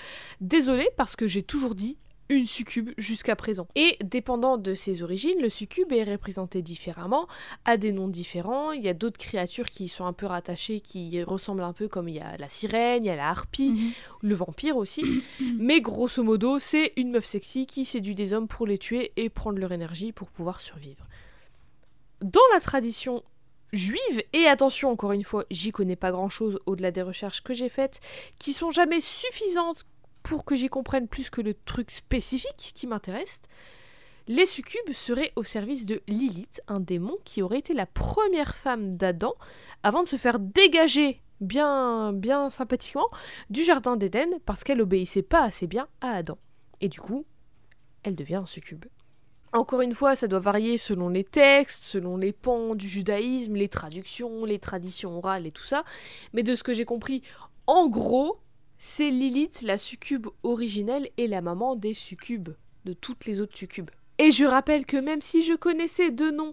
désolé 0.41 0.89
parce 0.97 1.17
que 1.17 1.27
j'ai 1.27 1.43
toujours 1.43 1.75
dit 1.75 1.97
une 2.29 2.47
succube 2.47 2.91
jusqu'à 2.97 3.37
présent. 3.37 3.67
Et 3.75 3.99
dépendant 4.03 4.57
de 4.57 4.75
ses 4.75 5.03
origines, 5.03 5.39
le 5.41 5.49
succube 5.51 5.93
est 5.93 6.05
représenté 6.05 6.63
différemment, 6.63 7.27
a 7.65 7.77
des 7.77 7.93
noms 7.93 8.09
différents, 8.09 8.73
il 8.73 8.83
y 8.83 8.89
a 8.89 8.95
d'autres 8.95 9.19
créatures 9.19 9.69
qui 9.69 9.89
sont 9.89 10.07
un 10.07 10.13
peu 10.15 10.27
rattachées, 10.27 10.81
qui 10.81 11.23
ressemblent 11.23 11.63
un 11.63 11.73
peu 11.75 11.89
comme 11.89 12.09
il 12.09 12.15
y 12.17 12.21
a 12.21 12.37
la 12.39 12.49
sirène, 12.49 13.05
il 13.05 13.09
y 13.09 13.11
a 13.11 13.17
la 13.17 13.29
harpie, 13.29 13.71
Mhm. 13.71 13.91
le 14.23 14.35
vampire 14.35 14.77
aussi. 14.77 15.03
Mais 15.59 15.81
grosso 15.81 16.23
modo, 16.23 16.59
c'est 16.59 16.93
une 16.97 17.11
meuf 17.11 17.25
sexy 17.27 17.67
qui 17.67 17.85
séduit 17.85 18.15
des 18.15 18.33
hommes 18.33 18.49
pour 18.49 18.67
les 18.67 18.79
tuer 18.79 19.13
et 19.17 19.29
prendre 19.29 19.59
leur 19.59 19.73
énergie 19.73 20.13
pour 20.13 20.31
pouvoir 20.31 20.61
survivre. 20.61 21.05
Dans 22.23 22.41
la 22.55 22.61
tradition 22.61 23.23
juive, 23.73 24.23
et 24.33 24.47
attention 24.47 24.91
encore 24.91 25.13
une 25.13 25.25
fois, 25.25 25.45
j'y 25.51 25.73
connais 25.73 25.97
pas 25.97 26.13
grand 26.13 26.29
chose 26.29 26.61
au-delà 26.67 26.91
des 26.91 27.03
recherches 27.03 27.43
que 27.43 27.55
j'ai 27.55 27.69
faites, 27.69 28.01
qui 28.39 28.53
sont 28.53 28.71
jamais 28.71 29.01
suffisantes 29.01 29.85
pour 30.23 30.45
que 30.45 30.55
j'y 30.55 30.69
comprenne 30.69 31.09
plus 31.09 31.31
que 31.31 31.41
le 31.41 31.55
truc 31.55 31.91
spécifique 31.91 32.73
qui 32.75 32.87
m'intéresse. 32.87 33.41
Les 34.29 34.47
succubes 34.47 34.93
seraient 34.93 35.33
au 35.35 35.43
service 35.43 35.85
de 35.85 36.01
Lilith, 36.07 36.63
un 36.69 36.81
démon 36.81 37.17
qui 37.25 37.43
aurait 37.43 37.59
été 37.59 37.73
la 37.73 37.87
première 37.87 38.55
femme 38.55 38.97
d'Adam 38.97 39.35
avant 39.83 40.03
de 40.03 40.09
se 40.09 40.17
faire 40.17 40.39
dégager 40.39 41.21
bien, 41.41 42.13
bien 42.13 42.49
sympathiquement 42.49 43.09
du 43.51 43.65
jardin 43.65 43.97
d'Éden 43.97 44.39
parce 44.47 44.63
qu'elle 44.63 44.81
obéissait 44.81 45.23
pas 45.23 45.43
assez 45.43 45.67
bien 45.67 45.89
à 46.01 46.13
Adam. 46.13 46.39
Et 46.81 46.89
du 46.89 47.01
coup, 47.01 47.27
elle 48.05 48.15
devient 48.15 48.37
un 48.37 48.47
succube. 48.47 48.85
Encore 49.53 49.83
une 49.83 49.93
fois, 49.93 50.17
ça 50.17 50.29
doit 50.29 50.39
varier 50.39 50.79
selon 50.79 51.11
les 51.11 51.25
textes, 51.25 51.85
selon 51.85 52.17
les 52.17 52.33
pans 52.33 52.75
du 52.75 52.89
judaïsme, 52.89 53.55
les 53.55 53.69
traductions, 53.69 54.47
les 54.47 54.59
traditions 54.59 55.19
orales 55.19 55.47
et 55.47 55.53
tout 55.53 55.65
ça. 55.65 55.85
Mais 56.33 56.43
de 56.43 56.55
ce 56.55 56.63
que 56.63 56.73
j'ai 56.73 56.87
compris, 56.87 57.23
en 57.67 57.87
gros, 57.87 58.39
c'est 58.85 59.11
Lilith, 59.11 59.63
la 59.63 59.79
succube 59.79 60.27
originelle, 60.43 61.09
et 61.17 61.29
la 61.29 61.41
maman 61.41 61.77
des 61.77 61.95
succubes, 61.95 62.49
de 62.85 62.93
toutes 62.93 63.27
les 63.27 63.41
autres 63.41 63.57
succubes. 63.57 63.91
Et 64.19 64.33
je 64.33 64.45
rappelle 64.45 64.87
que 64.87 64.97
même 64.97 65.23
si 65.23 65.43
je 65.43 65.55
connaissais 65.55 66.11
deux 66.11 66.33
noms 66.33 66.53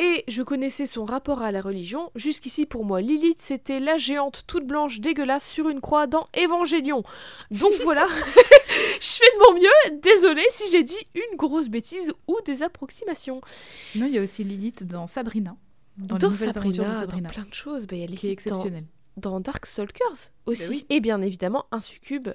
et 0.00 0.24
je 0.26 0.42
connaissais 0.42 0.86
son 0.86 1.04
rapport 1.04 1.42
à 1.42 1.52
la 1.52 1.60
religion, 1.60 2.10
jusqu'ici 2.16 2.66
pour 2.66 2.84
moi 2.84 3.00
Lilith 3.00 3.40
c'était 3.40 3.78
la 3.78 3.96
géante 3.96 4.42
toute 4.48 4.66
blanche 4.66 4.98
dégueulasse 4.98 5.48
sur 5.48 5.68
une 5.68 5.80
croix 5.80 6.08
dans 6.08 6.26
Évangélion. 6.34 7.04
Donc 7.52 7.72
voilà, 7.84 8.08
je 9.00 9.08
fais 9.08 9.24
de 9.24 9.46
mon 9.46 9.60
mieux, 9.60 10.00
désolé 10.02 10.42
si 10.50 10.68
j'ai 10.72 10.82
dit 10.82 10.98
une 11.14 11.36
grosse 11.36 11.68
bêtise 11.68 12.12
ou 12.26 12.36
des 12.44 12.64
approximations. 12.64 13.40
Sinon 13.84 14.06
il 14.06 14.14
y 14.14 14.18
a 14.18 14.22
aussi 14.22 14.42
Lilith 14.42 14.84
dans 14.84 15.06
Sabrina. 15.06 15.56
Dans, 15.96 16.16
Dans 16.18 16.28
les 16.28 16.34
Sabrina, 16.34 16.88
de 16.88 16.90
Sabrina. 16.90 17.28
dans 17.28 17.34
plein 17.34 17.48
de 17.48 17.54
choses, 17.54 17.86
bah, 17.86 17.94
il 17.94 18.00
y 18.00 18.04
a 18.04 18.06
Qui 18.08 18.26
est 18.26 18.30
Lilith 18.30 18.48
dans, 18.48 18.64
dans 19.16 19.40
Darkstalkers 19.40 20.30
aussi. 20.46 20.62
Bah 20.62 20.68
oui. 20.70 20.86
Et 20.90 21.00
bien 21.00 21.22
évidemment, 21.22 21.66
un 21.72 21.80
succube, 21.80 22.28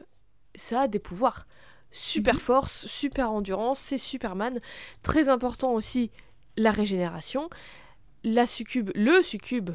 ça 0.56 0.82
a 0.82 0.88
des 0.88 1.00
pouvoirs. 1.00 1.48
Super 1.92 2.36
Mhm. 2.36 2.40
force, 2.40 2.86
super 2.88 3.32
endurance, 3.32 3.80
c'est 3.80 3.98
Superman. 3.98 4.60
Très 5.04 5.28
important 5.30 5.74
aussi, 5.74 6.10
la 6.58 6.72
régénération. 6.72 7.50
La 8.24 8.48
succube, 8.48 8.92
le 8.96 9.22
succube 9.22 9.72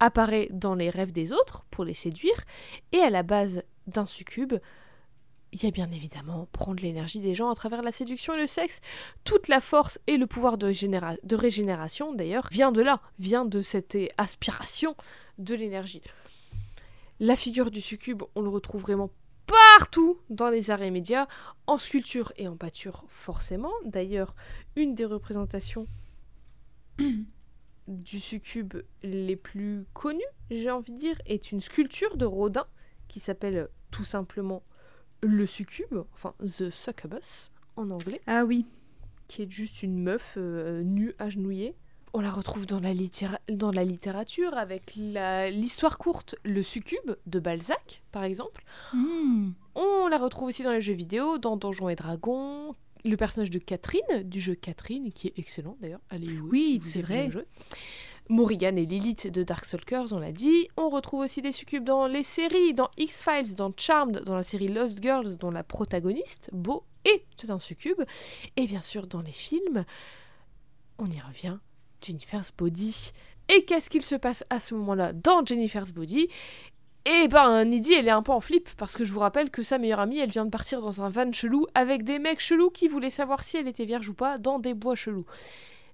apparaît 0.00 0.48
dans 0.50 0.74
les 0.74 0.90
rêves 0.90 1.12
des 1.12 1.32
autres 1.32 1.64
pour 1.70 1.84
les 1.84 1.94
séduire. 1.94 2.36
Et 2.92 2.98
à 2.98 3.10
la 3.10 3.22
base 3.22 3.62
d'un 3.86 4.06
succube, 4.06 4.54
il 5.54 5.62
y 5.62 5.66
a 5.66 5.70
bien 5.70 5.90
évidemment 5.92 6.48
prendre 6.50 6.82
l'énergie 6.82 7.20
des 7.20 7.36
gens 7.36 7.48
à 7.48 7.54
travers 7.54 7.80
la 7.80 7.92
séduction 7.92 8.34
et 8.34 8.38
le 8.38 8.48
sexe. 8.48 8.80
Toute 9.22 9.46
la 9.46 9.60
force 9.60 10.00
et 10.08 10.16
le 10.16 10.26
pouvoir 10.26 10.58
de, 10.58 10.72
généra- 10.72 11.16
de 11.22 11.36
régénération, 11.36 12.12
d'ailleurs, 12.12 12.48
vient 12.50 12.72
de 12.72 12.82
là, 12.82 13.00
vient 13.20 13.44
de 13.44 13.62
cette 13.62 13.96
aspiration 14.18 14.96
de 15.38 15.54
l'énergie. 15.54 16.02
La 17.20 17.36
figure 17.36 17.70
du 17.70 17.80
succube, 17.80 18.24
on 18.34 18.42
le 18.42 18.48
retrouve 18.48 18.82
vraiment 18.82 19.10
partout 19.46 20.18
dans 20.28 20.48
les 20.48 20.72
arts 20.72 20.82
et 20.82 20.90
médias, 20.90 21.28
en 21.68 21.78
sculpture 21.78 22.32
et 22.36 22.48
en 22.48 22.56
pâture 22.56 23.04
forcément. 23.06 23.72
D'ailleurs, 23.84 24.34
une 24.74 24.96
des 24.96 25.04
représentations 25.04 25.86
du 27.86 28.18
succube 28.18 28.74
les 29.04 29.36
plus 29.36 29.86
connues, 29.92 30.20
j'ai 30.50 30.72
envie 30.72 30.92
de 30.92 30.98
dire, 30.98 31.20
est 31.26 31.52
une 31.52 31.60
sculpture 31.60 32.16
de 32.16 32.24
Rodin 32.24 32.66
qui 33.06 33.20
s'appelle 33.20 33.68
tout 33.92 34.04
simplement 34.04 34.64
le 35.24 35.46
succube, 35.46 36.04
enfin 36.14 36.34
The 36.40 36.70
Succubus 36.70 37.50
en 37.76 37.90
anglais 37.90 38.20
Ah 38.26 38.44
oui. 38.44 38.66
qui 39.28 39.42
est 39.42 39.50
juste 39.50 39.82
une 39.82 39.98
meuf 40.02 40.34
euh, 40.36 40.82
nue, 40.82 41.14
agenouillée. 41.18 41.74
On 42.16 42.20
la 42.20 42.30
retrouve 42.30 42.64
dans 42.66 42.78
la, 42.78 42.94
littéra- 42.94 43.40
dans 43.50 43.72
la 43.72 43.82
littérature 43.82 44.54
avec 44.56 44.94
l'histoire 44.94 45.98
courte 45.98 46.36
Le 46.44 46.62
Succube 46.62 47.16
de 47.26 47.40
Balzac, 47.40 48.02
par 48.12 48.22
exemple. 48.22 48.62
Hmm. 48.92 49.50
On 49.74 50.06
la 50.06 50.18
retrouve 50.18 50.46
aussi 50.48 50.62
dans 50.62 50.70
les 50.70 50.80
jeux 50.80 50.92
vidéo, 50.94 51.38
dans 51.38 51.56
Donjons 51.56 51.88
et 51.88 51.96
Dragons. 51.96 52.76
Le 53.04 53.16
personnage 53.16 53.50
de 53.50 53.58
Catherine, 53.58 54.22
du 54.22 54.40
jeu 54.40 54.54
Catherine, 54.54 55.12
qui 55.12 55.26
est 55.26 55.38
excellent 55.38 55.76
d'ailleurs. 55.80 56.00
Allez 56.08 56.38
Oui, 56.40 56.78
si 56.80 56.88
c'est 56.90 57.02
vrai. 57.02 57.26
le 57.26 57.32
jeu. 57.32 57.46
Morrigan 58.28 58.76
et 58.76 58.86
Lilith 58.86 59.26
de 59.26 59.42
Darkstalkers, 59.42 60.12
on 60.12 60.18
l'a 60.18 60.32
dit. 60.32 60.68
On 60.76 60.88
retrouve 60.88 61.20
aussi 61.20 61.42
des 61.42 61.52
succubes 61.52 61.84
dans 61.84 62.06
les 62.06 62.22
séries, 62.22 62.72
dans 62.72 62.90
X-Files, 62.96 63.54
dans 63.54 63.72
Charmed, 63.76 64.24
dans 64.24 64.34
la 64.34 64.42
série 64.42 64.68
Lost 64.68 65.02
Girls, 65.02 65.36
dont 65.36 65.50
la 65.50 65.62
protagoniste, 65.62 66.48
Beau, 66.52 66.84
est 67.04 67.24
un 67.50 67.58
succube. 67.58 68.02
Et 68.56 68.66
bien 68.66 68.80
sûr, 68.80 69.06
dans 69.06 69.20
les 69.20 69.32
films, 69.32 69.84
on 70.98 71.10
y 71.10 71.20
revient, 71.20 71.58
Jennifer's 72.00 72.50
Body. 72.56 73.12
Et 73.50 73.66
qu'est-ce 73.66 73.90
qu'il 73.90 74.02
se 74.02 74.14
passe 74.14 74.44
à 74.48 74.58
ce 74.58 74.74
moment-là 74.74 75.12
dans 75.12 75.44
Jennifer's 75.44 75.92
Body? 75.92 76.28
Eh 77.04 77.28
ben, 77.28 77.66
Nidhi, 77.66 77.92
elle 77.92 78.08
est 78.08 78.12
un 78.12 78.22
peu 78.22 78.32
en 78.32 78.40
flip, 78.40 78.70
parce 78.78 78.96
que 78.96 79.04
je 79.04 79.12
vous 79.12 79.20
rappelle 79.20 79.50
que 79.50 79.62
sa 79.62 79.76
meilleure 79.76 80.00
amie, 80.00 80.18
elle 80.18 80.30
vient 80.30 80.46
de 80.46 80.50
partir 80.50 80.80
dans 80.80 81.02
un 81.02 81.10
van 81.10 81.30
chelou 81.30 81.66
avec 81.74 82.04
des 82.04 82.18
mecs 82.18 82.40
chelous 82.40 82.70
qui 82.70 82.88
voulaient 82.88 83.10
savoir 83.10 83.44
si 83.44 83.58
elle 83.58 83.68
était 83.68 83.84
vierge 83.84 84.08
ou 84.08 84.14
pas 84.14 84.38
dans 84.38 84.58
des 84.58 84.72
bois 84.72 84.94
chelous. 84.94 85.26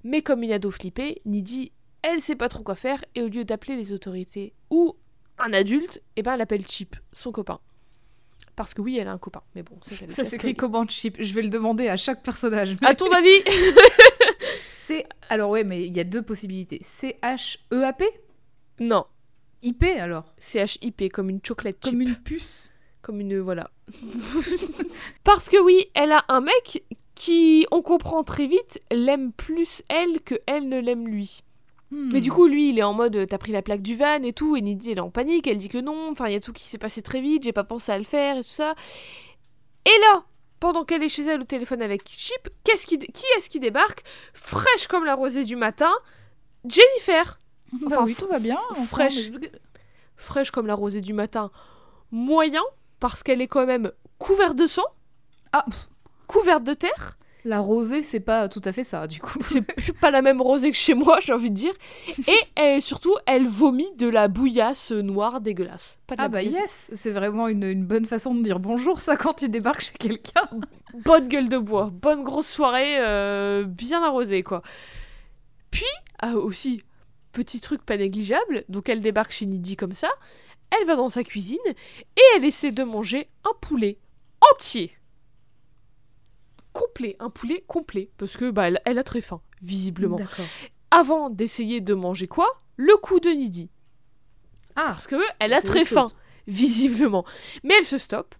Mais 0.04 0.22
comme 0.22 0.44
une 0.44 0.52
ado 0.52 0.70
flippée, 0.70 1.20
Nidhi 1.24 1.72
elle 2.03 2.20
sait 2.20 2.36
pas 2.36 2.48
trop 2.48 2.62
quoi 2.62 2.74
faire 2.74 3.05
et 3.14 3.22
au 3.22 3.28
lieu 3.28 3.44
d'appeler 3.44 3.76
les 3.76 3.92
autorités 3.92 4.53
ou 4.70 4.96
un 5.38 5.53
adulte, 5.53 6.03
eh 6.16 6.22
ben 6.22 6.34
elle 6.34 6.40
appelle 6.40 6.66
Chip, 6.66 6.96
son 7.12 7.32
copain. 7.32 7.61
Parce 8.57 8.74
que 8.74 8.82
oui, 8.82 8.98
elle 8.98 9.09
a 9.09 9.12
un 9.12 9.18
copain. 9.18 9.42
Mais 9.55 9.62
bon, 9.62 9.78
c'est 9.80 10.11
Ça 10.11 10.24
s'écrit 10.24 10.55
comment 10.55 10.86
Chip? 10.86 11.16
Je 11.18 11.32
vais 11.32 11.42
le 11.42 11.48
demander 11.48 11.88
à 11.88 11.96
chaque 11.96 12.22
personnage. 12.22 12.76
À 12.82 12.94
ton 12.94 13.11
avis? 13.11 13.42
C'est 14.66 15.07
alors 15.28 15.51
ouais, 15.51 15.62
mais 15.62 15.86
il 15.86 15.94
y 15.94 16.01
a 16.01 16.05
deux 16.05 16.22
possibilités. 16.22 16.80
C 16.82 17.16
H 17.22 17.59
E 17.72 17.84
A 17.84 17.92
P? 17.92 18.05
Non. 18.80 19.05
IP 19.62 19.84
alors? 19.84 20.34
C-H-I-P, 20.38 21.11
comme 21.11 21.30
une 21.30 21.40
chocolate 21.46 21.76
chip. 21.76 21.92
Comme 21.92 22.01
une 22.01 22.16
puce? 22.16 22.72
Comme 23.03 23.20
une. 23.20 23.38
Voilà. 23.38 23.70
Parce 25.24 25.48
que 25.48 25.59
oui, 25.62 25.86
elle 25.94 26.12
a 26.12 26.24
un 26.28 26.40
mec 26.40 26.84
qui, 27.14 27.66
on 27.70 27.82
comprend 27.82 28.24
très 28.24 28.46
vite, 28.46 28.80
l'aime 28.90 29.32
plus 29.32 29.82
elle 29.88 30.22
que 30.22 30.36
elle 30.46 30.68
ne 30.68 30.80
l'aime 30.80 31.07
lui. 31.07 31.42
Mais 31.93 32.20
du 32.20 32.30
coup, 32.30 32.47
lui, 32.47 32.68
il 32.70 32.78
est 32.78 32.82
en 32.84 32.93
mode 32.93 33.26
t'as 33.28 33.38
pris 33.38 33.51
la 33.53 33.62
plaque 33.62 33.82
du 33.82 33.97
van 33.97 34.22
et 34.22 34.32
tout, 34.32 34.57
et 34.57 34.61
Nidhi, 34.61 34.93
elle 34.93 34.99
est 34.99 35.01
en 35.01 35.11
panique, 35.11 35.47
elle 35.49 35.57
dit 35.57 35.68
que 35.68 35.78
non, 35.78 36.11
enfin, 36.12 36.28
il 36.28 36.32
y 36.32 36.36
a 36.36 36.41
tout 36.41 36.53
qui 36.53 36.68
s'est 36.68 36.78
passé 36.78 37.03
très 37.03 37.20
vite, 37.20 37.43
j'ai 37.43 37.53
pas 37.53 37.64
pensé 37.64 37.91
à 37.91 37.99
le 37.99 38.05
faire 38.05 38.36
et 38.36 38.43
tout 38.45 38.49
ça. 38.49 38.74
Et 39.86 40.01
là, 40.03 40.22
pendant 40.61 40.84
qu'elle 40.84 41.03
est 41.03 41.09
chez 41.09 41.22
elle 41.24 41.41
au 41.41 41.45
téléphone 41.45 41.82
avec 41.82 42.07
Chip, 42.09 42.49
qu'est-ce 42.62 42.86
qui, 42.86 42.99
qui 42.99 43.24
est-ce 43.36 43.49
qui 43.51 43.59
débarque? 43.59 44.03
Fraîche 44.34 44.86
comme 44.86 45.05
la 45.05 45.14
rosée 45.16 45.43
du 45.45 45.57
matin, 45.57 45.91
Jennifer 46.64 47.38
Enfin, 47.74 47.86
Enfin, 47.86 48.05
oui, 48.05 48.14
tout 48.16 48.26
va 48.28 48.38
bien. 48.38 48.57
enfin, 48.70 48.82
fraîche. 48.84 49.30
mais- 49.30 49.51
fraîche 50.16 50.51
comme 50.51 50.66
la 50.66 50.74
rosée 50.74 51.01
du 51.01 51.12
matin, 51.14 51.51
moyen, 52.12 52.62
parce 53.01 53.22
qu'elle 53.22 53.41
est 53.41 53.49
quand 53.49 53.66
même 53.66 53.91
couverte 54.18 54.57
de 54.57 54.66
sang, 54.66 54.84
Ah, 55.53 55.64
couverte 56.28 56.62
de 56.64 56.74
terre. 56.74 57.16
La 57.45 57.61
rosée, 57.61 58.03
c'est 58.03 58.20
pas 58.20 58.49
tout 58.49 58.61
à 58.64 58.72
fait 58.72 58.84
ça, 58.84 59.07
du 59.07 59.20
coup. 59.20 59.38
C'est 59.41 59.62
plus 59.76 59.93
pas 59.93 60.11
la 60.11 60.22
même 60.22 60.41
rosée 60.41 60.70
que 60.70 60.76
chez 60.76 60.95
moi, 60.95 61.18
j'ai 61.20 61.32
envie 61.32 61.51
de 61.51 61.55
dire. 61.57 61.72
Et 62.28 62.38
elle- 62.57 62.82
surtout, 62.82 63.14
elle 63.26 63.47
vomit 63.47 63.91
de 63.97 64.09
la 64.09 64.28
bouillasse 64.28 64.93
noire 64.93 65.41
dégueulasse. 65.41 65.99
Pas 66.07 66.16
de 66.16 66.20
la 66.20 66.24
Ah 66.24 66.28
bah 66.28 66.43
bouillasse- 66.43 66.59
yes, 66.61 66.91
c'est 66.95 67.11
vraiment 67.11 67.49
une, 67.49 67.64
une 67.64 67.84
bonne 67.84 68.05
façon 68.07 68.34
de 68.34 68.43
dire 68.43 68.61
bonjour, 68.61 69.01
ça, 69.01 69.16
quand 69.16 69.34
tu 69.34 69.49
débarques 69.49 69.80
chez 69.82 69.93
quelqu'un. 69.99 70.49
Bonne 71.05 71.28
gueule 71.28 71.49
de 71.49 71.57
bois, 71.57 71.88
bonne 71.93 72.24
grosse 72.24 72.49
soirée, 72.49 72.99
euh, 72.99 73.62
bien 73.64 74.03
arrosée, 74.03 74.43
quoi. 74.43 74.61
Puis, 75.70 75.84
ah, 76.18 76.34
aussi, 76.34 76.82
petit 77.30 77.61
truc 77.61 77.82
pas 77.86 77.97
négligeable, 77.97 78.64
donc 78.68 78.88
elle 78.88 79.01
débarque 79.01 79.30
chez 79.30 79.47
Nidhi 79.47 79.76
comme 79.76 79.93
ça, 79.95 80.09
elle 80.76 80.84
va 80.88 80.97
dans 80.97 81.09
sa 81.09 81.22
cuisine, 81.22 81.59
et 81.66 82.20
elle 82.36 82.45
essaie 82.45 82.72
de 82.72 82.82
manger 82.82 83.28
un 83.45 83.53
poulet 83.61 83.99
entier. 84.53 84.91
Complet, 86.72 87.16
un 87.18 87.30
poulet 87.30 87.64
complet, 87.66 88.10
parce 88.16 88.36
que 88.36 88.50
bah, 88.50 88.68
elle, 88.68 88.80
elle 88.84 88.98
a 88.98 89.04
très 89.04 89.20
faim, 89.20 89.40
visiblement. 89.60 90.18
Avant 90.90 91.30
d'essayer 91.30 91.80
de 91.80 91.94
manger 91.94 92.28
quoi 92.28 92.46
Le 92.76 92.96
coup 92.96 93.20
de 93.20 93.30
Nidhi. 93.30 93.70
Ah, 94.76 94.86
Parce 94.88 95.06
que 95.06 95.16
elle 95.38 95.52
a 95.52 95.62
très 95.62 95.84
faim, 95.84 96.02
chose. 96.02 96.16
visiblement. 96.46 97.24
Mais 97.64 97.74
elle 97.78 97.84
se 97.84 97.98
stoppe 97.98 98.34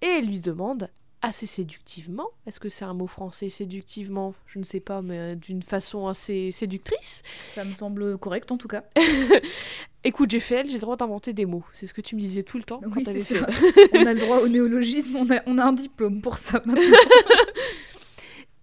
et 0.00 0.06
elle 0.06 0.26
lui 0.26 0.40
demande 0.40 0.90
assez 1.22 1.46
séductivement, 1.46 2.26
est-ce 2.46 2.58
que 2.58 2.68
c'est 2.68 2.84
un 2.84 2.94
mot 2.94 3.06
français 3.06 3.48
séductivement 3.48 4.34
Je 4.46 4.58
ne 4.58 4.64
sais 4.64 4.80
pas, 4.80 5.02
mais 5.02 5.18
euh, 5.18 5.34
d'une 5.36 5.62
façon 5.62 6.08
assez 6.08 6.50
séductrice? 6.50 7.22
Ça 7.46 7.64
me 7.64 7.72
semble 7.72 8.18
correct 8.18 8.50
en 8.50 8.58
tout 8.58 8.66
cas. 8.66 8.84
Écoute, 10.04 10.32
j'ai 10.32 10.40
fait 10.40 10.66
j'ai 10.66 10.74
le 10.74 10.80
droit 10.80 10.96
d'inventer 10.96 11.32
des 11.32 11.46
mots. 11.46 11.62
C'est 11.72 11.86
ce 11.86 11.94
que 11.94 12.00
tu 12.00 12.16
me 12.16 12.20
disais 12.20 12.42
tout 12.42 12.58
le 12.58 12.64
temps. 12.64 12.80
Oui, 12.96 13.04
c'est 13.04 13.20
ça. 13.20 13.46
on 13.94 14.04
a 14.04 14.12
le 14.12 14.18
droit 14.18 14.38
au 14.38 14.48
néologisme, 14.48 15.14
on 15.16 15.30
a, 15.30 15.40
on 15.46 15.58
a 15.58 15.64
un 15.64 15.72
diplôme 15.72 16.20
pour 16.20 16.36
ça 16.36 16.60
maintenant. 16.64 16.82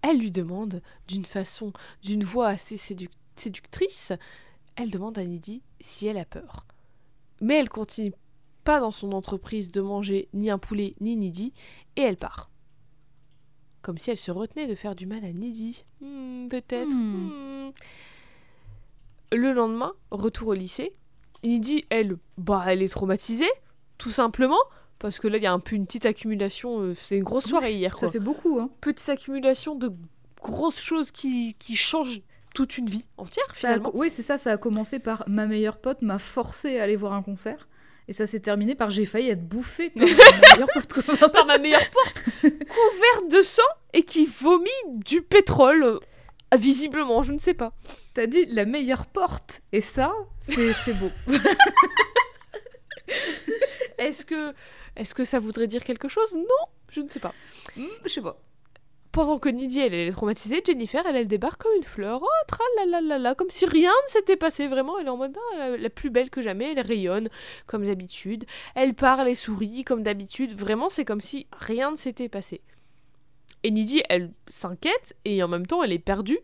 Elle 0.02 0.18
lui 0.18 0.32
demande 0.32 0.82
d'une 1.08 1.24
façon, 1.24 1.72
d'une 2.02 2.24
voix 2.24 2.48
assez 2.48 2.76
séduc- 2.76 3.10
séductrice, 3.36 4.12
elle 4.76 4.90
demande 4.90 5.18
à 5.18 5.24
Nidhi 5.24 5.62
si 5.80 6.06
elle 6.06 6.18
a 6.18 6.24
peur. 6.24 6.66
Mais 7.40 7.54
elle 7.54 7.68
continue 7.68 8.12
pas 8.64 8.80
dans 8.80 8.92
son 8.92 9.12
entreprise 9.12 9.72
de 9.72 9.80
manger 9.80 10.28
ni 10.32 10.50
un 10.50 10.58
poulet 10.58 10.94
ni 11.00 11.16
Nidhi 11.16 11.52
et 11.96 12.02
elle 12.02 12.16
part. 12.16 12.50
Comme 13.82 13.98
si 13.98 14.10
elle 14.10 14.18
se 14.18 14.30
retenait 14.30 14.66
de 14.66 14.74
faire 14.74 14.94
du 14.94 15.06
mal 15.06 15.24
à 15.24 15.32
Nidhi. 15.32 15.84
Hmm, 16.00 16.48
Peut-être. 16.48 16.94
Hmm. 16.94 17.68
hmm. 17.68 17.72
Le 19.32 19.52
lendemain, 19.52 19.92
retour 20.10 20.48
au 20.48 20.54
lycée. 20.54 20.94
Nidhi, 21.44 21.84
elle, 21.88 22.16
bah, 22.36 22.64
elle 22.66 22.82
est 22.82 22.88
traumatisée, 22.88 23.48
tout 23.96 24.10
simplement. 24.10 24.58
Parce 25.00 25.18
que 25.18 25.26
là, 25.28 25.38
il 25.38 25.42
y 25.42 25.46
a 25.46 25.52
un 25.52 25.58
peu 25.58 25.74
une 25.74 25.86
petite 25.86 26.06
accumulation. 26.06 26.80
euh, 26.80 26.94
C'est 26.94 27.16
une 27.16 27.24
grosse 27.24 27.46
soirée 27.48 27.72
hier, 27.74 27.90
quoi 27.94 28.00
Ça 28.06 28.12
fait 28.12 28.18
beaucoup, 28.20 28.60
hein. 28.60 28.70
petite 28.80 29.08
accumulation 29.08 29.74
de 29.74 29.92
grosses 30.42 30.78
choses 30.80 31.10
qui, 31.10 31.56
qui 31.58 31.74
changent 31.74 32.20
toute 32.54 32.78
une 32.78 32.86
vie 32.88 33.06
entière 33.16 33.44
Ça 33.50 33.74
a 33.74 33.78
oui, 33.94 34.10
c'est 34.10 34.22
ça, 34.22 34.36
ça 34.38 34.52
a 34.52 34.56
commencé 34.56 34.98
par 34.98 35.24
ma 35.28 35.46
meilleure 35.46 35.78
pote 35.78 36.02
m'a 36.02 36.18
forcé 36.18 36.78
à 36.78 36.84
aller 36.84 36.96
voir 36.96 37.12
un 37.14 37.22
concert. 37.22 37.66
Et 38.08 38.12
ça 38.12 38.26
s'est 38.26 38.40
terminé 38.40 38.74
par 38.74 38.90
j'ai 38.90 39.04
failli 39.04 39.28
être 39.30 39.46
bouffée 39.48 39.90
par 39.90 40.02
ma 40.02 40.08
meilleure 40.54 40.68
pote. 40.74 41.32
Par 41.32 41.46
ma 41.46 41.58
meilleure 41.58 41.90
porte, 41.90 42.24
couverte 42.42 43.30
de 43.30 43.40
sang 43.42 43.62
et 43.92 44.02
qui 44.02 44.26
vomit 44.26 44.68
du 44.96 45.22
pétrole. 45.22 45.82
euh, 45.84 45.98
Visiblement, 46.56 47.22
je 47.22 47.32
ne 47.32 47.38
sais 47.38 47.54
pas. 47.54 47.72
T'as 48.14 48.26
dit 48.26 48.46
la 48.46 48.64
meilleure 48.64 49.06
porte. 49.06 49.62
Et 49.72 49.80
ça, 49.80 50.12
c'est 50.40 50.72
c'est 50.72 50.94
beau. 50.94 51.10
Est-ce 53.98 54.24
que, 54.24 54.52
est-ce 55.00 55.14
que 55.14 55.24
ça 55.24 55.38
voudrait 55.38 55.66
dire 55.66 55.82
quelque 55.82 56.08
chose? 56.08 56.34
Non, 56.34 56.66
je 56.90 57.00
ne 57.00 57.08
sais 57.08 57.20
pas. 57.20 57.34
Hmm, 57.76 57.86
Je 58.04 58.08
sais 58.10 58.20
pas. 58.22 58.38
Pendant 59.12 59.40
que 59.40 59.48
Nidhi, 59.48 59.80
elle, 59.80 59.92
elle 59.94 60.06
est 60.08 60.12
traumatisée, 60.12 60.62
Jennifer, 60.64 61.04
elle, 61.04 61.16
elle 61.16 61.26
débarque 61.26 61.62
comme 61.62 61.74
une 61.76 61.82
fleur. 61.82 62.20
Oh, 62.22 62.28
tralalala, 62.46 63.34
comme 63.34 63.50
si 63.50 63.66
rien 63.66 63.90
ne 63.90 64.10
s'était 64.10 64.36
passé. 64.36 64.68
Vraiment, 64.68 64.98
elle 65.00 65.06
est 65.06 65.10
en 65.10 65.16
mode 65.16 65.36
ah, 65.54 65.56
la, 65.58 65.76
la 65.76 65.90
plus 65.90 66.10
belle 66.10 66.30
que 66.30 66.42
jamais. 66.42 66.72
Elle 66.76 66.86
rayonne 66.86 67.28
comme 67.66 67.84
d'habitude. 67.84 68.44
Elle 68.76 68.94
parle 68.94 69.26
et 69.28 69.34
sourit 69.34 69.82
comme 69.82 70.04
d'habitude. 70.04 70.52
Vraiment, 70.52 70.88
c'est 70.90 71.04
comme 71.04 71.20
si 71.20 71.48
rien 71.58 71.90
ne 71.90 71.96
s'était 71.96 72.28
passé. 72.28 72.60
Et 73.64 73.70
Nidhi, 73.72 74.02
elle 74.08 74.30
s'inquiète 74.46 75.16
et 75.24 75.42
en 75.42 75.48
même 75.48 75.66
temps, 75.66 75.82
elle 75.82 75.92
est 75.92 75.98
perdue. 75.98 76.38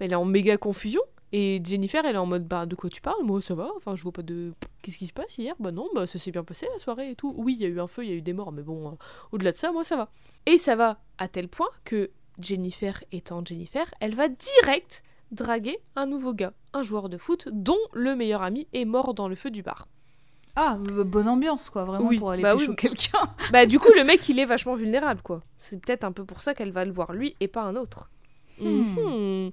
Elle 0.00 0.12
est 0.12 0.16
en 0.16 0.24
méga 0.24 0.56
confusion. 0.56 1.02
Et 1.32 1.60
Jennifer, 1.64 2.04
elle 2.04 2.16
est 2.16 2.18
en 2.18 2.26
mode 2.26 2.46
bah 2.46 2.66
de 2.66 2.74
quoi 2.74 2.90
tu 2.90 3.00
parles? 3.00 3.22
Moi, 3.22 3.40
ça 3.40 3.54
va. 3.54 3.70
Enfin, 3.76 3.94
je 3.94 4.02
vois 4.02 4.12
pas 4.12 4.22
de. 4.22 4.52
Qu'est-ce 4.82 4.98
qui 4.98 5.06
se 5.06 5.12
passe 5.12 5.38
hier? 5.38 5.54
Bah 5.60 5.70
non, 5.70 5.88
bah 5.94 6.06
ça 6.06 6.18
s'est 6.18 6.32
bien 6.32 6.42
passé 6.44 6.66
la 6.72 6.78
soirée 6.78 7.10
et 7.10 7.14
tout. 7.14 7.32
Oui, 7.36 7.54
il 7.58 7.62
y 7.62 7.66
a 7.66 7.68
eu 7.68 7.80
un 7.80 7.86
feu, 7.86 8.04
il 8.04 8.10
y 8.10 8.12
a 8.12 8.16
eu 8.16 8.22
des 8.22 8.32
morts, 8.32 8.50
mais 8.52 8.62
bon, 8.62 8.88
euh, 8.88 8.94
au-delà 9.32 9.52
de 9.52 9.56
ça, 9.56 9.70
moi, 9.70 9.84
ça 9.84 9.96
va. 9.96 10.08
Et 10.46 10.58
ça 10.58 10.74
va 10.74 10.98
à 11.18 11.28
tel 11.28 11.48
point 11.48 11.68
que 11.84 12.10
Jennifer 12.40 13.02
étant 13.12 13.44
Jennifer, 13.44 13.86
elle 14.00 14.14
va 14.14 14.28
direct 14.28 15.02
draguer 15.30 15.78
un 15.94 16.06
nouveau 16.06 16.34
gars, 16.34 16.52
un 16.72 16.82
joueur 16.82 17.08
de 17.08 17.16
foot 17.16 17.48
dont 17.52 17.78
le 17.92 18.16
meilleur 18.16 18.42
ami 18.42 18.66
est 18.72 18.84
mort 18.84 19.14
dans 19.14 19.28
le 19.28 19.36
feu 19.36 19.50
du 19.50 19.62
bar. 19.62 19.86
Ah, 20.56 20.78
bonne 20.78 21.28
ambiance, 21.28 21.70
quoi, 21.70 21.84
vraiment, 21.84 22.06
Oui, 22.08 22.18
pour 22.18 22.32
aller 22.32 22.42
bah 22.42 22.56
pécho 22.56 22.70
oui. 22.70 22.76
quelqu'un. 22.76 23.20
Bah 23.52 23.66
du 23.66 23.78
coup, 23.78 23.92
le 23.94 24.02
mec, 24.04 24.28
il 24.28 24.40
est 24.40 24.44
vachement 24.44 24.74
vulnérable, 24.74 25.22
quoi. 25.22 25.42
C'est 25.56 25.80
peut-être 25.80 26.02
un 26.02 26.10
peu 26.10 26.24
pour 26.24 26.42
ça 26.42 26.54
qu'elle 26.54 26.72
va 26.72 26.84
le 26.84 26.90
voir 26.90 27.12
lui 27.12 27.36
et 27.38 27.46
pas 27.46 27.62
un 27.62 27.76
autre. 27.76 28.10
Hmm. 28.60 29.44
Mhm. 29.46 29.50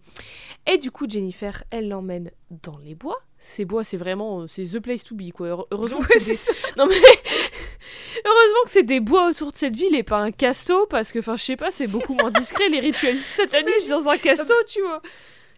Et 0.67 0.77
du 0.77 0.91
coup, 0.91 1.05
Jennifer, 1.09 1.63
elle 1.71 1.87
l'emmène 1.89 2.31
dans 2.63 2.77
les 2.77 2.95
bois. 2.95 3.17
Ces 3.39 3.65
bois, 3.65 3.83
c'est 3.83 3.97
vraiment, 3.97 4.41
euh, 4.41 4.47
c'est 4.47 4.63
the 4.65 4.79
place 4.79 5.03
to 5.03 5.15
be, 5.15 5.31
quoi. 5.31 5.47
Heure- 5.47 5.67
Heureusement, 5.71 5.99
que 5.99 6.19
c'est 6.19 6.33
c'est 6.33 6.51
des... 6.51 6.57
Non 6.77 6.85
mais... 6.87 6.95
Heureusement 8.25 8.63
que 8.65 8.69
c'est 8.71 8.83
des 8.83 8.99
bois 8.99 9.29
autour 9.29 9.51
de 9.51 9.57
cette 9.57 9.75
ville 9.75 9.95
et 9.95 10.03
pas 10.03 10.17
un 10.17 10.31
casto, 10.31 10.85
parce 10.87 11.11
que, 11.11 11.19
enfin, 11.19 11.37
je 11.37 11.43
sais 11.43 11.55
pas, 11.55 11.71
c'est 11.71 11.87
beaucoup 11.87 12.13
moins 12.15 12.31
discret, 12.31 12.67
les 12.69 12.79
rituels 12.79 13.17
sataniques 13.19 13.87
dans 13.89 14.07
un 14.09 14.17
casto, 14.17 14.53
tu 14.67 14.81
vois. 14.81 15.01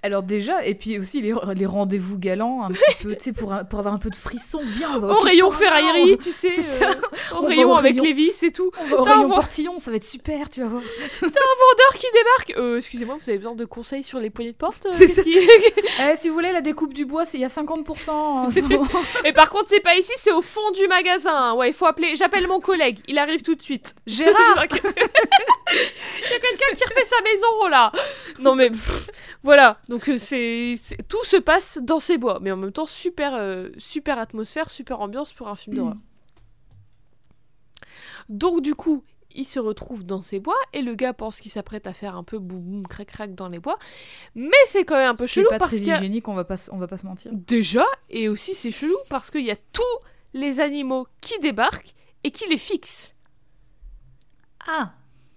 Alors 0.02 0.24
déjà, 0.24 0.64
et 0.66 0.76
puis 0.76 0.98
aussi 0.98 1.22
les, 1.22 1.34
les 1.56 1.66
rendez-vous 1.66 2.18
galants, 2.18 2.64
un 2.64 2.70
petit 2.72 2.96
peu, 3.04 3.16
tu 3.16 3.24
sais, 3.26 3.34
pour, 3.34 3.52
un- 3.52 3.66
pour 3.66 3.80
avoir 3.80 3.94
un 3.94 3.98
peu 3.98 4.10
de 4.10 4.16
frisson, 4.16 4.62
viens, 4.64 4.96
on 4.96 5.00
va 5.00 5.08
Au 5.10 5.16
au 5.16 5.20
rayon 5.20 5.52
ferraillerie, 5.52 6.18
tu 6.18 6.32
sais. 6.32 6.50
C'est 6.56 6.62
ça. 6.62 6.90
euh, 6.90 7.38
au 7.38 7.42
rayon 7.42 7.76
avec 7.76 7.92
rayon. 7.94 8.04
les 8.06 8.14
vis 8.14 8.42
et 8.44 8.52
tout. 8.52 8.72
On 8.80 8.86
va 8.86 9.02
au 9.02 9.04
T'as 9.04 9.12
un 9.12 9.16
rayon 9.18 9.30
portillon, 9.30 9.78
ça 9.78 9.92
va 9.92 9.98
être 9.98 10.06
super, 10.06 10.50
tu 10.50 10.62
vas 10.62 10.68
voir. 10.68 10.82
Vendeur 11.22 11.94
qui 11.96 12.06
débarque. 12.14 12.54
Euh, 12.58 12.78
excusez-moi, 12.78 13.18
vous 13.22 13.30
avez 13.30 13.40
besoin 13.40 13.56
de 13.56 13.66
conseils 13.66 14.04
sur 14.04 14.20
les 14.20 14.30
poignées 14.30 14.54
de 14.54 14.58
porte 14.58 14.86
euh, 14.86 14.94
C'est 14.96 15.22
qui- 15.24 15.38
Eh, 16.12 16.16
si 16.16 16.30
vous 16.30 16.34
voulez, 16.34 16.54
la 16.54 16.62
découpe 16.62 16.94
du 16.94 17.04
bois, 17.06 17.26
c'est 17.26 17.38
il 17.38 17.42
y 17.42 17.46
a 17.46 17.50
50% 17.50 18.10
en 18.10 18.50
ce 18.50 18.60
moment. 18.62 18.88
Et 19.26 19.34
par 19.34 19.50
contre, 19.50 19.66
c'est 19.68 19.82
pas 19.82 19.96
ici, 19.98 20.14
c'est 20.16 20.32
au 20.32 20.42
fond 20.42 20.72
du 20.72 20.88
magasin. 20.88 21.54
Ouais, 21.56 21.70
il 21.70 21.74
faut 21.74 21.86
appeler. 21.86 22.16
J'appelle 22.16 22.48
mon 22.48 22.62
collègue. 22.62 23.00
Il 23.10 23.18
arrive 23.18 23.42
tout 23.42 23.56
de 23.56 23.62
suite. 23.62 23.96
Gérard 24.08 24.64
Il 24.64 26.32
y 26.32 26.34
a 26.34 26.40
quelqu'un 26.40 26.76
qui 26.76 26.84
refait 26.86 27.04
sa 27.06 27.22
maison 27.22 27.68
là. 27.70 27.92
Non 28.40 28.56
mais 28.56 28.70
pff, 28.70 29.10
voilà. 29.44 29.78
Donc 29.90 30.08
euh, 30.08 30.18
c'est 30.18 30.76
tout 31.08 31.24
se 31.24 31.38
passe 31.38 31.80
dans 31.82 32.00
ces 32.00 32.18
bois, 32.18 32.40
mais 32.42 32.52
en 32.52 32.58
même 32.58 32.72
temps 32.72 32.86
super 32.86 33.34
euh, 33.34 33.70
super 33.78 34.20
atmosphère, 34.20 34.70
super 34.70 35.02
ambiance 35.02 35.34
pour 35.34 35.48
un 35.48 35.56
film 35.56 35.76
d'horreur. 35.76 35.98
Donc 38.30 38.62
du 38.62 38.76
coup, 38.76 39.04
il 39.32 39.46
se 39.46 39.60
retrouve 39.60 40.06
dans 40.06 40.22
ces 40.22 40.40
bois 40.40 40.56
et 40.74 40.84
le 40.84 40.94
gars 40.94 41.14
pense 41.14 41.42
qu'il 41.42 41.52
s'apprête 41.52 41.88
à 41.88 41.94
faire 41.94 42.16
un 42.16 42.24
peu 42.24 42.38
boum 42.38 42.62
boum 42.62 42.88
crac 42.88 43.08
crac 43.08 43.34
dans 43.34 43.50
les 43.50 43.60
bois, 43.60 43.80
mais 44.36 44.52
c'est 44.68 44.86
quand 44.86 44.96
même 44.96 45.10
un 45.10 45.16
peu 45.16 45.26
Ce 45.26 45.34
chelou 45.34 45.50
pas 45.50 45.58
parce 45.58 45.72
très 45.72 45.82
hygiénique, 45.82 46.28
on 46.28 46.36
va 46.36 46.46
pas, 46.46 46.56
on 46.72 46.78
va 46.78 46.88
pas 46.88 46.98
se 46.98 47.08
mentir. 47.08 47.32
déjà 47.34 47.86
et 48.12 48.30
aussi 48.30 48.54
c'est 48.54 48.72
chelou 48.72 48.96
parce 49.10 49.32
qu'il 49.32 49.46
y 49.46 49.52
a 49.52 49.58
tous 49.74 49.84
les 50.34 50.60
animaux 50.60 51.08
qui 51.20 51.40
débarquent 51.40 51.96
et 52.24 52.30
qui 52.30 52.48
les 52.48 52.58
fixent. 52.58 53.16
Ah 54.68 54.94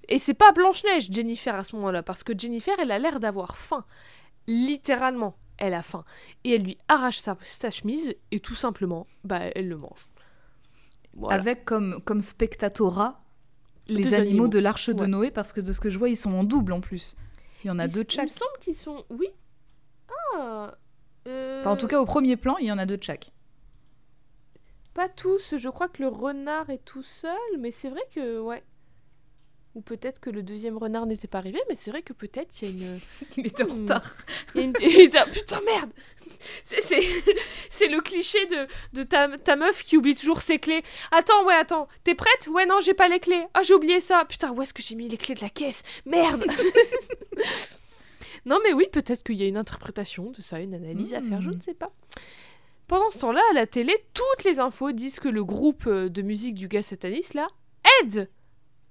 Et 0.09 0.19
c'est 0.19 0.35
pas 0.35 0.53
Blanche-Neige, 0.53 1.11
Jennifer, 1.11 1.55
à 1.55 1.65
ce 1.65 1.77
moment-là, 1.77 2.03
parce 2.03 2.25
que 2.25 2.37
Jennifer, 2.37 2.75
elle 2.79 2.91
a 2.91 2.99
l'air 2.99 3.21
d'avoir 3.21 3.57
faim. 3.57 3.85
Littéralement. 4.47 5.37
elle 5.59 5.75
a 5.75 5.83
faim. 5.83 6.05
Et 6.45 6.55
elle 6.55 6.63
lui 6.63 6.79
arrache 6.89 7.19
sa, 7.19 7.37
sa 7.43 7.71
chemise 7.71 8.15
et 8.31 8.41
tout 8.41 8.55
simplement, 8.55 9.07
bah, 9.25 9.41
elle 9.55 9.69
le 9.69 9.77
mange. 9.77 10.09
Voilà. 11.15 11.37
Avec 11.37 11.65
comme, 11.65 12.01
comme 12.05 12.21
spectatora 12.21 13.23
les 13.89 14.15
animaux, 14.15 14.29
animaux. 14.29 14.49
de 14.49 14.59
l'arche 14.59 14.91
de. 14.91 15.07
Noé, 15.07 15.31
parce 15.31 15.53
que 15.53 15.61
de 15.61 15.73
ce 15.73 15.81
que 15.81 15.91
je 15.91 15.99
vois, 15.99 16.09
ils 16.09 16.17
sont 16.17 16.33
en 16.33 16.45
double 16.45 16.73
en 16.73 16.81
plus. 16.81 17.17
Il 17.65 17.69
y 17.69 17.71
en 17.71 17.79
a 17.79 17.87
deux 17.89 18.05
de 18.05 18.13
Il 18.15 18.23
me 18.23 18.27
semble 18.29 18.59
qu'ils 18.61 18.75
sont. 18.75 19.05
Oui. 19.11 19.29
Ah. 20.37 20.75
euh, 21.29 21.61
Enfin, 21.61 21.71
en 21.73 21.77
tout 21.77 21.87
cas, 21.87 22.01
au 22.01 22.07
premier 22.07 22.37
plan, 22.37 22.57
il 22.59 22.67
y 22.67 22.73
en 22.73 22.79
a 22.79 22.87
deux 22.87 22.97
de 22.97 23.03
chaque. 23.03 23.33
Pas 24.95 25.09
tous. 25.09 25.57
Je 25.57 25.69
crois 25.69 25.89
que 25.89 26.03
le 26.03 26.09
renard 26.09 26.71
est 26.71 26.85
tout 26.85 27.03
seul, 27.03 27.37
mais 27.59 27.71
c'est 27.71 27.89
vrai 27.91 28.03
que 28.15 28.41
ouais. 28.41 28.63
Ou 29.75 29.81
peut-être 29.81 30.21
que 30.21 30.29
le 30.29 30.43
deuxième 30.43 30.77
renard 30.77 31.07
n'était 31.07 31.29
pas 31.29 31.39
arrivé, 31.39 31.59
mais 31.69 31.75
c'est 31.75 31.91
vrai 31.91 32.03
que 32.03 32.13
peut-être 32.13 32.61
il 32.61 32.69
y 32.83 32.85
a 32.85 32.91
une. 32.93 33.01
Il 33.39 33.47
était 33.47 33.63
en 33.65 33.75
Hmm. 33.75 33.81
retard. 33.83 34.17
il 34.55 34.61
y 34.61 34.65
a 34.65 34.67
une- 34.67 34.73
Putain 35.33 35.61
merde. 35.65 35.91
C'est- 36.65 37.89
le 37.89 38.01
cliché 38.01 38.45
de, 38.47 38.67
de 38.93 39.03
ta, 39.03 39.29
ta 39.39 39.57
meuf 39.57 39.83
qui 39.83 39.97
oublie 39.97 40.15
toujours 40.15 40.41
ses 40.43 40.59
clés. 40.59 40.83
Attends, 41.11 41.45
ouais, 41.47 41.55
attends. 41.55 41.89
T'es 42.05 42.15
prête? 42.15 42.49
Ouais, 42.51 42.65
non, 42.67 42.81
j'ai 42.81 42.95
pas 42.95 43.09
les 43.09 43.19
clés. 43.19 43.45
Ah, 43.55 43.63
j'ai 43.63 43.75
oublié 43.75 43.99
ça. 44.01 44.25
Putain, 44.27 44.53
où 44.53 44.61
est-ce 44.63 44.73
que 44.75 44.83
j'ai 44.83 44.95
mis 44.95 45.09
les 45.09 45.17
clés 45.17 45.35
de 45.35 45.41
la 45.41 45.49
caisse? 45.51 45.83
Merde. 46.07 46.45
non, 48.45 48.59
mais 48.65 48.73
oui, 48.73 48.87
peut-être 48.93 49.23
qu'il 49.23 49.37
y 49.37 49.43
a 49.45 49.47
une 49.47 49.57
interprétation 49.57 50.31
de 50.31 50.41
ça, 50.43 50.61
une 50.61 50.75
analyse 50.75 51.15
à 51.15 51.23
faire, 51.23 51.41
je 51.41 51.51
Hmm. 51.51 51.55
ne 51.57 51.61
sais 51.61 51.75
pas. 51.75 51.93
Pendant 52.89 53.09
ce 53.11 53.19
temps-là, 53.21 53.41
à 53.51 53.55
la 53.55 53.67
télé, 53.67 53.95
toutes 54.13 54.45
les 54.45 54.59
infos 54.59 54.93
disent 54.93 55.19
que 55.21 55.29
le 55.29 55.45
groupe 55.45 55.87
euh, 55.87 56.09
de 56.09 56.23
musique 56.23 56.55
du 56.57 56.69
gars 56.69 56.83
sataniste, 56.83 57.35
là, 57.35 57.49
aide 58.03 58.29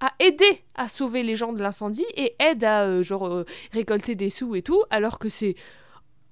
à 0.02 0.12
aider 0.18 0.62
à 0.74 0.88
sauver 0.88 1.22
les 1.22 1.36
gens 1.36 1.52
de 1.54 1.62
l'incendie 1.62 2.04
et 2.16 2.34
aide 2.40 2.64
à, 2.64 2.82
euh, 2.82 3.02
genre, 3.02 3.26
euh, 3.28 3.44
récolter 3.72 4.14
des 4.16 4.30
sous 4.30 4.54
et 4.56 4.62
tout, 4.62 4.82
alors 4.90 5.18
que 5.18 5.28
c'est 5.28 5.54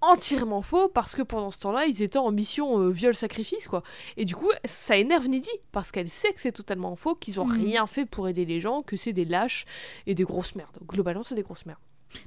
entièrement 0.03 0.63
faux 0.63 0.89
parce 0.89 1.15
que 1.15 1.23
pendant 1.23 1.51
ce 1.51 1.59
temps-là, 1.61 1.87
ils 1.87 2.03
étaient 2.03 2.19
en 2.19 2.31
mission 2.33 2.79
euh, 2.81 2.91
viol-sacrifice, 2.91 3.69
quoi. 3.69 3.83
Et 4.17 4.25
du 4.25 4.35
coup, 4.35 4.49
ça 4.65 4.97
énerve 4.97 5.29
Nidhi 5.29 5.51
parce 5.73 5.93
qu'elle 5.93 6.09
sait 6.09 6.33
que 6.33 6.41
c'est 6.41 6.53
totalement 6.53 6.97
faux, 6.97 7.15
qu'ils 7.15 7.39
ont 7.39 7.45
Mhm. 7.47 7.65
rien 7.65 7.87
fait 7.87 8.07
pour 8.07 8.27
aider 8.29 8.45
les 8.47 8.61
gens, 8.61 8.83
que 8.83 8.97
c'est 8.97 9.13
des 9.13 9.25
lâches 9.27 9.67
et 10.07 10.15
des 10.15 10.25
grosses 10.25 10.55
merdes. 10.55 10.79
Globalement, 10.89 11.23
c'est 11.23 11.35
des 11.35 11.43
grosses 11.43 11.67
merdes. 11.67 11.79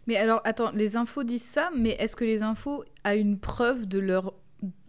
Mais 0.07 0.15
alors, 0.15 0.39
attends, 0.45 0.71
les 0.73 0.95
infos 0.97 1.23
disent 1.23 1.43
ça, 1.43 1.71
mais 1.75 1.91
est-ce 1.99 2.15
que 2.15 2.23
les 2.25 2.41
infos 2.43 2.85
a 3.03 3.15
une 3.15 3.37
preuve 3.39 3.85
de 3.87 3.99
leur, 3.99 4.33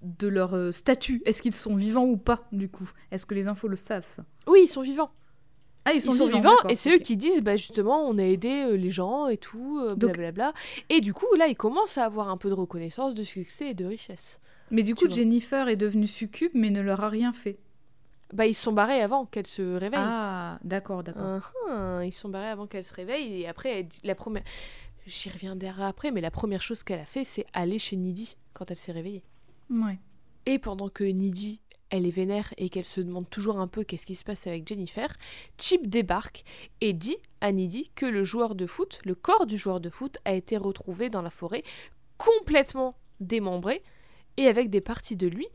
de 0.03 0.29
leur 0.29 0.73
statut? 0.73 1.21
Est-ce 1.25 1.43
qu'ils 1.43 1.55
sont 1.55 1.75
vivants 1.75 2.05
ou 2.05 2.17
pas, 2.17 2.47
du 2.53 2.69
coup? 2.69 2.89
Est-ce 3.11 3.27
que 3.27 3.35
les 3.35 3.49
infos 3.49 3.67
le 3.67 3.77
savent, 3.77 4.07
ça? 4.07 4.25
Oui, 4.47 4.61
ils 4.65 4.69
sont 4.69 4.83
vivants. 4.83 5.11
Ah, 5.87 5.93
ils 5.93 5.97
Ils 5.97 6.01
sont, 6.01 6.27
vivants, 6.27 6.57
et 6.71 6.75
c'est 6.77 6.95
eux 6.95 6.99
qui 6.99 7.17
disent 7.17 7.43
bah 7.43 7.57
justement 7.57 8.07
on 8.09 8.17
a 8.19 8.23
aidé 8.23 8.49
euh, 8.65 8.77
les 8.77 8.91
gens 8.91 9.27
et 9.29 9.37
tout 9.37 9.81
euh, 9.83 9.95
blablabla 9.95 10.55
et 10.89 11.01
du 11.03 11.13
coup 11.13 11.27
là 11.37 11.47
ils 11.47 11.57
commencent 11.57 11.99
à 11.99 12.05
avoir 12.07 12.29
un 12.31 12.39
peu 12.39 12.49
de 12.49 12.55
reconnaissance 12.55 13.15
de 13.15 13.23
succès 13.23 13.71
et 13.71 13.75
de 13.75 13.85
richesse 13.85 14.41
Mais 14.71 14.83
du 14.83 14.95
coup. 14.95 15.09
Jennifer 15.11 15.69
est 15.69 15.77
devenue 15.77 16.07
succube, 16.07 16.53
mais 16.55 16.71
ne 16.71 16.81
leur 16.81 17.03
a 17.05 17.11
rien 17.11 17.33
fait. 17.35 17.59
bah 18.33 18.47
ils 18.47 18.55
se 18.55 18.63
sont 18.63 18.73
barrés 18.73 19.03
avant 19.03 19.27
qu'elle 19.27 19.47
se 19.47 19.61
réveille 19.77 20.01
Ah, 20.03 20.59
d'accord, 20.65 21.03
d'accord. 21.03 21.53
Ah, 21.71 22.01
ils 22.03 22.13
se 22.13 22.21
sont 22.21 22.31
barrés 22.31 22.49
avant 22.49 22.67
qu'elle 22.67 22.85
se 22.85 22.95
réveille 22.95 23.43
et 23.43 23.47
après 23.47 23.81
elle- 23.81 23.89
la 24.05 24.15
première 24.15 24.43
j'y 25.07 25.29
reviendrai 25.29 25.85
après 25.85 26.11
mais 26.11 26.23
la 26.23 26.31
première 26.31 26.63
chose 26.63 26.83
qu'elle 26.83 27.01
a 27.01 27.05
fait 27.05 27.25
c'est 27.25 27.45
aller 27.53 27.79
chez 27.79 27.97
Nidhi 27.97 28.37
quand 28.55 28.71
elle 28.71 28.79
s'est 28.79 28.93
réveillée 28.93 29.23
Ouais. 29.71 29.99
Et 30.47 30.59
pendant 30.59 30.89
que 30.91 31.05
Nidhi, 31.05 31.61
elle 31.95 32.07
est 32.07 32.11
vénère 32.11 32.53
et 32.59 32.71
qu'elle 32.71 32.85
se 32.85 33.01
demande 33.01 33.31
toujours 33.31 33.61
un 33.61 33.69
peu 33.69 33.85
qu'est-ce 33.85 34.05
qui 34.05 34.17
se 34.17 34.25
passe 34.25 34.49
avec 34.49 34.67
Jennifer, 34.67 35.09
Chip 35.59 35.89
débarque 35.89 36.45
et 36.81 36.93
dit 36.93 37.17
à 37.41 37.53
Nidhi 37.53 37.93
que 37.95 38.05
le 38.05 38.25
joueur 38.25 38.57
de 38.57 38.67
foot, 38.67 38.99
le 39.05 39.15
corps 39.15 39.47
du 39.47 39.57
joueur 39.57 39.79
de 39.79 39.91
foot, 39.91 40.19
a 40.25 40.35
été 40.35 40.57
retrouvé 40.57 41.09
dans 41.09 41.23
la 41.23 41.31
forêt, 41.31 41.63
complètement 42.19 42.95
démembré 43.21 43.81
et 44.37 44.49
avec 44.49 44.71
des 44.71 44.81
parties 44.81 45.15
de 45.15 45.29
lui 45.29 45.47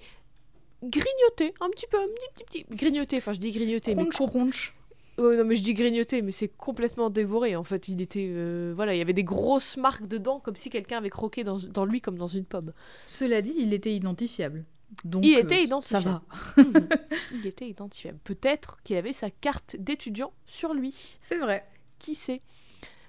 grignotées, 0.82 1.54
un 1.60 1.70
petit 1.72 1.88
peu, 1.88 1.98
un 1.98 2.08
petit, 2.08 2.44
petit, 2.46 2.64
petit 2.64 2.76
grignoté. 2.78 3.18
Enfin, 3.18 3.34
je 3.34 3.40
dis 3.40 3.52
grignoté, 3.52 3.94
mais 3.96 4.08
crunch. 4.08 4.74
Ouais, 5.18 5.36
non, 5.36 5.44
mais 5.44 5.56
je 5.56 5.62
dis 5.62 5.74
grignoté, 5.74 6.22
mais 6.22 6.32
c'est 6.32 6.48
complètement 6.48 7.10
dévoré. 7.10 7.58
En 7.58 7.66
fait, 7.66 7.90
il 7.90 8.00
était, 8.00 8.30
euh, 8.32 8.72
voilà, 8.74 8.96
il 8.96 8.98
y 8.98 9.02
avait 9.02 9.12
des 9.12 9.26
grosses 9.26 9.76
marques 9.76 10.08
dedans, 10.08 10.40
comme 10.40 10.56
si 10.56 10.70
quelqu'un 10.70 11.00
avait 11.00 11.10
croqué 11.10 11.44
dans, 11.44 11.58
dans 11.58 11.84
lui 11.84 12.00
comme 12.00 12.18
dans 12.18 12.28
une 12.28 12.46
pomme. 12.46 12.72
Cela 13.08 13.42
dit, 13.42 13.56
il 13.58 13.74
était 13.74 13.94
identifiable. 13.94 14.64
Donc, 15.04 15.26
Il 15.26 15.36
euh, 15.36 15.40
était 15.40 15.58
Ça 15.58 15.62
identifiable. 15.64 16.06
va. 16.06 16.22
Mhm. 16.64 16.88
il 17.34 17.48
était 17.48 17.68
identifiable. 17.70 18.20
Peut-être 18.24 18.78
qu'il 18.84 18.96
avait 18.98 19.14
sa 19.14 19.30
carte 19.30 19.76
d'étudiant 19.80 20.34
sur 20.46 20.74
lui. 20.74 20.94
C'est 21.22 21.38
vrai. 21.38 21.66
Qui 22.00 22.16
sait? 22.16 22.42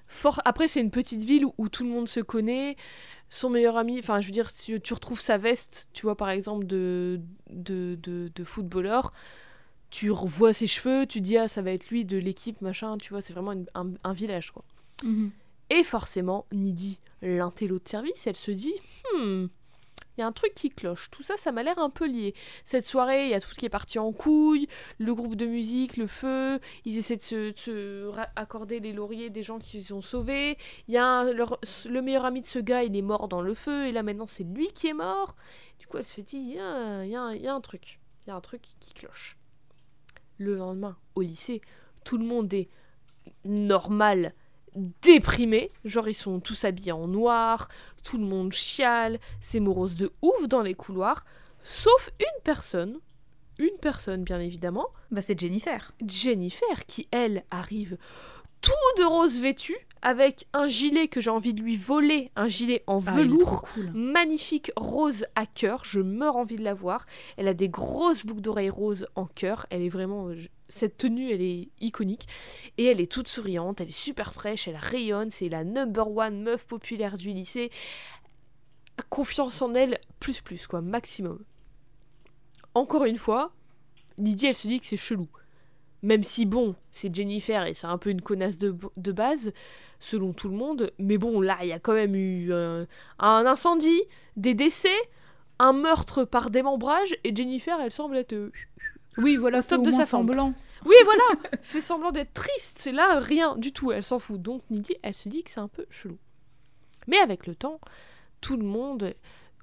Fort... 0.06 0.40
Après, 0.44 0.66
c'est 0.68 0.80
une 0.80 0.90
petite 0.90 1.22
ville 1.22 1.44
où, 1.46 1.54
où 1.58 1.68
tout 1.68 1.84
le 1.84 1.90
monde 1.90 2.08
se 2.08 2.20
connaît. 2.20 2.76
Son 3.28 3.48
meilleur 3.48 3.76
ami, 3.76 3.98
enfin, 4.00 4.20
je 4.20 4.26
veux 4.26 4.32
dire, 4.32 4.50
si 4.50 4.80
tu 4.80 4.92
retrouves 4.92 5.20
sa 5.20 5.38
veste, 5.38 5.88
tu 5.92 6.02
vois, 6.02 6.16
par 6.16 6.30
exemple, 6.30 6.66
de, 6.66 7.20
de, 7.50 7.96
de, 8.02 8.30
de 8.34 8.44
footballeur, 8.44 9.12
tu 9.90 10.10
revois 10.10 10.52
ses 10.52 10.66
cheveux, 10.66 11.06
tu 11.06 11.20
dis, 11.20 11.36
ah, 11.36 11.46
ça 11.48 11.62
va 11.62 11.70
être 11.70 11.88
lui 11.90 12.04
de 12.04 12.18
l'équipe, 12.18 12.60
machin, 12.60 12.98
tu 12.98 13.10
vois, 13.10 13.20
c'est 13.22 13.32
vraiment 13.32 13.52
une- 13.52 13.66
un, 13.74 13.90
un 14.02 14.12
village, 14.12 14.50
quoi. 14.50 14.64
Mhm. 15.04 15.30
Et 15.70 15.84
forcément, 15.84 16.46
Nidhi, 16.52 17.00
l'intello 17.22 17.78
de 17.78 17.86
service, 17.88 18.26
elle 18.26 18.36
se 18.36 18.50
dit 18.50 18.74
Hmm, 19.16 19.46
il 20.20 20.22
y 20.22 20.24
a 20.24 20.26
un 20.26 20.32
truc 20.32 20.52
qui 20.54 20.68
cloche. 20.68 21.10
Tout 21.10 21.22
ça, 21.22 21.38
ça 21.38 21.50
m'a 21.50 21.62
l'air 21.62 21.78
un 21.78 21.88
peu 21.88 22.06
lié. 22.06 22.34
Cette 22.66 22.84
soirée, 22.84 23.24
il 23.24 23.30
y 23.30 23.34
a 23.34 23.40
tout 23.40 23.48
qui 23.56 23.64
est 23.64 23.70
parti 23.70 23.98
en 23.98 24.12
couille, 24.12 24.68
le 24.98 25.14
groupe 25.14 25.34
de 25.34 25.46
musique, 25.46 25.96
le 25.96 26.06
feu, 26.06 26.60
ils 26.84 26.98
essaient 26.98 27.16
de 27.16 27.22
se, 27.22 27.70
de 27.70 28.12
accorder 28.36 28.80
les 28.80 28.92
lauriers 28.92 29.30
des 29.30 29.42
gens 29.42 29.58
qui 29.58 29.90
ont 29.92 30.02
sauvés. 30.02 30.58
Y 30.88 30.98
a 30.98 31.24
le 31.24 32.02
meilleur 32.02 32.26
ami 32.26 32.42
de 32.42 32.46
ce 32.46 32.58
gars, 32.58 32.84
il 32.84 32.94
est 32.94 33.02
mort 33.02 33.28
dans 33.28 33.40
le 33.40 33.54
feu, 33.54 33.86
et 33.86 33.92
là 33.92 34.02
maintenant 34.02 34.26
c'est 34.26 34.44
lui 34.44 34.68
qui 34.68 34.88
est 34.88 34.94
mort. 34.94 35.36
Du 35.78 35.86
coup, 35.86 35.96
elle 35.96 36.04
se 36.04 36.20
il 36.20 36.50
y 36.50 36.58
a 36.58 37.54
un 37.54 37.60
truc. 37.62 37.98
Il 38.26 38.28
y 38.28 38.30
a 38.30 38.36
un 38.36 38.42
truc 38.42 38.60
qui 38.78 38.92
cloche. 38.92 39.38
Le 40.36 40.54
lendemain, 40.54 40.98
au 41.14 41.22
lycée, 41.22 41.62
tout 42.04 42.18
le 42.18 42.26
monde 42.26 42.52
est 42.52 42.68
normal 43.46 44.34
déprimés, 45.02 45.70
genre 45.84 46.08
ils 46.08 46.14
sont 46.14 46.40
tous 46.40 46.64
habillés 46.64 46.92
en 46.92 47.06
noir, 47.08 47.68
tout 48.04 48.18
le 48.18 48.24
monde 48.24 48.52
chiale, 48.52 49.18
c'est 49.40 49.60
morose 49.60 49.96
de 49.96 50.12
ouf 50.22 50.48
dans 50.48 50.62
les 50.62 50.74
couloirs, 50.74 51.24
sauf 51.62 52.10
une 52.20 52.42
personne, 52.44 52.98
une 53.58 53.76
personne 53.80 54.24
bien 54.24 54.40
évidemment, 54.40 54.86
Bah, 55.10 55.20
c'est 55.20 55.38
Jennifer. 55.38 55.92
Jennifer, 56.06 56.86
qui 56.86 57.08
elle 57.10 57.44
arrive 57.50 57.98
tout 58.62 58.72
de 58.98 59.04
rose 59.04 59.40
vêtue, 59.40 59.76
avec 60.02 60.46
un 60.54 60.66
gilet 60.66 61.08
que 61.08 61.20
j'ai 61.20 61.28
envie 61.30 61.52
de 61.52 61.60
lui 61.60 61.76
voler, 61.76 62.30
un 62.36 62.48
gilet 62.48 62.82
en 62.86 63.00
Ah, 63.06 63.16
velours, 63.16 63.62
cool. 63.74 63.90
magnifique 63.94 64.70
rose 64.76 65.26
à 65.34 65.44
cœur, 65.46 65.84
je 65.84 66.00
meurs 66.00 66.36
envie 66.36 66.56
de 66.56 66.64
la 66.64 66.72
voir. 66.74 67.04
Elle 67.36 67.48
a 67.48 67.54
des 67.54 67.68
grosses 67.68 68.24
boucles 68.24 68.40
d'oreilles 68.40 68.70
roses 68.70 69.06
en 69.14 69.26
cœur, 69.26 69.66
elle 69.70 69.82
est 69.82 69.90
vraiment 69.90 70.32
je- 70.34 70.48
cette 70.70 70.96
tenue, 70.96 71.32
elle 71.32 71.42
est 71.42 71.68
iconique 71.80 72.26
et 72.78 72.86
elle 72.86 73.00
est 73.00 73.10
toute 73.10 73.28
souriante, 73.28 73.80
elle 73.80 73.88
est 73.88 73.90
super 73.90 74.32
fraîche, 74.32 74.68
elle 74.68 74.76
rayonne, 74.76 75.30
c'est 75.30 75.48
la 75.48 75.64
number 75.64 76.10
one 76.10 76.42
meuf 76.42 76.66
populaire 76.66 77.16
du 77.16 77.30
lycée. 77.30 77.70
Confiance 79.08 79.60
en 79.62 79.74
elle 79.74 79.98
plus 80.18 80.40
plus 80.40 80.66
quoi, 80.66 80.80
maximum. 80.80 81.44
Encore 82.74 83.04
une 83.04 83.18
fois, 83.18 83.52
Lydie 84.18 84.46
elle 84.46 84.54
se 84.54 84.68
dit 84.68 84.80
que 84.80 84.86
c'est 84.86 84.96
chelou. 84.96 85.28
Même 86.02 86.22
si 86.22 86.46
bon, 86.46 86.76
c'est 86.92 87.14
Jennifer 87.14 87.66
et 87.66 87.74
c'est 87.74 87.86
un 87.86 87.98
peu 87.98 88.10
une 88.10 88.22
connasse 88.22 88.58
de, 88.58 88.74
de 88.96 89.12
base, 89.12 89.52
selon 89.98 90.32
tout 90.32 90.48
le 90.48 90.56
monde. 90.56 90.92
Mais 90.98 91.18
bon, 91.18 91.40
là, 91.40 91.58
il 91.62 91.68
y 91.68 91.72
a 91.72 91.78
quand 91.78 91.92
même 91.92 92.14
eu 92.14 92.52
euh, 92.52 92.86
un 93.18 93.44
incendie, 93.44 94.02
des 94.36 94.54
décès, 94.54 94.96
un 95.58 95.74
meurtre 95.74 96.24
par 96.24 96.50
démembrage, 96.50 97.14
et 97.24 97.34
Jennifer, 97.36 97.78
elle 97.80 97.92
semble 97.92 98.16
être... 98.16 98.50
Oui, 99.18 99.36
voilà, 99.36 99.62
top 99.62 99.84
de 99.84 99.90
sa 99.90 100.04
semblant. 100.04 100.54
Oui, 100.86 100.96
voilà 101.04 101.22
Fait 101.62 101.80
semblant 101.80 102.10
d'être 102.10 102.32
triste, 102.32 102.78
c'est 102.78 102.92
là, 102.92 103.18
rien 103.20 103.56
du 103.56 103.72
tout, 103.72 103.92
elle 103.92 104.02
s'en 104.02 104.18
fout. 104.18 104.40
Donc 104.40 104.62
Nidhi, 104.70 104.94
elle 105.02 105.14
se 105.14 105.28
dit 105.28 105.42
que 105.42 105.50
c'est 105.50 105.60
un 105.60 105.68
peu 105.68 105.86
chelou. 105.90 106.18
Mais 107.06 107.18
avec 107.18 107.46
le 107.46 107.54
temps, 107.54 107.80
tout 108.40 108.56
le 108.56 108.64
monde 108.64 109.14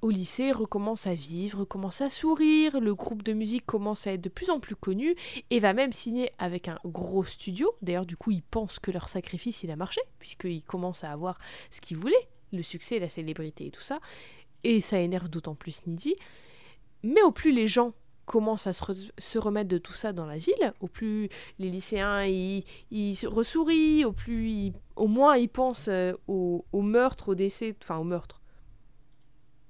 au 0.02 0.12
lycée 0.12 0.52
recommence 0.52 1.08
à 1.08 1.16
vivre, 1.16 1.60
recommence 1.60 2.02
à 2.02 2.10
sourire, 2.10 2.80
le 2.80 2.94
groupe 2.94 3.24
de 3.24 3.34
musique 3.34 3.66
commence 3.66 4.06
à 4.06 4.14
être 4.14 4.22
de 4.22 4.30
plus 4.30 4.50
en 4.50 4.60
plus 4.60 4.76
connu 4.76 5.16
et 5.50 5.60
va 5.60 5.74
même 5.74 5.92
signer 5.92 6.32
avec 6.38 6.68
un 6.68 6.80
gros 6.86 7.24
studio. 7.24 7.74
D'ailleurs, 7.82 8.06
du 8.06 8.16
coup, 8.16 8.32
ils 8.32 8.44
pensent 8.44 8.80
que 8.80 8.92
leur 8.92 9.08
sacrifice, 9.08 9.64
il 9.64 9.72
a 9.72 9.76
marché, 9.76 10.02
puisqu'ils 10.20 10.64
commencent 10.64 11.04
à 11.04 11.12
avoir 11.12 11.40
ce 11.72 11.82
qu'ils 11.82 11.98
voulaient, 11.98 12.28
le 12.54 12.62
succès, 12.62 13.00
la 13.00 13.10
célébrité 13.10 13.66
et 13.66 13.72
tout 13.72 13.82
ça. 13.82 14.00
Et 14.64 14.82
ça 14.82 15.00
énerve 15.00 15.30
d'autant 15.30 15.56
plus 15.56 15.86
Nidhi. 15.88 16.16
Mais 17.04 17.22
au 17.24 17.32
plus 17.32 17.52
les 17.52 17.68
gens 17.68 17.94
commencent 18.28 18.68
à 18.68 18.74
se, 18.74 18.84
re- 18.84 19.10
se 19.18 19.40
remettre 19.40 19.70
de 19.70 19.80
tout 19.80 19.94
ça 19.94 20.14
dans 20.14 20.28
la 20.28 20.38
ville, 20.38 20.74
au 20.82 20.88
plus 20.88 21.30
les 21.58 21.70
lycéens 21.70 22.26
ils, 22.26 22.64
ressourient, 23.26 24.06
au 24.06 24.12
plus 24.12 24.74
au 24.96 25.08
moins 25.08 25.36
ils 25.38 25.50
pensent 25.50 25.88
euh, 25.88 26.14
au, 26.28 26.66
au 26.72 26.82
meurtre, 26.84 27.30
au 27.30 27.36
décès, 27.36 27.76
enfin 27.82 27.98
au 27.98 28.04
meurtre. 28.04 28.42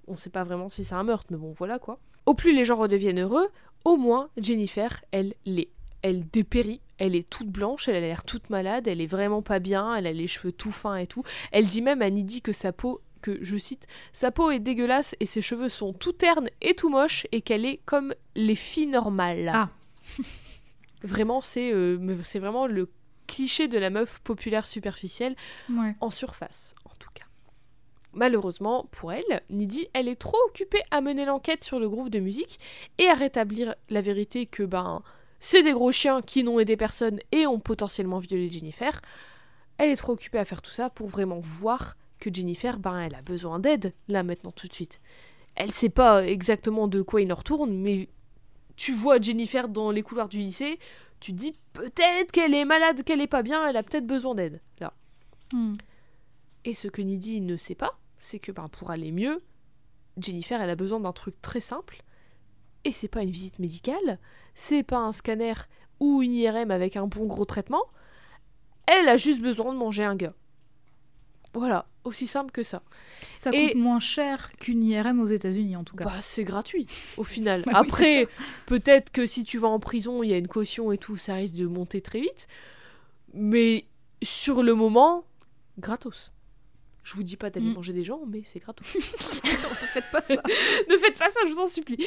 On 0.07 0.17
sait 0.17 0.29
pas 0.29 0.43
vraiment 0.43 0.67
si 0.67 0.83
c'est 0.83 0.95
un 0.95 1.03
meurtre, 1.03 1.27
mais 1.29 1.37
bon 1.37 1.51
voilà 1.51 1.79
quoi. 1.79 1.99
Au 2.25 2.33
plus 2.33 2.53
les 2.53 2.65
gens 2.65 2.75
redeviennent 2.75 3.21
heureux, 3.21 3.47
au 3.85 3.95
moins 3.95 4.29
Jennifer, 4.37 5.01
elle 5.11 5.35
l'est. 5.45 5.69
Elle 6.03 6.27
dépérit, 6.29 6.79
elle 6.99 7.15
est 7.15 7.27
toute 7.27 7.49
blanche, 7.49 7.87
elle 7.87 7.95
a 7.95 7.99
l'air 7.99 8.23
toute 8.23 8.49
malade, 8.49 8.87
elle 8.87 9.01
est 9.01 9.07
vraiment 9.07 9.41
pas 9.41 9.59
bien, 9.59 9.95
elle 9.95 10.05
a 10.07 10.13
les 10.13 10.27
cheveux 10.27 10.51
tout 10.51 10.71
fins 10.71 10.95
et 10.95 11.07
tout. 11.07 11.23
Elle 11.51 11.67
dit 11.67 11.81
même 11.81 12.03
à 12.03 12.09
Nidhi 12.09 12.41
que 12.41 12.53
sa 12.53 12.71
peau 12.71 13.01
que, 13.21 13.37
je 13.41 13.57
cite, 13.57 13.87
sa 14.13 14.31
peau 14.31 14.51
est 14.51 14.59
dégueulasse 14.59 15.15
et 15.19 15.25
ses 15.25 15.41
cheveux 15.41 15.69
sont 15.69 15.93
tout 15.93 16.13
ternes 16.13 16.49
et 16.61 16.75
tout 16.75 16.89
moches 16.89 17.27
et 17.31 17.41
qu'elle 17.41 17.65
est 17.65 17.79
comme 17.85 18.13
les 18.35 18.55
filles 18.55 18.87
normales. 18.87 19.51
Ah. 19.53 19.69
vraiment, 21.03 21.41
c'est 21.41 21.71
euh, 21.73 22.17
c'est 22.23 22.39
vraiment 22.39 22.67
le 22.67 22.89
cliché 23.27 23.67
de 23.67 23.77
la 23.77 23.89
meuf 23.89 24.19
populaire 24.21 24.65
superficielle 24.65 25.35
Ouais. 25.69 25.95
en 25.99 26.09
surface, 26.09 26.73
en 26.85 26.93
tout 26.97 27.09
cas. 27.13 27.25
Malheureusement, 28.13 28.87
pour 28.91 29.11
elle, 29.11 29.41
Nidhi, 29.49 29.87
elle 29.93 30.07
est 30.07 30.15
trop 30.15 30.37
occupée 30.47 30.81
à 30.91 31.01
mener 31.01 31.25
l'enquête 31.25 31.63
sur 31.63 31.79
le 31.79 31.89
groupe 31.89 32.09
de 32.09 32.19
musique 32.19 32.59
et 32.97 33.07
à 33.07 33.13
rétablir 33.13 33.75
la 33.89 34.01
vérité 34.01 34.45
que, 34.45 34.63
ben, 34.63 35.03
c'est 35.39 35.61
des 35.61 35.73
gros 35.73 35.91
chiens 35.91 36.21
qui 36.21 36.43
n'ont 36.43 36.59
aidé 36.59 36.77
personne 36.77 37.19
et 37.31 37.45
ont 37.45 37.59
potentiellement 37.59 38.17
violé 38.19 38.49
Jennifer. 38.49 39.01
Elle 39.77 39.91
est 39.91 39.95
trop 39.97 40.13
occupée 40.13 40.39
à 40.39 40.45
faire 40.45 40.63
tout 40.63 40.71
ça 40.71 40.89
pour 40.89 41.07
vraiment 41.07 41.39
voir 41.39 41.95
que 42.19 42.33
Jennifer, 42.33 42.79
ben, 42.79 42.99
elle 42.99 43.15
a 43.15 43.21
besoin 43.21 43.59
d'aide, 43.59 43.93
là, 44.07 44.23
maintenant, 44.23 44.51
tout 44.51 44.67
de 44.67 44.73
suite. 44.73 44.99
Elle 45.55 45.71
sait 45.71 45.89
pas 45.89 46.25
exactement 46.25 46.87
de 46.87 47.01
quoi 47.01 47.21
il 47.21 47.31
en 47.31 47.35
retourne, 47.35 47.73
mais 47.73 48.09
tu 48.75 48.93
vois 48.93 49.19
Jennifer 49.19 49.67
dans 49.67 49.91
les 49.91 50.03
couloirs 50.03 50.29
du 50.29 50.37
lycée, 50.37 50.79
tu 51.19 51.33
dis 51.33 51.57
peut-être 51.73 52.31
qu'elle 52.31 52.53
est 52.53 52.65
malade, 52.65 53.03
qu'elle 53.03 53.21
est 53.21 53.27
pas 53.27 53.41
bien, 53.41 53.67
elle 53.67 53.77
a 53.77 53.83
peut-être 53.83 54.05
besoin 54.05 54.35
d'aide, 54.35 54.61
là. 54.79 54.93
Hmm. 55.51 55.75
Et 56.63 56.73
ce 56.73 56.87
que 56.87 57.01
Nidhi 57.01 57.41
ne 57.41 57.55
sait 57.55 57.75
pas, 57.75 57.97
c'est 58.19 58.39
que 58.39 58.51
ben, 58.51 58.67
pour 58.67 58.91
aller 58.91 59.11
mieux, 59.11 59.41
Jennifer, 60.17 60.61
elle 60.61 60.69
a 60.69 60.75
besoin 60.75 60.99
d'un 60.99 61.13
truc 61.13 61.41
très 61.41 61.59
simple. 61.59 62.03
Et 62.83 62.91
c'est 62.91 63.07
pas 63.07 63.23
une 63.23 63.31
visite 63.31 63.59
médicale, 63.59 64.19
c'est 64.53 64.83
pas 64.83 64.99
un 64.99 65.11
scanner 65.11 65.53
ou 65.99 66.21
une 66.21 66.33
IRM 66.33 66.71
avec 66.71 66.95
un 66.95 67.07
bon 67.07 67.25
gros 67.25 67.45
traitement. 67.45 67.83
Elle 68.85 69.09
a 69.09 69.17
juste 69.17 69.41
besoin 69.41 69.73
de 69.73 69.79
manger 69.79 70.03
un 70.03 70.15
gars. 70.15 70.33
Voilà, 71.53 71.85
aussi 72.03 72.27
simple 72.27 72.51
que 72.51 72.61
ça. 72.63 72.81
Ça 73.35 73.49
Et- 73.53 73.69
coûte 73.73 73.77
moins 73.81 73.99
cher 73.99 74.51
qu'une 74.59 74.83
IRM 74.83 75.19
aux 75.19 75.25
États-Unis 75.27 75.75
en 75.75 75.83
tout 75.83 75.95
cas. 75.95 76.05
Bah, 76.05 76.13
c'est 76.21 76.43
gratuit 76.43 76.85
au 77.17 77.23
final. 77.23 77.61
Bah 77.65 77.71
oui, 77.73 77.79
Après, 77.79 78.27
peut-être 78.67 79.11
que 79.11 79.25
si 79.25 79.43
tu 79.43 79.57
vas 79.57 79.67
en 79.69 79.79
prison, 79.79 80.21
il 80.23 80.29
y 80.29 80.33
a 80.33 80.37
une 80.37 80.47
caution 80.47 80.91
et 80.91 80.97
tout, 80.97 81.17
ça 81.17 81.33
risque 81.35 81.55
de 81.55 81.65
monter 81.67 82.01
très 82.01 82.19
vite. 82.21 82.47
Mais 83.33 83.85
sur 84.23 84.63
le 84.63 84.73
moment, 84.75 85.25
gratos. 85.79 86.31
Je 87.03 87.13
vous 87.15 87.23
dis 87.23 87.37
pas 87.37 87.49
d'aller 87.49 87.67
Mm. 87.69 87.73
manger 87.73 87.93
des 87.93 88.03
gens, 88.03 88.21
mais 88.27 88.41
c'est 88.45 88.59
gratos. 88.59 88.85
Attends, 89.43 89.69
faites 89.93 90.11
pas 90.11 90.21
ça. 90.21 90.35
ne 90.89 90.97
faites 90.97 91.17
pas 91.17 91.29
ça, 91.29 91.39
je 91.47 91.53
vous 91.53 91.59
en 91.59 91.67
supplie. 91.67 92.05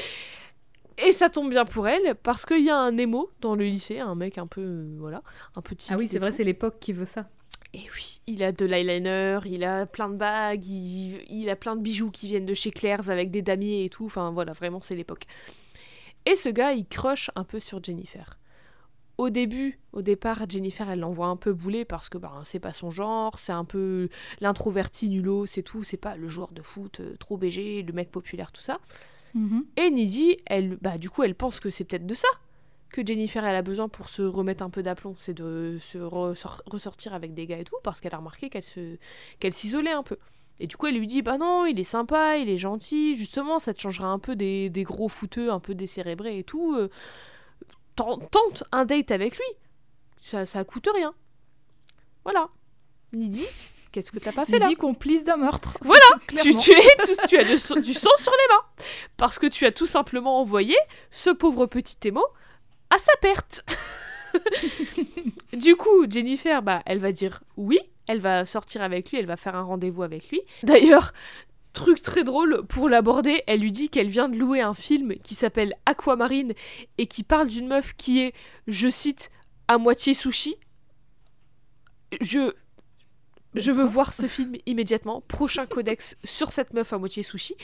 Et 0.98 1.12
ça 1.12 1.30
tombe 1.30 1.48
bien 1.48 1.64
pour 1.64 1.88
elle, 1.88 2.14
parce 2.22 2.44
qu'il 2.44 2.62
y 2.62 2.68
a 2.68 2.76
un 2.76 2.96
émo 2.98 3.30
dans 3.40 3.54
le 3.54 3.64
lycée, 3.64 4.00
un 4.00 4.14
mec 4.14 4.36
un 4.36 4.46
peu, 4.46 4.60
euh, 4.60 4.96
voilà, 4.98 5.22
un 5.56 5.62
peu 5.62 5.74
timide 5.74 5.94
Ah 5.94 5.98
oui, 5.98 6.06
c'est 6.06 6.18
vrai, 6.18 6.30
c'est 6.32 6.44
l'époque 6.44 6.76
qui 6.78 6.92
veut 6.92 7.06
ça. 7.06 7.30
Et 7.72 7.82
oui, 7.94 8.20
il 8.26 8.42
a 8.42 8.50
de 8.50 8.64
l'eyeliner, 8.66 9.38
il 9.46 9.62
a 9.64 9.86
plein 9.86 10.08
de 10.08 10.16
bagues, 10.16 10.64
il, 10.66 11.20
il 11.30 11.48
a 11.48 11.56
plein 11.56 11.76
de 11.76 11.80
bijoux 11.80 12.10
qui 12.10 12.26
viennent 12.26 12.46
de 12.46 12.54
chez 12.54 12.72
Claire's 12.72 13.10
avec 13.10 13.30
des 13.30 13.42
damiers 13.42 13.84
et 13.84 13.88
tout. 13.88 14.06
Enfin 14.06 14.32
voilà, 14.32 14.52
vraiment 14.52 14.80
c'est 14.80 14.96
l'époque. 14.96 15.26
Et 16.26 16.36
ce 16.36 16.48
gars, 16.48 16.72
il 16.72 16.86
crush 16.86 17.30
un 17.36 17.44
peu 17.44 17.60
sur 17.60 17.82
Jennifer. 17.82 18.38
Au 19.18 19.28
début, 19.28 19.78
au 19.92 20.00
départ, 20.00 20.48
Jennifer, 20.48 20.88
elle 20.90 21.00
l'envoie 21.00 21.26
un 21.26 21.36
peu 21.36 21.52
bouler 21.52 21.84
parce 21.84 22.08
que 22.08 22.16
ben, 22.16 22.40
c'est 22.42 22.58
pas 22.58 22.72
son 22.72 22.90
genre, 22.90 23.38
c'est 23.38 23.52
un 23.52 23.66
peu 23.66 24.08
l'introverti 24.40 25.10
nulot, 25.10 25.44
c'est 25.44 25.62
tout, 25.62 25.84
c'est 25.84 25.98
pas 25.98 26.16
le 26.16 26.26
joueur 26.26 26.52
de 26.52 26.62
foot 26.62 27.00
euh, 27.00 27.16
trop 27.18 27.36
BG, 27.36 27.82
le 27.82 27.92
mec 27.92 28.10
populaire, 28.10 28.50
tout 28.50 28.62
ça. 28.62 28.80
Mhm. 29.34 29.66
Et 29.76 29.90
Nidhi, 29.90 30.38
elle, 30.46 30.76
bah, 30.80 30.96
du 30.96 31.10
coup, 31.10 31.22
elle 31.22 31.34
pense 31.34 31.60
que 31.60 31.68
c'est 31.68 31.84
peut-être 31.84 32.06
de 32.06 32.14
ça 32.14 32.28
que 32.92 33.06
Jennifer 33.06 33.44
elle 33.44 33.56
a 33.56 33.62
besoin 33.62 33.88
pour 33.88 34.08
se 34.08 34.22
remettre 34.22 34.62
un 34.64 34.70
peu 34.70 34.82
d'aplomb, 34.82 35.14
c'est 35.16 35.34
de 35.34 35.76
se 35.80 35.98
ressor- 35.98 36.60
ressortir 36.66 37.14
avec 37.14 37.34
des 37.34 37.46
gars 37.46 37.58
et 37.58 37.64
tout, 37.64 37.76
parce 37.82 38.00
qu'elle 38.00 38.14
a 38.14 38.18
remarqué 38.18 38.50
qu'elle 38.50 38.64
se, 38.64 38.96
qu'elle 39.38 39.52
s'isolait 39.52 39.92
un 39.92 40.02
peu. 40.02 40.16
Et 40.58 40.66
du 40.66 40.76
coup, 40.76 40.86
elle 40.88 40.98
lui 40.98 41.06
dit, 41.06 41.22
bah 41.22 41.38
non, 41.38 41.64
il 41.66 41.78
est 41.80 41.84
sympa, 41.84 42.36
il 42.36 42.50
est 42.50 42.58
gentil, 42.58 43.14
justement, 43.14 43.58
ça 43.58 43.72
te 43.72 43.80
changera 43.80 44.08
un 44.08 44.18
peu 44.18 44.36
des, 44.36 44.68
des 44.68 44.82
gros 44.82 45.08
fouteux, 45.08 45.50
un 45.50 45.60
peu 45.60 45.74
décérébrés 45.74 46.38
et 46.38 46.44
tout. 46.44 46.74
euh, 46.76 46.90
ten- 47.96 48.18
Tente 48.30 48.64
un 48.72 48.84
date 48.84 49.10
avec 49.10 49.36
lui, 49.36 49.44
ça, 50.18 50.44
ça 50.44 50.64
coûte 50.64 50.88
rien. 50.94 51.14
Voilà. 52.24 52.48
Nidhi, 53.14 53.44
qu'est-ce 53.92 54.12
que 54.12 54.18
t'as 54.18 54.32
pas 54.32 54.44
fait 54.44 54.58
là? 54.58 54.66
Il 54.66 54.70
dit 54.70 54.76
complice 54.76 55.24
d'un 55.24 55.36
meurtre. 55.38 55.78
Voilà, 55.82 56.04
tu, 56.42 56.54
tu, 56.56 56.72
es, 56.72 56.96
tu, 57.06 57.12
tu 57.28 57.38
as 57.38 57.44
du, 57.44 57.58
sang- 57.58 57.80
du 57.80 57.94
sang 57.94 58.10
sur 58.18 58.32
les 58.32 58.54
mains. 58.54 58.84
Parce 59.16 59.38
que 59.38 59.46
tu 59.46 59.64
as 59.66 59.72
tout 59.72 59.86
simplement 59.86 60.40
envoyé 60.40 60.76
ce 61.10 61.30
pauvre 61.30 61.66
petit 61.66 61.96
émo 62.04 62.22
à 62.90 62.98
sa 62.98 63.12
perte. 63.20 63.64
du 65.52 65.76
coup, 65.76 66.08
Jennifer, 66.08 66.62
bah, 66.62 66.82
elle 66.86 66.98
va 66.98 67.12
dire 67.12 67.42
oui, 67.56 67.78
elle 68.08 68.20
va 68.20 68.46
sortir 68.46 68.82
avec 68.82 69.10
lui, 69.10 69.18
elle 69.18 69.26
va 69.26 69.36
faire 69.36 69.56
un 69.56 69.62
rendez-vous 69.62 70.02
avec 70.02 70.30
lui. 70.30 70.40
D'ailleurs, 70.62 71.12
truc 71.72 72.02
très 72.02 72.24
drôle, 72.24 72.66
pour 72.66 72.88
l'aborder, 72.88 73.42
elle 73.46 73.60
lui 73.60 73.72
dit 73.72 73.88
qu'elle 73.88 74.08
vient 74.08 74.28
de 74.28 74.36
louer 74.36 74.60
un 74.60 74.74
film 74.74 75.14
qui 75.22 75.34
s'appelle 75.34 75.74
Aquamarine 75.86 76.52
et 76.98 77.06
qui 77.06 77.22
parle 77.22 77.48
d'une 77.48 77.68
meuf 77.68 77.94
qui 77.96 78.20
est, 78.20 78.34
je 78.66 78.88
cite, 78.88 79.30
à 79.68 79.78
moitié 79.78 80.14
sushi. 80.14 80.56
Je, 82.20 82.52
je 83.54 83.70
veux 83.70 83.84
voir 83.84 84.12
ce 84.12 84.26
film 84.26 84.56
immédiatement. 84.66 85.20
Prochain 85.22 85.66
codex 85.66 86.16
sur 86.24 86.50
cette 86.50 86.74
meuf 86.74 86.92
à 86.92 86.98
moitié 86.98 87.22
sushi. 87.22 87.54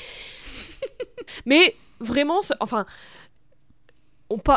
mais 1.46 1.74
vraiment, 1.98 2.40
enfin, 2.60 2.86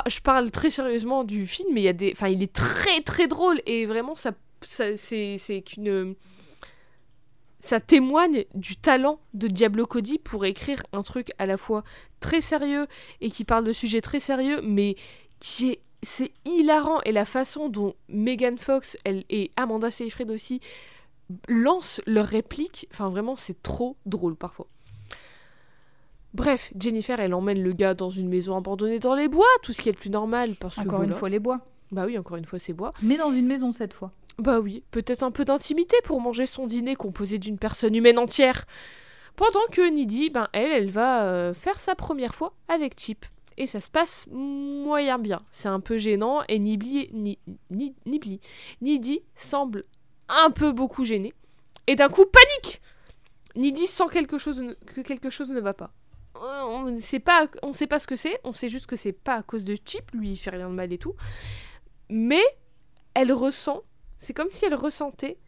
je 0.08 0.20
parle 0.22 0.52
très 0.52 0.70
sérieusement 0.70 1.24
du 1.24 1.46
film, 1.46 1.70
mais 1.74 1.82
il 1.82 1.86
y 1.86 1.90
a 1.90 1.94
des, 1.94 2.12
enfin, 2.12 2.28
il 2.28 2.42
est 2.42 2.54
très 2.54 3.02
très 3.02 3.28
drôle 3.28 3.62
et 3.66 3.86
vraiment 3.86 4.16
ça, 4.16 4.32
c'est 4.62 5.64
qu'une 5.66 6.16
ça 7.62 7.80
témoigne 7.82 8.46
du 8.56 8.78
talent 8.78 9.20
de 9.34 9.48
Diablo 9.48 9.86
Cody 9.86 10.18
pour 10.18 10.46
écrire 10.46 10.82
un 10.94 11.04
truc 11.04 11.32
à 11.40 11.46
la 11.46 11.58
fois 11.58 11.84
très 12.22 12.40
sérieux 12.40 12.88
et 13.20 13.30
qui 13.30 13.44
parle 13.44 13.66
de 13.66 13.74
sujets 13.74 14.02
très 14.02 14.22
sérieux, 14.22 14.62
mais 14.64 14.96
qui 15.40 15.72
est 15.72 15.82
c'est 16.02 16.32
hilarant 16.46 17.02
et 17.02 17.12
la 17.12 17.26
façon 17.26 17.70
dont 17.70 17.94
Megan 18.08 18.58
Fox 18.58 18.98
et 19.06 19.52
Amanda 19.58 19.92
Seyfried 19.92 20.32
aussi 20.32 20.62
lancent 21.48 22.02
leurs 22.08 22.26
répliques, 22.26 22.88
enfin 22.92 23.10
vraiment 23.10 23.36
c'est 23.36 23.62
trop 23.62 23.98
drôle 24.06 24.36
parfois. 24.36 24.68
Bref, 26.34 26.72
Jennifer 26.80 27.20
elle 27.20 27.34
emmène 27.34 27.62
le 27.62 27.74
gars 27.74 27.94
dans 27.94 28.10
une 28.10 28.30
maison 28.30 28.56
abandonnée 28.56 29.00
dans 29.00 29.16
les 29.16 29.28
bois, 29.28 29.48
tout 29.64 29.74
ce 29.74 29.82
qui 29.82 29.90
est 29.90 29.94
le 29.94 29.98
plus 29.98 30.12
normal 30.12 30.56
parce 30.60 30.76
que 30.76 30.82
Encore 30.82 31.04
une 31.04 31.14
fois, 31.14 31.30
les 31.30 31.40
bois. 31.40 31.62
Bah 31.92 32.04
oui, 32.06 32.18
encore 32.18 32.38
une 32.38 32.46
fois 32.46 32.60
c'est 32.60 32.74
bois. 32.74 32.94
Mais 33.02 33.18
dans 33.18 33.32
une 33.32 33.48
maison 33.48 33.72
cette 33.72 33.94
fois. 33.94 34.12
Bah 34.38 34.60
oui, 34.60 34.84
peut-être 34.92 35.24
un 35.24 35.32
peu 35.32 35.44
d'intimité 35.44 35.98
pour 36.04 36.22
manger 36.22 36.46
son 36.46 36.66
dîner 36.66 36.96
composé 36.96 37.40
d'une 37.40 37.58
personne 37.58 37.96
humaine 37.96 38.20
entière. 38.20 38.66
Pendant 39.36 39.66
que 39.72 39.90
Nidhi, 39.90 40.30
ben 40.30 40.48
elle, 40.54 40.72
elle 40.72 40.90
va 40.90 41.24
euh, 41.24 41.54
faire 41.54 41.80
sa 41.80 41.96
première 41.96 42.36
fois 42.36 42.54
avec 42.68 43.00
Chip. 43.00 43.26
Et 43.58 43.68
ça 43.68 43.82
se 43.82 43.90
passe 43.90 44.28
moyen 44.32 45.18
bien. 45.18 45.42
C'est 45.52 45.68
un 45.68 45.82
peu 45.82 45.98
gênant 45.98 46.44
et 46.48 46.60
Nibli, 46.60 47.10
ni, 47.12 47.40
ni, 47.72 47.96
Nibli, 48.06 48.40
Nidhi 48.82 49.22
semble 49.36 49.84
un 50.30 50.52
peu 50.52 50.72
beaucoup 50.72 51.04
gêné. 51.04 51.34
Et 51.88 51.96
d'un 51.96 52.08
coup, 52.08 52.26
panique 52.26 52.82
Nidhi 53.56 53.88
sent 53.88 54.06
quelque 54.12 54.38
chose, 54.38 54.64
que 54.86 55.02
quelque 55.02 55.30
chose 55.30 55.50
ne 55.50 55.60
va 55.60 55.74
pas. 55.74 55.92
Euh, 56.38 56.64
On 56.66 56.84
ne 56.86 57.00
sait 57.00 57.20
pas, 57.20 57.48
on 57.64 57.74
sait 57.74 57.88
pas 57.88 58.00
ce 58.00 58.08
que 58.08 58.16
c'est, 58.16 58.40
on 58.44 58.52
sait 58.52 58.70
juste 58.70 58.86
que 58.86 58.96
c'est 58.96 59.12
pas 59.14 59.36
à 59.36 59.44
cause 59.44 59.66
de 59.66 59.76
Chip, 59.84 60.12
lui 60.14 60.32
il 60.32 60.38
fait 60.38 60.52
rien 60.52 60.70
de 60.70 60.76
mal 60.76 60.94
et 60.94 60.98
tout. 60.98 61.16
Mais 62.10 62.44
elle 63.14 63.32
ressent 63.32 63.84
c'est 64.20 64.34
comme 64.34 64.50
si 64.52 64.66
elle 64.66 64.76
ressentait 64.76 65.40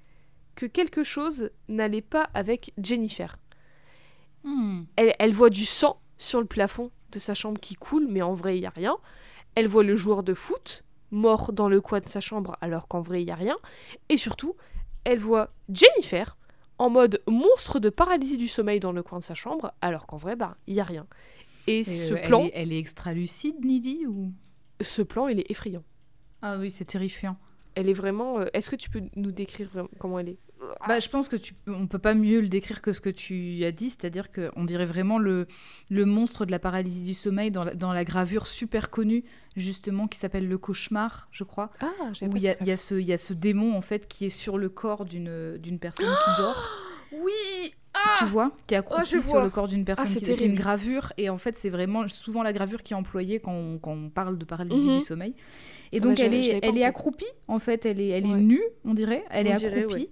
que 0.55 0.65
quelque 0.65 1.03
chose 1.03 1.51
n'allait 1.67 2.01
pas 2.01 2.29
avec 2.33 2.73
Jennifer. 2.81 3.37
Hmm. 4.43 4.83
Elle, 4.95 5.13
elle 5.19 5.33
voit 5.33 5.49
du 5.49 5.65
sang 5.65 6.01
sur 6.17 6.39
le 6.39 6.47
plafond 6.47 6.89
de 7.11 7.19
sa 7.19 7.33
chambre 7.33 7.59
qui 7.59 7.75
coule, 7.75 8.07
mais 8.07 8.21
en 8.21 8.33
vrai, 8.33 8.57
il 8.57 8.61
n'y 8.61 8.65
a 8.65 8.71
rien. 8.71 8.97
Elle 9.55 9.67
voit 9.67 9.83
le 9.83 9.95
joueur 9.95 10.23
de 10.23 10.33
foot 10.33 10.83
mort 11.11 11.51
dans 11.51 11.67
le 11.67 11.81
coin 11.81 11.99
de 11.99 12.07
sa 12.07 12.21
chambre, 12.21 12.57
alors 12.61 12.87
qu'en 12.87 13.01
vrai, 13.01 13.21
il 13.21 13.25
n'y 13.25 13.31
a 13.31 13.35
rien. 13.35 13.57
Et 14.07 14.15
surtout, 14.15 14.55
elle 15.03 15.19
voit 15.19 15.53
Jennifer 15.69 16.37
en 16.81 16.89
mode 16.89 17.21
monstre 17.27 17.79
de 17.79 17.89
paralysie 17.89 18.37
du 18.37 18.47
sommeil 18.47 18.79
dans 18.79 18.91
le 18.91 19.03
coin 19.03 19.19
de 19.19 19.23
sa 19.23 19.35
chambre, 19.35 19.71
alors 19.81 20.07
qu'en 20.07 20.17
vrai, 20.17 20.35
bah, 20.35 20.57
il 20.65 20.73
n'y 20.73 20.79
a 20.79 20.83
rien. 20.83 21.05
Et, 21.67 21.79
Et, 21.81 21.83
ce, 21.83 22.13
euh, 22.13 22.17
elle 22.19 22.27
plan, 22.27 22.43
est- 22.45 22.51
elle 22.55 22.73
est 22.73 22.79
extra 22.79 23.13
lucide, 23.13 23.63
Nidhi 23.63 24.07
ou? 24.07 24.31
Ce 24.81 25.03
plan, 25.03 25.27
il 25.27 25.39
est 25.39 25.49
effrayant. 25.51 25.83
Ah 26.41 26.57
oui, 26.57 26.71
c'est 26.71 26.85
terrifiant. 26.85 27.37
Elle 27.75 27.87
est 27.87 27.93
vraiment... 27.93 28.39
euh, 28.39 28.47
Est-ce 28.53 28.69
que 28.71 28.75
tu 28.75 28.89
peux 28.89 29.03
nous 29.15 29.31
décrire 29.31 29.69
comment 29.99 30.17
elle 30.17 30.29
est 30.29 30.39
Bah, 30.87 30.99
je 30.99 31.09
pense 31.09 31.27
que 31.27 31.35
tu, 31.35 31.53
on 31.67 31.87
peut 31.87 31.97
pas 31.99 32.13
mieux 32.13 32.39
le 32.39 32.47
décrire 32.47 32.81
que 32.81 32.93
ce 32.93 33.01
que 33.01 33.09
tu 33.09 33.63
as 33.65 33.71
dit, 33.71 33.89
c'est-à-dire 33.89 34.27
qu'on 34.31 34.63
dirait 34.63 34.85
vraiment 34.85 35.17
le, 35.17 35.47
le 35.89 36.05
monstre 36.05 36.45
de 36.45 36.51
la 36.51 36.59
paralysie 36.59 37.03
du 37.03 37.13
sommeil 37.13 37.49
dans 37.51 37.63
la, 37.63 37.73
dans 37.75 37.93
la 37.93 38.03
gravure 38.03 38.45
super 38.47 38.89
connue, 38.91 39.23
justement, 39.55 40.07
qui 40.07 40.19
s'appelle 40.19 40.47
le 40.47 40.57
cauchemar, 40.57 41.27
je 41.31 41.43
crois, 41.43 41.71
Ah, 41.81 41.87
où 42.21 42.35
il 42.37 42.43
y 42.43 42.45
y, 42.45 42.71
a 42.71 42.77
ce- 42.77 42.95
il 42.99 43.07
y 43.07 43.13
a 43.13 43.17
ce 43.17 43.33
démon, 43.33 43.75
en 43.75 43.81
fait, 43.81 44.07
qui 44.07 44.25
est 44.25 44.29
sur 44.29 44.57
le 44.57 44.69
corps 44.69 45.05
d'une 45.05 45.57
d'une 45.57 45.79
personne 45.79 46.05
qui 46.05 46.41
dort, 46.41 46.69
Oui 47.11 47.73
tu 48.19 48.25
vois, 48.25 48.51
qui 48.67 48.73
est 48.73 48.77
Ah, 48.89 49.03
je 49.03 49.19
sur 49.19 49.41
le 49.41 49.49
corps 49.49 49.67
d'une 49.67 49.83
personne. 49.83 50.07
c'est 50.07 50.19
qui- 50.21 50.33
c'est 50.33 50.45
une 50.45 50.55
gravure, 50.55 51.11
et 51.17 51.29
en 51.29 51.37
fait, 51.37 51.57
c'est 51.57 51.69
vraiment 51.69 52.07
souvent 52.07 52.41
la 52.43 52.53
gravure 52.53 52.83
qui 52.83 52.93
est 52.93 52.95
employée 52.95 53.39
quand 53.39 53.51
on, 53.53 53.77
quand 53.79 53.91
on 53.91 54.09
parle 54.09 54.37
de 54.37 54.45
paralysie 54.45 54.89
Mhm. 54.91 54.99
du 54.99 55.03
sommeil. 55.05 55.33
Et 55.91 55.97
Ah 55.97 55.99
donc, 55.99 56.17
bah, 56.17 56.23
elle 56.25 56.33
est, 56.33 56.59
elle 56.63 56.77
est 56.77 56.83
accroupie, 56.85 57.25
en 57.47 57.59
fait, 57.59 57.85
elle 57.85 57.99
est, 57.99 58.07
elle 58.09 58.25
est 58.25 58.35
nue, 58.37 58.63
on 58.85 58.93
dirait, 58.93 59.25
elle 59.29 59.47
On 59.47 59.51
est 59.51 59.55
dirait, 59.55 59.79
accroupie. 59.83 60.03
ouais. 60.03 60.09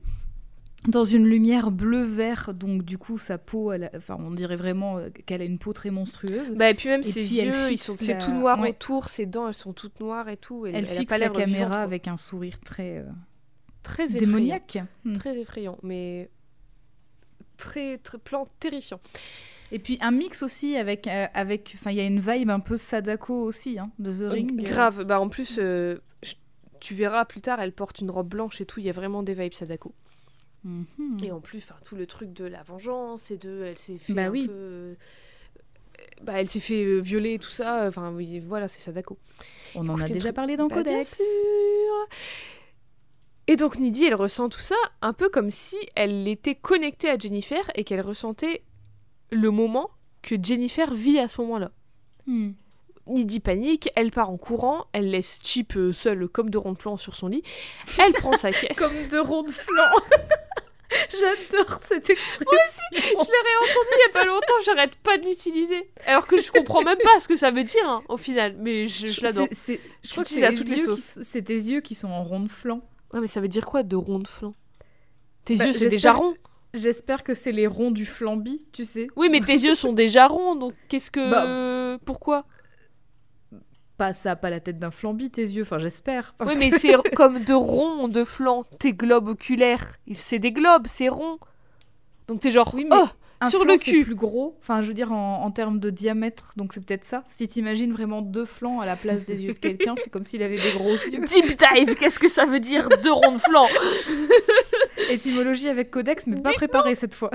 Dans 0.88 1.04
une 1.04 1.26
lumière 1.26 1.72
bleu-vert, 1.72 2.54
donc 2.54 2.84
du 2.84 2.98
coup 2.98 3.18
sa 3.18 3.38
peau, 3.38 3.72
elle 3.74 3.86
a- 3.86 3.92
enfin 3.98 4.18
on 4.20 4.32
dirait 4.32 4.56
vraiment 4.56 4.98
euh, 4.98 5.10
qu'elle 5.26 5.42
a 5.42 5.46
une 5.46 5.60
peau 5.60 5.74
très 5.74 5.90
monstrueuse. 5.92 6.56
Bah, 6.56 6.70
et 6.70 6.74
puis 6.74 6.88
même 6.90 7.02
Et 7.02 7.04
ses 7.04 7.24
puis 7.24 7.40
elle 7.40 7.48
yeux, 7.50 7.76
c'est 7.78 8.14
la- 8.14 8.20
tout 8.20 8.34
noir 8.34 8.60
ouais. 8.60 8.70
autour, 8.70 9.10
ses 9.10 9.26
dents, 9.26 9.48
elles 9.48 9.54
sont 9.54 9.74
toutes 9.74 10.00
noires 10.00 10.30
et 10.30 10.38
tout. 10.38 10.66
elle 10.66 10.76
a 10.76 10.88
fixe 10.88 11.10
pas 11.10 11.18
la 11.18 11.30
caméra 11.30 11.82
avec 11.82 12.08
un 12.08 12.16
sourire 12.18 12.60
très 12.62 13.00
euh, 13.00 13.04
très 13.84 14.08
démoniaque. 14.08 14.78
Hmm. 15.04 15.14
Très 15.18 15.38
effrayant, 15.40 15.78
mais 15.84 16.30
très, 17.58 17.98
très 17.98 18.18
plan 18.18 18.48
terrifiant. 18.60 19.00
Et 19.72 19.80
puis 19.80 19.98
un 20.02 20.12
mix 20.12 20.42
aussi 20.44 20.78
avec, 20.78 21.08
euh, 21.08 21.28
avec, 21.34 21.74
enfin 21.76 21.92
il 21.92 21.98
y 21.98 22.00
a 22.00 22.06
une 22.06 22.20
vibe 22.20 22.50
un 22.50 22.60
peu 22.60 22.78
Sadako 22.78 23.44
aussi, 23.44 23.78
hein, 23.78 23.92
de 24.00 24.10
The 24.12 24.32
Ring. 24.32 24.60
euh. 24.60 24.64
Grave. 24.64 25.04
Bah, 25.04 25.20
en 25.20 25.30
plus, 25.30 25.60
tu 26.80 26.96
verras 26.96 27.26
plus 27.26 27.42
tard, 27.42 27.60
elle 27.62 27.74
porte 27.74 28.00
une 28.00 28.10
robe 28.10 28.30
blanche 28.30 28.62
et 28.62 28.66
tout. 28.66 28.80
Il 28.80 28.86
y 28.86 28.90
a 28.90 28.94
vraiment 28.94 29.22
des 29.24 29.34
vibes 29.34 29.54
Sadako. 29.54 29.94
Mhm. 30.64 31.18
Et 31.24 31.32
en 31.32 31.40
plus, 31.40 31.60
enfin, 31.60 31.76
tout 31.86 31.96
le 31.96 32.06
truc 32.06 32.34
de 32.34 32.46
la 32.46 32.64
vengeance 32.64 33.32
et 33.32 33.38
de, 33.38 33.64
elle 33.64 33.78
s'est 33.78 33.98
fait 33.98 34.14
Bah 34.14 34.24
un 34.26 34.30
oui. 34.30 34.48
peu, 34.48 34.54
euh, 34.54 34.96
bah, 36.22 36.34
elle 36.36 36.50
s'est 36.50 36.60
fait 36.60 36.84
euh, 36.84 37.00
violer 37.00 37.34
et 37.36 37.40
tout 37.40 37.48
ça. 37.50 37.86
Enfin, 37.88 38.12
oui, 38.14 38.40
voilà, 38.40 38.68
c'est 38.68 38.80
Sadako. 38.80 39.18
On 39.76 39.88
en 39.90 40.00
a 40.00 40.08
déjà 40.08 40.20
truc- 40.20 40.36
parlé 40.36 40.56
dans 40.56 40.68
Bah, 40.68 40.82
bien 40.84 40.94
Codex. 40.94 41.16
sûr. 41.18 42.18
Et 43.48 43.56
donc 43.56 43.80
Nidhi, 43.80 44.06
elle 44.06 44.16
ressent 44.16 44.48
tout 44.50 44.60
ça 44.60 44.76
un 45.02 45.14
peu 45.14 45.28
comme 45.30 45.50
si 45.50 45.76
elle 45.96 46.28
était 46.28 46.56
connectée 46.56 47.10
à 47.10 47.18
Jennifer 47.18 47.72
et 47.74 47.84
qu'elle 47.84 48.02
ressentait 48.02 48.62
le 49.32 49.50
moment 49.50 49.90
que 50.22 50.36
Jennifer 50.42 50.94
vit 50.94 51.18
à 51.20 51.28
ce 51.28 51.42
moment-là. 51.42 51.72
Hmm. 52.28 52.52
Nidhi 53.10 53.40
panique, 53.40 53.90
elle 53.96 54.12
part 54.12 54.30
en 54.30 54.38
courant, 54.38 54.86
elle 54.94 55.10
laisse 55.12 55.40
Chip 55.44 55.76
euh, 55.76 55.92
seul 55.94 56.28
comme 56.28 56.50
de 56.50 56.58
rond 56.58 56.74
de 56.74 56.78
flanc 56.80 56.98
sur 56.98 57.16
son 57.16 57.28
lit. 57.28 57.44
Elle 57.98 58.14
prend 58.14 58.34
sa 58.38 58.52
caisse. 58.54 58.78
Comme 58.78 59.08
de 59.10 59.18
ronds. 59.20 59.46
J'adore 61.12 61.78
cette 61.82 62.10
expression. 62.10 62.48
Je 62.92 62.98
l'ai 62.98 63.12
réentendu 63.14 63.90
il 63.94 64.08
y 64.08 64.10
a 64.10 64.14
pas 64.14 64.26
longtemps, 64.26 64.54
j'arrête 64.66 64.96
pas 64.96 65.18
de 65.20 65.26
l'utiliser. 65.26 65.88
Alors 66.08 66.26
que 66.26 66.42
je 66.42 66.52
comprends 66.52 66.82
même 66.82 66.98
pas 67.04 67.20
ce 67.20 67.28
que 67.28 67.36
ça 67.36 67.52
veut 67.52 67.64
dire 67.64 67.88
hein, 67.88 68.02
au 68.10 68.18
final, 68.18 68.56
mais 68.58 68.88
je, 68.88 69.06
je 69.06 69.22
l'adore. 69.22 69.48
Je 69.52 70.12
crois 70.12 70.24
que 70.24 70.30
c'est 70.32 70.44
à 70.46 70.52
toutes 70.52 70.68
les 70.68 70.78
sauces. 70.80 71.20
c'est 71.22 71.44
tes 71.44 71.54
yeux 71.54 71.82
qui 71.82 71.94
sont 71.94 72.08
en 72.08 72.24
rond 72.24 72.40
de 72.40 72.50
flanc. 72.50 72.82
Ouais, 73.14 73.20
mais 73.20 73.28
ça 73.28 73.40
veut 73.40 73.48
dire 73.48 73.66
quoi 73.68 73.84
de 73.84 73.96
rond 73.96 74.18
de 74.20 74.28
flanc? 74.28 74.56
Tes 75.46 75.56
Bah, 75.58 75.66
yeux 75.66 75.74
c'est 75.74 75.90
déjà 75.90 76.14
rond. 76.14 76.34
J'espère 76.74 77.24
que 77.24 77.34
c'est 77.34 77.52
les 77.52 77.66
ronds 77.68 77.92
du 77.92 78.06
flambi, 78.06 78.64
tu 78.74 78.84
sais. 78.84 79.08
Oui, 79.16 79.30
mais 79.32 79.42
tes 79.42 79.54
yeux 79.54 79.76
sont 79.76 79.94
déjà 79.94 80.28
ronds, 80.28 80.56
donc 80.56 80.74
qu'est-ce 80.88 81.12
que. 81.12 81.98
Pourquoi? 82.06 82.46
Pas 84.00 84.14
ça, 84.16 84.36
pas 84.36 84.50
la 84.50 84.60
tête 84.62 84.80
d'un 84.80 84.90
flambi, 84.92 85.30
tes 85.30 85.42
yeux. 85.44 85.62
Enfin, 85.62 85.78
j'espère. 85.78 86.34
Oui, 86.40 86.54
que- 86.56 86.60
mais 86.60 86.72
c'est 86.72 86.96
comme 87.16 87.44
de 87.44 87.54
rond 87.54 88.08
de 88.08 88.24
flanc. 88.24 88.64
Tes 88.80 88.94
globes 88.94 89.28
oculaires, 89.28 89.94
c'est 90.14 90.40
des 90.40 90.52
globes, 90.54 90.88
c'est 90.88 91.10
rond. 91.10 91.38
Donc 92.28 92.40
t'es 92.40 92.50
genre. 92.50 92.72
Oui, 92.74 92.86
mais 92.90 92.96
oh 92.98 93.08
Un 93.42 93.50
sur 93.50 93.62
flanc, 93.64 93.74
le 93.74 93.78
cul. 93.78 94.04
plus 94.06 94.16
gros. 94.16 94.56
Enfin, 94.62 94.80
je 94.82 94.88
veux 94.88 94.94
dire 94.94 95.12
en, 95.12 95.44
en 95.44 95.52
termes 95.52 95.80
de 95.80 95.90
diamètre. 95.90 96.54
Donc 96.56 96.72
c'est 96.74 96.84
peut-être 96.86 97.04
ça. 97.06 97.24
Si 97.28 97.46
t'imagines 97.48 97.92
vraiment 97.92 98.22
deux 98.22 98.46
flancs 98.46 98.80
à 98.80 98.86
la 98.86 98.96
place 98.96 99.26
des 99.26 99.44
yeux 99.44 99.52
de 99.54 99.60
quelqu'un, 99.60 99.96
c'est 99.98 100.10
comme 100.10 100.24
s'il 100.24 100.42
avait 100.44 100.58
des 100.62 100.72
gros 100.78 100.94
yeux. 100.94 101.20
Deep 101.26 101.58
dive, 101.58 101.96
qu'est-ce 101.96 102.20
que 102.20 102.28
ça 102.30 102.46
veut 102.46 102.60
dire 102.62 102.88
de 102.88 103.10
rond 103.10 103.34
de 103.34 103.38
flanc? 103.42 103.68
Étymologie 105.10 105.70
avec 105.70 105.92
Codex, 105.92 106.28
mais 106.28 106.40
pas 106.42 106.54
préparé 106.54 106.96
cette 106.96 107.14
fois. 107.16 107.32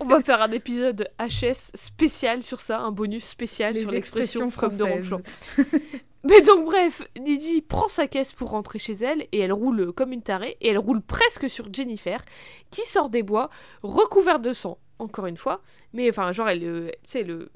On 0.00 0.06
va 0.06 0.20
faire 0.20 0.40
un 0.42 0.50
épisode 0.52 1.08
HS 1.18 1.70
spécial 1.74 2.42
sur 2.42 2.60
ça, 2.60 2.80
un 2.80 2.92
bonus 2.92 3.24
spécial 3.24 3.74
Les 3.74 3.80
sur 3.80 3.90
l'expression 3.90 4.50
comme 4.50 4.70
de. 4.76 4.84
Mais 6.24 6.42
donc 6.42 6.64
bref, 6.64 7.02
Nidhi 7.18 7.62
prend 7.62 7.86
sa 7.88 8.08
caisse 8.08 8.32
pour 8.32 8.50
rentrer 8.50 8.78
chez 8.80 8.92
elle 8.94 9.22
et 9.32 9.38
elle 9.38 9.52
roule 9.52 9.92
comme 9.92 10.12
une 10.12 10.22
tarée 10.22 10.56
et 10.60 10.68
elle 10.68 10.78
roule 10.78 11.00
presque 11.00 11.48
sur 11.48 11.72
Jennifer 11.72 12.22
qui 12.70 12.82
sort 12.82 13.08
des 13.08 13.22
bois 13.22 13.50
recouverte 13.82 14.42
de 14.42 14.52
sang, 14.52 14.78
encore 14.98 15.26
une 15.26 15.36
fois. 15.36 15.62
Mais 15.92 16.10
enfin 16.10 16.32
genre 16.32 16.48
elle, 16.48 16.64
euh, 16.64 16.90
tu 17.04 17.10
sais 17.10 17.22
le 17.22 17.50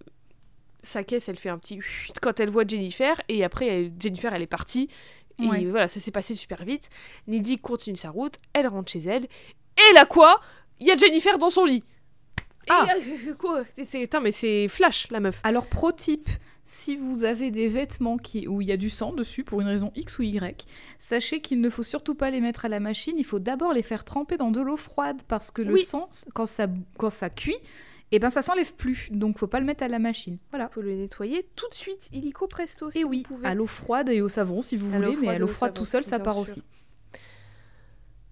sa 0.85 1.03
caisse 1.05 1.29
elle 1.29 1.39
fait 1.39 1.49
un 1.49 1.59
petit 1.59 1.81
quand 2.23 2.39
elle 2.41 2.51
voit 2.51 2.65
Jennifer 2.67 3.21
et 3.29 3.45
après 3.45 3.67
elle- 3.67 3.93
Jennifer 4.01 4.33
elle 4.33 4.43
est 4.43 4.47
partie 4.47 4.89
et 5.55 5.67
voilà 5.67 5.89
ça 5.89 6.01
s'est 6.01 6.11
passé 6.11 6.35
super 6.35 6.65
vite. 6.65 6.91
Nidhi 7.27 7.59
continue 7.59 7.97
sa 7.97 8.11
route, 8.11 8.35
elle 8.53 8.67
rentre 8.69 8.91
chez 8.93 9.01
elle 9.01 9.25
et 9.25 9.95
là 9.95 10.05
quoi? 10.07 10.41
Il 10.81 10.87
y 10.87 10.91
a 10.91 10.97
Jennifer 10.97 11.39
dans 11.39 11.51
son 11.51 11.65
lit. 11.65 11.85
Ah. 12.71 12.87
Et, 12.97 13.33
quoi? 13.39 13.63
C'est- 13.83 14.15
mais 14.21 14.31
c'est 14.31 14.69
flash 14.69 15.09
la 15.11 15.21
meuf. 15.21 15.41
Alors, 15.43 15.67
pro 15.67 15.91
type, 15.93 16.29
si 16.65 16.97
vous 16.97 17.25
avez 17.25 17.51
des 17.51 17.67
vêtements 17.69 18.17
qui, 18.17 18.47
où 18.47 18.61
il 18.61 18.69
y 18.69 18.73
a 18.73 18.77
du 18.77 18.89
sang 18.89 19.13
dessus 19.13 19.43
pour 19.45 19.61
une 19.61 19.67
raison 19.67 19.91
X 19.97 20.19
ou 20.19 20.23
Y, 20.23 20.65
sachez 20.99 21.41
qu'il 21.41 21.61
ne 21.61 21.71
faut 21.71 21.83
surtout 21.83 22.15
pas 22.15 22.31
les 22.31 22.41
mettre 22.41 22.65
à 22.65 22.69
la 22.69 22.79
machine. 22.81 23.15
Il 23.19 23.25
faut 23.25 23.41
d'abord 23.41 23.73
les 23.73 23.83
faire 23.83 24.05
tremper 24.05 24.37
dans 24.37 24.51
de 24.51 24.61
l'eau 24.61 24.77
froide 24.77 25.23
parce 25.29 25.51
que 25.51 25.63
le 25.63 25.75
Oui. 25.75 25.83
sang, 25.85 26.09
quand 26.35 26.47
ça, 26.47 26.67
quand 26.99 27.11
ça 27.11 27.31
cuit, 27.31 27.57
et 28.13 28.19
ben 28.21 28.31
ça 28.31 28.43
s'enlève 28.43 28.75
plus. 28.77 29.09
Donc, 29.11 29.39
faut 29.39 29.47
pas 29.49 29.59
le 29.59 29.67
mettre 29.67 29.83
à 29.83 29.89
la 29.89 29.99
machine. 29.99 30.39
Voilà. 30.51 30.69
faut 30.69 30.83
le 30.83 30.95
nettoyer 30.95 31.49
tout 31.57 31.69
de 31.69 31.75
suite, 31.75 32.09
illico 32.13 32.47
presto, 32.47 32.91
si 32.91 33.01
Et 33.01 33.03
vous 33.03 33.09
oui, 33.11 33.23
pouvez. 33.23 33.47
à 33.49 33.55
l'eau 33.55 33.67
froide 33.67 34.09
et 34.11 34.21
au 34.21 34.29
savon 34.29 34.63
si 34.63 34.77
vous 34.77 34.93
À 34.95 34.97
voulez, 34.99 35.17
mais 35.17 35.29
à 35.31 35.39
l'eau 35.39 35.47
au 35.47 35.49
froide 35.49 35.75
tout 35.75 35.85
seul, 35.85 36.05
ça 36.05 36.19
part 36.21 36.35
sûr. 36.35 36.43
aussi. 36.43 36.63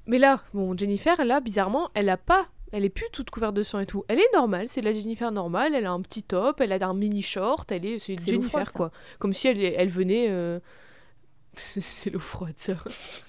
Mais 0.07 0.19
là, 0.19 0.43
bon, 0.55 0.77
Jennifer, 0.77 1.25
là, 1.25 1.41
bizarrement, 1.41 1.91
elle 1.95 2.09
a 2.09 2.17
pas, 2.17 2.49
elle 2.73 2.85
est 2.85 2.89
plus 2.91 3.07
toute 3.13 3.31
couverte 3.31 3.55
de 3.55 3.63
sang 3.63 3.79
et 3.81 3.87
tout. 3.87 4.05
Elle 4.09 4.19
est 4.19 4.33
normale, 4.35 4.69
c'est 4.69 4.81
la 4.81 4.93
Jennifer 4.93 5.31
normale. 5.33 5.75
Elle 5.75 5.87
a 5.87 5.93
un 5.93 6.01
petit 6.03 6.23
top, 6.23 6.61
elle 6.61 6.73
a 6.73 6.87
un 6.87 6.95
mini 6.95 7.23
short, 7.23 7.71
elle 7.73 7.87
est, 7.87 7.99
c'est 7.99 8.19
Jennifer 8.19 8.51
froide, 8.51 8.69
quoi. 8.73 8.91
Comme 9.19 9.33
si 9.33 9.49
elle, 9.49 9.61
elle 9.63 9.89
venait. 9.89 10.27
euh, 10.29 10.59
C'est 11.55 12.11
l'eau 12.11 12.21
froide 12.21 12.55
ça. 12.57 12.75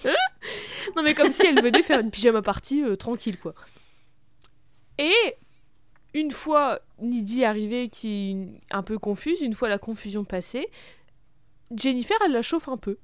non 0.96 1.02
mais 1.02 1.14
comme 1.14 1.32
si 1.32 1.44
elle 1.46 1.60
venait 1.62 1.82
faire 1.82 2.00
une 2.00 2.10
pyjama 2.10 2.40
party 2.42 2.82
euh, 2.82 2.96
tranquille 2.96 3.38
quoi. 3.38 3.54
Et 4.98 5.12
une 6.14 6.30
fois 6.30 6.80
Nidhi 7.00 7.44
arrivée, 7.44 7.88
qui 7.88 8.30
est 8.32 8.74
un 8.74 8.82
peu 8.82 8.98
confuse, 8.98 9.40
une 9.40 9.54
fois 9.54 9.68
la 9.68 9.78
confusion 9.78 10.24
passée, 10.24 10.68
Jennifer, 11.74 12.16
elle 12.24 12.32
la 12.32 12.42
chauffe 12.42 12.68
un 12.68 12.76
peu. 12.76 12.98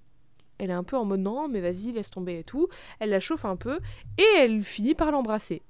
Elle 0.59 0.71
est 0.71 0.75
un 0.75 0.83
peu 0.85 0.97
en 0.97 1.05
mode 1.05 1.21
non, 1.21 1.49
mais 1.49 1.61
vas-y, 1.61 1.93
laisse 1.93 2.11
tomber 2.11 2.41
et 2.41 2.45
tout. 2.45 2.69
Elle 2.99 3.11
la 3.11 3.21
chauffe 3.21 3.45
un 3.45 3.57
peu 3.57 3.79
et 4.19 4.25
elle 4.39 4.63
finit 4.63 4.95
par 4.95 5.11
l'embrasser. 5.13 5.63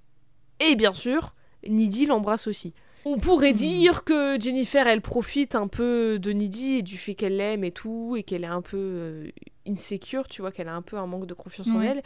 Et 0.61 0.75
bien 0.77 0.93
sûr, 0.93 1.35
Nidhi 1.69 2.07
l'embrasse 2.07 2.47
aussi. 2.47 2.73
On 3.05 3.19
pourrait 3.19 3.53
Hmm. 3.53 3.57
dire 3.57 4.05
que 4.05 4.41
Jennifer, 4.41 4.87
elle 4.89 5.01
profite 5.03 5.55
un 5.55 5.69
peu 5.69 6.19
de 6.19 6.33
Nidhi 6.33 6.77
et 6.79 6.83
du 6.83 6.97
fait 6.99 7.15
qu'elle 7.15 7.37
l'aime 7.37 7.63
et 7.65 7.71
tout, 7.71 8.17
et 8.19 8.23
qu'elle 8.25 8.43
est 8.45 8.49
un 8.49 8.63
peu 8.63 8.77
euh, 8.77 9.29
insécure, 9.69 10.27
tu 10.27 10.41
vois, 10.43 10.51
qu'elle 10.51 10.69
a 10.69 10.75
un 10.75 10.83
peu 10.83 10.97
un 10.97 11.07
manque 11.07 11.27
de 11.27 11.35
confiance 11.35 11.69
en 11.69 11.81
elle. 11.81 12.03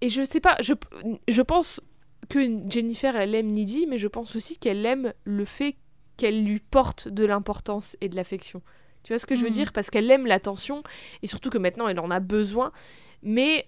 Et 0.00 0.08
je 0.08 0.24
sais 0.24 0.40
pas, 0.40 0.56
je, 0.62 0.72
je 1.26 1.42
pense 1.42 1.80
que 2.28 2.40
Jennifer, 2.68 3.16
elle 3.16 3.34
aime 3.34 3.48
Nidhi, 3.52 3.86
mais 3.86 3.98
je 3.98 4.08
pense 4.08 4.36
aussi 4.36 4.58
qu'elle 4.58 4.84
aime 4.84 5.12
le 5.24 5.44
fait 5.44 5.76
qu'elle 6.16 6.44
lui 6.44 6.58
porte 6.60 7.08
de 7.08 7.24
l'importance 7.24 7.96
et 8.00 8.08
de 8.08 8.16
l'affection. 8.16 8.60
Tu 9.04 9.12
vois 9.12 9.18
ce 9.18 9.26
que 9.26 9.36
je 9.36 9.42
veux 9.42 9.48
Mhm. 9.48 9.54
dire? 9.54 9.72
Parce 9.72 9.88
qu'elle 9.90 10.10
aime 10.10 10.26
l'attention, 10.26 10.82
et 11.22 11.26
surtout 11.26 11.48
que 11.50 11.58
maintenant, 11.58 11.88
elle 11.88 12.00
en 12.00 12.10
a 12.10 12.20
besoin, 12.20 12.72
mais 13.22 13.66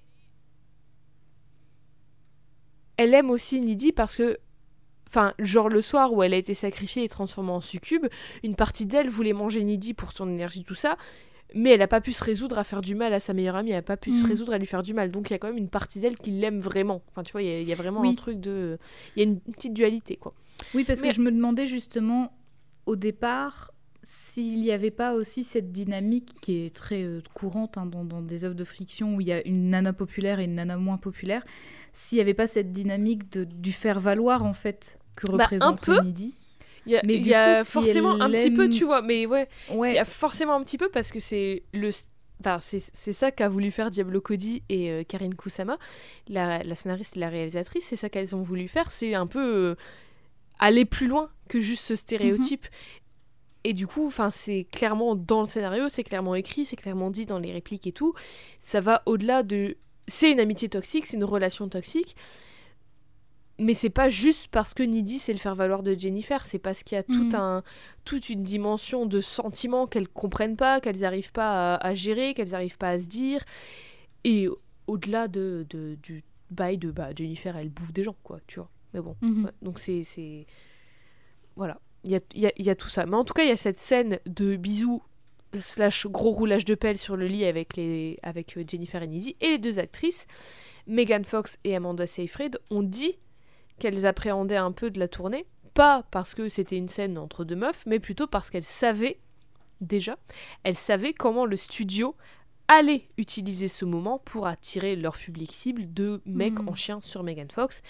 elle 2.97 3.15
aime 3.15 3.31
aussi 3.31 3.61
Nidhi 3.61 3.93
parce 3.93 4.17
que, 4.17 4.39
enfin, 5.07 5.33
genre 5.39 5.69
le 5.69 5.81
soir 5.81 6.13
où 6.13 6.23
elle 6.23 6.35
a 6.35 6.37
été 6.37 6.55
sacrifiée 6.55 7.05
et 7.05 7.09
transformée 7.09 7.53
en 7.53 7.61
succube, 7.61 8.07
une 8.43 8.57
partie 8.57 8.87
d'elle 8.87 9.09
voulait 9.09 9.33
manger 9.33 9.65
Nidhi 9.65 9.95
pour 9.95 10.13
son 10.13 10.29
énergie, 10.29 10.65
tout 10.65 10.75
ça, 10.75 10.97
mais 11.55 11.71
elle 11.71 11.79
n'a 11.81 11.89
pas 11.89 12.01
pu 12.01 12.13
se 12.13 12.23
résoudre 12.25 12.59
à 12.59 12.65
faire 12.65 12.81
du 12.81 12.95
mal 12.95 13.13
à 13.13 13.21
sa 13.21 13.35
meilleure 13.35 13.57
amie, 13.57 13.71
elle 13.71 13.77
n'a 13.77 13.83
pas 13.83 13.97
pu 13.97 14.11
se 14.11 14.23
Mhm. 14.25 14.29
résoudre 14.31 14.53
à 14.55 14.59
lui 14.59 14.67
faire 14.67 14.83
du 14.83 14.95
mal. 14.95 15.11
Donc 15.11 15.31
il 15.31 15.33
y 15.33 15.37
a 15.37 15.39
quand 15.39 15.49
même 15.49 15.59
une 15.59 15.69
partie 15.69 16.01
d'elle 16.01 16.17
qui 16.17 16.31
l'aime 16.31 16.59
vraiment. 16.59 17.03
Enfin, 17.11 17.23
tu 17.23 17.33
vois, 17.33 17.43
il 17.43 17.49
y 17.49 17.53
a- 17.53 17.61
il 17.61 17.69
y, 17.69 17.73
a 17.73 17.77
vraiment 17.77 18.01
Oui. 18.01 18.11
un 18.11 18.15
truc 18.15 18.41
de. 18.41 18.79
Il 19.17 19.23
y 19.23 19.27
a 19.27 19.29
une 19.29 19.41
petite 19.41 19.73
dualité, 19.75 20.17
quoi. 20.17 20.35
Oui, 20.75 20.85
parce 20.85 21.01
Mais- 21.03 21.09
que 21.09 21.15
je 21.15 21.21
me 21.21 21.31
demandais 21.33 21.67
justement 21.67 22.33
au 22.87 22.97
départ 22.97 23.73
s'il 24.03 24.61
n'y 24.63 24.71
avait 24.71 24.91
pas 24.91 25.13
aussi 25.15 25.45
cette 25.45 25.73
dynamique 25.73 26.31
qui 26.41 26.65
est 26.65 26.75
très 26.75 27.03
euh, 27.03 27.21
courante 27.35 27.77
hein, 27.77 27.85
dans, 27.85 28.03
dans 28.05 28.23
des 28.23 28.47
œuvres 28.47 28.55
de 28.55 28.65
fiction 28.65 29.15
où 29.15 29.21
il 29.21 29.27
y 29.27 29.33
a 29.33 29.47
une 29.47 29.69
nana 29.69 29.93
populaire 29.93 30.41
et 30.41 30.45
une 30.45 30.55
nana 30.55 30.79
moins 30.79 30.97
populaire, 30.97 31.45
s'il 31.93 32.17
n'y 32.17 32.23
avait 32.23 32.33
pas 32.33 32.47
cette 32.47 32.73
dynamique 32.73 33.31
de, 33.31 33.45
du 33.45 33.73
faire 33.73 34.01
valoir 34.01 34.43
en 34.45 34.55
fait 34.55 34.99
que 35.17 35.27
Bah, 35.27 35.33
un 35.35 35.37
représente 35.45 35.83
peu. 35.85 36.01
Nidhi. 36.01 36.35
Il 36.87 36.93
y 36.93 36.97
a, 36.97 37.03
Mais 37.05 37.16
il 37.16 37.22
du 37.22 37.31
y 37.31 37.35
a 37.35 37.59
coup, 37.61 37.64
si 37.64 37.72
forcément 37.72 38.20
un 38.20 38.31
petit 38.31 38.51
peu, 38.51 38.68
tu 38.68 38.85
vois, 38.85 39.03
mais 39.03 39.26
ouais, 39.26 39.49
il 39.70 39.76
Ouais, 39.76 39.95
y 39.95 39.99
a 39.99 40.05
forcément 40.05 40.55
un 40.55 40.62
petit 40.62 40.78
peu 40.78 40.89
parce 40.89 41.12
que 41.12 41.20
c'est 41.20 41.62
le. 41.72 41.91
Enfin, 42.41 42.59
c'est 42.59 43.12
ça 43.12 43.31
qu'a 43.31 43.51
voulu 43.51 43.70
faire 43.70 43.91
Diablo 43.91 44.20
Cody 44.22 44.62
et 44.70 44.91
euh, 44.91 45.03
Karine 45.05 45.35
Kusama, 45.35 45.76
la, 46.26 46.62
la 46.62 46.74
scénariste 46.74 47.16
et 47.18 47.20
la 47.20 47.28
réalisatrice, 47.28 47.85
c'est 47.85 47.97
ça 47.97 48.09
qu'elles 48.09 48.35
ont 48.35 48.41
voulu 48.41 48.66
faire, 48.66 48.91
c'est 48.91 49.14
un 49.14 49.26
peu 49.26 49.45
euh, 49.45 49.74
aller 50.59 50.87
plus 50.87 51.07
loin 51.07 51.28
que 51.51 51.61
juste 51.61 51.85
ce 51.85 51.95
stéréotype. 51.95 52.66
Et 53.62 53.74
du 53.74 53.87
coup, 53.87 54.07
enfin, 54.07 54.31
c'est 54.31 54.66
clairement 54.72 55.14
dans 55.16 55.41
le 55.41 55.47
scénario, 55.47 55.91
c'est 55.91 56.03
clairement 56.03 56.35
écrit, 56.35 56.64
c'est 56.64 56.76
clairement 56.76 57.11
dit 57.11 57.26
dans 57.26 57.39
les 57.39 57.53
répliques 57.53 57.87
et 57.87 57.93
tout. 57.93 58.14
Ça 58.59 58.81
va 58.81 59.03
au-delà 59.05 59.43
de. 59.43 59.76
C'est 60.09 60.31
une 60.31 60.41
amitié 60.41 60.70
toxique, 60.70 61.05
c'est 61.05 61.18
une 61.18 61.24
relation 61.24 61.68
toxique. 61.68 62.16
Mais 63.61 63.75
c'est 63.75 63.91
pas 63.91 64.09
juste 64.09 64.49
parce 64.49 64.73
que 64.75 64.83
Nidhi 64.83 65.19
c'est 65.19 65.33
le 65.35 65.39
faire 65.39 65.55
valoir 65.55 65.83
de 65.83 65.95
Jennifer, 65.95 66.45
c'est 66.47 66.59
parce 66.59 66.83
qu'il 66.83 66.97
y 66.97 66.99
a 66.99 67.03
tout 67.03 67.13
Mhm. 67.25 67.35
un, 67.35 67.63
toute 68.05 68.31
une 68.31 68.43
dimension 68.43 69.05
de 69.07 69.21
sentiments 69.21 69.87
qu'elles 69.87 70.09
comprennent 70.09 70.57
pas, 70.57 70.81
qu'elles 70.81 71.01
n'arrivent 71.01 71.33
pas 71.33 71.75
à, 71.75 71.87
à 71.87 71.95
gérer, 71.95 72.33
qu'elles 72.35 72.51
n'arrivent 72.51 72.79
pas 72.79 72.91
à 72.91 72.99
se 72.99 73.07
dire. 73.07 73.45
Et 74.25 74.49
au-delà 74.87 75.29
de, 75.29 75.67
de- 75.69 75.97
du, 76.03 76.25
bail 76.51 76.79
de 76.79 76.91
bah, 76.91 77.11
Jennifer, 77.15 77.57
elle 77.57 77.69
bouffe 77.69 77.93
des 77.93 78.03
gens, 78.03 78.17
quoi, 78.25 78.41
tu 78.47 78.59
vois. 78.61 78.71
Mais 78.95 79.01
bon, 79.01 79.15
Mhm. 79.21 79.45
ouais, 79.45 79.51
donc 79.63 79.79
c'est. 79.79 80.47
Voilà. 81.57 81.79
Il 82.05 82.11
y 82.13 82.17
a, 82.17 82.21
y 82.35 82.47
a- 82.47 82.53
y 82.57 82.71
a 82.71 82.75
tout 82.75 82.89
ça. 82.89 83.05
Mais 83.07 83.17
en 83.17 83.25
tout 83.25 83.35
cas, 83.35 83.43
il 83.43 83.49
y 83.49 83.53
a 83.53 83.57
cette 83.57 83.79
scène 83.79 84.19
de 84.27 84.57
bisous 84.57 85.03
slash 85.59 86.07
gros 86.07 86.31
roulage 86.31 86.65
de 86.65 86.75
pelle 86.75 86.97
sur 86.97 87.17
le 87.17 87.27
lit 87.27 87.45
avec, 87.45 87.77
les, 87.77 88.19
avec 88.23 88.57
euh, 88.57 88.65
Jennifer 88.67 89.03
Aniston 89.03 89.35
et 89.41 89.49
les 89.51 89.59
deux 89.59 89.79
actrices, 89.79 90.27
Megan 90.87 91.25
Fox 91.25 91.59
et 91.65 91.77
Amanda 91.77 92.07
Seyfried, 92.07 92.59
ont 92.71 92.83
dit 92.83 93.19
qu'elles 93.81 94.07
appréhendaient 94.07 94.57
un 94.57 94.70
peu 94.70 94.91
de 94.93 95.01
la 95.01 95.09
tournée. 95.09 95.45
Pas 95.74 96.05
parce 96.12 96.35
que 96.37 96.49
c'était 96.49 96.76
une 96.76 96.89
scène 96.89 97.18
entre 97.18 97.45
deux 97.45 97.57
meufs, 97.57 97.85
mais 97.87 97.99
plutôt 97.99 98.26
parce 98.28 98.51
qu'elles 98.51 98.62
savaient 98.64 99.18
déjà, 99.81 100.16
elles 100.62 100.76
savaient 100.76 101.12
comment 101.14 101.47
le 101.47 101.57
studio 101.57 102.14
allait 102.68 103.09
utiliser 103.16 103.66
ce 103.66 103.85
moment 103.85 104.18
pour 104.18 104.47
attirer 104.47 104.95
leur 104.95 105.16
public 105.16 105.51
cible 105.53 105.93
de 105.93 106.20
mecs 106.24 106.61
Mhm. 106.61 106.68
en 106.68 106.74
chien 106.74 107.01
sur 107.03 107.22
Megan 107.24 107.51
Fox 107.51 107.83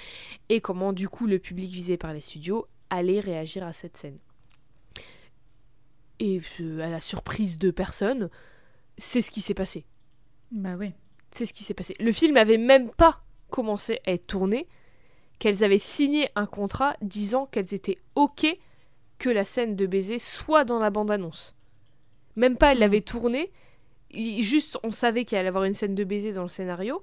et 0.48 0.60
comment 0.62 0.92
du 0.94 1.08
coup 1.08 1.26
le 1.26 1.38
public 1.38 1.70
visé 1.70 1.96
par 1.98 2.14
les 2.14 2.20
studios 2.22 2.66
allait 2.88 3.20
réagir 3.20 3.66
à 3.66 3.72
cette 3.74 3.96
scène. 3.98 4.18
Et 6.18 6.40
euh, 6.60 6.80
à 6.80 6.88
la 6.88 7.00
surprise 7.00 7.58
de 7.58 7.70
personne, 7.70 8.30
c'est 8.98 9.20
ce 9.22 9.30
qui 9.30 9.40
s'est 9.40 9.54
passé. 9.54 9.84
Bah 10.50 10.76
oui. 10.78 10.92
C'est 11.30 11.46
ce 11.46 11.52
qui 11.52 11.62
s'est 11.64 11.74
passé. 11.74 11.94
Le 12.00 12.12
film 12.12 12.36
avait 12.36 12.58
même 12.58 12.90
pas 12.90 13.22
commencé 13.50 14.00
à 14.06 14.12
être 14.12 14.26
tourné, 14.26 14.66
qu'elles 15.40 15.64
avaient 15.64 15.78
signé 15.78 16.28
un 16.36 16.46
contrat 16.46 16.94
disant 17.02 17.46
qu'elles 17.46 17.74
étaient 17.74 17.98
OK 18.14 18.46
que 19.18 19.28
la 19.28 19.44
scène 19.44 19.74
de 19.74 19.86
baiser 19.86 20.18
soit 20.20 20.64
dans 20.64 20.78
la 20.78 20.90
bande-annonce. 20.90 21.56
Même 22.36 22.56
pas, 22.56 22.68
elles 22.70 22.76
Mhm. 22.76 22.80
l'avaient 22.80 23.00
tournée, 23.00 23.50
juste 24.12 24.78
on 24.84 24.92
savait 24.92 25.24
qu'il 25.24 25.36
allait 25.38 25.46
y 25.46 25.48
avoir 25.48 25.64
une 25.64 25.74
scène 25.74 25.94
de 25.94 26.04
baiser 26.04 26.32
dans 26.32 26.42
le 26.44 26.48
scénario. 26.48 27.02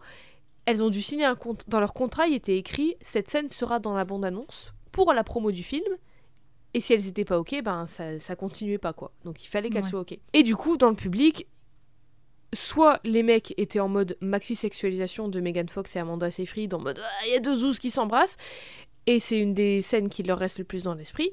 Elles 0.65 0.83
ont 0.83 0.89
dû 0.89 1.01
signer 1.01 1.25
un 1.25 1.35
contrat. 1.35 1.65
Dans 1.69 1.79
leur 1.79 1.93
contrat, 1.93 2.27
il 2.27 2.33
était 2.35 2.57
écrit 2.57 2.95
cette 3.01 3.29
scène 3.29 3.49
sera 3.49 3.79
dans 3.79 3.93
la 3.95 4.05
bande-annonce 4.05 4.73
pour 4.91 5.13
la 5.13 5.23
promo 5.23 5.51
du 5.51 5.63
film. 5.63 5.85
Et 6.73 6.79
si 6.81 6.93
elles 6.93 7.07
étaient 7.07 7.25
pas 7.25 7.39
ok, 7.39 7.61
ben 7.63 7.87
ça, 7.87 8.19
ça 8.19 8.35
continuait 8.35 8.77
pas 8.77 8.93
quoi. 8.93 9.11
Donc 9.23 9.43
il 9.43 9.47
fallait 9.47 9.69
qu'elles 9.69 9.83
Ouais. 9.83 9.89
soient 9.89 10.01
ok. 10.01 10.17
Et 10.33 10.43
du 10.43 10.55
coup, 10.55 10.77
dans 10.77 10.89
le 10.89 10.95
public, 10.95 11.47
soit 12.53 12.99
les 13.03 13.23
mecs 13.23 13.53
étaient 13.57 13.79
en 13.79 13.89
mode 13.89 14.17
maxi-sexualisation 14.21 15.27
de 15.27 15.39
Megan 15.39 15.67
Fox 15.69 15.95
et 15.95 15.99
Amanda 15.99 16.31
Seyfried, 16.31 16.73
en 16.73 16.79
mode 16.79 17.01
Ah, 17.03 17.25
il 17.27 17.33
y 17.33 17.35
a 17.35 17.39
deux 17.39 17.55
zouzes 17.55 17.79
qui 17.79 17.89
s'embrassent, 17.89 18.37
et 19.05 19.19
c'est 19.19 19.39
une 19.39 19.53
des 19.53 19.81
scènes 19.81 20.09
qui 20.09 20.23
leur 20.23 20.39
reste 20.39 20.57
le 20.59 20.63
plus 20.63 20.83
dans 20.83 20.93
l'esprit. 20.93 21.31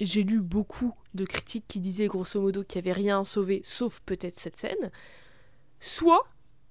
J'ai 0.00 0.22
lu 0.22 0.40
beaucoup 0.40 0.94
de 1.14 1.24
critiques 1.24 1.66
qui 1.68 1.78
disaient 1.80 2.06
grosso 2.06 2.40
modo 2.40 2.64
qu'il 2.64 2.80
n'y 2.82 2.88
avait 2.90 3.00
rien 3.00 3.24
sauvé 3.24 3.60
sauf 3.64 4.00
peut-être 4.06 4.38
cette 4.38 4.56
scène. 4.56 4.90
Soit 5.80 6.24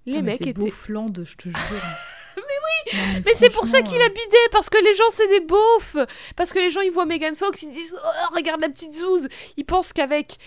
les 0.05 0.17
Ah, 0.17 0.21
mecs 0.21 0.37
c'est 0.37 0.47
étaient. 0.47 0.53
beau 0.61 0.69
Flandre, 0.69 1.23
je 1.23 1.35
te 1.37 1.49
jure. 1.49 1.57
mais 2.37 2.41
oui. 2.43 3.21
Mais 3.25 3.33
c'est 3.35 3.51
pour 3.51 3.67
ça 3.67 3.81
qu'il 3.81 4.01
a 4.01 4.05
a 4.05 4.09
bidé, 4.09 4.37
parce 4.51 4.69
que 4.69 4.83
les 4.83 4.95
gens 4.95 5.09
c'est 5.11 5.27
des 5.27 5.41
beaufs 5.41 5.97
Parce 6.35 6.51
que 6.51 6.59
les 6.59 6.69
gens 6.71 6.81
ils 6.81 6.91
voient 6.91 7.05
Megan 7.05 7.35
Fox, 7.35 7.61
ils 7.61 7.71
disent 7.71 7.93
oh, 8.03 8.35
regarde 8.35 8.61
la 8.61 8.69
petite 8.69 8.95
zouze 8.95 9.27
Ils 9.57 9.65
pensent 9.65 9.93
qu'avec 9.93 10.37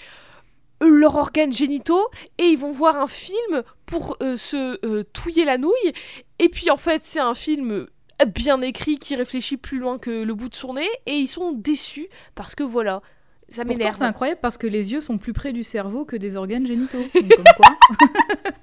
leurs 0.88 1.16
organes 1.16 1.52
génitaux, 1.52 2.08
et 2.38 2.44
ils 2.44 2.58
vont 2.58 2.70
voir 2.70 2.98
un 2.98 3.06
film 3.06 3.62
pour 3.86 4.16
euh, 4.22 4.36
se 4.36 4.78
euh, 4.84 5.04
touiller 5.12 5.44
la 5.44 5.58
nouille, 5.58 5.92
et 6.38 6.48
puis 6.48 6.70
en 6.70 6.76
fait 6.76 7.04
c'est 7.04 7.20
un 7.20 7.34
film 7.34 7.86
bien 8.26 8.60
écrit 8.62 8.98
qui 8.98 9.16
réfléchit 9.16 9.56
plus 9.56 9.78
loin 9.78 9.98
que 9.98 10.22
le 10.22 10.34
bout 10.34 10.48
de 10.48 10.54
son 10.54 10.74
nez, 10.74 10.88
et 11.06 11.16
ils 11.16 11.28
sont 11.28 11.52
déçus 11.52 12.08
parce 12.34 12.54
que 12.54 12.62
voilà, 12.62 13.02
ça 13.48 13.64
m'énerve. 13.64 13.94
c'est 13.94 14.04
incroyable 14.04 14.40
parce 14.40 14.56
que 14.58 14.66
les 14.66 14.92
yeux 14.92 15.00
sont 15.00 15.18
plus 15.18 15.32
près 15.32 15.52
du 15.52 15.62
cerveau 15.62 16.04
que 16.04 16.16
des 16.16 16.36
organes 16.36 16.66
génitaux. 16.66 17.02
Donc, 17.14 17.28
comme 17.34 17.44
quoi. 17.56 17.76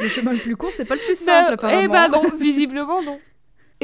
le 0.00 0.08
chemin 0.08 0.32
le 0.32 0.38
plus 0.38 0.56
court, 0.56 0.72
c'est 0.72 0.84
pas 0.84 0.94
le 0.94 1.00
plus 1.00 1.18
simple, 1.18 1.56
Bah, 1.56 1.68
apparemment. 1.68 1.82
Eh 1.82 1.88
bah 1.88 2.08
non, 2.08 2.22
visiblement 2.38 3.02
non. 3.02 3.18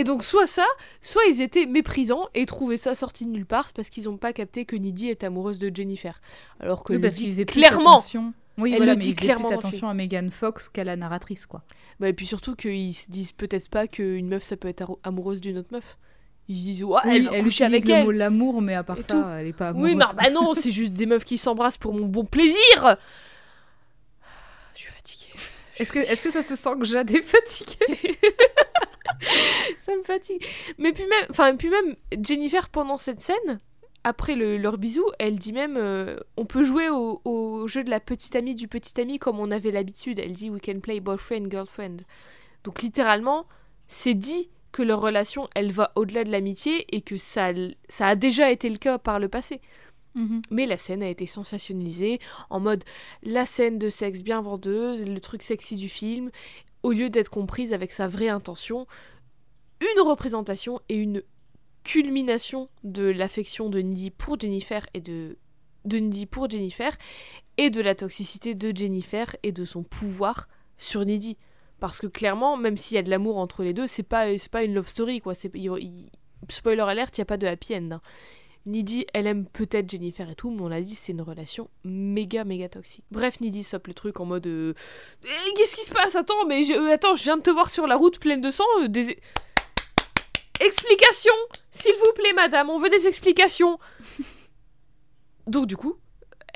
Et 0.01 0.05
donc 0.05 0.25
soit 0.25 0.47
ça, 0.47 0.65
soit 1.03 1.23
ils 1.29 1.43
étaient 1.43 1.67
méprisants 1.67 2.27
et 2.35 2.47
trouvaient 2.47 2.79
ça 2.79 2.95
sorti 2.95 3.27
de 3.27 3.31
nulle 3.31 3.45
part 3.45 3.71
parce 3.75 3.91
qu'ils 3.91 4.05
n'ont 4.05 4.17
pas 4.17 4.33
capté 4.33 4.65
que 4.65 4.75
Nidhi 4.77 5.09
est 5.09 5.25
amoureuse 5.25 5.59
de 5.59 5.71
Jennifer. 5.75 6.21
Alors 6.59 6.85
que 6.85 6.95
Oui, 6.95 6.99
parce 7.01 7.17
qu'ils 7.17 7.27
faisaient 7.27 7.45
plus 7.45 7.61
clairement. 7.61 7.99
attention. 7.99 8.33
Oui, 8.57 8.71
Elle 8.73 8.79
voilà, 8.79 8.93
le 8.95 8.99
dit 8.99 9.13
clairement 9.15 9.49
plus 9.49 9.55
attention 9.57 9.89
à 9.89 9.95
Megan 9.95 10.31
Fox 10.31 10.69
qu'à 10.69 10.85
la 10.85 10.97
narratrice, 10.97 11.45
quoi. 11.47 11.63
Bah, 11.99 12.09
et 12.09 12.13
puis 12.15 12.25
surtout 12.27 12.55
qu'ils 12.57 12.95
se 12.95 13.11
disent 13.11 13.33
peut-être 13.33 13.69
pas 13.69 13.87
qu'une 13.89 14.27
meuf 14.29 14.43
ça 14.43 14.57
peut 14.57 14.69
être 14.69 14.99
amoureuse 15.03 15.41
d'une 15.43 15.59
autre 15.59 15.69
meuf. 15.73 15.99
Ils 16.49 16.57
se 16.57 16.63
disent 16.63 16.85
ouais, 16.85 17.01
Oui, 17.05 17.17
elle 17.17 17.25
va 17.25 17.31
elle 17.37 17.47
utilise 17.47 17.63
avec 17.63 17.85
le 17.85 17.91
elle. 17.95 18.05
mot 18.05 18.11
l'amour, 18.11 18.63
mais 18.63 18.75
à 18.75 18.83
part 18.83 18.99
Et 18.99 19.03
ça, 19.03 19.09
tout. 19.15 19.23
elle 19.39 19.47
est 19.49 19.53
pas 19.53 19.69
amoureuse. 19.69 19.91
Oui, 19.93 19.97
non, 19.97 20.07
bah 20.17 20.31
non, 20.31 20.55
c'est 20.55 20.71
juste 20.71 20.95
des 20.95 21.05
meufs 21.07 21.25
qui 21.25 21.37
s'embrassent 21.39 21.79
pour 21.79 21.93
mon 21.93 22.07
bon 22.07 22.25
plaisir. 22.25 22.97
Je 24.75 24.79
suis 24.81 24.91
fatiguée. 24.91 25.27
Je 25.37 25.41
suis 25.41 25.70
Est-ce 25.81 25.93
que, 25.93 25.99
est-ce 25.99 26.25
que 26.25 26.31
ça 26.31 26.43
se 26.43 26.57
sent 26.57 26.71
que 26.79 26.85
Jade 26.85 27.11
est 27.11 27.23
fatiguée 27.23 28.17
ça 29.81 29.95
me 29.97 30.03
fatigue. 30.03 30.45
Mais 30.79 30.93
puis 30.93 31.05
même, 31.07 31.27
enfin, 31.31 31.55
puis 31.57 31.69
même 31.69 31.97
Jennifer 32.23 32.69
pendant 32.69 32.97
cette 32.97 33.21
scène, 33.21 33.61
après 34.05 34.35
le, 34.35 34.57
leur 34.57 34.79
bisou, 34.79 35.05
elle 35.19 35.39
dit 35.39 35.53
même, 35.53 35.77
euh, 35.77 36.17
on 36.37 36.47
peut 36.47 36.65
jouer 36.65 36.89
au, 36.89 37.21
au 37.25 37.67
jeu 37.67 37.85
de 37.85 37.91
la 37.91 38.01
petite 38.01 38.35
amie 38.35 38.55
du 38.55 38.69
petit 38.69 38.99
ami 39.01 39.19
comme 39.19 39.39
on 39.41 39.51
avait 39.51 39.71
l'habitude. 39.71 40.19
Elle 40.19 40.33
dit, 40.33 40.51
we 40.51 40.61
can 40.65 40.81
play 40.81 41.01
boyfriend 41.01 41.51
girlfriend. 41.51 41.99
Donc 42.65 42.83
littéralement, 42.83 43.47
c'est 43.89 44.15
dit 44.15 44.51
que 44.73 44.83
leur 44.83 45.01
relation, 45.01 45.49
elle 45.55 45.73
va 45.73 45.93
au-delà 45.97 46.25
de 46.25 46.31
l'amitié 46.31 46.87
et 46.95 47.03
que 47.03 47.17
ça, 47.17 47.51
ça 47.89 48.07
a 48.07 48.15
déjà 48.15 48.51
été 48.51 48.69
le 48.69 48.79
cas 48.79 48.99
par 48.99 49.19
le 49.19 49.29
passé. 49.29 49.61
Mhm. 50.15 50.43
Mais 50.51 50.67
la 50.67 50.77
scène 50.77 51.03
a 51.03 51.09
été 51.09 51.27
sensationnalisée 51.27 52.19
en 52.51 52.61
mode 52.61 52.85
la 53.23 53.47
scène 53.47 53.79
de 53.79 53.89
sexe 53.89 54.23
bien 54.23 54.41
vendeuse, 54.41 55.07
le 55.07 55.21
truc 55.21 55.43
sexy 55.43 55.77
du 55.77 55.89
film, 55.89 56.31
au 56.83 56.93
lieu 56.93 57.11
d'être 57.11 57.29
comprise 57.31 57.73
avec 57.73 57.93
sa 57.93 58.09
vraie 58.09 58.29
intention, 58.29 58.87
une 59.81 60.01
représentation 60.03 60.81
et 60.89 60.97
une 60.97 61.23
culmination 61.85 62.69
de 62.85 63.05
l'affection 63.05 63.71
de 63.71 63.79
Nidhi 63.81 64.11
pour 64.11 64.39
Jennifer 64.39 64.87
et 64.95 65.01
de 65.01 65.39
de 65.87 65.97
Nidhi 65.97 66.27
pour 66.27 66.51
Jennifer 66.51 66.93
et 67.57 67.71
de 67.71 67.81
la 67.81 67.95
toxicité 67.95 68.55
de 68.55 68.77
Jennifer 68.77 69.35
et 69.43 69.51
de 69.51 69.65
son 69.65 69.83
pouvoir 69.83 70.47
sur 70.77 71.07
Nidhi 71.07 71.39
parce 71.79 72.01
que 72.01 72.07
clairement 72.07 72.59
même 72.59 72.77
s'il 72.77 72.97
y 72.97 72.99
a 72.99 73.03
de 73.03 73.09
l'amour 73.09 73.39
entre 73.39 73.65
les 73.65 73.73
deux 73.73 73.87
c'est 73.87 74.03
pas 74.03 74.27
pas 74.51 74.63
une 74.63 74.75
love 74.75 74.89
story 74.89 75.21
quoi 75.23 75.33
spoiler 75.35 76.83
alert 76.83 77.17
il 77.17 77.21
y 77.21 77.23
a 77.23 77.27
pas 77.27 77.39
de 77.39 77.47
happy 77.47 77.75
end 77.75 77.93
hein. 77.93 78.01
Nidhi, 78.67 79.07
elle 79.15 79.27
aime 79.27 79.47
peut-être 79.47 79.89
Jennifer 79.91 80.29
et 80.29 80.35
tout, 80.35 80.51
mais 80.51 80.61
on 80.63 80.69
l'a 80.69 80.83
dit, 80.83 80.95
c'est 80.95 81.13
une 81.13 81.23
relation 81.23 81.71
méga 81.85 82.45
méga 82.45 82.69
toxique. 82.69 83.05
Bref, 83.11 83.41
Nidhi 83.41 83.63
stoppe 83.63 83.87
le 83.87 83.95
truc 83.95 84.21
en 84.21 84.27
mode 84.27 84.47
euh, 84.47 84.75
Eh, 85.25 85.55
Qu'est-ce 85.57 85.75
qui 85.77 85.85
se 85.85 85.91
passe? 85.91 86.15
Attends, 86.15 86.47
mais 86.47 86.63
je, 86.65 86.75
euh, 86.75 86.93
attends, 86.93 87.17
je 87.17 87.23
viens 87.25 87.39
de 87.39 87.43
te 87.43 87.51
voir 87.51 87.71
sur 87.71 87.87
la 87.87 87.97
route 87.97 88.19
pleine 88.19 88.41
de 88.41 88.51
sang. 88.51 88.65
euh, 88.83 88.89
des... 88.89 89.19
Explications 90.61 91.33
S'il 91.73 91.95
vous 91.95 92.13
plaît, 92.15 92.35
madame, 92.35 92.69
on 92.69 92.79
veut 92.79 92.91
des 92.91 93.07
explications 93.07 93.79
Donc, 95.47 95.67
du 95.67 95.77
coup, 95.77 95.97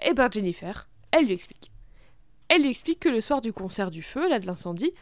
eh 0.03 0.13
ben, 0.13 0.31
Jennifer, 0.31 0.87
elle 1.11 1.25
lui 1.27 1.33
explique. 1.33 1.71
Elle 2.49 2.63
lui 2.63 2.71
explique 2.71 3.01
que 3.01 3.09
le 3.09 3.23
soir 3.23 3.41
du 3.41 3.53
concert 3.55 3.91
du 3.91 4.03
feu, 4.03 4.29
là, 4.29 4.39
de 4.39 4.47
l'incendie, 4.47 4.93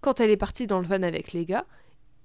quand 0.00 0.20
elle 0.20 0.30
est 0.30 0.36
partie 0.36 0.68
dans 0.68 0.78
le 0.78 0.86
van 0.86 1.02
avec 1.02 1.32
les 1.32 1.44
gars, 1.44 1.66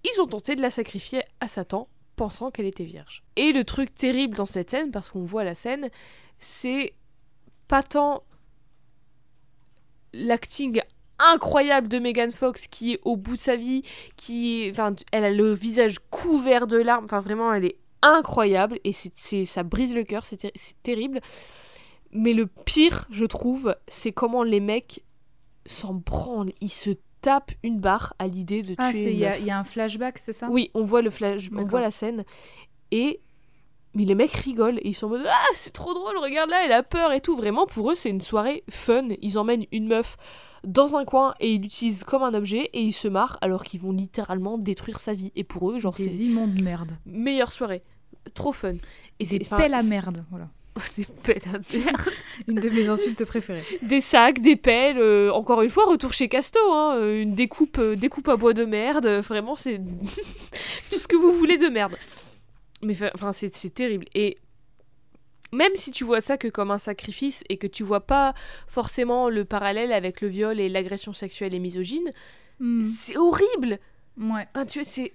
ils 0.03 0.21
ont 0.21 0.27
tenté 0.27 0.55
de 0.55 0.61
la 0.61 0.69
sacrifier 0.69 1.23
à 1.39 1.47
Satan 1.47 1.89
pensant 2.18 2.51
qu'elle 2.51 2.65
était 2.65 2.84
vierge. 2.84 3.24
Et 3.38 3.53
le 3.53 3.63
truc 3.63 3.95
terrible 3.95 4.36
dans 4.36 4.45
cette 4.45 4.70
scène, 4.70 4.91
parce 4.91 5.09
qu'on 5.09 5.24
voit 5.24 5.45
la 5.45 5.55
scène, 5.55 5.89
c'est 6.39 6.93
pas 7.70 7.84
tant 7.84 8.24
l'acting 10.11 10.82
incroyable 11.20 11.88
de 11.88 11.99
Megan 11.99 12.32
Fox 12.32 12.68
qui 12.68 12.93
est 12.93 12.99
au 13.03 13.15
bout 13.15 13.36
de 13.36 13.41
sa 13.41 13.55
vie, 13.55 13.84
qui 14.18 14.68
enfin, 14.70 14.93
elle 15.11 15.24
a 15.24 15.32
le 15.32 15.53
visage 15.53 15.99
couvert 16.11 16.68
de 16.68 16.78
larmes, 16.78 17.05
enfin 17.05 17.22
vraiment 17.22 17.53
elle 17.53 17.65
est 17.65 17.78
incroyable 18.01 18.80
et 18.84 18.91
c'est, 18.93 19.45
ça 19.45 19.63
brise 19.63 19.95
le 19.95 20.03
cœur, 20.03 20.26
c'est 20.26 20.51
terrible. 20.84 21.22
Mais 22.11 22.34
le 22.34 22.47
pire, 22.47 23.05
je 23.09 23.26
trouve, 23.26 23.76
c'est 23.88 24.11
comment 24.11 24.43
les 24.43 24.59
mecs 24.59 25.03
s'en 25.65 25.93
branlent, 25.93 26.53
ils 26.61 26.72
se 26.72 26.91
tapent 27.28 27.51
une 27.63 27.80
barre 27.80 28.13
à 28.19 28.28
l'idée 28.28 28.61
de 28.61 28.67
tuer 28.69 28.75
Ah, 28.78 28.91
c'est- 28.93 29.03
une 29.03 29.09
il 29.09 29.17
y, 29.19 29.25
a- 29.25 29.38
y 29.39 29.51
un 29.51 29.63
flashback, 29.63 30.17
c'est 30.17 30.34
ça? 30.34 30.47
Oui, 30.49 30.71
on 30.73 30.84
voit 30.84 31.01
le 31.01 31.09
flash, 31.09 31.49
on 31.55 31.63
voit 31.63 31.82
la 31.82 31.91
scène 31.91 32.23
et 32.91 33.19
mais 33.93 34.03
les 34.05 34.15
mecs 34.15 34.32
rigolent 34.34 34.78
et 34.80 34.89
ils 34.89 34.93
sont 34.93 35.07
en 35.07 35.09
mode 35.09 35.25
ah 35.28 35.45
c'est 35.55 35.73
trop 35.73 35.93
drôle 35.93 36.17
regarde 36.17 36.49
là 36.51 36.63
elle 36.63 36.71
a 36.71 36.84
peur 36.84 37.11
et 37.13 37.19
tout 37.21 37.36
vraiment 37.36 37.65
pour 37.65 37.89
eux 37.91 37.95
c'est 37.95 38.09
une 38.11 38.21
soirée 38.21 38.63
fun. 38.69 39.07
Ils 39.21 39.39
emmènent 39.39 39.65
une 39.71 39.88
meuf 39.88 40.17
dans 40.63 40.95
un 40.97 41.03
coin 41.03 41.34
et 41.39 41.53
ils 41.53 41.61
l'utilisent 41.61 42.03
comme 42.03 42.21
un 42.21 42.34
objet 42.36 42.69
et 42.73 42.82
ils 42.82 42.91
se 42.93 43.07
marrent 43.07 43.38
alors 43.41 43.63
qu'ils 43.63 43.80
vont 43.80 43.91
littéralement 43.93 44.57
détruire 44.59 44.99
sa 44.99 45.13
vie. 45.13 45.32
Et 45.36 45.43
pour 45.43 45.71
eux 45.71 45.80
genre 45.80 45.97
c'est 45.97 46.05
Des 46.05 46.23
immondes 46.25 46.61
merdes. 46.61 46.97
meilleure 47.05 47.51
soirée. 47.51 47.82
Trop 48.36 48.51
fun. 48.51 48.75
Et 49.19 49.25
c'est 49.25 49.38
c'est- 49.82 49.89
merde, 49.89 50.23
voilà. 50.30 50.47
des 50.97 51.05
pelles 51.23 51.41
à 51.47 51.57
merde. 51.73 51.97
Une 52.47 52.55
de 52.59 52.69
mes 52.69 52.89
insultes 52.89 53.25
préférées. 53.25 53.63
des 53.82 54.01
sacs 54.01 54.39
des 54.39 54.55
pelles 54.55 54.97
euh, 54.99 55.32
encore 55.32 55.61
une 55.61 55.69
fois 55.69 55.86
retour 55.86 56.13
chez 56.13 56.28
Casto 56.30 56.59
hein, 56.71 56.97
euh, 56.97 57.21
une 57.21 57.34
découpe 57.36 57.78
euh, 57.80 57.95
découpe 57.95 58.28
à 58.30 58.36
bois 58.36 58.53
de 58.53 58.65
merde 58.65 59.05
euh, 59.05 59.21
vraiment 59.21 59.55
c'est 59.55 59.80
tout 60.91 60.99
ce 60.99 61.07
que 61.07 61.15
vous 61.15 61.32
voulez 61.32 61.57
de 61.57 61.67
merde 61.67 61.95
mais 62.82 62.95
enfin 63.13 63.32
c'est 63.32 63.49
terrible 63.73 64.05
et 64.13 64.38
même 65.53 65.71
si 65.75 65.91
tu 65.91 66.03
vois 66.03 66.21
ça 66.21 66.38
que 66.38 66.47
comme 66.47 66.71
un 66.71 66.78
sacrifice 66.78 67.43
et 67.49 67.57
que 67.57 67.67
tu 67.67 67.84
vois 67.84 68.01
pas 68.05 68.34
forcément 68.67 69.30
le 69.30 69.45
parallèle 69.45 69.93
avec 69.93 70.21
le 70.21 70.28
viol 70.28 70.59
et 70.59 70.69
l'agression 70.69 71.13
sexuelle 71.13 71.53
et 71.55 71.59
misogyne 71.59 72.11
Hmm. 72.59 72.84
c'est 72.86 73.15
horrible 73.17 73.78
Ouais. 74.19 74.47
Ah, 74.55 74.65
tu 74.65 74.84
c'est 74.84 75.13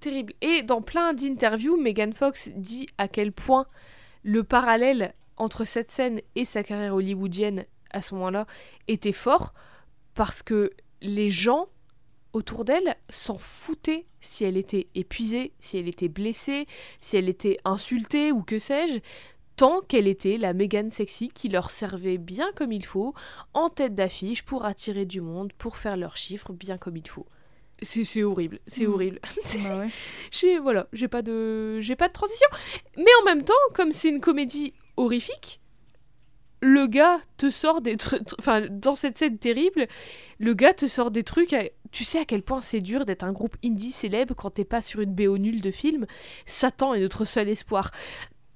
terrible. 0.00 0.32
Et 0.40 0.62
dans 0.62 0.80
plein 0.80 1.12
d'interviews, 1.12 1.76
Megan 1.76 2.14
Fox 2.14 2.48
dit 2.56 2.86
à 2.96 3.08
quel 3.08 3.30
point 3.30 3.66
le 4.28 4.44
parallèle 4.44 5.14
entre 5.38 5.64
cette 5.64 5.90
scène 5.90 6.20
et 6.34 6.44
sa 6.44 6.62
carrière 6.62 6.94
hollywoodienne 6.94 7.64
à 7.90 8.02
ce 8.02 8.14
moment-là 8.14 8.46
était 8.86 9.12
fort 9.12 9.54
parce 10.12 10.42
que 10.42 10.70
les 11.00 11.30
gens 11.30 11.68
autour 12.34 12.66
d'elle 12.66 12.96
s'en 13.08 13.38
foutaient 13.38 14.04
si 14.20 14.44
elle 14.44 14.58
était 14.58 14.88
épuisée, 14.94 15.54
si 15.60 15.78
elle 15.78 15.88
était 15.88 16.08
blessée, 16.08 16.66
si 17.00 17.16
elle 17.16 17.30
était 17.30 17.56
insultée 17.64 18.30
ou 18.30 18.42
que 18.42 18.58
sais-je, 18.58 18.98
tant 19.56 19.80
qu'elle 19.80 20.06
était 20.06 20.36
la 20.36 20.52
Megan 20.52 20.90
sexy 20.90 21.28
qui 21.28 21.48
leur 21.48 21.70
servait 21.70 22.18
bien 22.18 22.52
comme 22.54 22.72
il 22.72 22.84
faut, 22.84 23.14
en 23.54 23.70
tête 23.70 23.94
d'affiche 23.94 24.44
pour 24.44 24.66
attirer 24.66 25.06
du 25.06 25.22
monde, 25.22 25.54
pour 25.54 25.78
faire 25.78 25.96
leurs 25.96 26.18
chiffres 26.18 26.52
bien 26.52 26.76
comme 26.76 26.98
il 26.98 27.08
faut. 27.08 27.26
C'est 27.82 28.22
horrible, 28.22 28.58
c'est 28.66 28.86
Mm. 28.86 28.92
horrible. 28.92 29.20
Bah 29.22 29.78
ouais. 29.80 29.88
j'ai 30.30 30.58
voilà, 30.58 30.88
j'ai 30.92 31.08
pas 31.08 31.22
de 31.22 31.78
j'ai 31.80 31.96
pas 31.96 32.08
de 32.08 32.12
transition, 32.12 32.48
mais 32.96 33.10
en 33.22 33.24
même 33.24 33.44
temps, 33.44 33.54
comme 33.74 33.92
c'est 33.92 34.08
une 34.08 34.20
comédie 34.20 34.74
horrifique, 34.96 35.60
le 36.60 36.86
gars 36.88 37.20
te 37.36 37.50
sort 37.50 37.80
des 37.80 37.96
trucs 37.96 38.22
enfin 38.40 38.66
dans 38.68 38.96
cette 38.96 39.16
scène 39.16 39.38
terrible, 39.38 39.86
le 40.40 40.54
gars 40.54 40.74
te 40.74 40.88
sort 40.88 41.12
des 41.12 41.22
trucs 41.22 41.52
à- 41.52 41.68
tu 41.92 42.02
sais 42.02 42.18
à 42.18 42.24
quel 42.24 42.42
point 42.42 42.60
c'est 42.60 42.80
dur 42.80 43.06
d'être 43.06 43.22
un 43.22 43.32
groupe 43.32 43.56
indie 43.64 43.92
célèbre 43.92 44.34
quand 44.34 44.50
t'es 44.50 44.64
pas 44.64 44.82
sur 44.82 45.00
une 45.00 45.14
BO 45.14 45.38
nulle 45.38 45.60
de 45.60 45.70
film. 45.70 46.04
Satan 46.46 46.94
est 46.94 47.00
notre 47.00 47.24
seul 47.24 47.48
espoir. 47.48 47.92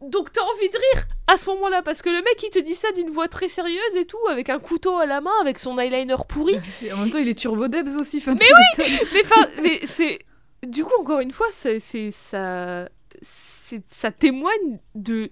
Donc 0.02 0.32
t'as 0.32 0.42
envie 0.42 0.68
de 0.68 0.76
rire 0.76 1.04
à 1.28 1.36
ce 1.36 1.48
moment-là 1.50 1.82
parce 1.82 2.02
que 2.02 2.08
le 2.10 2.16
mec 2.22 2.42
il 2.42 2.50
te 2.50 2.58
dit 2.58 2.74
ça 2.74 2.90
d'une 2.92 3.10
voix 3.10 3.28
très 3.28 3.48
sérieuse 3.48 3.96
et 3.96 4.04
tout 4.04 4.18
avec 4.28 4.50
un 4.50 4.58
couteau 4.58 4.96
à 4.98 5.06
la 5.06 5.20
main 5.20 5.30
avec 5.40 5.58
son 5.58 5.78
eyeliner 5.78 6.16
pourri 6.28 6.56
En 6.92 6.98
même 6.98 7.10
temps, 7.10 7.18
il 7.18 7.28
est 7.28 7.38
turbo 7.38 7.68
debs 7.68 7.96
aussi. 7.98 8.18
enfin, 8.18 8.34
Mais 8.34 8.84
m'étonnes. 8.84 9.08
mais 9.56 9.62
mais 9.62 9.80
c'est. 9.86 10.18
Du 10.66 10.84
coup, 10.84 10.92
encore 11.00 11.20
une 11.20 11.30
fois, 11.32 11.46
c'est 11.50 11.78
c'est- 11.78 12.10
ça, 12.10 12.88
ça 13.22 14.10
témoigne 14.12 14.78
de 14.94 15.30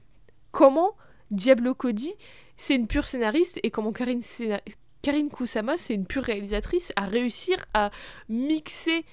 comment 0.52 0.96
Diablo 1.30 1.74
Cody, 1.74 2.12
c'est 2.56 2.74
une 2.74 2.86
pure 2.86 3.06
scénariste 3.06 3.58
et 3.62 3.70
comment 3.70 3.92
Karine, 3.92 4.20
Séna- 4.22 4.60
Karine 5.02 5.30
Kusama, 5.30 5.78
c'est 5.78 5.94
une 5.94 6.06
pure 6.06 6.24
réalisatrice, 6.24 6.92
à 6.96 7.06
réussir 7.06 7.56
à 7.74 7.90
mixer 8.28 9.04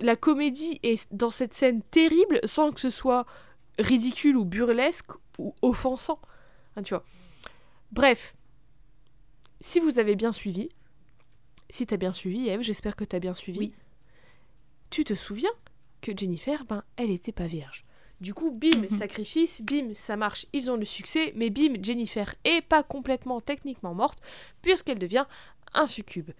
la 0.00 0.16
comédie 0.16 0.78
et 0.82 0.96
dans 1.10 1.30
cette 1.30 1.52
scène 1.52 1.82
terrible 1.90 2.40
sans 2.44 2.72
que 2.72 2.80
ce 2.80 2.90
soit 2.90 3.26
ridicule 3.78 4.36
ou 4.36 4.44
burlesque 4.44 5.10
ou 5.38 5.54
offensant. 5.62 6.20
Hein, 6.76 6.82
tu 6.82 6.94
vois. 6.94 7.04
Bref, 7.92 8.34
si 9.60 9.80
vous 9.80 9.98
avez 9.98 10.16
bien 10.16 10.32
suivi, 10.32 10.68
si 11.70 11.86
t'as 11.86 11.96
bien 11.96 12.12
suivi, 12.12 12.48
Eve, 12.48 12.62
j'espère 12.62 12.96
que 12.96 13.04
t'as 13.04 13.18
bien 13.18 13.34
suivi. 13.34 13.58
Oui. 13.58 13.74
Tu 14.90 15.04
te 15.04 15.14
souviens 15.14 15.50
que 16.00 16.12
Jennifer, 16.16 16.64
ben, 16.64 16.84
elle 16.96 17.10
était 17.10 17.32
pas 17.32 17.46
vierge. 17.46 17.84
Du 18.20 18.34
coup, 18.34 18.50
bim, 18.50 18.88
sacrifice, 18.88 19.62
bim, 19.62 19.92
ça 19.94 20.16
marche, 20.16 20.46
ils 20.52 20.70
ont 20.70 20.76
le 20.76 20.84
succès, 20.84 21.32
mais 21.36 21.50
bim, 21.50 21.74
Jennifer 21.82 22.34
est 22.44 22.62
pas 22.62 22.82
complètement 22.82 23.40
techniquement 23.40 23.94
morte, 23.94 24.20
puisqu'elle 24.62 24.98
devient 24.98 25.26
un 25.74 25.86
succube. 25.86 26.30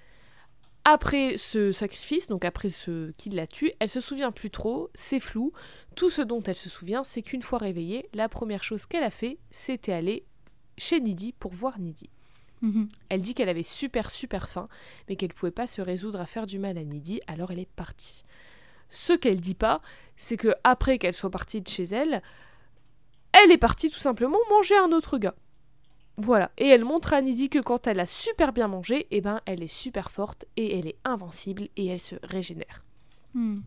Après 0.88 1.36
ce 1.36 1.72
sacrifice, 1.72 2.28
donc 2.28 2.44
après 2.44 2.70
ce 2.70 3.10
qui 3.16 3.28
la 3.30 3.48
tue, 3.48 3.72
elle 3.80 3.88
se 3.88 3.98
souvient 3.98 4.30
plus 4.30 4.50
trop, 4.50 4.88
c'est 4.94 5.18
flou. 5.18 5.52
Tout 5.96 6.10
ce 6.10 6.22
dont 6.22 6.44
elle 6.44 6.54
se 6.54 6.68
souvient, 6.68 7.02
c'est 7.02 7.22
qu'une 7.22 7.42
fois 7.42 7.58
réveillée, 7.58 8.08
la 8.14 8.28
première 8.28 8.62
chose 8.62 8.86
qu'elle 8.86 9.02
a 9.02 9.10
fait, 9.10 9.38
c'était 9.50 9.92
aller 9.92 10.24
chez 10.78 11.00
Nidhi 11.00 11.32
pour 11.32 11.52
voir 11.52 11.80
Nidhi. 11.80 12.08
Mhm. 12.60 12.88
Elle 13.08 13.20
dit 13.20 13.34
qu'elle 13.34 13.48
avait 13.48 13.64
super 13.64 14.12
super 14.12 14.48
faim, 14.48 14.68
mais 15.08 15.16
qu'elle 15.16 15.34
pouvait 15.34 15.50
pas 15.50 15.66
se 15.66 15.82
résoudre 15.82 16.20
à 16.20 16.24
faire 16.24 16.46
du 16.46 16.60
mal 16.60 16.78
à 16.78 16.84
Nidhi, 16.84 17.20
alors 17.26 17.50
elle 17.50 17.58
est 17.58 17.68
partie. 17.74 18.22
Ce 18.88 19.12
qu'elle 19.12 19.40
dit 19.40 19.56
pas, 19.56 19.82
c'est 20.16 20.36
que 20.36 20.54
après 20.62 20.98
qu'elle 20.98 21.14
soit 21.14 21.30
partie 21.30 21.62
de 21.62 21.66
chez 21.68 21.82
elle, 21.82 22.22
elle 23.32 23.50
est 23.50 23.58
partie 23.58 23.90
tout 23.90 23.98
simplement 23.98 24.38
manger 24.50 24.76
un 24.76 24.92
autre 24.92 25.18
gars. 25.18 25.34
Voilà, 26.18 26.50
et 26.56 26.66
elle 26.66 26.84
montre 26.84 27.12
à 27.12 27.20
Nidhi 27.20 27.50
que 27.50 27.58
quand 27.58 27.86
elle 27.86 28.00
a 28.00 28.06
super 28.06 28.52
bien 28.52 28.68
mangé, 28.68 29.06
eh 29.10 29.20
ben 29.20 29.40
elle 29.44 29.62
est 29.62 29.68
super 29.68 30.10
forte 30.10 30.46
et 30.56 30.78
elle 30.78 30.86
est 30.86 30.96
invincible 31.04 31.68
et 31.76 31.86
elle 31.86 32.00
se 32.00 32.16
régénère. 32.22 32.84
Mhm. 33.34 33.62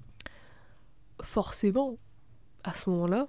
Forcément, 1.22 1.98
à 2.64 2.74
ce 2.74 2.90
moment-là, 2.90 3.28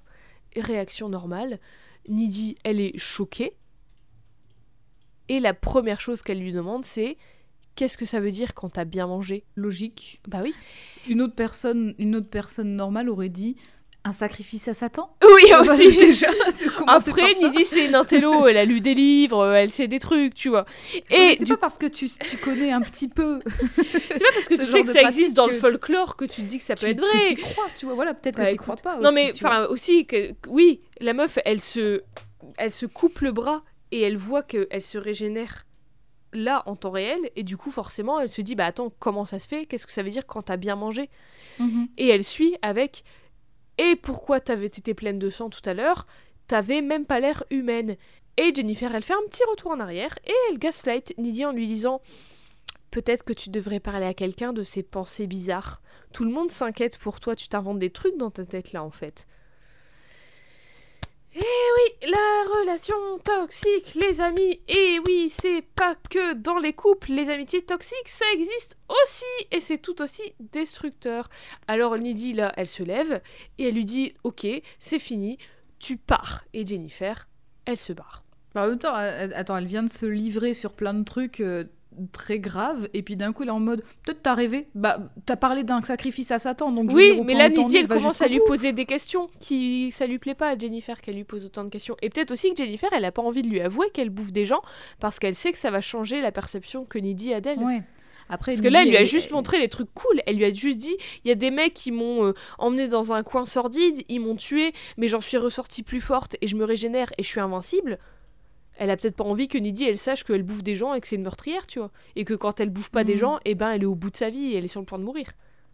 réaction 0.56 1.08
normale, 1.10 1.60
Nidhi, 2.08 2.56
elle 2.64 2.80
est 2.80 2.96
choquée. 2.96 3.56
Et 5.28 5.38
la 5.38 5.54
première 5.54 6.00
chose 6.00 6.22
qu'elle 6.22 6.40
lui 6.40 6.52
demande, 6.52 6.84
c'est 6.84 7.18
qu'est-ce 7.76 7.98
que 7.98 8.06
ça 8.06 8.20
veut 8.20 8.32
dire 8.32 8.54
quand 8.54 8.70
t'as 8.70 8.84
bien 8.84 9.06
mangé? 9.06 9.44
Logique. 9.54 10.20
Bah 10.26 10.40
oui. 10.42 10.54
Une 11.08 11.20
autre 11.20 11.34
personne, 11.34 11.94
une 11.98 12.16
autre 12.16 12.30
personne 12.30 12.74
normale 12.74 13.08
aurait 13.10 13.28
dit 13.28 13.56
un 14.04 14.12
sacrifice 14.12 14.66
à 14.68 14.74
Satan? 14.74 15.14
Oui, 15.22 15.52
aussi. 15.60 15.96
déjà. 15.96 16.28
Après. 16.86 17.34
Nidhi, 17.34 17.64
c'est 17.64 17.84
une 17.86 17.94
intello, 17.94 18.46
elle 18.46 18.56
a 18.56 18.64
lu 18.64 18.80
des 18.80 18.94
livres, 18.94 19.46
elle 19.54 19.70
sait 19.70 19.88
des 19.88 19.98
trucs, 19.98 20.34
tu 20.34 20.48
vois. 20.48 20.64
Ouais, 21.10 21.32
Et 21.32 21.36
c'est 21.38 21.44
du- 21.44 21.52
pas 21.52 21.58
parce 21.58 21.76
que 21.78 21.86
tu, 21.86 22.08
tu 22.08 22.36
connais 22.38 22.72
un 22.72 22.80
petit 22.80 23.08
peu 23.08 23.40
c'est 23.84 24.18
pas 24.18 24.32
parce 24.34 24.48
que 24.48 24.56
tu 24.56 24.64
sais 24.64 24.82
que 24.82 24.88
ça 24.92 25.02
existe 25.02 25.36
dans 25.36 25.46
le 25.46 25.52
folklore 25.52 26.16
que 26.16 26.24
tu 26.24 26.42
te 26.42 26.46
dis 26.46 26.58
que 26.58 26.64
ça 26.64 26.76
peut 26.76 26.86
tu- 26.86 26.92
être 26.92 27.00
que 27.02 27.16
vrai. 27.16 27.24
t'y 27.24 27.36
crois, 27.36 27.66
tu 27.78 27.86
vois. 27.86 27.94
Voilà, 27.94 28.14
peut-être 28.14 28.42
que 28.42 28.50
tu 28.50 28.56
crois 28.56 28.76
pas. 28.76 28.96
Non 28.96 29.06
aussi, 29.08 29.14
mais 29.14 29.32
tu 29.32 29.44
enfin 29.46 29.66
aussi 29.66 30.06
que 30.06 30.32
oui, 30.48 30.80
la 31.00 31.12
meuf 31.12 31.38
elle 31.44 31.60
se 31.60 32.02
elle 32.56 32.70
se 32.72 32.86
coupe 32.86 33.20
le 33.20 33.32
bras 33.32 33.62
et 33.92 34.00
elle 34.00 34.16
voit 34.16 34.42
qu'elle 34.42 34.80
se 34.82 34.96
régénère 34.98 35.66
là 36.32 36.62
en 36.66 36.76
temps 36.76 36.92
réel 36.92 37.18
et 37.36 37.42
du 37.42 37.56
coup 37.56 37.70
forcément 37.72 38.20
elle 38.20 38.28
se 38.28 38.40
dit 38.40 38.54
bah 38.54 38.64
attends 38.64 38.90
comment 38.98 39.26
ça 39.26 39.38
se 39.38 39.46
fait? 39.48 39.66
Qu'est-ce 39.66 39.86
que 39.86 39.92
ça 39.92 40.02
veut 40.02 40.10
dire 40.10 40.26
quand 40.26 40.42
t'as 40.42 40.56
bien 40.56 40.74
mangé? 40.76 41.10
Mhm. 41.58 41.88
Et 41.98 42.08
elle 42.08 42.24
suit 42.24 42.56
avec 42.62 43.04
et 43.82 43.96
pourquoi 43.96 44.40
t'avais 44.40 44.66
été 44.66 44.92
pleine 44.92 45.18
de 45.18 45.30
sang 45.30 45.48
tout 45.48 45.62
à 45.64 45.72
l'heure 45.72 46.06
T'avais 46.46 46.82
même 46.82 47.06
pas 47.06 47.18
l'air 47.18 47.44
humaine. 47.50 47.96
Et 48.36 48.54
Jennifer 48.54 48.94
elle 48.94 49.02
fait 49.02 49.14
un 49.14 49.26
petit 49.26 49.42
retour 49.44 49.70
en 49.70 49.80
arrière 49.80 50.14
et 50.26 50.34
elle 50.50 50.58
gaslight 50.58 51.14
Nidhi 51.16 51.46
en 51.46 51.52
lui 51.52 51.66
disant 51.66 52.02
Peut-être 52.90 53.24
que 53.24 53.32
tu 53.32 53.48
devrais 53.48 53.80
parler 53.80 54.04
à 54.04 54.12
quelqu'un 54.12 54.52
de 54.52 54.64
ces 54.64 54.82
pensées 54.82 55.26
bizarres. 55.26 55.80
Tout 56.12 56.24
le 56.24 56.30
monde 56.30 56.50
s'inquiète 56.50 56.98
pour 56.98 57.20
toi, 57.20 57.34
tu 57.34 57.48
t'inventes 57.48 57.78
des 57.78 57.90
trucs 57.90 58.18
dans 58.18 58.30
ta 58.30 58.44
tête 58.44 58.72
là 58.72 58.84
en 58.84 58.90
fait. 58.90 59.26
Eh 61.34 61.38
oui, 61.38 62.10
la 62.70 62.76
relation 62.76 63.18
toxique, 63.24 63.96
les 63.96 64.20
amis. 64.20 64.60
Et 64.68 65.00
oui, 65.04 65.28
c'est 65.28 65.62
pas 65.74 65.96
que 66.08 66.34
dans 66.34 66.58
les 66.58 66.72
couples, 66.72 67.12
les 67.12 67.28
amitiés 67.28 67.62
toxiques, 67.62 68.08
ça 68.08 68.24
existe 68.32 68.78
aussi. 68.88 69.24
Et 69.50 69.60
c'est 69.60 69.78
tout 69.78 70.00
aussi 70.00 70.22
destructeur. 70.38 71.28
Alors 71.66 71.96
Nidhi, 71.98 72.32
là, 72.32 72.52
elle 72.56 72.68
se 72.68 72.84
lève 72.84 73.22
et 73.58 73.68
elle 73.68 73.74
lui 73.74 73.84
dit 73.84 74.14
Ok, 74.22 74.46
c'est 74.78 75.00
fini, 75.00 75.38
tu 75.80 75.96
pars. 75.96 76.44
Et 76.52 76.64
Jennifer, 76.64 77.28
elle 77.64 77.78
se 77.78 77.92
barre. 77.92 78.22
Bah, 78.54 78.64
en 78.64 78.68
même 78.68 78.78
temps, 78.78 78.94
attends, 78.94 79.56
elle 79.56 79.66
vient 79.66 79.82
de 79.82 79.90
se 79.90 80.06
livrer 80.06 80.54
sur 80.54 80.72
plein 80.74 80.94
de 80.94 81.02
trucs 81.02 81.40
euh, 81.40 81.64
très 82.12 82.38
graves, 82.38 82.88
et 82.94 83.02
puis 83.02 83.16
d'un 83.16 83.32
coup, 83.32 83.42
elle 83.42 83.48
est 83.48 83.52
en 83.52 83.60
mode, 83.60 83.82
peut-être 84.04 84.22
t'as 84.22 84.34
rêvé. 84.34 84.68
Bah, 84.74 85.00
t'as 85.26 85.36
parlé 85.36 85.64
d'un 85.64 85.80
sacrifice 85.82 86.30
à 86.30 86.38
Satan, 86.38 86.72
donc 86.72 86.90
je 86.90 86.96
Oui, 86.96 87.14
dire, 87.14 87.24
mais 87.24 87.34
là, 87.34 87.48
Nidhi, 87.48 87.76
elle 87.76 87.88
commence 87.88 88.22
à 88.22 88.28
lui 88.28 88.40
poser 88.46 88.72
des 88.72 88.86
questions 88.86 89.28
qui 89.40 89.90
ça 89.90 90.06
lui 90.06 90.18
plaît 90.18 90.34
pas 90.34 90.50
à 90.50 90.58
Jennifer 90.58 91.00
qu'elle 91.00 91.16
lui 91.16 91.24
pose 91.24 91.46
autant 91.46 91.64
de 91.64 91.68
questions. 91.68 91.96
Et 92.02 92.10
peut-être 92.10 92.30
aussi 92.30 92.50
que 92.52 92.56
Jennifer, 92.56 92.88
elle 92.92 93.04
a 93.04 93.12
pas 93.12 93.22
envie 93.22 93.42
de 93.42 93.48
lui 93.48 93.60
avouer 93.60 93.90
qu'elle 93.92 94.10
bouffe 94.10 94.32
des 94.32 94.46
gens 94.46 94.62
parce 95.00 95.18
qu'elle 95.18 95.34
sait 95.34 95.52
que 95.52 95.58
ça 95.58 95.70
va 95.70 95.80
changer 95.80 96.20
la 96.20 96.32
perception 96.32 96.84
que 96.84 96.98
Nidhi 96.98 97.34
a 97.34 97.40
d'elle. 97.40 97.58
Ouais. 97.58 97.82
Après, 98.30 98.52
Parce 98.52 98.62
que 98.62 98.68
là, 98.68 98.82
elle 98.82 98.90
lui 98.90 98.96
a 98.96 99.04
juste 99.04 99.32
montré 99.32 99.58
les 99.58 99.68
trucs 99.68 99.92
cool. 99.92 100.22
Elle 100.24 100.36
lui 100.36 100.44
a 100.44 100.52
juste 100.52 100.78
dit 100.78 100.96
il 101.24 101.28
y 101.28 101.32
a 101.32 101.34
des 101.34 101.50
mecs 101.50 101.74
qui 101.74 101.90
m'ont 101.90 102.26
euh, 102.26 102.34
emmené 102.58 102.86
dans 102.86 103.12
un 103.12 103.24
coin 103.24 103.44
sordide, 103.44 104.04
ils 104.08 104.20
m'ont 104.20 104.36
tué, 104.36 104.72
mais 104.96 105.08
j'en 105.08 105.20
suis 105.20 105.36
ressortie 105.36 105.82
plus 105.82 106.00
forte 106.00 106.36
et 106.40 106.46
je 106.46 106.54
me 106.54 106.64
régénère 106.64 107.10
et 107.18 107.24
je 107.24 107.28
suis 107.28 107.40
invincible. 107.40 107.98
Elle 108.82 108.90
a 108.90 108.96
peut-être 108.96 109.14
pas 109.16 109.24
envie 109.24 109.46
que 109.46 109.58
Nidhi 109.58 109.84
elle 109.84 109.98
sache 109.98 110.24
qu'elle 110.24 110.42
bouffe 110.42 110.62
des 110.62 110.74
gens 110.74 110.94
et 110.94 111.00
que 111.00 111.06
c'est 111.06 111.16
une 111.16 111.22
meurtrière, 111.22 111.66
tu 111.66 111.78
vois. 111.80 111.90
Et 112.16 112.24
que 112.24 112.32
quand 112.34 112.60
elle 112.60 112.70
bouffe 112.70 112.90
pas 112.90 113.04
des 113.04 113.12
Mhm. 113.12 113.18
gens, 113.18 113.38
eh 113.44 113.54
ben 113.54 113.70
elle 113.72 113.82
est 113.82 113.86
au 113.86 113.94
bout 113.94 114.10
de 114.10 114.16
sa 114.16 114.30
vie 114.30 114.52
et 114.52 114.56
elle 114.56 114.64
est 114.64 114.68
sur 114.68 114.80
le 114.80 114.86
point 114.86 114.98
de 114.98 115.04
mourir. 115.04 115.26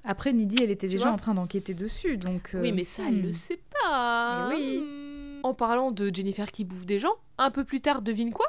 Après, 0.04 0.32
Nidhi, 0.32 0.56
elle 0.62 0.70
était 0.72 0.88
Tu 0.88 0.96
déjà 0.96 1.10
en 1.12 1.16
train 1.16 1.34
d'enquêter 1.34 1.72
dessus, 1.74 2.16
donc... 2.16 2.50
euh, 2.54 2.60
Oui, 2.60 2.72
mais 2.72 2.84
ça, 2.84 3.04
elle 3.08 3.18
hmm. 3.18 3.26
le 3.26 3.32
sait 3.32 3.60
pas. 3.82 4.50
Eh 4.52 4.54
oui. 4.56 4.78
Hmm. 4.80 5.40
En 5.44 5.54
parlant 5.54 5.90
de 5.92 6.12
Jennifer 6.12 6.50
qui 6.50 6.64
bouffe 6.64 6.84
des 6.86 6.98
gens, 6.98 7.14
un 7.38 7.50
peu 7.50 7.64
plus 7.64 7.80
tard, 7.80 8.02
devine 8.02 8.32
quoi? 8.32 8.46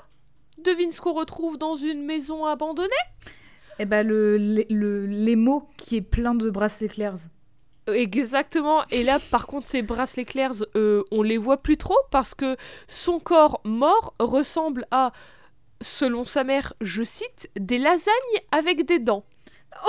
Devine 0.64 0.92
ce 0.92 1.02
qu'on 1.02 1.14
retrouve 1.14 1.58
dans 1.60 1.76
une 1.76 2.04
maison 2.04 2.46
abandonnée? 2.46 2.90
Eh 3.80 3.86
ben, 3.86 4.06
le, 4.06 4.38
le, 4.40 4.64
le- 4.72 5.06
l'émo 5.06 5.70
qui 5.78 5.98
est 5.98 6.02
plein 6.02 6.34
de 6.34 6.50
bracelets 6.50 6.88
clairs. 6.90 7.14
Exactement. 7.88 8.84
Et 8.92 9.04
là, 9.04 9.20
par 9.32 9.48
contre, 9.48 9.68
ces 9.68 9.82
bracelets 9.82 10.26
clairs, 10.26 10.52
euh, 10.76 11.04
on 11.12 11.22
les 11.24 11.38
voit 11.38 11.58
plus 11.58 11.78
trop 11.78 11.98
parce 12.12 12.34
que 12.34 12.58
son 12.88 13.20
corps 13.20 13.62
mort 13.64 14.14
ressemble 14.20 14.86
à, 14.92 15.12
selon 15.82 16.24
sa 16.26 16.44
mère, 16.44 16.74
je 16.82 17.04
cite, 17.04 17.50
des 17.58 17.78
lasagnes 17.78 18.14
avec 18.52 18.86
des 18.86 19.00
dents. 19.00 19.24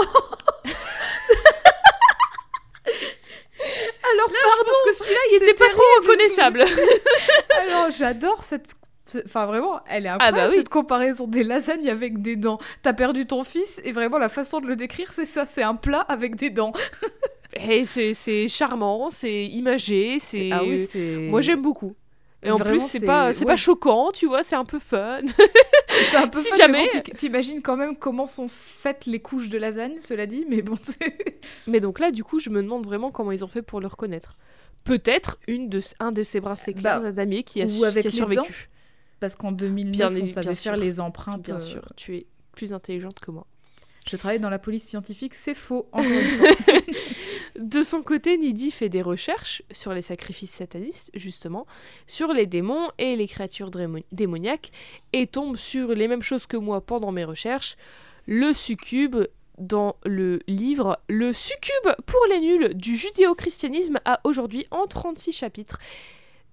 Alors, 4.11 4.29
Là, 4.31 4.39
je 4.59 4.65
pense 4.65 4.83
que 4.87 4.93
celui-là, 4.93 5.21
il 5.33 5.37
était 5.43 5.55
pas 5.55 5.69
trop 5.69 5.81
terrible. 5.81 6.07
reconnaissable. 6.11 6.65
Alors, 7.59 7.91
j'adore 7.91 8.45
cette 8.45 8.75
Enfin, 9.25 9.47
vraiment, 9.47 9.81
elle 9.89 10.05
est 10.05 10.09
bah 10.11 10.17
incroyable 10.27 10.51
oui. 10.51 10.57
cette 10.59 10.69
comparaison 10.69 11.27
des 11.27 11.43
lasagnes 11.43 11.89
avec 11.89 12.21
des 12.21 12.37
dents. 12.37 12.59
T'as 12.83 12.93
perdu 12.93 13.27
ton 13.27 13.43
fils, 13.43 13.81
et 13.85 13.93
vraiment, 13.93 14.19
la 14.19 14.29
façon 14.29 14.61
de 14.61 14.67
le 14.67 14.77
décrire, 14.77 15.11
c'est 15.15 15.25
ça 15.25 15.47
c'est 15.47 15.63
un 15.63 15.77
plat 15.77 16.01
avec 16.09 16.37
des 16.37 16.51
dents. 16.51 16.75
Et 17.55 17.85
c'est 17.85 18.15
c'est 18.15 18.49
charmant, 18.49 19.11
c'est 19.11 19.47
imagé, 19.47 20.19
c'est. 20.19 20.51
Ah 20.53 20.63
oui, 20.65 20.79
c'est. 20.79 21.17
Moi 21.31 21.41
j'aime 21.41 21.63
beaucoup. 21.63 21.95
Et 22.43 22.53
en 22.53 22.57
Vraiment, 22.57 22.79
plus, 22.79 22.87
c'est 22.87 23.05
pas, 23.05 23.33
c'est 23.35 23.41
ouais. 23.41 23.47
pas 23.47 23.57
choquant, 23.57 24.13
tu 24.13 24.27
vois, 24.27 24.45
c'est 24.45 24.55
un 24.55 24.65
peu 24.65 24.79
fun. 24.79 25.23
C'est 25.91 26.17
un 26.17 26.29
peu 26.29 26.41
Si 26.41 26.49
fun, 26.51 26.57
jamais- 26.57 26.89
bon, 26.95 27.01
T'imagines 27.17 27.61
quand 27.61 27.77
même 27.77 27.97
comment 27.97 28.29
sont 28.29 28.47
faites 28.47 29.07
les 29.07 29.19
couches 29.19 29.49
de 29.49 29.59
lasagne, 29.59 29.99
cela 29.99 30.27
dit, 30.27 30.47
mais 30.49 30.63
bon, 30.63 30.77
c'est. 30.81 31.41
Mais 31.67 31.81
donc 31.81 31.99
là, 31.99 32.13
du 32.13 32.23
coup, 32.23 32.39
je 32.39 32.51
me 32.51 32.63
demande 32.63 32.85
vraiment 32.87 33.11
comment 33.11 33.33
ils 33.33 33.43
ont 33.45 33.49
fait 33.49 33.63
pour 33.63 33.81
le 33.81 33.89
reconnaître. 33.89 34.37
Peut-être 34.85 35.39
une 35.49 35.69
de, 35.69 35.81
un 35.99 36.13
de 36.13 36.23
ces 36.23 36.39
bracelets 36.39 36.75
clairs 36.75 37.01
Bah, 37.03 37.11
damier 37.11 37.43
qui 37.43 37.61
a, 37.61 37.65
ou 37.67 37.83
avec 37.85 38.03
qui 38.03 38.09
a 38.09 38.11
survécu. 38.13 38.71
Parce 39.19 39.35
qu'en 39.35 39.51
2009, 39.51 39.91
Bien 39.91 40.07
on 40.23 40.27
savait 40.29 40.47
bien 40.47 40.55
faire 40.55 40.75
sûr. 40.75 40.77
les 40.77 41.01
empreintes. 41.01 41.43
Bien 41.43 41.57
euh, 41.57 41.61
sûr, 41.61 41.83
tu 41.97 42.17
es 42.19 42.27
plus 42.53 42.73
intelligente 42.73 43.19
que 43.19 43.33
moi. 43.33 43.45
Je 44.09 44.17
travaille 44.17 44.41
dans 44.41 44.51
la 44.51 44.59
police 44.59 44.85
scientifique, 44.85 45.35
c'est 45.35 45.55
faux, 45.55 45.87
encore. 45.93 46.07
De 47.59 47.83
son 47.83 48.03
côté, 48.03 48.39
Nidhi 48.39 48.71
fait 48.71 48.89
des 48.89 49.03
recherches 49.03 49.63
sur 49.73 49.93
les 49.93 50.03
sacrifices 50.03 50.53
satanistes, 50.53 51.11
justement, 51.15 51.67
sur 52.07 52.33
les 52.33 52.47
démons 52.47 52.89
et 52.99 53.17
les 53.17 53.27
créatures 53.27 53.71
démoniaques, 54.13 54.71
et 55.13 55.27
tombe 55.27 55.57
sur 55.57 55.89
les 55.89 56.09
mêmes 56.09 56.23
choses 56.23 56.47
que 56.47 56.57
moi 56.57 56.81
pendant 56.81 57.13
mes 57.13 57.25
recherches. 57.25 57.77
Le 58.27 58.53
succube 58.53 59.17
dans 59.59 59.97
le 60.05 60.41
livre 60.47 61.01
Le 61.09 61.33
succube 61.33 61.95
pour 62.07 62.21
les 62.31 62.41
nuls 62.41 62.75
du 62.75 62.97
judéo-christianisme 62.97 63.99
a 64.05 64.21
aujourd'hui 64.25 64.67
en 64.71 64.87
36 64.87 65.33
chapitres. 65.33 65.79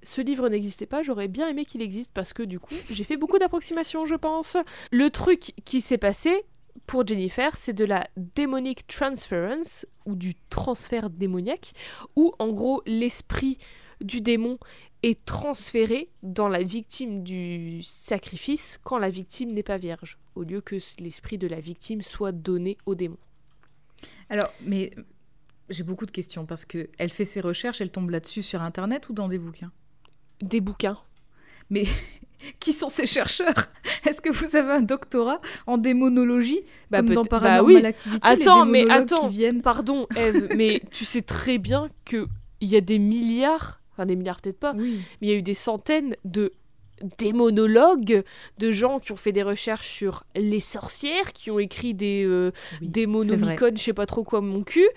Ce 0.04 0.22
livre 0.22 0.50
n'existait 0.50 0.86
pas, 0.86 1.04
j'aurais 1.04 1.28
bien 1.28 1.48
aimé 1.48 1.66
qu'il 1.66 1.82
existe 1.82 2.12
parce 2.14 2.34
que 2.34 2.44
du 2.44 2.60
coup, 2.60 2.76
j'ai 2.90 3.04
fait 3.04 3.18
beaucoup 3.18 3.40
d'approximations, 3.40 4.06
je 4.06 4.16
pense. 4.16 4.58
Le 4.92 5.10
truc 5.10 5.54
qui 5.66 5.82
s'est 5.82 5.98
passé, 5.98 6.46
pour 6.88 7.06
Jennifer, 7.06 7.56
c'est 7.56 7.74
de 7.74 7.86
la 7.86 8.08
demonic 8.36 8.86
transference, 8.88 9.86
ou 10.06 10.16
du 10.16 10.36
transfert 10.50 11.10
démoniaque, 11.10 11.72
où 12.16 12.34
en 12.40 12.52
gros 12.52 12.84
l'esprit 12.86 13.58
du 14.02 14.22
démon 14.22 14.60
est 15.04 15.24
transféré 15.26 16.10
dans 16.24 16.48
la 16.48 16.64
victime 16.64 17.24
du 17.24 17.82
sacrifice 17.82 18.80
quand 18.84 18.98
la 18.98 19.10
victime 19.10 19.54
n'est 19.54 19.64
pas 19.64 19.78
vierge, 19.78 20.18
au 20.36 20.44
lieu 20.44 20.62
que 20.62 20.78
l'esprit 21.00 21.38
de 21.38 21.48
la 21.48 21.60
victime 21.60 22.02
soit 22.02 22.32
donné 22.32 22.78
au 22.86 22.96
démon. 22.96 23.18
Alors, 24.30 24.52
mais 24.62 24.92
j'ai 25.70 25.84
beaucoup 25.84 26.06
de 26.06 26.12
questions 26.12 26.46
parce 26.46 26.66
que 26.66 26.90
elle 26.98 27.12
fait 27.12 27.26
ses 27.26 27.42
recherches, 27.42 27.82
elle 27.82 27.92
tombe 27.92 28.10
là-dessus 28.10 28.42
sur 28.42 28.62
internet 28.62 29.10
ou 29.10 29.14
dans 29.14 29.28
des 29.28 29.40
bouquins? 29.40 29.72
Des 30.42 30.62
bouquins. 30.62 30.98
Qui 32.60 32.74
sont 32.74 32.90
ces 32.90 33.08
chercheurs? 33.08 33.54
Est-ce 34.06 34.22
que 34.22 34.30
vous 34.30 34.56
avez 34.56 34.74
un 34.74 34.82
doctorat 34.82 35.42
en 35.66 35.78
démonologie? 35.78 36.62
Bah, 36.92 37.00
comme 37.00 37.14
dans 37.14 37.24
bah 37.24 37.40
Paranormal 37.40 37.76
oui. 37.76 37.86
Activity 37.86 38.20
Attends, 38.22 38.66
les 38.66 38.72
mais 38.72 38.92
attends. 38.92 39.28
qui 39.30 39.36
viennent 39.36 39.62
Pardon, 39.62 40.06
Eve, 40.16 40.50
mais 40.56 40.82
tu 40.92 41.06
sais 41.06 41.24
très 41.24 41.58
bien 41.58 41.90
que 42.04 42.28
il 42.62 42.70
y 42.70 42.76
a 42.76 42.82
des 42.82 43.00
milliards, 43.00 43.82
enfin 43.94 44.06
des 44.06 44.16
milliards 44.16 44.42
peut-être 44.42 44.60
pas, 44.60 44.74
Oui. 44.78 45.00
mais 45.22 45.28
il 45.28 45.30
y 45.30 45.34
a 45.34 45.38
eu 45.38 45.42
des 45.42 45.54
centaines 45.56 46.16
de 46.24 46.52
démonologues, 47.18 48.24
de 48.58 48.72
gens 48.72 49.00
qui 49.00 49.12
ont 49.12 49.18
fait 49.18 49.32
des 49.32 49.44
recherches 49.44 49.88
sur 49.90 50.24
les 50.36 50.60
sorcières, 50.60 51.34
qui 51.34 51.52
ont 51.52 51.60
écrit 51.60 51.94
des 51.94 52.24
euh, 52.26 52.52
Oui, 52.82 52.88
démonomicon, 52.88 53.72
je 53.76 53.82
sais 53.82 53.94
pas 53.94 54.06
trop 54.06 54.24
quoi, 54.24 54.42
mon 54.42 54.64
cul, 54.64 54.88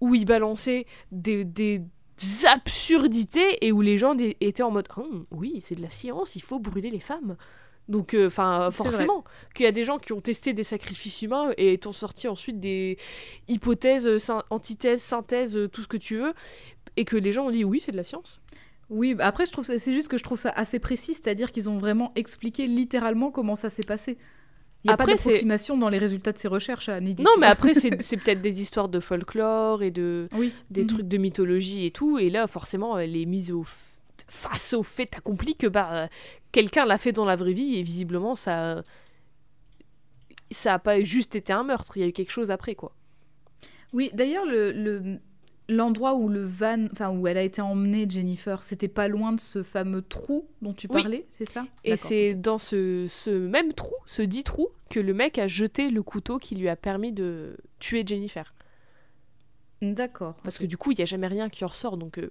où 0.00 0.14
ils 0.14 0.24
balançaient 0.26 0.86
des, 1.12 1.44
des 1.44 1.80
absurdités 2.46 3.64
et 3.66 3.72
où 3.72 3.80
les 3.80 3.98
gens 3.98 4.16
étaient 4.40 4.62
en 4.62 4.70
mode 4.70 4.88
Hum, 4.96 5.26
oui, 5.30 5.60
c'est 5.60 5.74
de 5.74 5.82
la 5.82 5.90
science, 5.90 6.36
il 6.36 6.42
faut 6.42 6.58
brûler 6.58 6.90
les 6.90 7.00
femmes. 7.00 7.36
Donc, 7.88 8.14
enfin, 8.14 8.68
C'est 8.70 8.82
vrai. 8.82 8.90
forcément, 8.90 9.24
qu'il 9.54 9.64
y 9.64 9.66
a 9.68 9.72
des 9.72 9.82
gens 9.84 9.98
qui 9.98 10.12
ont 10.12 10.20
testé 10.20 10.52
des 10.52 10.62
sacrifices 10.62 11.22
humains 11.22 11.52
et 11.56 11.80
ont 11.86 11.92
sorti 11.92 12.28
ensuite 12.28 12.60
des 12.60 12.98
hypothèses, 13.48 14.06
euh, 14.06 14.18
antithèses, 14.50 15.00
synthèses, 15.00 15.56
euh, 15.56 15.68
tout 15.68 15.80
ce 15.80 15.88
que 15.88 15.96
tu 15.96 16.16
veux, 16.18 16.34
et 16.96 17.06
que 17.06 17.16
les 17.16 17.32
gens 17.32 17.46
ont 17.46 17.50
dit 17.50 17.64
oui, 17.64 17.80
c'est 17.80 17.92
de 17.92 17.96
la 17.96 18.04
science. 18.04 18.40
Oui, 18.90 19.16
après, 19.20 19.46
je 19.46 19.52
trouve 19.52 19.64
ça- 19.64 19.78
c'est 19.78 19.94
juste 19.94 20.08
que 20.08 20.18
je 20.18 20.22
trouve 20.22 20.36
ça 20.38 20.50
assez 20.50 20.78
précis, 20.78 21.14
c'est-à-dire 21.14 21.50
qu'ils 21.50 21.70
ont 21.70 21.78
vraiment 21.78 22.12
expliqué 22.14 22.66
littéralement 22.66 23.30
comment 23.30 23.54
ça 23.54 23.70
s'est 23.70 23.82
passé. 23.82 24.18
Il 24.84 24.88
n'y 24.88 24.90
a 24.90 24.94
Après, 24.94 25.06
pas 25.06 25.16
d'approximation 25.16 25.76
dans 25.76 25.88
les 25.88 25.98
résultats 25.98 26.32
de 26.32 26.38
ces 26.38 26.46
recherches 26.48 26.88
à 26.88 27.00
Nidhi. 27.00 27.22
non, 27.22 27.30
mais 27.40 27.46
après, 27.46 27.74
c'est 27.74 27.90
c'est 28.02 28.16
peut-être 28.16 28.40
des 28.40 28.60
histoires 28.60 28.88
de 28.88 29.00
folklore 29.00 29.82
et 29.82 29.90
de 29.90 30.28
oui, 30.34 30.52
des 30.70 30.82
Mhm. 30.82 30.86
trucs 30.86 31.08
de 31.08 31.16
mythologie 31.18 31.84
et 31.84 31.90
tout, 31.90 32.18
et 32.18 32.30
là, 32.30 32.46
forcément, 32.46 32.96
elle 32.98 33.16
est 33.16 33.26
mise 33.26 33.50
au 33.50 33.64
face 34.28 34.74
au 34.74 34.82
fait 34.82 35.16
accompli 35.16 35.56
que 35.56 35.66
bah, 35.66 35.88
euh, 35.92 36.06
quelqu'un 36.52 36.84
l'a 36.86 36.98
fait 36.98 37.12
dans 37.12 37.24
la 37.24 37.34
vraie 37.36 37.54
vie, 37.54 37.76
et 37.76 37.82
visiblement, 37.82 38.34
ça. 38.36 38.82
Ça 40.50 40.74
a 40.74 40.78
pas 40.78 41.00
juste 41.02 41.34
été 41.36 41.52
un 41.52 41.62
meurtre, 41.64 41.96
il 41.96 42.00
y 42.00 42.04
a 42.04 42.08
eu 42.08 42.12
quelque 42.12 42.30
chose 42.32 42.50
après, 42.50 42.74
quoi. 42.74 42.92
Oui, 43.92 44.10
d'ailleurs, 44.14 44.46
le, 44.46 44.72
le- 44.72 45.18
l'endroit 45.68 46.14
où 46.14 46.28
le 46.28 46.42
van, 46.42 46.86
enfin 46.92 47.10
où 47.10 47.26
elle 47.26 47.36
a 47.36 47.42
été 47.42 47.60
emmenée, 47.60 48.06
Jennifer, 48.08 48.62
c'était 48.62 48.88
pas 48.88 49.08
loin 49.08 49.32
de 49.32 49.40
ce 49.40 49.62
fameux 49.62 50.02
trou 50.02 50.48
dont 50.62 50.72
tu 50.72 50.86
Oui. 50.90 51.02
parlais, 51.02 51.26
c'est 51.32 51.44
ça? 51.44 51.66
Et 51.84 51.96
c'est 51.96 52.34
dans 52.34 52.58
ce, 52.58 53.06
ce 53.08 53.30
même 53.30 53.72
trou, 53.74 53.94
ce 54.06 54.22
dit 54.22 54.44
trou, 54.44 54.68
que 54.90 55.00
le 55.00 55.12
mec 55.12 55.38
a 55.38 55.46
jeté 55.46 55.90
le 55.90 56.02
couteau 56.02 56.38
qui 56.38 56.54
lui 56.54 56.68
a 56.68 56.76
permis 56.76 57.12
de 57.12 57.56
tuer 57.78 58.02
Jennifer. 58.06 58.54
D'accord. 59.82 60.34
Parce 60.42 60.58
que 60.58 60.64
du 60.66 60.76
coup, 60.76 60.90
il 60.92 60.96
n'y 60.96 61.02
a 61.02 61.06
jamais 61.06 61.28
rien 61.28 61.48
qui 61.48 61.64
en 61.64 61.68
ressort, 61.68 61.96
donc 61.96 62.18
euh, 62.18 62.30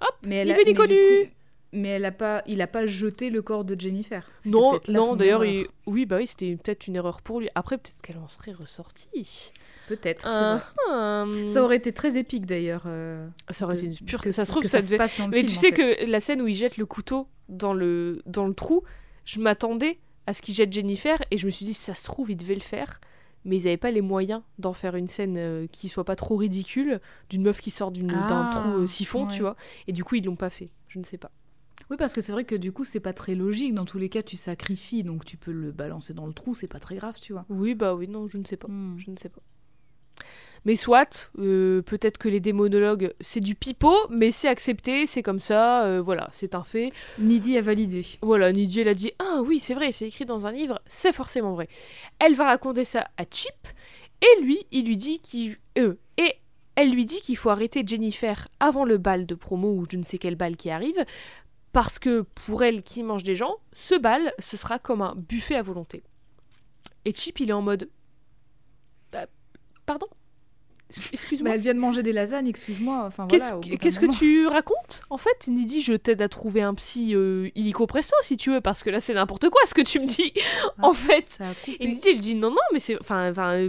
hop 0.00 0.14
mais 0.26 0.36
elle 0.36 0.48
il 0.48 0.52
a, 0.52 0.56
veut 0.56 0.62
mais, 0.66 0.74
connu. 0.74 0.94
du 0.94 1.26
coup- 1.28 1.32
mais 1.72 1.88
elle 1.88 2.04
a 2.04 2.12
pas, 2.12 2.42
il 2.46 2.60
a 2.62 2.66
pas 2.66 2.86
jeté 2.86 3.30
le 3.30 3.42
corps 3.42 3.64
de 3.64 3.78
Jennifer. 3.78 4.26
Non, 4.46 4.80
non, 4.88 5.16
d'ailleurs, 5.16 5.44
il- 5.44 5.66
oui, 5.86 6.06
bah 6.06 6.16
oui, 6.18 6.26
c'était 6.26 6.56
peut-être 6.56 6.86
une 6.86 6.96
erreur 6.96 7.20
pour 7.22 7.40
lui. 7.40 7.48
Après, 7.54 7.76
peut-être 7.78 8.00
qu'elle 8.02 8.18
en 8.18 8.28
serait 8.28 8.52
ressortie. 8.52 9.52
peut-être. 9.88 10.26
Ah, 10.28 10.60
hum. 10.90 11.46
Ça 11.48 11.62
aurait 11.62 11.76
été 11.76 11.92
très 11.92 12.16
épique 12.18 12.44
d'ailleurs. 12.46 12.84
euh, 12.86 13.26
Ça 13.50 13.64
aurait 13.64 13.74
de- 13.76 13.80
été 13.84 13.88
une 14.00 14.06
pure. 14.06 14.20
que 14.20 14.32
Ça 14.32 14.44
se 14.44 14.50
trouve, 14.50 14.62
que 14.62 14.68
ça 14.68 14.80
se 14.80 14.86
devait. 14.86 14.96
passe 14.98 15.16
dans 15.18 15.24
le 15.26 15.30
Mais 15.30 15.38
film, 15.38 15.48
tu 15.50 15.56
en 15.56 15.60
sais 15.60 15.72
fait. 15.74 15.96
que 16.06 16.10
la 16.10 16.20
scène 16.20 16.42
où 16.42 16.46
il 16.48 16.54
jette 16.54 16.76
le 16.76 16.86
couteau 16.86 17.26
dans 17.48 17.72
le, 17.72 18.20
dans 18.26 18.46
le 18.46 18.54
trou, 18.54 18.82
je 19.24 19.40
m'attendais 19.40 19.98
à 20.26 20.34
ce 20.34 20.42
qu'il 20.42 20.54
jette 20.54 20.72
Jennifer 20.72 21.18
et 21.30 21.38
je 21.38 21.46
me 21.46 21.50
suis 21.50 21.64
dit, 21.64 21.72
ça 21.74 21.94
se 21.94 22.04
trouve, 22.04 22.30
il 22.30 22.36
devait 22.36 22.54
le 22.54 22.60
faire. 22.60 23.00
Mais 23.44 23.56
ils 23.56 23.64
n'avaient 23.64 23.76
pas 23.78 23.90
les 23.92 24.00
moyens 24.02 24.42
d'en 24.58 24.74
faire 24.74 24.94
une 24.96 25.06
scène 25.06 25.36
euh, 25.38 25.66
qui 25.72 25.88
soit 25.88 26.04
pas 26.04 26.16
trop 26.16 26.36
ridicule 26.36 27.00
d'une 27.30 27.42
meuf 27.42 27.60
qui 27.60 27.70
sort 27.70 27.90
d'un 27.92 28.08
Ah, 28.12 28.50
trou 28.52 28.82
euh, 28.82 28.86
siphon, 28.86 29.26
ouais. 29.26 29.32
tu 29.34 29.40
vois. 29.42 29.56
Et 29.86 29.92
du 29.92 30.04
coup, 30.04 30.16
ils 30.16 30.24
l'ont 30.24 30.36
pas 30.36 30.50
fait. 30.50 30.68
Je 30.88 30.98
ne 30.98 31.04
sais 31.04 31.16
pas. 31.18 31.30
Oui, 31.90 31.96
parce 31.96 32.12
que 32.12 32.20
c'est 32.20 32.32
vrai 32.32 32.44
que 32.44 32.54
du 32.54 32.70
coup, 32.72 32.84
c'est 32.84 33.00
pas 33.00 33.12
très 33.14 33.34
logique. 33.34 33.74
Dans 33.74 33.86
tous 33.86 33.98
les 33.98 34.08
cas, 34.08 34.22
tu 34.22 34.36
sacrifies, 34.36 35.02
donc 35.04 35.24
tu 35.24 35.36
peux 35.36 35.52
le 35.52 35.72
balancer 35.72 36.12
dans 36.12 36.26
le 36.26 36.34
trou, 36.34 36.52
c'est 36.54 36.66
pas 36.68 36.80
très 36.80 36.96
grave, 36.96 37.18
tu 37.20 37.32
vois. 37.32 37.46
Oui, 37.48 37.74
bah 37.74 37.94
oui, 37.94 38.08
non, 38.08 38.26
je 38.26 38.36
ne 38.36 38.44
sais 38.44 38.56
pas. 38.58 38.68
Hmm. 38.68 38.96
Je 38.98 39.10
ne 39.10 39.16
sais 39.16 39.30
pas. 39.30 39.40
Mais 40.64 40.76
soit, 40.76 41.30
euh, 41.38 41.82
peut-être 41.82 42.18
que 42.18 42.28
les 42.28 42.40
démonologues, 42.40 43.14
c'est 43.20 43.40
du 43.40 43.54
pipeau, 43.54 43.94
mais 44.10 44.32
c'est 44.32 44.48
accepté, 44.48 45.06
c'est 45.06 45.22
comme 45.22 45.38
ça, 45.40 45.84
euh, 45.86 46.02
voilà, 46.02 46.28
c'est 46.32 46.54
un 46.56 46.64
fait. 46.64 46.92
Nidhi 47.18 47.56
a 47.56 47.60
validé. 47.60 48.04
Voilà, 48.22 48.52
Nidia, 48.52 48.82
elle 48.82 48.88
a 48.88 48.94
dit 48.94 49.12
Ah 49.20 49.40
oui, 49.46 49.60
c'est 49.60 49.74
vrai, 49.74 49.92
c'est 49.92 50.08
écrit 50.08 50.24
dans 50.26 50.46
un 50.46 50.52
livre, 50.52 50.80
c'est 50.86 51.12
forcément 51.12 51.52
vrai. 51.52 51.68
Elle 52.18 52.34
va 52.34 52.46
raconter 52.46 52.84
ça 52.84 53.06
à 53.16 53.24
Chip, 53.30 53.54
et 54.20 54.42
lui, 54.42 54.58
il 54.72 54.86
lui 54.86 54.96
dit 54.96 55.20
qu'il. 55.20 55.56
euh, 55.78 55.94
et 56.16 56.34
elle 56.74 56.90
lui 56.90 57.06
dit 57.06 57.20
qu'il 57.20 57.36
faut 57.36 57.50
arrêter 57.50 57.82
Jennifer 57.86 58.46
avant 58.60 58.84
le 58.84 58.98
bal 58.98 59.26
de 59.26 59.34
promo 59.34 59.72
ou 59.72 59.84
je 59.90 59.96
ne 59.96 60.02
sais 60.04 60.18
quel 60.18 60.36
bal 60.36 60.56
qui 60.56 60.70
arrive, 60.70 61.04
parce 61.72 61.98
que 61.98 62.22
pour 62.22 62.62
elle 62.62 62.82
qui 62.82 63.02
mange 63.02 63.24
des 63.24 63.34
gens, 63.34 63.56
ce 63.72 63.94
bal, 63.94 64.32
ce 64.38 64.56
sera 64.56 64.78
comme 64.78 65.02
un 65.02 65.14
buffet 65.16 65.54
à 65.56 65.62
volonté. 65.62 66.02
Et 67.04 67.14
Chip, 67.14 67.40
il 67.40 67.50
est 67.50 67.54
en 67.54 67.62
mode. 67.62 67.88
Bah, 69.12 69.26
pardon 69.86 70.06
Excu- 70.90 71.10
Excuse-moi. 71.12 71.50
Bah, 71.50 71.54
elle 71.54 71.60
vient 71.60 71.74
de 71.74 71.78
manger 71.78 72.02
des 72.02 72.12
lasagnes, 72.12 72.48
excuse-moi. 72.48 73.04
Enfin, 73.06 73.26
Qu'est-ce 73.26 73.52
voilà, 73.54 73.76
qu'est-ce 73.76 74.00
que 74.00 74.10
tu 74.10 74.46
racontes 74.46 75.02
En 75.10 75.18
fait, 75.18 75.46
Nidi, 75.48 75.82
je 75.82 75.92
t'aide 75.94 76.22
à 76.22 76.28
trouver 76.28 76.62
un 76.62 76.74
psy 76.74 77.14
euh, 77.14 77.50
illico 77.54 77.86
presto 77.86 78.16
si 78.22 78.36
tu 78.38 78.50
veux, 78.50 78.60
parce 78.62 78.82
que 78.82 78.88
là 78.90 79.00
c'est 79.00 79.14
n'importe 79.14 79.50
quoi 79.50 79.60
ce 79.66 79.74
que 79.74 79.82
tu 79.82 80.00
me 80.00 80.06
dis. 80.06 80.32
Ah. 80.62 80.72
en 80.88 80.94
fait, 80.94 81.38
et 81.78 81.86
Nidi, 81.86 82.08
elle 82.08 82.20
dit 82.20 82.34
non, 82.34 82.50
non, 82.50 82.56
mais 82.72 82.78
c'est. 82.78 82.98
Enfin, 83.00 83.30
enfin, 83.30 83.68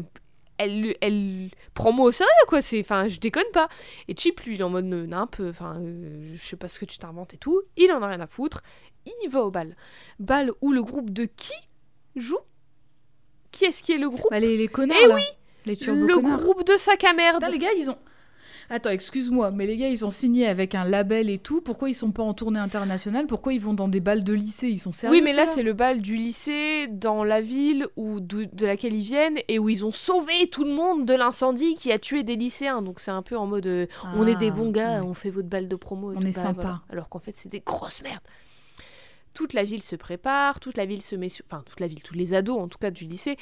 elle, 0.60 0.95
elle 1.02 1.49
prend 1.73 1.91
moi 1.91 2.06
au 2.06 2.11
sérieux, 2.11 2.30
quoi. 2.48 2.61
C'est, 2.61 2.80
enfin, 2.81 3.07
je 3.07 3.19
déconne 3.19 3.49
pas. 3.53 3.68
Et 4.07 4.15
Chip, 4.15 4.40
lui, 4.41 4.56
il 4.56 4.61
est 4.61 4.64
en 4.64 4.69
mode 4.69 4.86
euh, 4.94 5.07
nimp, 5.07 5.38
enfin, 5.41 5.77
euh, 5.80 6.22
je 6.36 6.45
sais 6.45 6.56
pas 6.56 6.68
ce 6.68 6.77
que 6.77 6.86
tu 6.86 6.99
t'inventes 6.99 7.34
et 7.34 7.38
tout. 7.38 7.61
Il 7.77 7.91
en 7.91 8.02
a 8.03 8.07
rien 8.07 8.19
à 8.19 8.27
foutre. 8.27 8.61
Il 9.23 9.30
va 9.30 9.41
au 9.44 9.49
bal. 9.49 9.76
Bal 10.19 10.52
où 10.61 10.72
le 10.72 10.84
groupe 10.84 11.10
de 11.10 11.26
qui 11.26 11.53
joue? 12.15 12.38
Qui 13.52 13.65
est-ce 13.65 13.81
qui 13.81 13.94
est 13.94 13.98
le 13.98 14.10
groupe? 14.10 14.30
Bah, 14.30 14.40
les, 14.40 14.57
les 14.57 14.68
connards, 14.68 14.98
Eh 15.03 15.07
là. 15.07 15.18
Les 15.65 15.76
turbo 15.76 16.06
Le 16.06 16.15
connards. 16.15 16.40
groupe 16.41 16.68
de 16.68 16.77
sac 16.77 17.03
à 17.03 17.14
merde. 17.14 17.38
Putain, 17.40 17.49
les 17.52 17.57
gars, 17.57 17.73
ils 17.77 17.90
ont. 17.90 17.98
Attends, 18.71 18.91
excuse-moi, 18.91 19.49
mais 19.49 19.65
les 19.65 19.77
gars, 19.77 19.89
ils 19.89 20.05
ont 20.05 20.09
signé 20.11 20.45
avec 20.47 20.75
un 20.75 20.83
label 20.83 21.29
et 21.29 21.39
tout. 21.39 21.59
Pourquoi 21.61 21.89
ils 21.89 21.95
sont 21.95 22.11
pas 22.11 22.21
en 22.21 22.35
tournée 22.35 22.59
internationale? 22.59 23.25
Pourquoi 23.25 23.53
ils 23.53 23.59
vont 23.59 23.73
dans 23.73 23.87
des 23.87 23.99
balles 23.99 24.23
de 24.23 24.31
lycée? 24.33 24.67
Ils 24.69 24.77
sont 24.77 24.91
sérieux 24.91 25.15
Oui, 25.15 25.21
mais 25.23 25.33
là, 25.33 25.47
c'est 25.47 25.63
le 25.63 25.73
bal 25.73 26.01
du 26.01 26.15
lycée 26.17 26.85
dans 26.87 27.23
la 27.23 27.41
ville 27.41 27.87
où, 27.95 28.19
de, 28.19 28.43
de 28.51 28.65
laquelle 28.67 28.93
ils 28.93 29.01
viennent 29.03 29.39
et 29.47 29.57
où 29.57 29.69
ils 29.69 29.85
ont 29.85 29.91
sauvé 29.91 30.47
tout 30.51 30.63
le 30.65 30.71
monde 30.71 31.05
de 31.05 31.15
l'incendie 31.15 31.73
qui 31.73 31.91
a 31.91 31.97
tué 31.97 32.21
des 32.23 32.35
lycéens. 32.35 32.83
Donc, 32.83 32.99
c'est 32.99 33.09
un 33.11 33.23
peu 33.23 33.35
en 33.35 33.47
mode 33.47 33.65
euh, 33.65 33.87
on 34.15 34.27
est 34.27 34.35
des 34.35 34.49
Ah, 34.49 34.51
bons 34.51 34.69
gars, 34.69 35.01
ouais. 35.01 35.07
on 35.07 35.15
fait 35.15 35.31
votre 35.31 35.47
bal 35.49 35.67
de 35.67 35.75
promo. 35.75 36.11
Et 36.11 36.17
On 36.17 36.19
tout. 36.19 36.27
est 36.27 36.35
Bah, 36.35 36.41
sympa. 36.43 36.61
voilà. 36.61 36.81
Alors 36.91 37.09
qu'en 37.09 37.19
fait, 37.19 37.33
c'est 37.35 37.49
des 37.49 37.61
grosses 37.61 38.03
merdes. 38.03 38.21
toute 39.33 39.53
la 39.53 39.63
ville 39.63 39.81
se 39.81 39.95
prépare, 39.95 40.59
toute 40.59 40.77
la 40.77 40.85
ville 40.85 41.01
se 41.01 41.15
met 41.15 41.29
sur... 41.29 41.43
Enfin, 41.49 41.63
toute 41.65 41.79
la 41.79 41.87
ville, 41.87 42.03
tous 42.03 42.13
les 42.13 42.33
ados, 42.35 42.59
en 42.59 42.67
tout 42.67 42.77
cas 42.77 42.91
du 42.91 43.05
lycée, 43.05 43.37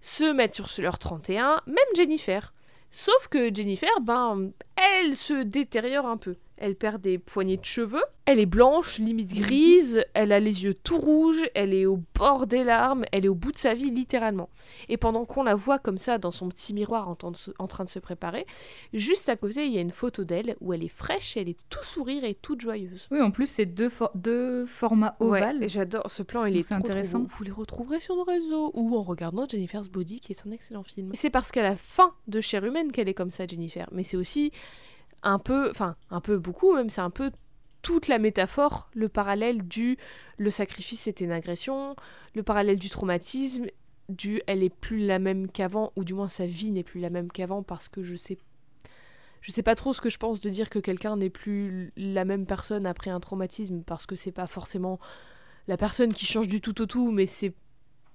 se 0.00 0.32
mettent 0.32 0.54
sur 0.54 0.68
leur 0.78 0.98
31, 0.98 1.60
même 1.66 1.76
Jennifer. 1.96 2.52
Sauf 2.90 3.28
que 3.28 3.54
Jennifer, 3.54 3.90
ben, 4.02 4.52
elle 4.76 5.16
se 5.16 5.42
détériore 5.42 6.06
un 6.06 6.16
peu. 6.16 6.36
Elle 6.60 6.76
perd 6.76 7.00
des 7.00 7.18
poignées 7.18 7.56
de 7.56 7.64
cheveux, 7.64 8.02
elle 8.26 8.38
est 8.38 8.46
blanche, 8.46 8.98
limite 9.00 9.34
grise, 9.34 10.04
elle 10.14 10.30
a 10.30 10.38
les 10.38 10.62
yeux 10.62 10.74
tout 10.74 10.98
rouges, 10.98 11.42
elle 11.56 11.74
est 11.74 11.86
au 11.86 12.00
bord 12.14 12.46
des 12.46 12.62
larmes, 12.62 13.04
elle 13.10 13.24
est 13.24 13.28
au 13.28 13.34
bout 13.34 13.50
de 13.50 13.58
sa 13.58 13.74
vie 13.74 13.90
littéralement. 13.90 14.50
Et 14.88 14.96
pendant 14.96 15.24
qu'on 15.24 15.42
la 15.42 15.56
voit 15.56 15.80
comme 15.80 15.98
ça 15.98 16.18
dans 16.18 16.30
son 16.30 16.48
petit 16.48 16.72
miroir 16.72 17.08
en, 17.08 17.16
train 17.16 17.84
de 17.84 17.88
se 17.88 17.98
préparer, 17.98 18.46
juste 18.92 19.28
à 19.28 19.34
côté 19.34 19.66
il 19.66 19.72
y 19.72 19.78
a 19.78 19.80
une 19.80 19.90
photo 19.90 20.22
d'elle 20.22 20.56
où 20.60 20.72
elle 20.72 20.84
est 20.84 20.88
fraîche, 20.88 21.36
elle 21.36 21.48
est 21.48 21.58
tout 21.70 21.82
sourire 21.82 22.22
et 22.22 22.34
toute 22.34 22.60
joyeuse. 22.60 23.08
Oui, 23.10 23.20
en 23.20 23.32
plus 23.32 23.46
c'est 23.46 23.66
deux, 23.66 23.90
deux 24.14 24.64
formats 24.64 25.16
ovales. 25.18 25.64
et 25.64 25.68
j'adore 25.68 26.08
ce 26.08 26.22
plan, 26.22 26.44
il 26.44 26.56
est, 26.56 26.70
intéressant. 26.70 27.24
Vous 27.26 27.42
les 27.42 27.50
retrouverez 27.50 27.98
sur 27.98 28.14
nos 28.14 28.24
réseaux 28.24 28.70
ou 28.74 28.96
en 28.96 29.02
regardant 29.02 29.48
Jennifer's 29.48 29.88
Body 29.88 30.20
qui 30.20 30.32
est 30.32 30.46
un 30.46 30.52
excellent 30.52 30.84
film. 30.84 31.10
C'est 31.14 31.30
parce 31.30 31.50
qu'à 31.50 31.62
la 31.62 31.74
fin 31.74 32.12
de 32.28 32.40
Cher 32.40 32.64
Humaine 32.64 32.92
qu'elle 32.92 33.08
est 33.08 33.14
comme 33.14 33.32
ça 33.32 33.46
Jennifer, 33.46 33.88
mais 33.90 34.04
c'est 34.04 34.16
aussi 34.16 34.52
un 35.22 35.38
peu, 35.38 35.70
enfin 35.70 35.96
un 36.10 36.20
peu 36.20 36.38
beaucoup 36.38 36.74
même, 36.74 36.90
c'est 36.90 37.00
un 37.00 37.10
peu 37.10 37.30
toute 37.82 38.08
la 38.08 38.18
métaphore, 38.18 38.90
le 38.94 39.08
parallèle 39.08 39.66
du 39.66 39.96
le 40.38 40.50
sacrifice 40.50 41.00
c'était 41.02 41.24
une 41.24 41.32
agression, 41.32 41.96
le 42.34 42.42
parallèle 42.42 42.78
du 42.78 42.90
traumatisme, 42.90 43.66
du 44.08 44.42
elle 44.46 44.62
est 44.62 44.74
plus 44.74 44.98
la 44.98 45.18
même 45.18 45.50
qu'avant, 45.50 45.92
ou 45.96 46.04
du 46.04 46.14
moins 46.14 46.28
sa 46.28 46.46
vie 46.46 46.72
n'est 46.72 46.82
plus 46.82 47.00
la 47.00 47.10
même 47.10 47.30
qu'avant 47.30 47.62
parce 47.62 47.88
que 47.88 48.02
je 48.02 48.16
sais 48.16 48.38
je 49.40 49.52
sais 49.52 49.62
pas 49.62 49.74
trop 49.74 49.94
ce 49.94 50.00
que 50.00 50.10
je 50.10 50.18
pense 50.18 50.40
de 50.40 50.50
dire 50.50 50.68
que 50.68 50.78
quelqu'un 50.78 51.16
n'est 51.16 51.30
plus 51.30 51.92
la 51.96 52.24
même 52.24 52.44
personne 52.44 52.86
après 52.86 53.10
un 53.10 53.20
traumatisme 53.20 53.82
parce 53.82 54.04
que 54.04 54.14
c'est 54.14 54.32
pas 54.32 54.46
forcément 54.46 55.00
la 55.66 55.76
personne 55.76 56.12
qui 56.12 56.26
change 56.26 56.48
du 56.48 56.60
tout 56.60 56.80
au 56.82 56.86
tout, 56.86 57.10
mais 57.10 57.26
c'est 57.26 57.54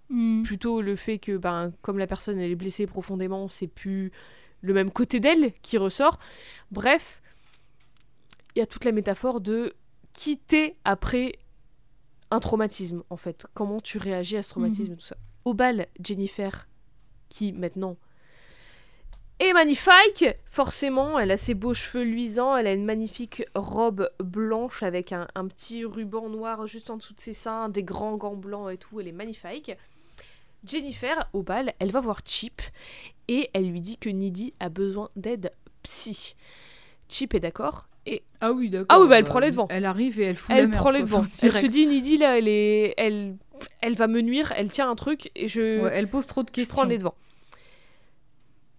hmm. 0.09 0.43
plutôt 0.43 0.81
le 0.81 0.95
fait 0.95 1.17
que 1.17 1.37
ben 1.37 1.71
comme 1.81 1.97
la 1.97 2.05
personne 2.05 2.37
elle 2.39 2.51
est 2.51 2.55
blessée 2.55 2.85
profondément, 2.85 3.47
c'est 3.47 3.67
plus 3.67 4.11
le 4.65 4.73
même 4.73 4.91
côté 4.91 5.19
d'elle 5.19 5.53
qui 5.61 5.77
ressort. 5.77 6.19
Bref, 6.71 7.21
il 8.55 8.59
y 8.59 8.61
a 8.61 8.65
toute 8.65 8.85
la 8.85 8.91
métaphore 8.91 9.41
de 9.41 9.73
quitter 10.13 10.75
après 10.83 11.33
un 12.31 12.39
traumatisme, 12.39 13.03
en 13.09 13.17
fait. 13.17 13.45
Comment 13.53 13.79
tu 13.79 13.97
réagis 13.97 14.37
à 14.37 14.43
ce 14.43 14.49
traumatisme, 14.49 14.91
mhm. 14.91 14.97
tout 14.97 15.05
ça. 15.05 15.17
Au 15.45 15.53
bal, 15.53 15.87
Jennifer, 16.01 16.67
qui 17.29 17.53
maintenant 17.53 17.97
est 19.39 19.53
magnifique, 19.53 20.25
forcément, 20.45 21.19
elle 21.19 21.29
a 21.29 21.37
ses 21.37 21.53
beaux 21.53 21.73
cheveux 21.73 22.05
luisants, 22.05 22.55
elle 22.55 22.67
a 22.67 22.73
une 22.73 22.85
magnifique 22.85 23.43
robe 23.53 24.09
blanche 24.23 24.81
avec 24.81 25.11
un, 25.11 25.27
un 25.35 25.47
petit 25.47 25.83
ruban 25.83 26.29
noir 26.29 26.65
juste 26.67 26.89
en 26.89 26.95
dessous 26.95 27.13
de 27.13 27.19
ses 27.19 27.33
seins, 27.33 27.67
des 27.67 27.83
grands 27.83 28.15
gants 28.15 28.37
blancs 28.37 28.71
et 28.71 28.77
tout, 28.77 29.01
elle 29.01 29.09
est 29.09 29.11
magnifique. 29.11 29.73
Jennifer, 30.65 31.29
au 31.33 31.43
bal, 31.43 31.73
elle 31.79 31.91
va 31.91 32.01
voir 32.01 32.19
Chip 32.25 32.61
et 33.27 33.49
elle 33.53 33.69
lui 33.69 33.81
dit 33.81 33.97
que 33.97 34.09
Nidhi 34.09 34.53
a 34.59 34.69
besoin 34.69 35.09
d'aide 35.15 35.51
psy. 35.83 36.35
Chip 37.09 37.33
est 37.33 37.39
d'accord 37.39 37.87
et 38.07 38.23
ah 38.39 38.51
oui 38.51 38.69
d'accord. 38.69 38.87
Ah 38.89 39.01
oui 39.01 39.07
bah 39.07 39.17
elle 39.17 39.25
prend 39.25 39.39
les 39.39 39.49
devants. 39.49 39.67
Elle 39.69 39.85
arrive 39.85 40.19
et 40.19 40.25
elle 40.25 40.35
fout 40.35 40.51
elle 40.51 40.63
la 40.63 40.67
merde, 40.67 40.79
prend 40.79 40.91
les 40.91 41.01
devants. 41.01 41.25
Elle 41.41 41.53
se 41.53 41.65
dit 41.65 41.87
Nidhi 41.87 42.17
là 42.17 42.37
elle 42.37 42.47
est 42.47 42.93
elle 42.97 43.35
elle 43.81 43.95
va 43.95 44.07
me 44.07 44.21
nuire, 44.21 44.53
elle 44.55 44.69
tient 44.69 44.89
un 44.89 44.95
truc 44.95 45.31
et 45.35 45.47
je 45.47 45.87
elle 45.87 46.07
pose 46.07 46.27
trop 46.27 46.43
de 46.43 46.51
questions. 46.51 46.75
Je 46.75 46.79
prends 46.79 46.87
les 46.87 46.97
devants. 46.97 47.15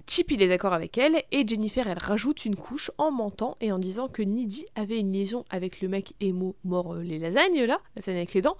Chip 0.08 0.30
il 0.30 0.40
est 0.40 0.48
d'accord 0.48 0.72
avec 0.72 0.98
elle 0.98 1.24
et 1.32 1.46
Jennifer 1.46 1.88
elle 1.88 1.98
rajoute 1.98 2.44
une 2.44 2.54
couche 2.54 2.92
en 2.96 3.10
mentant 3.10 3.56
et 3.60 3.72
en 3.72 3.78
disant 3.78 4.08
que 4.08 4.22
Nidhi 4.22 4.66
avait 4.76 5.00
une 5.00 5.12
liaison 5.12 5.44
avec 5.50 5.80
le 5.80 5.88
mec 5.88 6.14
émo 6.20 6.54
mort 6.62 6.94
euh, 6.94 7.02
les 7.02 7.18
lasagnes 7.18 7.64
là, 7.64 7.80
lasagne 7.96 8.16
avec 8.16 8.32
les 8.32 8.40
dents, 8.40 8.56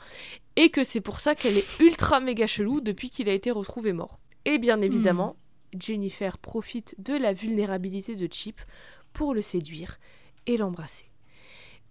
et 0.56 0.70
que 0.70 0.82
c'est 0.82 1.00
pour 1.00 1.20
ça 1.20 1.36
qu'elle 1.36 1.56
est 1.56 1.78
ultra 1.78 2.18
méga 2.18 2.48
chelou 2.48 2.80
depuis 2.80 3.10
qu'il 3.10 3.28
a 3.28 3.32
été 3.32 3.52
retrouvé 3.52 3.92
mort. 3.92 4.18
Et 4.44 4.58
bien 4.58 4.80
évidemment, 4.80 5.36
hmm. 5.72 5.80
Jennifer 5.80 6.38
profite 6.38 6.96
de 6.98 7.14
la 7.14 7.32
vulnérabilité 7.32 8.16
de 8.16 8.32
Chip 8.32 8.60
pour 9.12 9.32
le 9.32 9.42
séduire 9.42 9.98
et 10.46 10.56
l'embrasser. 10.56 11.06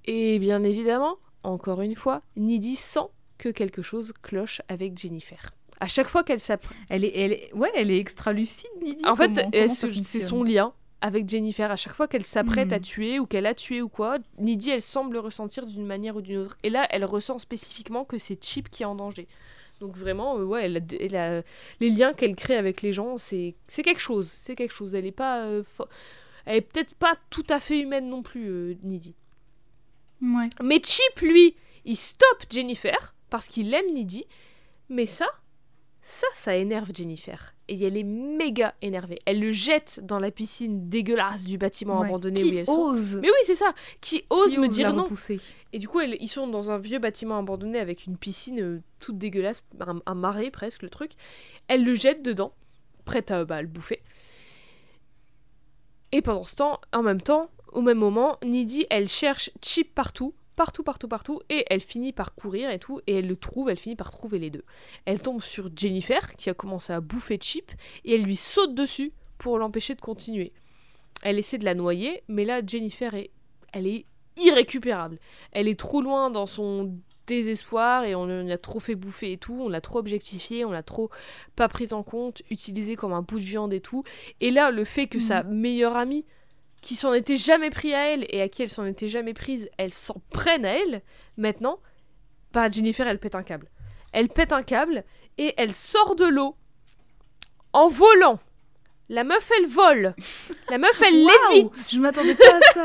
Et 0.04 0.38
bien 0.38 0.64
évidemment, 0.64 1.18
encore 1.44 1.82
une 1.82 1.96
fois, 1.96 2.22
Nidhi 2.36 2.76
sent 2.76 3.08
que 3.38 3.50
quelque 3.50 3.82
chose 3.82 4.14
cloche 4.22 4.62
avec 4.68 4.98
Jennifer. 4.98 5.55
À 5.80 5.88
chaque 5.88 6.08
fois 6.08 6.24
qu'elle 6.24 6.40
s'apprête. 6.40 6.78
Elle 6.90 7.04
est, 7.04 7.12
elle 7.16 7.34
est, 7.34 7.54
ouais, 7.54 7.72
elle 7.76 7.92
est 7.92 7.98
extra 7.98 8.34
lucide, 8.34 8.70
Nidhi. 8.82 9.06
En 9.06 9.16
fait, 9.16 9.32
c'est 9.68 10.20
son 10.20 10.44
lien 10.44 10.74
avec 11.02 11.30
Jennifer. 11.30 11.70
À 11.70 11.76
chaque 11.76 11.94
fois 11.94 12.08
qu'elle 12.08 12.26
s'apprête 12.26 12.74
à 12.74 12.80
hmm. 12.80 12.82
tuer 12.82 13.20
ou 13.20 13.26
qu'elle 13.26 13.46
a 13.46 13.54
tué 13.54 13.82
ou 13.82 13.90
quoi, 13.90 14.18
Nidhi, 14.40 14.72
elle 14.72 14.82
semble 14.82 15.18
ressentir 15.18 15.66
d'une 15.66 15.86
manière 15.86 16.16
ou 16.16 16.22
d'une 16.22 16.38
autre. 16.40 16.58
Et 16.64 16.70
là, 16.70 16.88
elle 16.90 17.06
ressent 17.06 17.40
spécifiquement 17.40 18.06
que 18.06 18.18
c'est 18.18 18.44
Chip 18.44 18.70
qui 18.70 18.84
est 18.84 18.88
en 18.88 18.96
danger. 18.96 19.28
Donc 19.80 19.98
vraiment, 19.98 20.38
euh, 20.38 20.46
ouais, 20.46 20.66
elle 20.66 21.16
a, 21.16 21.42
les 21.82 21.90
liens 21.90 22.14
qu'elle 22.14 22.36
crée 22.36 22.56
avec 22.56 22.82
les 22.82 22.94
gens, 22.94 23.18
c'est 23.18 23.56
quelque 23.68 24.00
chose. 24.00 24.28
C'est 24.28 24.56
quelque 24.56 24.74
chose. 24.74 24.96
Elle 24.96 25.06
est 25.06 25.12
pas... 25.12 25.44
Euh, 25.44 25.64
elle 26.46 26.58
est 26.58 26.62
peut-être 26.62 26.94
pas 26.96 27.18
tout 27.30 27.46
à 27.50 27.60
fait 27.60 27.80
humaine 27.80 28.08
non 28.08 28.22
plus, 28.22 28.48
euh, 28.48 28.76
Nidhi. 28.84 29.16
Ouais. 30.22 30.48
Mais 30.64 30.80
Chip, 30.84 31.20
lui, 31.22 31.56
il 31.86 31.96
stoppe 31.96 32.46
Jennifer 32.50 33.16
parce 33.30 33.48
qu'il 33.48 33.74
aime 33.74 33.94
Nidhi. 33.94 34.24
Mais 34.90 35.08
ça, 35.08 35.28
ça, 36.08 36.28
ça 36.36 36.56
énerve 36.56 36.92
Jennifer. 36.94 37.56
Et 37.68 37.84
elle 37.84 37.98
est 37.98 38.04
méga 38.04 38.76
énervée. 38.84 39.18
Elle 39.26 39.40
le 39.40 39.52
jette 39.52 40.02
dans 40.04 40.20
la 40.20 40.30
piscine 40.30 40.88
dégueulasse 40.88 41.46
du 41.46 41.58
bâtiment 41.58 42.00
abandonné 42.00 42.44
qui 42.44 42.54
où 42.54 42.58
elle 42.60 42.66
ose 42.68 43.16
Mais 43.24 43.28
oui, 43.28 43.38
c'est 43.44 43.56
ça. 43.56 43.74
Qui 44.02 44.24
ose 44.30 44.56
me 44.60 44.68
dire 44.68 44.94
non. 44.94 45.08
Et 45.74 45.80
du 45.80 45.88
coup, 45.88 46.02
ils 46.02 46.28
sont 46.28 46.48
dans 46.48 46.70
un 46.70 46.78
vieux 46.78 47.00
bâtiment 47.00 47.40
abandonné 47.40 47.80
avec 47.80 48.06
une 48.06 48.18
piscine 48.18 48.62
euh, 48.62 48.84
toute 49.00 49.18
dégueulasse, 49.18 49.64
un, 50.06 50.14
marais 50.14 50.52
presque, 50.52 50.84
le 50.84 50.92
truc. 50.92 51.14
Elle 51.68 51.84
le 51.84 51.96
jette 51.96 52.22
dedans, 52.22 52.54
prête 53.04 53.32
à 53.32 53.44
bah, 53.44 53.64
le 53.64 53.68
bouffer. 53.68 54.04
Et 56.12 56.22
pendant 56.22 56.44
ce 56.44 56.56
temps, 56.56 56.80
en 56.94 57.02
même 57.02 57.20
temps, 57.20 57.50
au 57.74 57.82
même 57.82 57.98
moment, 57.98 58.38
Nidhi, 58.46 58.86
elle 58.92 59.10
cherche 59.10 59.50
Chip 59.60 59.96
partout 59.96 60.36
partout, 60.56 60.84
partout, 60.84 61.08
partout, 61.08 61.42
et 61.50 61.66
elle 61.70 61.82
finit 61.82 62.14
par 62.14 62.36
courir 62.36 62.70
et 62.70 62.80
tout, 62.80 63.02
et 63.08 63.16
elle 63.16 63.28
le 63.28 63.36
trouve, 63.36 63.70
elle 63.70 63.80
finit 63.80 63.96
par 63.96 64.12
trouver 64.12 64.40
les 64.40 64.50
deux. 64.50 64.64
Elle 65.06 65.22
tombe 65.22 65.42
sur 65.42 65.70
Jennifer, 65.76 66.36
qui 66.36 66.50
a 66.50 66.54
commencé 66.54 66.94
à 66.94 67.02
bouffer 67.02 67.38
Chip, 67.42 67.72
et 68.04 68.16
elle 68.16 68.24
lui 68.24 68.36
saute 68.36 68.74
dessus 68.76 69.14
pour 69.38 69.58
l'empêcher 69.58 69.96
de 69.96 70.02
continuer. 70.02 70.54
Elle 71.22 71.40
essaie 71.40 71.58
de 71.58 71.66
la 71.66 71.76
noyer, 71.76 72.24
mais 72.28 72.46
là, 72.46 72.62
Jennifer 72.66 73.14
est, 73.14 73.32
elle 73.74 73.88
est 73.88 74.06
irrécupérable. 74.38 75.20
Elle 75.52 75.68
est 75.68 75.80
trop 75.80 76.02
loin 76.02 76.30
dans 76.30 76.46
son 76.46 76.98
désespoir 77.26 78.04
et 78.04 78.16
on 78.16 78.26
l'a 78.26 78.58
trop 78.58 78.80
fait 78.80 78.96
bouffer 78.96 79.34
et 79.34 79.38
tout, 79.38 79.58
on 79.60 79.70
l'a 79.70 79.82
trop 79.82 80.00
objectifié, 80.00 80.66
on 80.66 80.72
l'a 80.72 80.84
trop 80.84 81.10
pas 81.56 81.68
prise 81.68 81.94
en 81.94 82.04
compte, 82.04 82.44
utilisé 82.52 82.96
comme 82.96 83.14
un 83.14 83.22
bout 83.22 83.40
de 83.40 83.46
viande 83.46 83.74
et 83.74 83.82
tout. 83.82 84.04
Et 84.42 84.52
là, 84.52 84.72
le 84.72 84.86
fait 84.86 85.08
que 85.08 85.20
sa 85.20 85.44
mhm. 85.44 85.56
meilleure 85.56 85.96
amie 85.96 86.26
qui 86.86 86.96
s'en 86.96 87.16
était 87.16 87.36
jamais 87.36 87.72
pris 87.72 87.96
à 87.96 88.12
elle 88.12 88.28
et 88.30 88.44
à 88.44 88.48
qui 88.48 88.62
elle 88.62 88.70
s'en 88.70 88.86
était 88.86 89.08
jamais 89.08 89.34
prise, 89.34 89.68
elle 89.80 89.92
s'en 89.92 90.22
prennent 90.30 90.66
à 90.66 90.78
elle, 90.78 91.02
maintenant, 91.36 91.80
bah 92.54 92.70
Jennifer, 92.70 93.08
elle 93.08 93.18
pète 93.18 93.34
un 93.34 93.42
câble. 93.42 93.72
Elle 94.14 94.30
pète 94.30 94.54
un 94.54 94.62
câble 94.62 95.04
et 95.40 95.56
elle 95.58 95.74
sort 95.74 96.16
de 96.16 96.26
l'eau 96.26 96.56
en 97.74 97.88
volant. 97.88 98.40
La 99.10 99.24
meuf, 99.24 99.50
elle 99.58 99.66
vole. 99.66 100.14
La 100.70 100.78
meuf, 100.78 101.02
elle 101.02 101.26
lévite. 101.52 101.90
Je 101.92 102.00
m'attendais 102.00 102.36
pas 102.36 102.56
à 102.56 102.74
ça. 102.74 102.84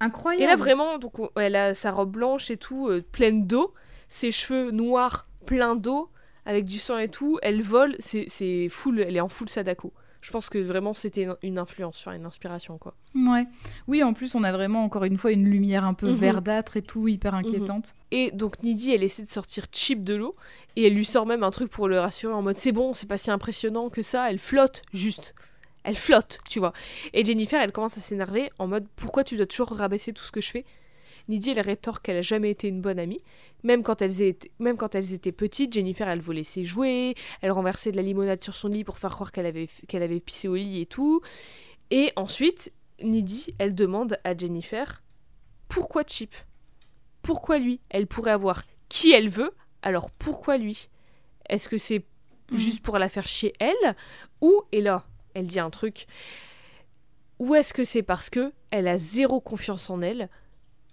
Incroyable. 0.00 0.42
Et 0.44 0.46
là, 0.46 0.56
vraiment, 0.56 0.96
donc, 0.96 1.12
elle 1.36 1.56
a 1.56 1.74
sa 1.74 1.90
robe 1.90 2.12
blanche 2.12 2.50
et 2.50 2.56
tout, 2.56 2.88
euh, 2.88 3.02
pleine 3.02 3.46
d'eau. 3.46 3.74
Ses 4.08 4.32
cheveux 4.32 4.70
noirs, 4.70 5.28
pleins 5.44 5.76
d'eau, 5.76 6.10
avec 6.46 6.64
du 6.64 6.78
sang 6.78 6.96
et 6.96 7.10
tout. 7.10 7.38
Elle 7.42 7.60
vole. 7.60 7.96
C'est 7.98 8.68
full. 8.70 9.00
Elle 9.00 9.16
est 9.16 9.20
en 9.20 9.28
full 9.28 9.50
Sadako 9.50 9.92
je 10.20 10.30
pense 10.32 10.48
que 10.48 10.58
vraiment 10.58 10.94
c'était 10.94 11.28
une 11.42 11.58
influence, 11.58 12.06
une 12.06 12.26
inspiration 12.26 12.78
quoi. 12.78 12.94
Ouais. 13.14 13.46
Oui, 13.86 14.02
en 14.02 14.12
plus 14.12 14.34
on 14.34 14.42
a 14.42 14.52
vraiment 14.52 14.84
encore 14.84 15.04
une 15.04 15.16
fois 15.16 15.32
une 15.32 15.44
lumière 15.44 15.84
un 15.84 15.94
peu 15.94 16.08
mhm. 16.08 16.14
verdâtre 16.14 16.76
et 16.76 16.82
tout, 16.82 17.08
hyper 17.08 17.32
mhm. 17.32 17.38
inquiétante. 17.38 17.94
Et 18.10 18.30
donc 18.32 18.62
Nidhi, 18.62 18.92
elle 18.92 19.02
essaie 19.02 19.22
de 19.22 19.28
sortir 19.28 19.66
Chip 19.72 20.02
de 20.02 20.14
l'eau 20.14 20.34
et 20.76 20.86
elle 20.86 20.94
lui 20.94 21.04
sort 21.04 21.26
même 21.26 21.42
un 21.42 21.50
truc 21.50 21.70
pour 21.70 21.88
le 21.88 21.98
rassurer 22.00 22.32
en 22.32 22.42
mode 22.42 22.56
c'est 22.56 22.72
bon, 22.72 22.94
c'est 22.94 23.08
pas 23.08 23.18
si 23.18 23.30
impressionnant 23.30 23.90
que 23.90 24.02
ça, 24.02 24.30
elle 24.30 24.38
flotte 24.38 24.82
juste. 24.92 25.34
Elle 25.84 25.96
flotte, 25.96 26.40
tu 26.48 26.58
vois. 26.58 26.72
Et 27.14 27.24
Jennifer, 27.24 27.60
elle 27.62 27.72
commence 27.72 27.96
à 27.96 28.00
s'énerver 28.00 28.50
en 28.58 28.66
mode 28.66 28.86
pourquoi 28.96 29.24
tu 29.24 29.36
dois 29.36 29.46
toujours 29.46 29.70
rabaisser 29.70 30.12
tout 30.12 30.24
ce 30.24 30.32
que 30.32 30.40
je 30.40 30.50
fais? 30.50 30.64
Nidhi, 31.28 31.50
elle 31.50 31.60
rétorque 31.60 32.06
qu'elle 32.06 32.16
a 32.16 32.22
jamais 32.22 32.50
été 32.50 32.68
une 32.68 32.80
bonne 32.80 32.98
amie. 32.98 33.22
Même 33.62 33.82
quand, 33.82 34.02
elles 34.02 34.22
étaient, 34.22 34.50
même 34.58 34.76
quand 34.76 34.94
elles 34.94 35.12
étaient 35.12 35.32
petites, 35.32 35.72
Jennifer, 35.72 36.08
elle 36.08 36.20
voulait 36.20 36.40
laisser 36.40 36.64
jouer, 36.64 37.14
elle 37.42 37.50
renversait 37.50 37.92
de 37.92 37.96
la 37.96 38.02
limonade 38.02 38.42
sur 38.42 38.54
son 38.54 38.68
lit 38.68 38.84
pour 38.84 38.98
faire 38.98 39.10
croire 39.10 39.32
qu'elle 39.32 39.46
avait, 39.46 39.68
qu'elle 39.88 40.02
avait 40.02 40.20
pissé 40.20 40.48
au 40.48 40.54
lit 40.54 40.80
et 40.80 40.86
tout. 40.86 41.20
Et 41.90 42.12
ensuite, 42.16 42.72
Nidhi, 43.02 43.54
elle 43.58 43.74
demande 43.74 44.18
à 44.24 44.36
Jennifer 44.36 45.02
pourquoi 45.68 46.02
Chip? 46.06 46.34
Pourquoi 47.22 47.58
lui? 47.58 47.80
Elle 47.90 48.06
pourrait 48.06 48.30
avoir 48.30 48.62
qui 48.88 49.12
elle 49.12 49.28
veut, 49.28 49.52
alors 49.82 50.10
pourquoi 50.10 50.56
lui? 50.56 50.88
Est-ce 51.48 51.68
que 51.68 51.78
c'est 51.78 52.04
mhm. 52.50 52.58
juste 52.58 52.82
pour 52.82 52.98
la 52.98 53.08
faire 53.08 53.28
chier 53.28 53.52
elle? 53.58 53.96
Ou, 54.40 54.62
et 54.72 54.80
là, 54.80 55.04
elle 55.34 55.46
dit 55.46 55.60
un 55.60 55.70
truc, 55.70 56.06
ou 57.38 57.54
est-ce 57.54 57.72
que 57.72 57.84
c'est 57.84 58.02
parce 58.02 58.30
que 58.30 58.52
elle 58.70 58.88
a 58.88 58.98
zéro 58.98 59.40
confiance 59.40 59.90
en 59.90 60.00
elle 60.00 60.28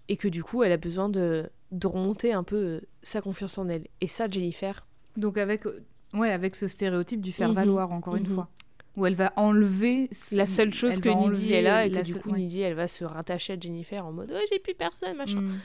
et 0.09 0.17
que 0.17 0.27
du 0.27 0.43
coup 0.43 0.63
elle 0.63 0.71
a 0.71 0.77
besoin 0.77 1.09
de 1.09 1.49
de 1.71 1.87
remonter 1.87 2.31
un 2.31 2.43
peu 2.43 2.55
euh, 2.55 2.81
sa 3.01 3.21
confiance 3.21 3.57
en 3.57 3.67
elle. 3.67 3.87
Et 3.99 4.07
ça, 4.07 4.29
Jennifer, 4.29 4.85
Donc 5.17 5.37
avec, 5.37 5.65
euh, 5.65 5.83
ouais, 6.13 6.31
avec 6.31 6.55
ce 6.55 6.67
stéréotype 6.67 7.19
du 7.21 7.31
Mhm. 7.31 7.33
faire-valoir, 7.35 7.91
encore 7.91 8.15
une 8.15 8.27
Mhm. 8.27 8.35
fois. 8.35 8.49
Où 8.95 9.05
elle 9.05 9.15
va 9.15 9.33
enlever... 9.35 10.07
ce- 10.11 10.35
la 10.37 10.45
seule 10.45 10.73
chose 10.73 10.99
que 10.99 11.09
Nidhi 11.09 11.19
enlever 11.25 11.51
elle 11.53 11.67
a, 11.67 11.85
et 11.85 11.91
que 11.91 11.97
du 12.01 12.11
seule- 12.13 12.21
coup, 12.21 12.29
ouais. 12.31 12.37
Nidhi, 12.39 12.61
elle 12.61 12.75
va 12.75 12.87
se 12.87 13.03
rattacher 13.03 13.53
à 13.53 13.59
Jennifer 13.59 14.05
en 14.05 14.13
mode 14.13 14.31
Ouais, 14.31 14.45
j'ai 14.49 14.59
plus 14.59 14.73
personne, 14.75 15.17
machin. 15.17 15.41
Mm. 15.41 15.59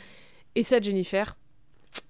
Et 0.56 0.62
ça, 0.64 0.80
Jennifer, 0.80 1.36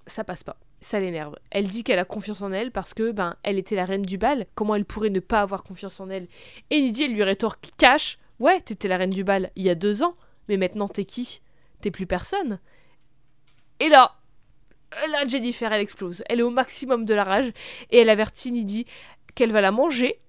ça 0.07 0.25
passe 0.25 0.45
pas. 0.45 0.57
Ça 0.81 0.99
l'énerve. 0.99 1.37
Elle 1.51 1.69
dit 1.69 1.83
qu'elle 1.85 1.99
a 1.99 2.07
confiance 2.07 2.41
en 2.41 2.53
elle 2.53 2.71
parce 2.71 2.95
que 2.95 3.13
ben 3.13 3.37
elle 3.43 3.59
était 3.59 3.77
la 3.77 3.85
reine 3.85 4.03
du 4.03 4.17
bal. 4.17 4.47
Comment 4.55 4.77
elle 4.77 4.87
pourrait 4.87 5.11
ne 5.11 5.21
pas 5.21 5.43
avoir 5.43 5.63
confiance 5.63 6.01
en 6.01 6.09
elle? 6.09 6.27
Et 6.71 6.81
Nidhi, 6.81 7.03
elle 7.03 7.13
lui 7.13 7.23
rétorque 7.23 7.69
cash. 7.77 8.19
Ouais, 8.39 8.63
t'étais 8.63 8.89
la 8.89 8.97
reine 8.97 9.11
du 9.11 9.25
bal 9.25 9.51
il 9.57 9.65
y 9.65 9.69
a 9.69 9.75
deux 9.75 10.03
ans, 10.03 10.13
mais 10.49 10.57
maintenant 10.57 10.89
t'es 10.89 11.05
qui? 11.05 11.43
T'es 11.81 11.91
plus 11.91 12.07
personne. 12.07 12.59
Et 13.79 13.89
là, 13.89 14.17
là, 15.11 15.27
Jennifer, 15.27 15.73
elle 15.73 15.81
explose. 15.81 16.23
Elle 16.29 16.41
est 16.41 16.45
au 16.45 16.51
maximum 16.51 17.05
de 17.05 17.15
la 17.15 17.25
rage 17.25 17.53
et 17.91 17.99
elle 17.99 18.11
avertit 18.11 18.53
Nidhi 18.53 18.85
qu'elle 19.35 19.53
va 19.53 19.61
la 19.61 19.71
manger, 19.71 20.21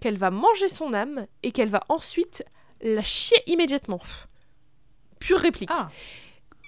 qu'elle 0.00 0.16
va 0.16 0.30
manger 0.30 0.68
son 0.68 0.94
âme 0.94 1.26
et 1.42 1.52
qu'elle 1.52 1.68
va 1.68 1.80
ensuite 1.88 2.44
la 2.80 3.02
chier 3.02 3.38
immédiatement. 3.46 4.00
Pure 5.18 5.38
réplique. 5.38 5.70
Ah, 5.72 5.90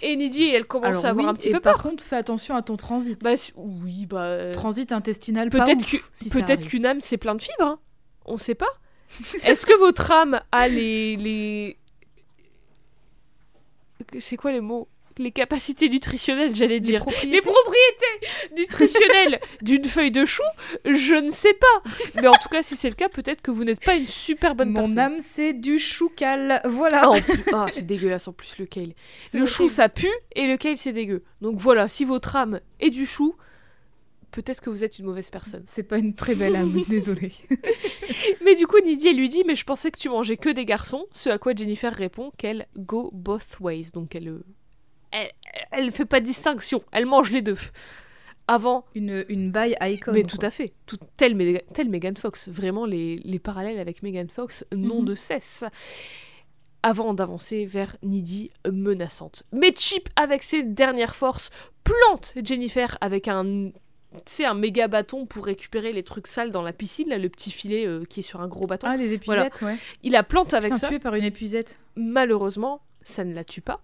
Et 0.02 0.16
Nidhi, 0.16 0.48
elle 0.48 0.66
commence 0.66 0.88
alors 0.88 1.04
à 1.06 1.08
avoir 1.10 1.26
oui, 1.26 1.30
un 1.30 1.34
petit 1.34 1.48
et 1.48 1.52
peu 1.52 1.60
par 1.60 1.74
peur. 1.74 1.82
contre, 1.82 2.02
fais 2.02 2.16
attention 2.16 2.56
à 2.56 2.62
ton 2.62 2.76
transit. 2.76 3.22
Bah 3.22 3.30
oui, 3.56 4.06
bah 4.06 4.22
euh, 4.22 4.52
transit 4.52 4.90
intestinal, 4.92 5.50
peut-être 5.50 5.84
si 6.12 6.30
qu'une 6.66 6.86
âme 6.86 7.00
c'est 7.00 7.16
plein 7.18 7.34
de 7.34 7.42
fibres. 7.42 7.54
hein. 7.60 7.78
On 8.24 8.36
sait 8.36 8.54
pas. 8.54 8.68
Est-ce 9.34 9.64
que 9.64 9.78
votre 9.78 10.10
âme 10.10 10.40
a 10.52 10.68
les 10.68 11.16
les 11.16 11.78
c'est 14.20 14.36
quoi 14.36 14.52
les 14.52 14.60
mots? 14.60 14.88
Les 15.20 15.32
capacités 15.32 15.88
nutritionnelles, 15.88 16.54
j'allais 16.54 16.78
dire. 16.78 17.00
propriétés. 17.00 17.28
Les 17.32 17.40
propriétés 17.40 18.52
nutritionnelles 18.56 19.40
d'une 19.62 19.84
feuille 19.84 20.12
de 20.12 20.24
chou, 20.24 20.44
je 20.84 21.14
ne 21.14 21.30
sais 21.30 21.54
pas. 21.54 21.90
Mais 22.22 22.28
en 22.28 22.34
tout 22.34 22.48
cas, 22.48 22.62
si 22.62 22.76
c'est 22.76 22.88
le 22.88 22.94
cas, 22.94 23.08
peut-être 23.08 23.42
que 23.42 23.50
vous 23.50 23.64
n'êtes 23.64 23.84
pas 23.84 23.96
une 23.96 24.06
super 24.06 24.54
bonne 24.54 24.68
Mon 24.70 24.74
personne. 24.82 24.98
âme, 24.98 25.16
c'est 25.18 25.54
du 25.54 25.78
choucal. 25.80 26.60
Voilà. 26.64 27.10
Ah, 27.12 27.20
plus- 27.20 27.42
ah, 27.52 27.66
c'est 27.70 27.84
dégueulasse 27.84 28.28
en 28.28 28.32
plus 28.32 28.58
le 28.58 28.66
kale. 28.66 28.92
Le 29.34 29.44
chou 29.44 29.68
ça 29.68 29.88
pue 29.88 30.06
et 30.36 30.46
le 30.46 30.56
kale 30.56 30.76
c'est 30.76 30.92
dégueu. 30.92 31.24
Donc 31.40 31.58
voilà, 31.58 31.88
si 31.88 32.04
votre 32.04 32.36
âme 32.36 32.60
est 32.78 32.90
du 32.90 33.04
chou, 33.04 33.34
peut-être 34.30 34.60
que 34.60 34.70
vous 34.70 34.84
êtes 34.84 34.98
une 34.98 35.06
mauvaise 35.06 35.30
personne. 35.30 35.62
C'est 35.66 35.82
pas 35.82 35.98
une 35.98 36.14
très 36.14 36.34
belle 36.34 36.56
âme, 36.56 36.82
désolée. 36.88 37.32
Mais 38.44 38.54
du 38.54 38.66
coup, 38.66 38.78
Nidhi, 38.84 39.08
elle 39.08 39.16
lui 39.16 39.28
dit 39.28 39.42
Mais 39.46 39.54
je 39.54 39.64
pensais 39.64 39.90
que 39.90 39.98
tu 39.98 40.08
mangeais 40.08 40.36
que 40.36 40.50
des 40.50 40.64
garçons. 40.64 41.06
Ce 41.12 41.28
à 41.28 41.38
quoi 41.38 41.54
Jennifer 41.54 41.92
répond 41.92 42.30
qu'elle 42.36 42.66
go 42.76 43.10
both 43.12 43.58
ways. 43.60 43.90
Donc 43.92 44.14
elle, 44.14 44.28
euh, 44.28 44.42
elle, 45.12 45.30
elle 45.72 45.90
fait 45.92 46.04
pas 46.04 46.20
de 46.20 46.24
distinction. 46.26 46.82
Elle 46.92 47.06
mange 47.06 47.30
les 47.32 47.42
deux. 47.42 47.56
Avant, 48.50 48.86
Une, 48.94 49.26
une 49.28 49.50
baille 49.50 49.76
icon. 49.82 50.12
mais 50.14 50.22
tout 50.22 50.38
à 50.40 50.48
fait. 50.50 50.72
Tout, 50.86 50.96
tel, 51.18 51.36
Mé- 51.36 51.62
tel 51.74 51.90
Megan 51.90 52.16
Fox. 52.16 52.48
Vraiment, 52.48 52.86
les, 52.86 53.16
les 53.22 53.38
parallèles 53.38 53.78
avec 53.78 54.02
Megan 54.02 54.28
Fox 54.30 54.64
n'ont 54.74 55.00
Mhm. 55.00 55.04
de 55.04 55.14
cesse. 55.14 55.64
Avant 56.82 57.12
d'avancer 57.12 57.66
vers 57.66 57.96
Nidhi 58.02 58.50
menaçante. 58.70 59.42
Mais 59.52 59.74
Chip, 59.76 60.08
avec 60.16 60.42
ses 60.44 60.62
dernières 60.62 61.14
forces, 61.16 61.50
plante 61.84 62.32
Jennifer 62.42 62.96
avec 63.00 63.28
un. 63.28 63.70
C'est 64.24 64.44
un 64.46 64.54
méga 64.54 64.88
bâton 64.88 65.26
pour 65.26 65.44
récupérer 65.44 65.92
les 65.92 66.02
trucs 66.02 66.26
sales 66.26 66.50
dans 66.50 66.62
la 66.62 66.72
piscine, 66.72 67.08
là, 67.10 67.18
le 67.18 67.28
petit 67.28 67.50
filet 67.50 67.86
euh, 67.86 68.04
qui 68.04 68.20
est 68.20 68.22
sur 68.22 68.40
un 68.40 68.48
gros 68.48 68.66
bâton. 68.66 68.86
Ah, 68.90 68.96
les 68.96 69.12
épuisettes, 69.12 69.60
ouais. 69.60 69.76
Il 70.02 70.12
la 70.12 70.22
plante 70.22 70.54
avec 70.54 70.72
Putain, 70.72 70.76
ça. 70.78 70.88
tué 70.88 70.98
par 70.98 71.14
une 71.14 71.24
épuisette. 71.24 71.78
Malheureusement, 71.94 72.80
ça 73.02 73.24
ne 73.24 73.34
la 73.34 73.44
tue 73.44 73.60
pas. 73.60 73.82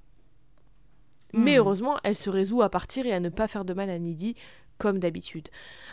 Mais 1.34 1.56
Hmm. 1.56 1.58
heureusement, 1.58 1.96
elle 2.04 2.16
se 2.16 2.30
résout 2.30 2.62
à 2.62 2.70
partir 2.70 3.06
et 3.06 3.12
à 3.12 3.20
ne 3.20 3.28
pas 3.28 3.48
faire 3.48 3.64
de 3.64 3.74
mal 3.74 3.90
à 3.90 3.98
Nidhi, 3.98 4.34
comme 4.78 4.98
d'habitude. 4.98 5.48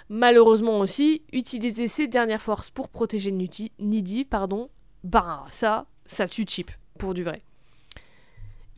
Malheureusement 0.09 0.79
aussi, 0.79 1.23
utiliser 1.33 1.87
ses 1.87 2.07
dernières 2.07 2.41
forces 2.41 2.69
pour 2.69 2.89
protéger 2.89 3.31
Nidhi, 3.31 3.71
Nidhi 3.79 4.23
pardon, 4.23 4.69
bah 5.03 5.45
ça, 5.49 5.87
ça 6.05 6.27
tue 6.27 6.45
Chip, 6.47 6.71
pour 6.97 7.13
du 7.13 7.23
vrai. 7.23 7.41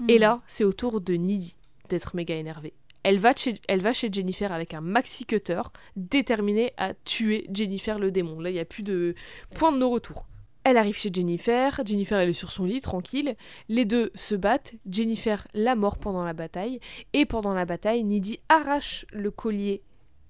Et 0.07 0.17
Hmm. 0.17 0.21
là, 0.21 0.41
c'est 0.47 0.63
au 0.63 0.73
tour 0.73 0.99
de 0.99 1.13
Nidhi 1.13 1.55
d'être 1.89 2.15
méga 2.15 2.35
énervée. 2.35 2.73
Elle 3.03 3.19
va, 3.19 3.35
chez, 3.35 3.55
elle 3.67 3.81
va 3.81 3.93
chez 3.93 4.09
Jennifer 4.11 4.51
avec 4.51 4.73
un 4.73 4.81
maxi 4.81 5.25
cutter, 5.25 5.61
déterminée 5.95 6.73
à 6.77 6.93
tuer 6.93 7.47
Jennifer 7.53 7.99
le 7.99 8.11
démon. 8.11 8.39
Là, 8.39 8.49
il 8.49 8.53
n'y 8.53 8.59
a 8.59 8.65
plus 8.65 8.83
de 8.83 9.13
point 9.55 9.71
de 9.71 9.77
no-retour. 9.77 10.27
Elle 10.63 10.77
arrive 10.77 10.97
chez 10.97 11.09
Jennifer, 11.11 11.81
Jennifer 11.85 12.17
elle 12.17 12.29
est 12.29 12.33
sur 12.33 12.51
son 12.51 12.63
lit, 12.63 12.79
tranquille. 12.79 13.35
Les 13.67 13.83
deux 13.83 14.11
se 14.15 14.35
battent, 14.35 14.75
Jennifer 14.89 15.45
la 15.53 15.75
mort 15.75 15.97
pendant 15.97 16.23
la 16.23 16.31
bataille, 16.31 16.79
et 17.11 17.25
pendant 17.25 17.53
la 17.53 17.65
bataille, 17.65 18.03
Nidhi 18.05 18.39
arrache 18.47 19.05
le 19.11 19.29
collier 19.29 19.83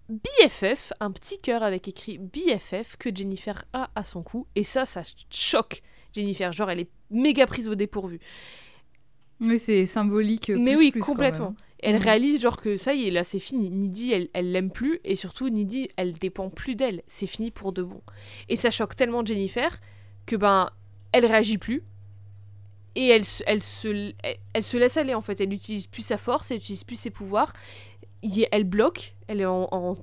BFF, 0.10 0.92
un 1.00 1.12
petit 1.12 1.38
cœur 1.38 1.62
avec 1.62 1.88
écrit 1.88 2.18
BFF 2.18 2.98
que 2.98 3.16
Jennifer 3.16 3.64
a 3.74 3.92
à 3.96 4.04
son 4.04 4.24
cou, 4.24 4.48
et 4.56 4.64
ça, 4.64 4.88
ça 4.88 5.04
choque 5.30 5.84
Jennifer, 6.14 6.52
genre 6.52 6.72
elle 6.72 6.80
est 6.80 6.90
méga 7.12 7.46
prise 7.46 7.70
au 7.70 7.76
dépourvu. 7.76 8.20
Oui, 9.40 9.60
c'est 9.60 9.86
symbolique. 9.86 10.50
Mais 10.50 10.74
plus, 10.74 10.80
oui, 10.80 10.92
plus, 10.92 11.02
complètement. 11.02 11.56
Elle 11.86 11.96
Mhm. 11.98 12.02
réalise 12.02 12.42
genre 12.42 12.58
que 12.62 12.78
ça 12.78 12.94
y 12.94 13.08
est, 13.08 13.12
là 13.12 13.24
c'est 13.24 13.40
fini. 13.40 13.70
Nidhi, 13.70 14.12
elle, 14.14 14.30
elle 14.34 14.52
l'aime 14.52 14.72
plus 14.72 15.00
et 15.04 15.16
surtout 15.16 15.50
Nidhi, 15.50 15.90
elle 15.98 16.14
dépend 16.14 16.50
plus 16.50 16.76
d'elle. 16.76 17.04
C'est 17.08 17.28
fini 17.28 17.52
pour 17.52 17.74
de 17.74 17.84
bon. 17.84 18.02
Et 18.50 18.56
ça 18.56 18.72
choque 18.72 18.96
tellement 18.96 19.26
Jennifer 19.26 19.80
que 20.26 20.36
ben 20.36 20.70
elle 21.12 21.26
réagit 21.26 21.58
plus 21.58 21.84
et 22.96 23.08
elle, 23.08 23.26
se- 23.26 23.44
elle 23.48 23.62
se 23.64 24.14
elle, 24.24 24.38
elle 24.54 24.64
se 24.64 24.78
laisse 24.78 24.98
aller 24.98 25.14
en 25.14 25.22
fait. 25.22 25.42
Elle 25.42 25.50
n'utilise 25.50 25.88
plus 25.88 26.04
sa 26.04 26.18
force, 26.18 26.52
elle 26.52 26.58
n'utilise 26.58 26.84
plus 26.84 26.96
ses 26.96 27.10
pouvoirs. 27.12 27.54
Y- 28.22 28.48
Elle 28.52 28.64
bloque, 28.64 29.16
elle 29.28 29.42
est 29.42 29.46
en, 29.46 29.68
en- 29.72 29.96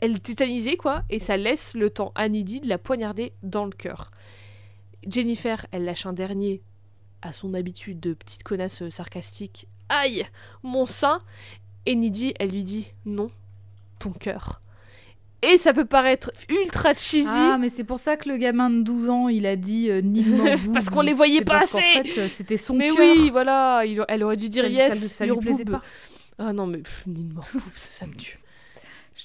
elle 0.00 0.16
est 0.16 0.18
tétanisée 0.22 0.76
quoi 0.76 1.04
et 1.08 1.18
ça 1.18 1.36
laisse 1.36 1.74
le 1.74 1.88
temps 1.90 2.12
à 2.16 2.28
Nidhi 2.28 2.60
de 2.60 2.68
la 2.68 2.76
poignarder 2.78 3.32
dans 3.42 3.64
le 3.64 3.70
cœur. 3.72 4.10
Jennifer, 5.06 5.66
elle 5.70 5.84
lâche 5.84 6.06
un 6.06 6.12
dernier 6.12 6.62
à 7.22 7.32
son 7.32 7.54
habitude 7.54 8.00
de 8.00 8.12
petite 8.14 8.42
connasse 8.42 8.82
euh, 8.82 8.90
sarcastique. 8.90 9.66
Aïe, 9.88 10.26
mon 10.62 10.86
sein 10.86 11.20
Et 11.86 11.94
Nidhi, 11.94 12.34
elle 12.38 12.50
lui 12.50 12.64
dit 12.64 12.90
non, 13.04 13.30
ton 13.98 14.10
cœur. 14.10 14.60
Et 15.42 15.58
ça 15.58 15.74
peut 15.74 15.84
paraître 15.84 16.32
ultra 16.48 16.94
cheesy. 16.94 17.26
Ah, 17.28 17.58
mais 17.60 17.68
c'est 17.68 17.84
pour 17.84 17.98
ça 17.98 18.16
que 18.16 18.30
le 18.30 18.38
gamin 18.38 18.70
de 18.70 18.80
12 18.82 19.10
ans, 19.10 19.28
il 19.28 19.44
a 19.44 19.56
dit 19.56 19.90
euh, 19.90 20.00
Parce 20.72 20.88
qu'on 20.88 21.02
les 21.02 21.12
voyait 21.12 21.42
pas 21.44 21.58
parce 21.58 21.74
assez. 21.74 21.82
fait, 21.82 22.18
euh, 22.18 22.28
c'était 22.28 22.56
son 22.56 22.74
mais 22.74 22.88
cœur. 22.88 22.96
oui, 22.98 23.28
voilà, 23.30 23.82
il- 23.84 24.02
elle 24.08 24.22
aurait 24.22 24.38
dû 24.38 24.48
dire 24.48 24.62
Ça 24.62 24.68
yes. 24.70 24.88
ça 24.88 24.94
lui- 24.94 25.08
ça 25.08 25.26
lui 25.26 25.36
plaisait 25.36 25.64
pas. 25.66 25.82
Ah 26.38 26.54
non, 26.54 26.66
mais 26.66 26.78
pff, 26.78 27.04
ça 27.74 28.06
me 28.06 28.14
tue. 28.14 28.36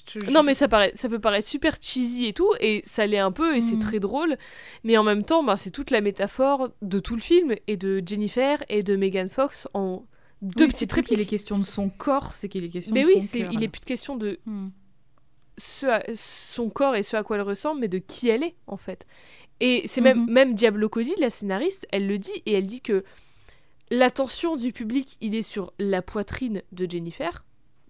Te 0.06 0.30
Non, 0.30 0.42
mais 0.44 0.54
ça, 0.54 0.68
paraît, 0.68 0.92
ça 0.94 1.08
peut 1.08 1.18
paraître 1.18 1.48
super 1.48 1.74
cheesy 1.80 2.26
et 2.26 2.32
tout, 2.32 2.48
et 2.60 2.82
ça 2.86 3.06
l'est 3.06 3.18
un 3.18 3.32
peu, 3.32 3.56
et 3.56 3.60
c'est 3.60 3.74
Mhm. 3.74 3.80
très 3.82 3.98
drôle, 3.98 4.36
mais 4.84 4.96
en 4.96 5.02
même 5.02 5.24
temps, 5.24 5.42
bah, 5.42 5.56
c'est 5.56 5.70
toute 5.72 5.90
la 5.90 6.00
métaphore 6.00 6.68
de 6.82 7.00
tout 7.00 7.16
le 7.16 7.20
film, 7.20 7.54
et 7.66 7.76
de 7.76 8.00
Jennifer 8.06 8.62
et 8.68 8.82
de 8.84 8.94
Megan 8.94 9.28
Fox 9.30 9.66
en 9.74 10.04
deux 10.42 10.64
Oui, 10.64 10.70
c'est 10.72 10.86
petites 10.86 10.90
plus 10.92 11.02
qu'il 11.02 11.14
est 11.14 11.16
répliques. 11.18 11.30
question 11.30 11.58
de 11.58 11.64
son 11.64 11.88
corps, 11.90 12.32
c'est 12.32 12.48
qu'il 12.48 12.64
est 12.64 12.68
question 12.68 12.94
Mais 12.94 13.02
de 13.02 13.06
oui, 13.08 13.22
son 13.22 13.38
cœur. 13.38 13.52
il 13.52 13.62
est 13.62 13.68
plus 13.68 13.80
de 13.80 13.84
question 13.86 14.16
de 14.16 14.38
Hmm. 14.46 14.68
ce 15.58 15.86
à- 15.86 16.02
son 16.14 16.70
corps 16.70 16.96
et 16.96 17.02
ce 17.02 17.16
à 17.16 17.22
quoi 17.22 17.36
elle 17.36 17.42
ressemble, 17.42 17.80
mais 17.82 17.88
de 17.88 17.98
qui 17.98 18.28
elle 18.28 18.42
est, 18.42 18.54
en 18.66 18.76
fait. 18.78 19.06
Et 19.60 19.82
c'est 19.86 20.00
même, 20.00 20.22
Mhm. 20.24 20.30
même 20.30 20.54
Diablo 20.54 20.88
Cody, 20.88 21.14
la 21.18 21.28
scénariste, 21.28 21.86
elle 21.92 22.06
le 22.06 22.18
dit, 22.18 22.42
et 22.46 22.52
elle 22.54 22.66
dit 22.66 22.80
que 22.80 23.04
l'attention 23.90 24.56
du 24.56 24.72
public, 24.72 25.16
il 25.20 25.34
est 25.34 25.42
sur 25.42 25.72
la 25.78 26.00
poitrine 26.02 26.62
de 26.72 26.88
Jennifer, 26.90 27.44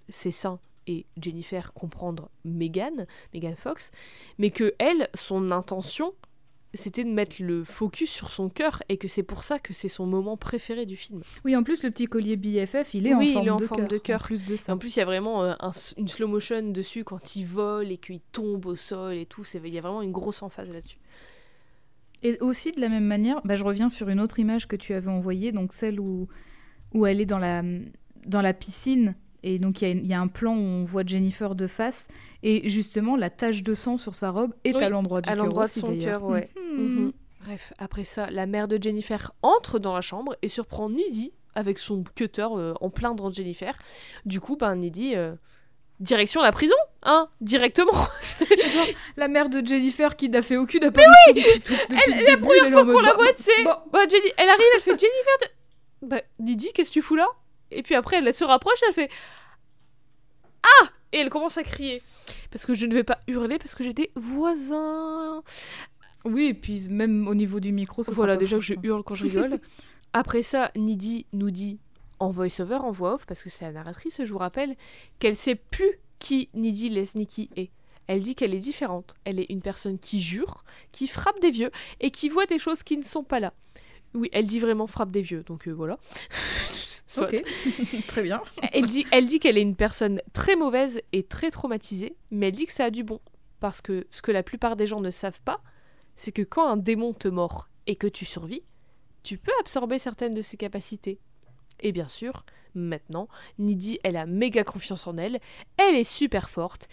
ses 0.09 0.33
seins, 0.33 0.59
et 0.87 1.07
Jennifer 1.23 1.73
comprendre 1.73 2.31
Megan, 2.45 3.07
Megan 3.35 3.55
Fox, 3.55 3.93
mais 4.39 4.51
que 4.51 4.75
elle, 4.79 5.09
son 5.15 5.51
intention, 5.53 6.15
c'était 6.75 7.05
de 7.05 7.11
mettre 7.11 7.37
le 7.41 7.65
focus 7.65 8.11
sur 8.11 8.31
son 8.31 8.49
cœur, 8.49 8.83
et 8.89 8.97
que 8.97 9.09
c'est 9.09 9.23
pour 9.23 9.43
ça 9.43 9.59
que 9.59 9.73
c'est 9.73 9.89
son 9.89 10.07
moment 10.07 10.37
préféré 10.37 10.87
du 10.87 10.97
film. 10.97 11.23
Oui, 11.45 11.57
en 11.57 11.63
plus, 11.63 11.83
le 11.83 11.91
petit 11.91 12.07
collier 12.07 12.37
BFF, 12.37 12.95
il 12.95 13.07
est 13.07 13.15
Oui, 13.15 13.31
en 13.31 13.33
forme, 13.33 13.45
il 13.45 13.49
est 13.49 13.51
en 13.51 13.57
de, 13.57 13.67
forme 13.67 13.81
cœur, 13.81 13.89
de 13.89 13.99
cœur. 13.99 14.21
En 14.23 14.25
plus 14.25 14.45
de 14.45 14.55
Et 14.55 14.57
ça. 14.57 14.73
en 14.75 14.79
plus, 14.79 14.97
il 14.97 14.99
y 15.01 15.03
a 15.03 15.07
vraiment 15.07 15.43
euh, 15.43 15.55
un 15.61 15.73
une 15.97 16.09
slow 16.09 16.29
motion 16.29 16.63
dessus 16.71 17.05
quand 17.05 17.37
il 17.37 17.45
vole 17.45 17.91
et 17.91 17.99
qu'il 17.99 18.21
tombe 18.33 18.67
au 18.67 18.77
sol 18.77 19.15
et 19.15 19.27
tout. 19.27 19.45
Il 19.55 19.75
y 19.75 19.79
a 19.79 19.81
vraiment 19.81 20.03
une 20.03 20.13
grosse 20.13 20.43
emphase 20.43 20.71
là-dessus. 20.71 20.99
Et 22.23 22.39
aussi, 22.41 22.71
de 22.73 22.81
la 22.81 22.89
même 22.89 23.07
manière, 23.07 23.41
bah, 23.45 23.55
je 23.57 23.65
reviens 23.65 23.89
sur 23.89 24.09
une 24.09 24.21
autre 24.21 24.39
image 24.39 24.69
que 24.69 24.77
tu 24.77 24.93
avais 24.93 25.11
envoyée, 25.11 25.53
donc 25.53 25.73
celle 25.73 25.99
où, 25.99 26.29
où 26.93 27.07
elle 27.07 27.21
est 27.21 27.27
dans 27.27 27.39
la, 27.39 27.63
dans 28.27 28.43
la 28.43 28.53
piscine. 28.53 29.15
Et 29.43 29.59
donc, 29.59 29.83
il 29.83 30.07
y, 30.07 30.13
a 30.13 30.17
y 30.17 30.21
un 30.21 30.27
plan 30.29 30.55
où 30.55 30.61
on 30.61 30.85
voit 30.85 31.03
Jennifer 31.07 31.55
de 31.55 31.67
face. 31.67 32.09
Et 32.43 32.69
justement, 32.69 33.17
la 33.17 33.31
tache 33.31 33.63
de 33.63 33.75
sang 33.75 33.97
sur 33.97 34.15
sa 34.15 34.31
robe 34.31 34.53
est 34.65 34.75
Oui, 34.75 34.83
à 34.83 34.89
l'endroit 34.91 35.21
du 35.21 35.29
à 35.31 35.35
cœur 35.35 35.45
l'endroit 35.45 35.65
de 35.67 35.71
son 35.71 35.89
d'ailleurs. 35.89 36.21
cœur, 36.21 36.29
ouais. 36.29 36.51
Mhm. 36.57 36.85
Mhm. 37.05 37.13
Bref, 37.47 37.73
après 37.79 38.05
ça, 38.05 38.31
la 38.31 38.47
mère 38.47 38.69
de 38.69 38.79
Jennifer 38.83 39.33
entre 39.43 39.79
dans 39.79 39.95
la 39.95 40.03
chambre 40.03 40.37
et 40.43 40.49
surprend 40.49 40.91
Nidhi 40.91 41.33
avec 41.55 41.79
son 41.79 42.05
cutter 42.15 42.47
euh, 42.53 42.75
en 42.83 42.91
plein 42.91 43.15
dans 43.15 43.33
Jennifer. 43.33 43.75
Du 44.27 44.41
coup, 44.41 44.57
ben, 44.57 44.77
Nidhi, 44.77 45.17
euh, 45.17 45.35
direction 46.01 46.43
la 46.43 46.53
prison, 46.53 46.75
hein, 47.03 47.29
directement. 47.41 47.93
La 49.17 49.29
mère 49.29 49.49
de 49.49 49.67
Jennifer 49.67 50.17
qui 50.17 50.29
n'a 50.29 50.43
fait 50.43 50.57
aucune 50.57 50.85
apparition 50.85 51.33
depuis 51.35 51.61
tout 51.61 51.73
depuis 51.89 52.11
le 52.13 52.17
la 52.21 52.25
début, 52.25 52.43
première 52.43 52.65
elle 52.67 52.73
fois 52.73 52.85
qu'on 52.85 53.01
la 53.01 53.11
bah, 53.13 53.17
voit, 53.17 53.33
c'est. 53.37 53.65
bon. 53.65 53.73
Bah, 53.93 54.01
Jenny- 54.09 54.33
elle 54.37 54.49
arrive, 54.49 54.65
elle 54.75 54.81
fait 54.81 54.91
Jennifer. 54.99 55.51
Bah, 56.03 56.21
Nidhi, 56.39 56.73
qu'est-ce 56.75 56.89
que 56.91 56.95
tu 56.95 57.03
fous 57.03 57.17
là? 57.17 57.27
Et 57.71 57.83
puis 57.83 57.95
après, 57.95 58.17
elle 58.17 58.35
se 58.35 58.45
rapproche, 58.45 58.79
elle 58.89 58.95
fait 58.95 59.11
Ah 60.63 60.89
Et 61.13 61.19
elle 61.19 61.31
commence 61.31 61.59
à 61.59 61.63
crier. 61.63 62.03
Parce 62.51 62.67
que 62.67 62.75
je 62.75 62.87
ne 62.87 62.95
vais 62.95 63.05
pas 63.05 63.21
hurler 63.27 63.59
parce 63.59 63.75
que 63.75 63.85
j'ai 63.85 63.95
des 63.95 64.11
voisins. 64.17 65.43
Oui, 66.25 66.47
et 66.47 66.55
puis 66.55 66.89
même 66.89 67.29
au 67.29 67.35
niveau 67.35 67.61
du 67.61 67.73
micro, 67.73 68.03
ça 68.03 68.13
Voilà, 68.13 68.37
déjà 68.37 68.57
que 68.57 68.63
je 68.63 68.75
hurle 68.83 69.03
quand 69.03 69.15
je 69.15 69.25
rigole. 69.27 69.59
Après 70.13 70.43
ça, 70.43 70.71
Nidhi 70.77 71.27
nous 71.33 71.51
dit 71.51 71.79
en 72.19 72.31
voice-over, 72.31 72.77
en 72.77 72.91
voix 72.91 73.15
off, 73.15 73.27
parce 73.27 73.43
que 73.43 73.49
c'est 73.49 73.65
la 73.65 73.73
narratrice, 73.73 74.21
je 74.23 74.33
vous 74.33 74.39
rappelle, 74.39 74.77
qu'elle 75.19 75.37
sait 75.37 75.55
plus 75.55 75.99
qui 76.19 76.51
Nidhi 76.55 76.91
Lesniki 76.91 77.49
est. 77.57 77.71
Elle 78.07 78.23
dit 78.23 78.35
qu'elle 78.35 78.55
est 78.55 78.59
différente. 78.59 79.15
Elle 79.25 79.39
est 79.39 79.47
une 79.51 79.63
personne 79.63 79.99
qui 79.99 80.21
jure, 80.21 80.65
qui 80.91 81.07
frappe 81.07 81.41
des 81.41 81.51
vieux 81.51 81.71
et 82.01 82.11
qui 82.11 82.29
voit 82.29 82.47
des 82.47 82.59
choses 82.59 82.83
qui 82.83 82.97
ne 82.97 83.05
sont 83.05 83.23
pas 83.23 83.41
là. 83.41 83.55
Oui, 84.15 84.29
elle 84.33 84.47
dit 84.47 84.59
vraiment 84.59 84.89
frappe 84.89 85.13
des 85.13 85.23
vieux, 85.23 85.45
donc 85.45 85.69
euh, 85.69 85.71
voilà. 85.71 85.99
Soit. 87.11 87.27
Ok, 87.27 87.43
très 88.07 88.23
bien. 88.23 88.41
Elle 88.73 88.87
dit, 88.87 89.05
elle 89.11 89.27
dit 89.27 89.41
qu'elle 89.41 89.59
est 89.59 89.63
une 89.63 89.75
personne 89.75 90.23
très 90.33 90.55
mauvaise 90.55 91.01
et 91.11 91.25
très 91.25 91.51
traumatisée, 91.51 92.15
mais 92.31 92.49
elle 92.49 92.55
dit 92.55 92.67
que 92.67 92.73
ça 92.73 92.85
a 92.85 92.91
du 92.91 93.03
bon. 93.03 93.21
Parce 93.59 93.81
que 93.81 94.07
ce 94.11 94.23
que 94.23 94.31
la 94.31 94.45
plupart 94.45 94.77
des 94.77 94.87
gens 94.87 95.01
ne 95.01 95.11
savent 95.11 95.43
pas, 95.43 95.61
c'est 96.15 96.31
que 96.31 96.43
quand 96.43 96.69
un 96.69 96.77
démon 96.77 97.13
te 97.13 97.27
mord 97.27 97.69
et 97.89 97.97
que 97.97 98.07
tu 98.07 98.25
survis, 98.25 98.63
tu 99.25 99.39
peux 99.39 99.51
absorber 99.59 99.99
certaines 99.99 100.35
de 100.35 100.41
ses 100.41 100.57
capacités. 100.57 101.19
Et 101.81 101.91
bien 101.91 102.07
sûr, 102.07 102.45
maintenant, 102.77 103.27
Nidhi, 103.59 103.99
elle 104.05 104.17
a 104.17 104.27
méga 104.27 104.63
confiance 104.63 105.09
en 105.09 105.17
elle, 105.17 105.41
elle 105.79 105.97
est 105.97 106.05
super 106.05 106.49
forte. 106.49 106.87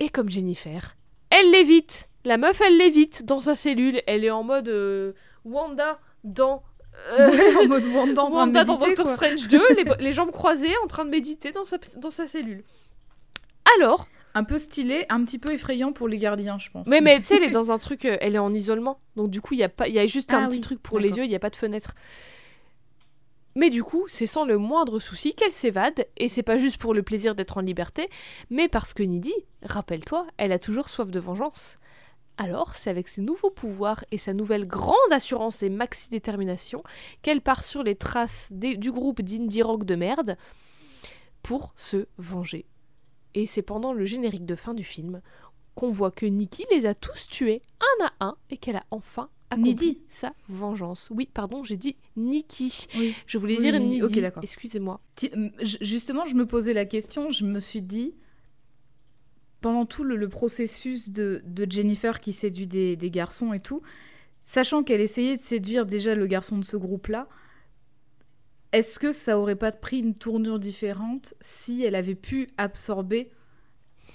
Et 0.00 0.08
comme 0.08 0.28
Jennifer, 0.28 0.96
elle 1.30 1.52
lévite. 1.52 2.08
La 2.24 2.36
meuf, 2.36 2.60
elle 2.60 2.78
lévite 2.78 3.24
dans 3.24 3.40
sa 3.40 3.54
cellule. 3.54 4.02
Elle 4.08 4.24
est 4.24 4.30
en 4.30 4.42
mode 4.42 4.68
euh, 4.68 5.12
Wanda 5.44 6.00
dans... 6.24 6.64
euh, 7.10 7.30
en 7.64 7.68
mode 7.68 7.84
Wanda 7.86 8.22
en 8.22 8.26
train 8.28 8.28
de 8.28 8.34
Wanda 8.34 8.64
dans 8.64 8.78
méditer, 8.78 8.94
Doctor 8.94 9.06
quoi. 9.06 9.14
Strange 9.28 9.48
2, 9.48 9.62
les, 9.74 9.84
les 10.04 10.12
jambes 10.12 10.30
croisées 10.30 10.72
en 10.82 10.86
train 10.86 11.04
de 11.04 11.10
méditer 11.10 11.52
dans 11.52 11.64
sa, 11.64 11.76
dans 11.98 12.10
sa 12.10 12.26
cellule. 12.26 12.64
Alors, 13.78 14.08
Un 14.34 14.44
peu 14.44 14.58
stylé, 14.58 15.06
un 15.08 15.22
petit 15.24 15.38
peu 15.38 15.52
effrayant 15.52 15.92
pour 15.92 16.08
les 16.08 16.18
gardiens, 16.18 16.58
je 16.58 16.70
pense. 16.70 16.86
mais, 16.86 17.00
mais 17.00 17.18
tu 17.18 17.24
sais, 17.26 17.36
elle 17.36 17.44
est 17.44 17.50
dans 17.50 17.70
un 17.70 17.78
truc, 17.78 18.04
euh, 18.04 18.16
elle 18.20 18.34
est 18.34 18.38
en 18.38 18.52
isolement. 18.54 18.98
Donc 19.16 19.30
du 19.30 19.40
coup, 19.40 19.54
il 19.54 19.60
y 19.60 19.64
a, 19.64 19.68
pas, 19.68 19.86
il 19.88 19.94
y 19.94 19.98
a 19.98 20.06
juste 20.06 20.32
un 20.34 20.44
Ah 20.44 20.48
petit 20.48 20.56
oui, 20.56 20.60
truc 20.62 20.82
pour 20.82 20.98
les 20.98 21.16
yeux, 21.16 21.24
il 21.24 21.28
n'y 21.28 21.36
a 21.36 21.40
pas 21.40 21.50
de 21.50 21.56
fenêtre. 21.56 21.94
Mais 23.56 23.70
du 23.70 23.84
coup, 23.84 24.06
c'est 24.08 24.26
sans 24.26 24.44
le 24.44 24.58
moindre 24.58 24.98
souci 24.98 25.32
qu'elle 25.34 25.52
s'évade, 25.52 26.06
et 26.16 26.28
c'est 26.28 26.42
pas 26.42 26.58
juste 26.58 26.76
pour 26.78 26.92
le 26.92 27.04
plaisir 27.04 27.36
d'être 27.36 27.56
en 27.56 27.60
liberté, 27.60 28.08
mais 28.50 28.66
parce 28.68 28.94
que 28.94 29.04
Nidhi, 29.04 29.32
rappelle-toi, 29.62 30.26
elle 30.38 30.50
a 30.50 30.58
toujours 30.58 30.88
soif 30.88 31.08
de 31.12 31.20
vengeance. 31.20 31.78
Alors, 32.36 32.74
c'est 32.74 32.90
avec 32.90 33.06
ses 33.08 33.20
nouveaux 33.20 33.50
pouvoirs 33.50 34.04
et 34.10 34.18
sa 34.18 34.32
nouvelle 34.34 34.66
grande 34.66 34.96
assurance 35.12 35.62
et 35.62 35.70
maxi 35.70 36.10
détermination 36.10 36.82
qu'elle 37.22 37.40
part 37.40 37.62
sur 37.62 37.82
les 37.84 37.94
traces 37.94 38.48
des- 38.52 38.76
du 38.76 38.90
groupe 38.90 39.22
d'indie 39.22 39.62
rock 39.62 39.84
de 39.84 39.94
merde 39.94 40.36
pour 41.42 41.72
se 41.76 42.06
venger. 42.18 42.66
Et 43.34 43.46
c'est 43.46 43.62
pendant 43.62 43.92
le 43.92 44.04
générique 44.04 44.46
de 44.46 44.56
fin 44.56 44.74
du 44.74 44.84
film 44.84 45.20
qu'on 45.74 45.90
voit 45.90 46.10
que 46.10 46.26
Nikki 46.26 46.64
les 46.70 46.86
a 46.86 46.94
tous 46.94 47.28
tués 47.28 47.62
un 48.00 48.06
à 48.06 48.12
un 48.26 48.36
et 48.50 48.56
qu'elle 48.56 48.76
a 48.76 48.84
enfin 48.90 49.28
accompli 49.50 50.00
sa 50.08 50.32
vengeance. 50.48 51.08
Oui, 51.10 51.28
pardon, 51.32 51.62
j'ai 51.64 51.76
dit 51.76 51.96
Nikki. 52.16 52.86
Oui. 52.96 53.14
Je 53.26 53.38
voulais 53.38 53.56
Oui, 53.56 53.62
dire 53.62 53.78
Nidhi. 53.78 54.02
Ok, 54.02 54.18
d'accord. 54.20 54.42
Excusez-moi. 54.42 55.00
Justement, 55.60 56.26
je 56.26 56.34
me 56.34 56.46
posais 56.46 56.72
la 56.74 56.84
question, 56.86 57.30
je 57.30 57.44
me 57.44 57.60
suis 57.60 57.82
dit, 57.82 58.14
pendant 59.64 59.86
tout 59.86 60.04
le, 60.04 60.16
le 60.16 60.28
processus 60.28 61.08
de, 61.08 61.40
de 61.46 61.66
Jennifer 61.70 62.20
qui 62.20 62.34
séduit 62.34 62.66
des, 62.66 62.96
des 62.96 63.10
garçons 63.10 63.54
et 63.54 63.60
tout, 63.60 63.80
sachant 64.44 64.82
qu'elle 64.82 65.00
essayait 65.00 65.36
de 65.36 65.40
séduire 65.40 65.86
déjà 65.86 66.14
le 66.14 66.26
garçon 66.26 66.58
de 66.58 66.64
ce 66.66 66.76
groupe-là, 66.76 67.28
est-ce 68.72 68.98
que 68.98 69.10
ça 69.10 69.38
aurait 69.38 69.56
pas 69.56 69.70
pris 69.72 70.00
une 70.00 70.14
tournure 70.14 70.58
différente 70.58 71.32
si 71.40 71.82
elle 71.82 71.94
avait 71.94 72.14
pu 72.14 72.46
absorber 72.58 73.30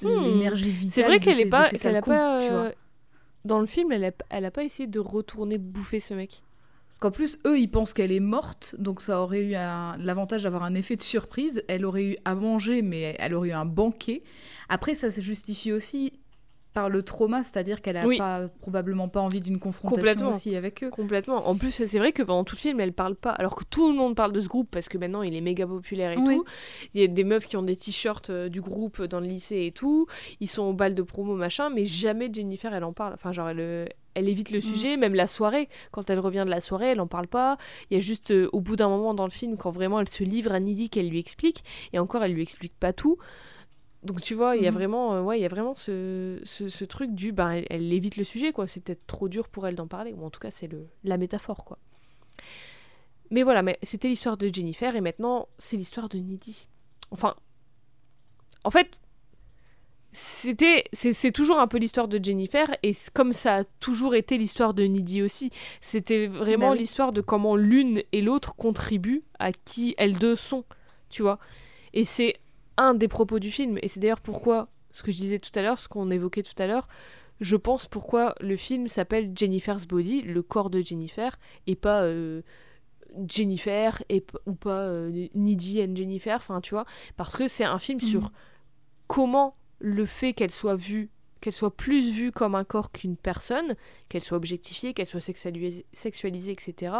Hmm. 0.01 0.07
l'énergie 0.23 0.69
vitale 0.69 0.93
C'est 0.93 1.03
vrai 1.03 1.19
qu'elle 1.19 1.35
ces- 1.35 1.41
est 1.41 1.45
de 1.45 1.49
pas, 1.49 1.63
a 1.65 2.01
pas, 2.01 2.41
euh, 2.43 2.71
dans 3.43 3.59
le 3.59 3.65
film, 3.65 3.91
elle 3.91 4.05
a, 4.05 4.11
elle 4.30 4.45
a 4.45 4.51
pas 4.51 4.63
essayé 4.63 4.88
de 4.88 4.99
retourner 4.99 5.57
bouffer 5.57 5.99
ce 5.99 6.13
mec. 6.13 6.41
Parce 6.90 6.99
qu'en 6.99 7.11
plus, 7.11 7.38
eux, 7.45 7.60
ils 7.60 7.70
pensent 7.70 7.94
qu'elle 7.94 8.11
est 8.11 8.20
morte, 8.20 8.76
donc 8.80 9.02
ça 9.02 9.22
aurait 9.22 9.44
eu 9.44 9.52
l'avantage 9.52 10.44
d'avoir 10.44 10.64
un 10.64 10.74
effet 10.74 10.95
de 10.95 11.02
surprise. 11.02 11.64
Elle 11.68 11.86
aurait 11.86 12.03
eu 12.03 12.16
à 12.26 12.34
manger, 12.34 12.82
mais 12.82 13.16
elle 13.20 13.36
aurait 13.36 13.49
eu 13.49 13.53
un 13.53 13.66
banquet. 13.66 14.24
Après, 14.70 14.95
ça 14.95 15.11
se 15.11 15.22
justifie 15.22 15.72
aussi 15.72 16.14
par 16.80 16.89
le 16.89 17.03
trauma, 17.03 17.43
c'est-à-dire 17.43 17.81
qu'elle 17.81 17.97
a 17.97 18.07
Oui. 18.07 18.18
pas, 18.18 18.47
probablement 18.61 19.10
pas 19.10 19.19
envie 19.19 19.41
d'une 19.41 19.60
confrontation 19.60 20.30
aussi 20.30 20.56
avec 20.56 20.81
eux. 20.84 20.89
Complètement. 20.91 21.45
En 21.49 21.56
plus, 21.57 21.72
c'est 21.72 21.99
vrai 21.99 22.14
que 22.14 22.23
pendant 22.23 22.45
tout 22.45 22.56
le 22.56 22.60
film, 22.61 22.80
elle 22.80 22.93
parle 22.93 23.15
pas. 23.15 23.31
Alors 23.31 23.56
que 23.56 23.65
tout 23.69 23.89
le 23.91 23.97
monde 23.97 24.15
parle 24.15 24.31
de 24.31 24.39
ce 24.39 24.47
groupe 24.47 24.69
parce 24.72 24.88
que 24.88 24.97
maintenant 24.97 25.22
il 25.22 25.35
est 25.35 25.41
méga 25.41 25.68
populaire 25.68 26.11
et 26.11 26.18
Oui. 26.18 26.38
tout. 26.38 26.45
Il 26.93 27.01
y 27.01 27.03
a 27.03 27.07
des 27.07 27.26
meufs 27.26 27.45
qui 27.47 27.57
ont 27.57 27.64
des 27.64 27.76
t-shirts 27.76 28.30
euh, 28.30 28.47
du 28.47 28.61
groupe 28.61 29.01
dans 29.03 29.19
le 29.19 29.27
lycée 29.27 29.65
et 29.65 29.72
tout. 29.73 30.07
Ils 30.39 30.47
sont 30.47 30.64
au 30.64 30.73
bal 30.73 30.95
de 30.95 31.01
promo 31.01 31.35
machin, 31.35 31.69
mais 31.69 31.84
jamais 31.84 32.30
Jennifer 32.34 32.73
elle 32.73 32.85
en 32.85 32.93
parle. 32.93 33.14
Enfin, 33.14 33.34
genre 33.34 33.49
elle, 33.49 33.60
euh, 33.60 33.85
elle 34.14 34.30
évite 34.30 34.51
le 34.51 34.61
sujet, 34.61 34.95
même 34.95 35.15
la 35.15 35.27
soirée. 35.27 35.68
Quand 35.91 36.10
elle 36.10 36.19
revient 36.19 36.43
de 36.45 36.49
la 36.51 36.61
soirée, 36.61 36.88
elle 36.91 37.01
en 37.01 37.07
parle 37.07 37.27
pas. 37.27 37.57
Il 37.91 37.95
y 37.95 37.97
a 37.97 37.99
juste 37.99 38.31
euh, 38.31 38.49
au 38.53 38.61
bout 38.61 38.77
d'un 38.77 38.88
moment 38.89 39.14
dans 39.14 39.26
le 39.26 39.31
film 39.31 39.57
quand 39.57 39.69
vraiment 39.72 39.99
elle 39.99 40.07
se 40.10 40.23
livre 40.23 40.53
à 40.53 40.60
Nidhi 40.61 40.89
qu'elle 40.89 41.10
lui 41.10 41.19
explique. 41.19 41.64
Et 41.91 41.99
encore, 41.99 42.23
elle 42.23 42.34
lui 42.34 42.41
explique 42.41 42.73
pas 42.80 42.93
tout. 42.93 43.18
Donc 44.03 44.21
tu 44.21 44.34
vois, 44.34 44.55
il 44.55 44.63
y 44.63 44.67
a 44.67 44.71
Mhm. 44.71 44.77
vraiment, 44.77 45.13
euh, 45.15 45.21
ouais, 45.21 45.39
il 45.39 45.41
y 45.41 45.45
a 45.45 45.49
vraiment 45.49 45.76
ce, 45.76 46.39
ce, 46.43 46.69
ce 46.69 46.85
truc 46.85 47.13
du, 47.13 47.31
ben, 47.34 47.49
elle, 47.51 47.65
elle 47.69 47.91
évite 47.93 48.15
le 48.17 48.23
sujet 48.23 48.53
quoi. 48.53 48.65
C'est 48.67 48.80
peut-être 48.81 49.05
trop 49.07 49.27
dur 49.30 49.49
pour 49.49 49.67
elle 49.67 49.76
d'en 49.76 49.88
parler, 49.88 50.13
ou 50.13 50.23
en 50.26 50.30
tout 50.30 50.39
cas 50.39 50.51
c'est 50.51 50.67
le 50.67 50.88
la 51.03 51.17
métaphore 51.17 51.63
quoi. 51.65 51.77
Mais 53.31 53.43
voilà, 53.43 53.61
mais 53.61 53.77
c'était 53.84 54.07
l'histoire 54.07 54.38
de 54.38 54.49
Jennifer 54.53 54.95
et 54.95 55.01
maintenant 55.01 55.49
c'est 55.57 55.77
l'histoire 55.77 56.09
de 56.09 56.17
Nidhi. 56.17 56.67
Enfin, 57.11 57.35
en 58.63 58.71
fait, 58.71 58.99
c'était, 60.11 60.85
c'est 60.91 61.13
c'est 61.13 61.31
toujours 61.31 61.59
un 61.59 61.67
peu 61.67 61.77
l'histoire 61.77 62.07
de 62.07 62.19
Jennifer 62.23 62.67
et 62.81 62.93
comme 63.13 63.31
ça 63.31 63.57
a 63.57 63.63
toujours 63.80 64.15
été 64.15 64.38
l'histoire 64.39 64.73
de 64.73 64.84
Nidhi 64.84 65.21
aussi, 65.21 65.51
c'était 65.81 66.26
vraiment 66.27 66.69
Bah 66.69 66.71
oui. 66.71 66.80
l'histoire 66.80 67.11
de 67.13 67.21
comment 67.21 67.55
l'une 67.55 68.01
et 68.11 68.21
l'autre 68.21 68.55
contribuent 68.55 69.23
à 69.38 69.51
qui 69.51 69.93
elles 69.99 70.17
deux 70.17 70.35
sont, 70.35 70.63
tu 71.09 71.21
vois. 71.21 71.38
Et 71.93 72.05
c'est 72.05 72.38
un 72.80 72.93
des 72.95 73.07
propos 73.07 73.39
du 73.39 73.51
film 73.51 73.77
et 73.81 73.88
c'est 73.88 73.99
d'ailleurs 73.99 74.22
pourquoi 74.22 74.69
ce 74.91 75.03
que 75.03 75.11
je 75.11 75.18
disais 75.18 75.38
tout 75.38 75.51
à 75.53 75.61
l'heure, 75.61 75.77
ce 75.77 75.88
qu'on 75.88 76.10
évoquait 76.10 76.41
tout 76.41 76.60
à 76.61 76.65
l'heure, 76.65 76.88
je 77.39 77.56
pense 77.56 77.88
pourquoi 77.88 78.34
le 78.41 78.56
film 78.56 78.88
s'appelle 78.88 79.31
Jennifer's 79.35 79.85
Body, 79.85 80.23
le 80.23 80.41
corps 80.41 80.69
de 80.69 80.81
Jennifer, 80.81 81.38
et 81.68 81.76
pas 81.76 82.01
euh, 82.01 82.41
Jennifer 83.27 84.01
et, 84.10 84.26
ou 84.45 84.53
pas 84.53 84.81
euh, 84.81 85.27
Nidhi 85.35 85.84
and 85.84 85.95
Jennifer, 85.95 86.38
enfin 86.38 86.61
tu 86.61 86.72
vois, 86.72 86.85
parce 87.18 87.35
que 87.35 87.47
c'est 87.47 87.64
un 87.64 87.80
film 87.80 87.99
sur 87.99 88.23
Mhm. 88.23 88.30
comment 89.07 89.56
le 89.80 90.06
fait 90.06 90.34
qu'elle 90.34 90.51
soit 90.51 90.76
vue, 90.76 91.10
qu'elle 91.41 91.53
soit 91.53 91.76
plus 91.76 92.11
vue 92.11 92.31
comme 92.31 92.56
un 92.56 92.64
corps 92.65 92.91
qu'une 92.91 93.15
personne, 93.15 93.76
qu'elle 94.10 94.23
soit 94.23 94.38
objectifiée, 94.38 94.93
qu'elle 94.93 95.06
soit 95.06 95.22
sexualisée, 95.22 95.85
sexualisée 95.93 96.51
etc., 96.51 96.93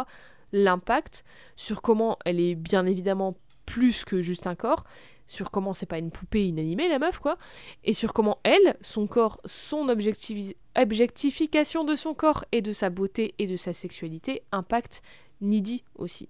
l'impact 0.52 1.24
sur 1.56 1.82
comment 1.82 2.18
elle 2.24 2.40
est 2.40 2.54
bien 2.54 2.86
évidemment 2.86 3.36
plus 3.72 4.04
que 4.04 4.22
juste 4.22 4.46
un 4.46 4.54
corps, 4.54 4.84
sur 5.28 5.50
comment 5.50 5.72
c'est 5.74 5.86
pas 5.86 5.98
une 5.98 6.10
poupée 6.10 6.46
inanimée 6.48 6.88
la 6.88 6.98
meuf 6.98 7.18
quoi, 7.20 7.36
et 7.84 7.94
sur 7.94 8.12
comment 8.12 8.38
elle, 8.42 8.76
son 8.80 9.06
corps, 9.06 9.40
son 9.44 9.88
objectification 9.88 11.84
de 11.84 11.94
son 11.96 12.14
corps 12.14 12.44
et 12.52 12.62
de 12.62 12.72
sa 12.72 12.90
beauté 12.90 13.34
et 13.38 13.46
de 13.46 13.56
sa 13.56 13.72
sexualité 13.72 14.42
impacte 14.52 15.02
Nidhi 15.40 15.84
aussi. 15.94 16.28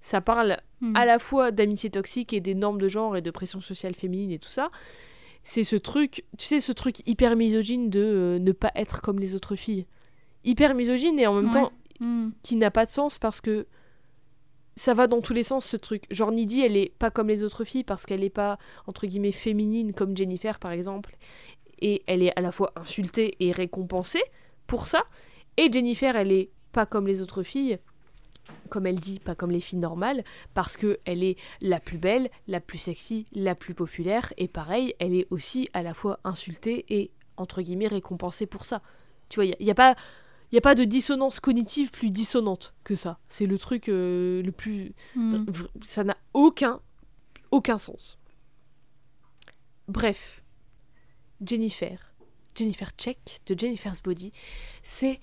Ça 0.00 0.20
parle 0.20 0.58
Mhm. 0.82 0.94
à 0.94 1.04
la 1.06 1.18
fois 1.18 1.50
d'amitié 1.50 1.90
toxique 1.90 2.32
et 2.34 2.40
des 2.40 2.54
normes 2.54 2.80
de 2.80 2.88
genre 2.88 3.16
et 3.16 3.22
de 3.22 3.30
pression 3.30 3.60
sociale 3.60 3.94
féminine 3.94 4.30
et 4.30 4.38
tout 4.38 4.48
ça. 4.48 4.68
C'est 5.42 5.64
ce 5.64 5.76
truc, 5.76 6.24
tu 6.38 6.44
sais, 6.46 6.60
ce 6.60 6.72
truc 6.72 6.96
hyper 7.08 7.34
misogyne 7.36 7.88
de 7.88 8.00
euh, 8.00 8.38
ne 8.38 8.52
pas 8.52 8.72
être 8.74 9.00
comme 9.00 9.18
les 9.18 9.34
autres 9.34 9.56
filles. 9.56 9.86
Hyper 10.44 10.74
misogyne 10.74 11.18
et 11.18 11.26
en 11.26 11.34
même 11.34 11.46
Ouais. 11.46 11.52
temps 11.52 11.72
Mhm. 12.00 12.32
qui 12.42 12.56
n'a 12.56 12.70
pas 12.70 12.84
de 12.84 12.90
sens 12.90 13.18
parce 13.18 13.40
que 13.40 13.66
ça 14.76 14.94
va 14.94 15.06
dans 15.06 15.20
tous 15.20 15.32
les 15.32 15.42
sens 15.42 15.64
ce 15.64 15.76
truc. 15.76 16.04
Genre 16.10 16.30
Nidhi, 16.30 16.60
elle 16.60 16.76
est 16.76 16.92
pas 16.98 17.10
comme 17.10 17.28
les 17.28 17.42
autres 17.42 17.64
filles 17.64 17.84
parce 17.84 18.06
qu'elle 18.06 18.22
est 18.22 18.30
pas 18.30 18.58
entre 18.86 19.06
guillemets 19.06 19.32
féminine 19.32 19.92
comme 19.92 20.16
Jennifer 20.16 20.58
par 20.58 20.72
exemple 20.72 21.16
et 21.80 22.02
elle 22.06 22.22
est 22.22 22.38
à 22.38 22.42
la 22.42 22.52
fois 22.52 22.72
insultée 22.76 23.36
et 23.40 23.52
récompensée 23.52 24.22
pour 24.66 24.86
ça 24.86 25.04
et 25.56 25.70
Jennifer, 25.72 26.16
elle 26.16 26.32
est 26.32 26.50
pas 26.72 26.86
comme 26.86 27.06
les 27.06 27.22
autres 27.22 27.42
filles 27.42 27.78
comme 28.68 28.86
elle 28.86 29.00
dit, 29.00 29.18
pas 29.18 29.34
comme 29.34 29.50
les 29.50 29.60
filles 29.60 29.78
normales, 29.78 30.22
parce 30.54 30.76
que 30.76 30.98
elle 31.04 31.24
est 31.24 31.36
la 31.60 31.80
plus 31.80 31.98
belle, 31.98 32.30
la 32.46 32.60
plus 32.60 32.78
sexy, 32.78 33.26
la 33.32 33.56
plus 33.56 33.74
populaire, 33.74 34.32
et 34.36 34.46
pareil, 34.46 34.94
elle 35.00 35.14
est 35.14 35.26
aussi 35.30 35.68
à 35.72 35.82
la 35.82 35.94
fois 35.94 36.20
insultée 36.22 36.84
et 36.88 37.10
entre 37.36 37.62
guillemets 37.62 37.88
récompensée 37.88 38.46
pour 38.46 38.64
ça. 38.64 38.82
Tu 39.28 39.36
vois, 39.36 39.46
il 39.46 39.64
n'y 39.64 39.70
a, 39.70 39.74
pas 39.74 39.96
il 40.52 40.54
y 40.54 40.58
a 40.58 40.60
pas 40.60 40.74
de 40.74 40.84
dissonance 40.84 41.40
cognitive 41.40 41.90
plus 41.90 42.10
dissonante 42.10 42.74
que 42.84 42.94
ça. 42.96 43.18
C'est 43.28 43.46
le 43.46 43.58
truc 43.58 43.88
euh, 43.88 44.42
le 44.42 44.52
plus... 44.52 44.94
Mhm. 45.14 45.44
vr- 45.46 45.68
Ça 45.84 46.04
n'a 46.04 46.16
aucun, 46.34 46.80
aucun 47.50 47.78
sens. 47.78 48.18
Bref, 49.88 50.42
Jennifer, 51.44 52.12
Jennifer 52.56 52.90
Check 52.96 53.40
de 53.46 53.58
Jennifer's 53.58 54.02
Body, 54.02 54.32
c'est 54.82 55.20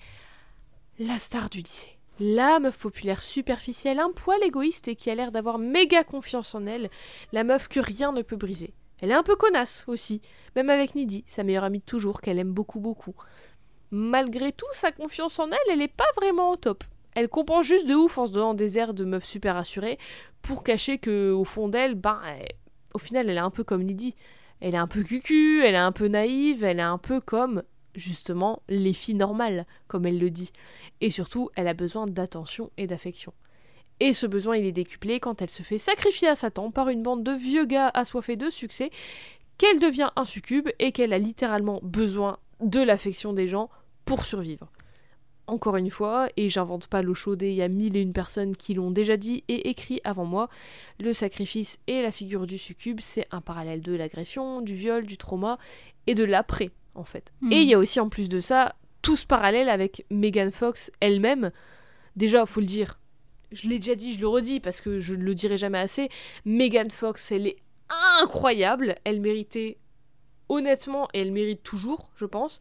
la 0.98 1.18
star 1.18 1.50
du 1.50 1.58
lycée. 1.60 1.98
La 2.20 2.60
meuf 2.60 2.78
populaire 2.78 3.22
superficielle, 3.24 3.98
un 3.98 4.12
poil 4.12 4.42
égoïste 4.44 4.86
et 4.88 4.94
qui 4.94 5.10
a 5.10 5.14
l'air 5.16 5.32
d'avoir 5.32 5.58
méga 5.58 6.04
confiance 6.04 6.54
en 6.54 6.64
elle, 6.66 6.88
la 7.32 7.42
meuf 7.44 7.66
que 7.68 7.80
rien 7.80 8.12
ne 8.12 8.22
peut 8.22 8.36
briser. 8.36 8.72
Elle 9.00 9.10
est 9.10 9.14
un 9.14 9.24
peu 9.24 9.34
connasse 9.36 9.84
aussi, 9.88 10.20
même 10.54 10.70
avec 10.70 10.94
Nidhi, 10.94 11.24
sa 11.26 11.42
meilleure 11.42 11.64
amie 11.64 11.80
de 11.80 11.84
toujours, 11.84 12.20
qu'elle 12.20 12.38
aime 12.38 12.52
beaucoup 12.52 12.78
beaucoup. 12.78 13.14
Malgré 13.96 14.50
tout, 14.50 14.66
sa 14.72 14.90
confiance 14.90 15.38
en 15.38 15.46
elle, 15.46 15.72
elle 15.72 15.80
est 15.80 15.86
pas 15.86 16.02
vraiment 16.16 16.50
au 16.50 16.56
top. 16.56 16.82
Elle 17.14 17.28
compense 17.28 17.64
juste 17.64 17.86
de 17.86 17.94
ouf 17.94 18.18
en 18.18 18.26
se 18.26 18.32
donnant 18.32 18.54
des 18.54 18.76
airs 18.76 18.92
de 18.92 19.04
meuf 19.04 19.24
super 19.24 19.56
assurée 19.56 19.98
pour 20.42 20.64
cacher 20.64 20.98
que 20.98 21.30
au 21.30 21.44
fond 21.44 21.68
d'elle, 21.68 21.94
ben, 21.94 22.20
au 22.92 22.98
final, 22.98 23.30
elle 23.30 23.36
est 23.36 23.40
un 23.40 23.50
peu 23.50 23.62
comme 23.62 23.84
Nidhi. 23.84 24.16
Elle 24.58 24.74
est 24.74 24.78
un 24.78 24.88
peu 24.88 25.04
cucu, 25.04 25.62
elle 25.62 25.76
est 25.76 25.78
un 25.78 25.92
peu 25.92 26.08
naïve, 26.08 26.64
elle 26.64 26.80
est 26.80 26.82
un 26.82 26.98
peu 26.98 27.20
comme 27.20 27.62
justement 27.94 28.62
les 28.68 28.92
filles 28.92 29.14
normales, 29.14 29.64
comme 29.86 30.06
elle 30.06 30.18
le 30.18 30.30
dit. 30.30 30.50
Et 31.00 31.10
surtout, 31.10 31.50
elle 31.54 31.68
a 31.68 31.74
besoin 31.74 32.06
d'attention 32.06 32.72
et 32.76 32.88
d'affection. 32.88 33.32
Et 34.00 34.12
ce 34.12 34.26
besoin, 34.26 34.56
il 34.56 34.66
est 34.66 34.72
décuplé 34.72 35.20
quand 35.20 35.40
elle 35.40 35.50
se 35.50 35.62
fait 35.62 35.78
sacrifier 35.78 36.26
à 36.26 36.34
Satan 36.34 36.72
par 36.72 36.88
une 36.88 37.04
bande 37.04 37.22
de 37.22 37.30
vieux 37.30 37.64
gars 37.64 37.92
assoiffés 37.94 38.34
de 38.34 38.50
succès, 38.50 38.90
qu'elle 39.56 39.78
devient 39.78 40.10
un 40.16 40.24
succube 40.24 40.68
et 40.80 40.90
qu'elle 40.90 41.12
a 41.12 41.18
littéralement 41.18 41.78
besoin 41.84 42.38
de 42.58 42.80
l'affection 42.80 43.32
des 43.32 43.46
gens 43.46 43.70
pour 44.04 44.24
survivre. 44.24 44.70
Encore 45.46 45.76
une 45.76 45.90
fois, 45.90 46.28
et 46.38 46.48
j'invente 46.48 46.86
pas 46.86 47.02
l'eau 47.02 47.12
chaude, 47.12 47.42
il 47.42 47.52
y 47.52 47.60
a 47.60 47.68
mille 47.68 47.96
et 47.96 48.00
une 48.00 48.14
personnes 48.14 48.56
qui 48.56 48.72
l'ont 48.72 48.90
déjà 48.90 49.18
dit 49.18 49.44
et 49.48 49.68
écrit 49.68 50.00
avant 50.02 50.24
moi, 50.24 50.48
le 50.98 51.12
sacrifice 51.12 51.78
et 51.86 52.00
la 52.00 52.10
figure 52.10 52.46
du 52.46 52.56
succube, 52.56 53.00
c'est 53.00 53.26
un 53.30 53.42
parallèle 53.42 53.82
de 53.82 53.94
l'agression, 53.94 54.62
du 54.62 54.74
viol, 54.74 55.04
du 55.04 55.18
trauma 55.18 55.58
et 56.06 56.14
de 56.14 56.24
l'après, 56.24 56.70
en 56.94 57.04
fait. 57.04 57.30
Hmm. 57.42 57.52
Et 57.52 57.60
il 57.60 57.68
y 57.68 57.74
a 57.74 57.78
aussi 57.78 58.00
en 58.00 58.08
plus 58.08 58.30
de 58.30 58.40
ça, 58.40 58.74
tout 59.02 59.16
ce 59.16 59.26
parallèle 59.26 59.68
avec 59.68 60.06
Megan 60.08 60.50
Fox 60.50 60.90
elle-même. 61.00 61.50
Déjà, 62.16 62.46
faut 62.46 62.60
le 62.60 62.66
dire, 62.66 62.98
je 63.52 63.68
l'ai 63.68 63.78
déjà 63.78 63.94
dit, 63.94 64.14
je 64.14 64.20
le 64.20 64.28
redis 64.28 64.60
parce 64.60 64.80
que 64.80 64.98
je 64.98 65.14
ne 65.14 65.22
le 65.22 65.34
dirai 65.34 65.58
jamais 65.58 65.78
assez, 65.78 66.08
Megan 66.46 66.90
Fox, 66.90 67.32
elle 67.32 67.48
est 67.48 67.58
incroyable, 68.22 68.94
elle 69.04 69.20
méritait 69.20 69.76
honnêtement, 70.48 71.08
et 71.12 71.20
elle 71.20 71.32
mérite 71.32 71.62
toujours, 71.62 72.10
je 72.16 72.24
pense, 72.24 72.60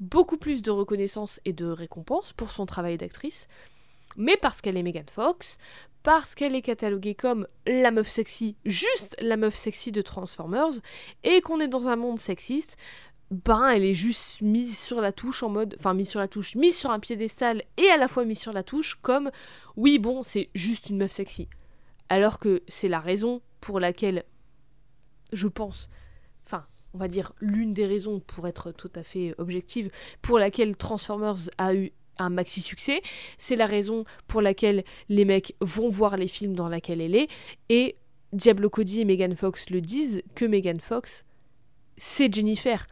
beaucoup 0.00 0.36
plus 0.36 0.62
de 0.62 0.70
reconnaissance 0.70 1.40
et 1.44 1.52
de 1.52 1.66
récompense 1.66 2.32
pour 2.32 2.50
son 2.50 2.66
travail 2.66 2.96
d'actrice, 2.96 3.48
mais 4.16 4.36
parce 4.36 4.60
qu'elle 4.60 4.76
est 4.76 4.82
Megan 4.82 5.08
Fox, 5.12 5.58
parce 6.02 6.34
qu'elle 6.34 6.54
est 6.54 6.62
cataloguée 6.62 7.14
comme 7.14 7.46
la 7.66 7.90
meuf 7.90 8.08
sexy, 8.08 8.56
juste 8.64 9.16
la 9.20 9.36
meuf 9.36 9.54
sexy 9.54 9.92
de 9.92 10.02
Transformers, 10.02 10.80
et 11.24 11.40
qu'on 11.40 11.60
est 11.60 11.68
dans 11.68 11.88
un 11.88 11.96
monde 11.96 12.18
sexiste, 12.18 12.76
ben 13.30 13.68
elle 13.68 13.84
est 13.84 13.94
juste 13.94 14.40
mise 14.40 14.78
sur 14.78 15.00
la 15.00 15.12
touche 15.12 15.42
en 15.42 15.50
mode, 15.50 15.76
enfin 15.78 15.94
mise 15.94 16.08
sur 16.08 16.20
la 16.20 16.28
touche, 16.28 16.54
mise 16.54 16.76
sur 16.76 16.90
un 16.90 16.98
piédestal 16.98 17.62
et 17.76 17.90
à 17.90 17.96
la 17.96 18.08
fois 18.08 18.24
mise 18.24 18.38
sur 18.38 18.52
la 18.52 18.62
touche 18.62 18.98
comme 19.02 19.30
oui 19.76 19.98
bon 19.98 20.22
c'est 20.22 20.48
juste 20.54 20.88
une 20.88 20.96
meuf 20.96 21.12
sexy. 21.12 21.48
Alors 22.08 22.38
que 22.38 22.62
c'est 22.68 22.88
la 22.88 23.00
raison 23.00 23.42
pour 23.60 23.80
laquelle 23.80 24.24
je 25.32 25.46
pense, 25.46 25.90
on 26.94 26.98
va 26.98 27.08
dire 27.08 27.32
l'une 27.40 27.72
des 27.72 27.86
raisons 27.86 28.20
pour 28.20 28.46
être 28.48 28.72
tout 28.72 28.90
à 28.94 29.02
fait 29.02 29.34
objective, 29.38 29.90
pour 30.22 30.38
laquelle 30.38 30.76
Transformers 30.76 31.50
a 31.58 31.74
eu 31.74 31.92
un 32.18 32.30
maxi 32.30 32.60
succès, 32.60 33.00
c'est 33.36 33.56
la 33.56 33.66
raison 33.66 34.04
pour 34.26 34.42
laquelle 34.42 34.84
les 35.08 35.24
mecs 35.24 35.54
vont 35.60 35.88
voir 35.88 36.16
les 36.16 36.28
films 36.28 36.54
dans 36.54 36.68
lesquels 36.68 37.00
elle 37.00 37.14
est, 37.14 37.28
et 37.68 37.96
Diablo 38.32 38.68
Cody 38.68 39.00
et 39.00 39.04
Megan 39.04 39.34
Fox 39.36 39.70
le 39.70 39.80
disent, 39.80 40.22
que 40.34 40.44
Megan 40.44 40.80
Fox, 40.80 41.24
c'est 41.96 42.32
Jennifer. 42.32 42.86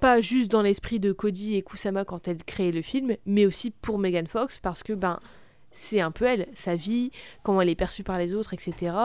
Pas 0.00 0.20
juste 0.20 0.50
dans 0.50 0.62
l'esprit 0.62 1.00
de 1.00 1.12
Cody 1.12 1.54
et 1.56 1.62
Kusama 1.62 2.04
quand 2.04 2.28
elle 2.28 2.44
crée 2.44 2.70
le 2.70 2.82
film, 2.82 3.16
mais 3.24 3.46
aussi 3.46 3.70
pour 3.70 3.98
Megan 3.98 4.26
Fox, 4.26 4.58
parce 4.58 4.82
que 4.82 4.92
ben 4.92 5.18
c'est 5.70 6.00
un 6.00 6.10
peu 6.10 6.24
elle, 6.24 6.48
sa 6.54 6.74
vie, 6.74 7.10
comment 7.42 7.60
elle 7.60 7.68
est 7.68 7.74
perçue 7.74 8.02
par 8.02 8.18
les 8.18 8.34
autres, 8.34 8.54
etc. 8.54 8.96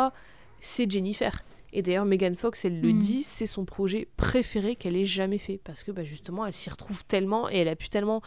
C'est 0.60 0.90
Jennifer. 0.90 1.44
Et 1.74 1.82
d'ailleurs, 1.82 2.06
Megan 2.06 2.36
Fox, 2.36 2.66
elle 2.66 2.82
le 2.82 2.92
Mm. 2.92 3.00
dit, 3.00 3.24
c'est 3.24 3.48
son 3.48 3.66
projet 3.66 4.08
préféré 4.18 4.76
qu'elle 4.76 4.98
ait 4.98 5.06
jamais 5.06 5.38
fait. 5.38 5.60
Parce 5.64 5.84
que 5.84 5.92
bah, 5.92 6.04
justement, 6.04 6.46
elle 6.46 6.54
s'y 6.54 6.70
retrouve 6.70 7.06
tellement 7.06 7.50
et 7.50 7.58
elle 7.58 7.70
a 7.70 7.76
pu 7.76 7.90
tellement. 7.90 8.22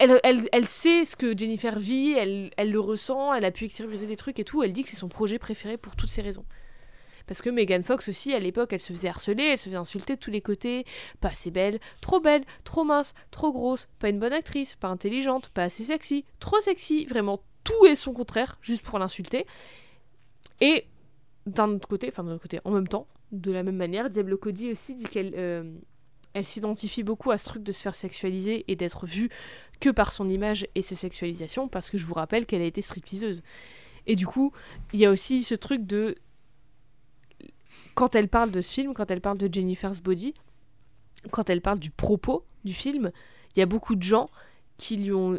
Elle, 0.00 0.18
elle, 0.24 0.48
elle 0.52 0.66
sait 0.66 1.04
ce 1.04 1.14
que 1.14 1.36
Jennifer 1.36 1.78
vit, 1.78 2.12
elle, 2.12 2.50
elle 2.56 2.72
le 2.72 2.80
ressent, 2.80 3.32
elle 3.32 3.44
a 3.44 3.52
pu 3.52 3.64
extérioriser 3.64 4.06
des 4.06 4.16
trucs 4.16 4.38
et 4.40 4.44
tout. 4.44 4.62
Elle 4.62 4.72
dit 4.72 4.82
que 4.82 4.88
c'est 4.88 4.96
son 4.96 5.08
projet 5.08 5.38
préféré 5.38 5.76
pour 5.76 5.94
toutes 5.94 6.08
ces 6.10 6.20
raisons. 6.22 6.44
Parce 7.26 7.40
que 7.40 7.48
Megan 7.48 7.82
Fox 7.84 8.08
aussi, 8.08 8.34
à 8.34 8.38
l'époque, 8.38 8.72
elle 8.72 8.80
se 8.82 8.92
faisait 8.92 9.08
harceler, 9.08 9.44
elle 9.44 9.58
se 9.58 9.64
faisait 9.66 9.76
insulter 9.76 10.16
de 10.16 10.20
tous 10.20 10.30
les 10.32 10.42
côtés. 10.42 10.84
Pas 11.20 11.28
assez 11.28 11.50
belle, 11.50 11.78
trop 12.02 12.20
belle, 12.20 12.44
trop 12.64 12.84
mince, 12.84 13.14
trop 13.30 13.52
grosse, 13.52 13.88
pas 13.98 14.08
une 14.10 14.18
bonne 14.18 14.32
actrice, 14.32 14.74
pas 14.74 14.88
intelligente, 14.88 15.48
pas 15.50 15.62
assez 15.64 15.84
sexy, 15.84 16.24
trop 16.40 16.60
sexy. 16.60 17.06
Vraiment, 17.06 17.40
tout 17.62 17.86
est 17.86 17.94
son 17.94 18.12
contraire, 18.12 18.58
juste 18.60 18.82
pour 18.84 18.98
l'insulter. 18.98 19.46
Et 20.60 20.84
d'un 21.46 21.70
autre 21.70 21.88
côté, 21.88 22.08
enfin 22.08 22.24
d'un 22.24 22.32
autre 22.32 22.42
côté, 22.42 22.60
en 22.64 22.70
même 22.70 22.88
temps, 22.88 23.06
de 23.32 23.50
la 23.52 23.62
même 23.62 23.76
manière, 23.76 24.08
Diablo 24.08 24.36
Cody 24.36 24.70
aussi 24.70 24.94
dit 24.94 25.04
qu'elle 25.04 25.34
euh, 25.36 25.64
elle 26.34 26.44
s'identifie 26.44 27.02
beaucoup 27.02 27.30
à 27.30 27.38
ce 27.38 27.46
truc 27.46 27.62
de 27.62 27.72
se 27.72 27.80
faire 27.80 27.94
sexualiser 27.94 28.64
et 28.68 28.76
d'être 28.76 29.06
vue 29.06 29.30
que 29.80 29.90
par 29.90 30.12
son 30.12 30.28
image 30.28 30.66
et 30.74 30.82
ses 30.82 30.96
sexualisations, 30.96 31.68
parce 31.68 31.90
que 31.90 31.96
je 31.96 32.04
vous 32.06 32.14
rappelle 32.14 32.44
qu'elle 32.44 32.62
a 32.62 32.66
été 32.66 32.82
stripteaseuse. 32.82 33.42
Et 34.06 34.16
du 34.16 34.26
coup, 34.26 34.52
il 34.92 35.00
y 35.00 35.06
a 35.06 35.10
aussi 35.10 35.42
ce 35.42 35.54
truc 35.54 35.86
de 35.86 36.16
quand 37.94 38.14
elle 38.16 38.28
parle 38.28 38.50
de 38.50 38.60
ce 38.60 38.72
film, 38.72 38.94
quand 38.94 39.10
elle 39.10 39.20
parle 39.20 39.38
de 39.38 39.52
Jennifer's 39.52 40.02
Body, 40.02 40.34
quand 41.30 41.48
elle 41.48 41.60
parle 41.60 41.78
du 41.78 41.90
propos 41.90 42.44
du 42.64 42.74
film, 42.74 43.12
il 43.54 43.60
y 43.60 43.62
a 43.62 43.66
beaucoup 43.66 43.94
de 43.94 44.02
gens 44.02 44.28
qui 44.76 44.96
lui 44.96 45.12
ont 45.12 45.38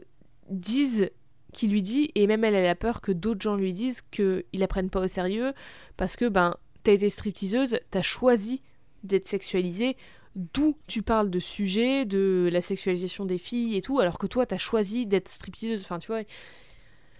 disent 0.49 1.09
qui 1.55 1.67
lui 1.67 1.81
dit 1.81 2.11
et 2.15 2.27
même 2.27 2.43
elle 2.43 2.53
elle 2.55 2.67
a 2.67 2.75
peur 2.75 2.99
que 3.01 3.11
d'autres 3.13 3.41
gens 3.41 3.55
lui 3.55 3.71
disent 3.73 4.01
qu'ils 4.11 4.43
la 4.53 4.67
prennent 4.67 4.89
pas 4.89 4.99
au 5.01 5.07
sérieux 5.07 5.53
parce 5.97 6.15
que 6.17 6.27
ben 6.27 6.55
t'as 6.83 6.91
été 6.93 7.09
stripteaseuse, 7.09 7.79
t'as 7.91 8.01
choisi 8.01 8.59
d'être 9.03 9.27
sexualisée, 9.27 9.95
d'où 10.35 10.75
tu 10.85 11.01
parles 11.01 11.29
de 11.29 11.39
sujet, 11.39 12.05
de 12.05 12.49
la 12.51 12.61
sexualisation 12.61 13.25
des 13.25 13.37
filles 13.37 13.75
et 13.77 13.81
tout, 13.81 13.99
alors 13.99 14.17
que 14.17 14.27
toi 14.27 14.45
t'as 14.45 14.57
choisi 14.57 15.05
d'être 15.05 15.29
stripteaseuse, 15.29 15.81
enfin 15.83 15.97
tu 15.99 16.07
vois, 16.07 16.21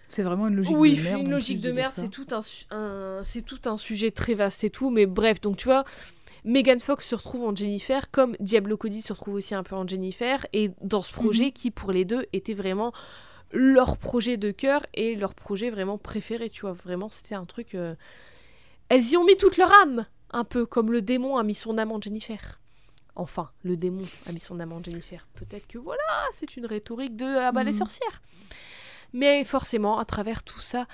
C'est 0.08 0.22
vraiment 0.24 0.48
une 0.50 0.56
logique 0.58 0.76
oui, 0.78 0.96
de 0.98 1.02
merde. 1.04 1.22
une 1.22 1.28
en 1.28 1.32
logique 1.32 1.62
de 1.62 1.72
merde, 1.72 1.92
c'est 1.96 2.10
tout 2.10 2.28
un, 2.32 2.42
c'est 3.24 3.42
tout 3.44 3.62
un 3.66 3.78
sujet 3.78 4.12
très 4.12 4.34
vaste 4.36 4.64
et 4.64 4.70
tout, 4.70 4.90
mais 4.92 5.06
bref, 5.08 5.42
donc 5.42 5.58
tu 5.58 5.66
vois, 5.66 5.84
Megan 6.44 6.80
Fox 6.80 7.08
se 7.08 7.16
retrouve 7.16 7.44
en 7.44 7.56
Jennifer, 7.56 8.12
comme 8.12 8.36
Diablo 8.40 8.78
Cody 8.78 9.02
se 9.02 9.14
retrouve 9.14 9.36
aussi 9.36 9.56
un 9.56 9.64
peu 9.64 9.76
en 9.76 9.88
Jennifer, 9.88 10.46
et 10.54 10.70
dans 10.82 11.02
ce 11.02 11.12
projet 11.12 11.46
Mhm. 11.46 11.52
qui, 11.54 11.72
pour 11.72 11.92
les 11.92 12.06
deux, 12.06 12.26
était 12.34 12.54
vraiment 12.54 12.92
leur 13.56 13.98
projet 13.98 14.38
de 14.38 14.52
cœur 14.52 14.86
et 14.94 15.16
leur 15.16 15.34
projet 15.34 15.70
vraiment 15.70 15.98
préféré, 15.98 16.50
tu 16.50 16.62
vois, 16.62 16.74
vraiment, 16.74 17.10
c'était 17.10 17.36
un 17.36 17.46
truc... 17.46 17.74
euh, 17.74 17.96
Elles 18.90 19.06
y 19.12 19.18
ont 19.18 19.24
mis 19.26 19.38
toute 19.38 19.58
leur 19.58 19.72
âme, 19.82 20.06
un 20.32 20.44
peu 20.44 20.66
comme 20.66 20.92
le 20.92 21.02
démon 21.02 21.38
a 21.38 21.44
mis 21.44 21.56
son 21.56 21.78
âme 21.78 21.92
en 21.92 22.00
Jennifer. 22.02 22.60
Enfin, 23.16 23.50
le 23.64 23.78
démon 23.78 24.04
a 24.28 24.34
mis 24.34 24.40
son 24.42 24.60
âme 24.60 24.74
en 24.74 24.84
Jennifer. 24.84 25.26
Peut-être 25.36 25.68
que 25.68 25.78
voilà, 25.78 26.02
c'est 26.34 26.58
une 26.58 26.66
rhétorique 26.66 27.16
de 27.16 27.26
ah 27.26 27.52
bah 27.54 27.64
les 27.64 27.72
Mhm. 27.72 27.78
sorcières. 27.78 28.22
Mais 29.14 29.46
forcément, 29.46 29.98
à 30.00 30.06
travers 30.06 30.44
tout 30.44 30.60
ça, 30.60 30.86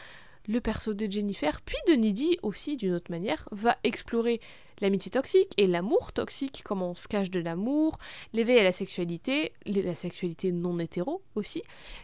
le 0.48 0.60
perso 0.62 0.94
de 0.94 1.10
Jennifer, 1.10 1.62
puis 1.62 1.78
de 1.88 1.94
Nidhi 1.94 2.38
aussi 2.42 2.78
d'une 2.78 2.94
autre 2.94 3.12
manière, 3.12 3.48
va 3.52 3.78
explorer 3.84 4.40
l'amitié 4.82 5.12
toxique 5.12 5.54
et 5.58 5.68
l'amour 5.68 6.12
toxique, 6.12 6.62
comment 6.66 6.90
on 6.90 6.96
se 6.96 7.08
cache 7.08 7.30
de 7.30 7.40
l'amour, 7.40 7.98
l'éveil 8.34 8.58
à 8.60 8.64
la 8.64 8.72
sexualité, 8.72 9.54
la 9.66 9.94
sexualité 9.94 10.52
non 10.52 10.80
hétéro 10.80 11.22
aussi, 11.36 11.62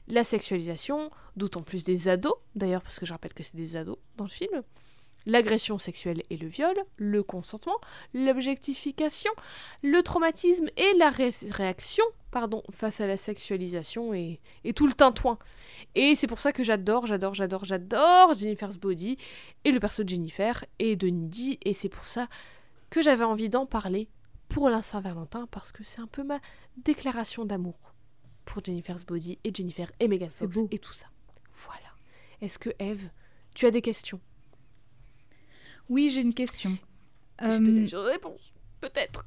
la 0.07 0.23
sexualisation, 0.23 1.09
d'autant 1.35 1.64
plus 1.64 1.84
des 1.84 2.07
ados, 2.07 2.35
d'ailleurs 2.55 2.84
parce 2.84 2.99
que 2.99 3.05
je 3.07 3.14
rappelle 3.14 3.34
que 3.34 3.41
c'est 3.43 3.57
des 3.57 3.76
ados 3.76 3.97
dans 4.18 4.26
le 4.26 4.30
film, 4.30 4.61
l'agression 5.26 5.77
sexuelle 5.77 6.22
et 6.30 6.38
le 6.38 6.47
viol, 6.47 6.76
le 6.99 7.23
consentement, 7.23 7.77
l'objectification, 8.14 9.31
le 9.81 10.01
traumatisme 10.03 10.68
et 10.77 10.93
la 10.97 11.09
ré- 11.09 11.31
réaction 11.49 12.03
pardon, 12.39 12.61
face 12.69 13.01
à 13.01 13.07
la 13.07 13.18
sexualisation 13.18 14.14
et, 14.14 14.38
et 14.64 14.73
tout 14.73 14.85
le 14.85 14.93
tintouin. 14.93 15.39
Et 15.95 16.14
c'est 16.14 16.27
pour 16.27 16.39
ça 16.39 16.51
que 16.53 16.64
j'adore, 16.64 17.07
j'adore, 17.07 17.34
j'adore, 17.34 17.65
j'adore 17.65 18.34
Jennifer's 18.35 18.77
Body 18.77 19.18
et 19.64 19.72
le 19.72 19.80
perso 19.80 20.03
de 20.03 20.09
Jennifer 20.09 20.64
et 20.77 20.95
de 20.95 21.07
Nidhi. 21.07 21.57
Et 21.64 21.73
c'est 21.73 21.89
pour 21.89 22.07
ça 22.07 22.27
que 22.91 23.01
j'avais 23.01 23.23
envie 23.23 23.49
d'en 23.49 23.65
parler 23.65 24.07
pour 24.49 24.69
la 24.69 24.84
Saint-Valentin 24.84 25.47
parce 25.49 25.72
que 25.72 25.84
c'est 25.84 25.99
un 25.99 26.05
peu 26.05 26.23
ma 26.23 26.39
déclaration 26.77 27.43
d'amour 27.43 27.80
pour 28.45 28.64
Jennifer's 28.64 29.03
Body 29.03 29.39
et 29.43 29.51
Jennifer 29.51 29.91
et 29.99 30.07
Megan 30.07 30.30
Fox 30.30 30.59
et 30.69 30.77
tout 30.77 30.93
ça. 30.93 31.07
Voilà. 31.65 31.89
Est-ce 32.41 32.59
que 32.59 32.69
Eve, 32.77 33.09
tu 33.55 33.65
as 33.65 33.72
des 33.72 33.81
questions? 33.81 34.22
Oui, 35.89 36.09
j'ai 36.09 36.22
une 36.22 36.35
question. 36.35 36.77
J'ai 37.41 37.45
Euh, 37.47 37.59
peut-être 37.59 37.93
une 37.93 37.99
réponse. 37.99 38.53
Peut-être. 38.80 39.26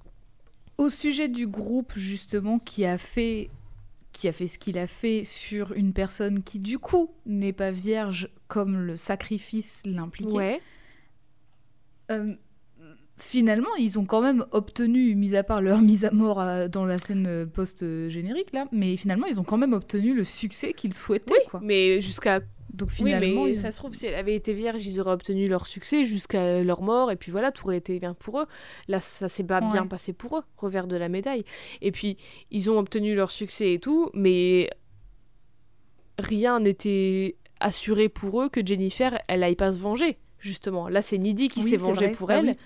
Au 0.80 0.88
sujet 0.88 1.28
du 1.28 1.46
groupe 1.46 1.92
justement 1.96 2.58
qui 2.58 2.84
a 2.86 2.96
fait 2.96 3.50
qui 4.12 4.26
a 4.28 4.32
fait 4.32 4.46
ce 4.48 4.58
qu'il 4.58 4.76
a 4.78 4.86
fait 4.86 5.24
sur 5.24 5.72
une 5.72 5.92
personne 5.92 6.42
qui 6.42 6.58
du 6.58 6.78
coup 6.78 7.10
n'est 7.26 7.52
pas 7.52 7.70
vierge 7.70 8.28
comme 8.48 8.78
le 8.78 8.96
sacrifice 8.96 9.82
l'impliquait. 9.86 10.32
Ouais. 10.32 10.60
euh, 12.10 12.34
finalement, 13.18 13.68
ils 13.78 13.98
ont 13.98 14.06
quand 14.06 14.22
même 14.22 14.46
obtenu, 14.50 15.14
mis 15.14 15.36
à 15.36 15.44
part 15.44 15.60
leur 15.60 15.80
mise 15.82 16.04
à 16.06 16.10
mort 16.10 16.40
euh, 16.40 16.66
dans 16.68 16.86
la 16.86 16.98
scène 16.98 17.46
post-générique 17.52 18.52
là, 18.52 18.66
mais 18.72 18.96
finalement 18.96 19.26
ils 19.26 19.38
ont 19.38 19.44
quand 19.44 19.58
même 19.58 19.74
obtenu 19.74 20.14
le 20.14 20.24
succès 20.24 20.72
qu'ils 20.72 20.94
souhaitaient 20.94 21.34
Oui, 21.34 21.40
quoi. 21.50 21.60
mais 21.62 22.00
jusqu'à 22.00 22.40
Donc 22.72 22.88
Oui, 22.90 22.94
finalement, 22.96 23.44
mais 23.44 23.50
il- 23.52 23.56
ça 23.56 23.72
se 23.72 23.76
trouve, 23.78 23.94
si 23.94 24.06
elle 24.06 24.14
avait 24.14 24.34
été 24.34 24.52
vierge, 24.52 24.86
ils 24.86 25.00
auraient 25.00 25.12
obtenu 25.12 25.48
leur 25.48 25.66
succès 25.66 26.04
jusqu'à 26.04 26.62
leur 26.62 26.82
mort, 26.82 27.10
et 27.10 27.16
puis 27.16 27.32
voilà, 27.32 27.50
tout 27.52 27.66
aurait 27.66 27.78
été 27.78 27.98
bien 27.98 28.14
pour 28.14 28.40
eux. 28.40 28.46
Là, 28.88 29.00
ça 29.00 29.28
s'est 29.28 29.42
pas 29.44 29.60
bien 29.60 29.86
passé 29.86 30.12
pour 30.12 30.38
eux, 30.38 30.42
revers 30.56 30.86
de 30.86 30.96
la 30.96 31.08
médaille. 31.08 31.44
Et 31.80 31.90
puis, 31.92 32.16
ils 32.50 32.70
ont 32.70 32.78
obtenu 32.78 33.14
leur 33.14 33.30
succès 33.32 33.72
et 33.74 33.78
tout, 33.80 34.10
mais 34.14 34.70
rien 36.18 36.60
n'était 36.60 37.36
assuré 37.60 38.08
pour 38.08 38.42
eux 38.42 38.48
que 38.48 38.64
Jennifer, 38.64 39.18
elle 39.28 39.42
aille 39.42 39.56
pas 39.56 39.72
se 39.72 39.78
venger, 39.78 40.18
justement. 40.38 40.88
Là, 40.88 41.02
c'est 41.02 41.18
Nidhi 41.18 41.48
qui 41.48 41.62
Oui, 41.62 41.70
s'est 41.70 41.76
vengée 41.76 42.06
vrai. 42.06 42.12
pour 42.12 42.28
Bah 42.28 42.38
elle. 42.38 42.50
oui. 42.50 42.56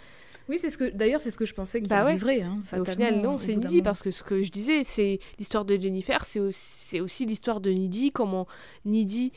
Oui, 0.47 0.59
c'est 0.59 0.69
ce 0.69 0.77
que 0.77 0.91
d'ailleurs 0.91 1.23
c'est 1.23 1.31
ce 1.31 1.39
que 1.39 1.47
je 1.47 1.55
pensais 1.55 1.81
qu'il 1.81 1.89
Bah 1.89 2.05
ouais. 2.05 2.11
arriverait. 2.11 2.43
Hein, 2.43 2.59
au 2.79 2.85
final, 2.85 3.23
non, 3.23 3.39
c'est 3.39 3.55
Nidhi, 3.57 3.81
parce 3.81 4.03
que 4.03 4.11
ce 4.11 4.23
que 4.23 4.43
je 4.43 4.51
disais, 4.51 4.85
c'est 4.85 5.19
l'histoire 5.39 5.65
de 5.65 5.81
Jennifer, 5.81 6.23
c'est 6.27 6.39
aussi, 6.39 6.61
c'est 6.61 7.01
aussi 7.01 7.25
l'histoire 7.25 7.63
de 7.63 7.71
Nidhi, 7.71 8.13
comment 8.13 8.47
Nidhi, 8.85 9.33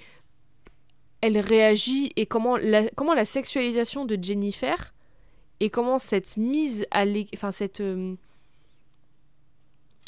elle 1.21 1.39
réagit 1.39 2.11
et 2.15 2.25
comment 2.25 2.57
la, 2.57 3.25
sexualisation 3.25 4.05
de 4.05 4.17
Jennifer 4.21 4.93
et 5.59 5.69
comment 5.69 5.99
cette 5.99 6.37
mise 6.37 6.85
à 6.91 7.05
enfin 7.33 7.51
cette 7.51 7.81
euh, 7.81 8.15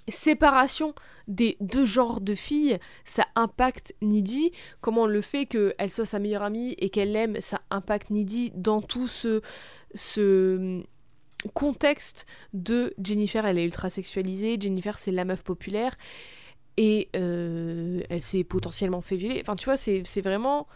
séparation 0.07 0.93
des 1.27 1.57
deux 1.59 1.85
genres 1.85 2.21
de 2.21 2.35
filles, 2.35 2.77
ça 3.05 3.25
impacte 3.35 3.93
Nidhi, 4.01 4.51
comment 4.81 5.05
le 5.05 5.21
fait 5.21 5.45
qu'elle 5.45 5.91
soit 5.91 6.05
sa 6.05 6.19
meilleure 6.19 6.43
amie 6.43 6.75
et 6.79 6.89
qu'elle 6.89 7.11
l'aime, 7.11 7.39
ça 7.39 7.61
impacte 7.69 8.09
Nidhi 8.09 8.51
dans 8.55 8.81
tout 8.81 9.07
ce, 9.07 9.41
ce 9.93 10.83
contexte 11.53 12.25
de 12.53 12.93
Jennifer, 13.01 13.45
elle 13.45 13.57
est 13.57 13.65
ultra 13.65 13.89
sexualisée, 13.89 14.57
Jennifer 14.59 14.97
c'est 14.97 15.11
la 15.11 15.25
meuf 15.25 15.43
populaire, 15.43 15.95
et 16.77 17.09
euh, 17.15 18.01
elle 18.09 18.21
s'est 18.21 18.43
potentiellement 18.43 19.01
fait 19.01 19.17
violer. 19.17 19.39
Enfin 19.41 19.55
tu 19.55 19.65
vois, 19.65 19.77
c'est 19.77 20.21
vraiment... 20.21 20.67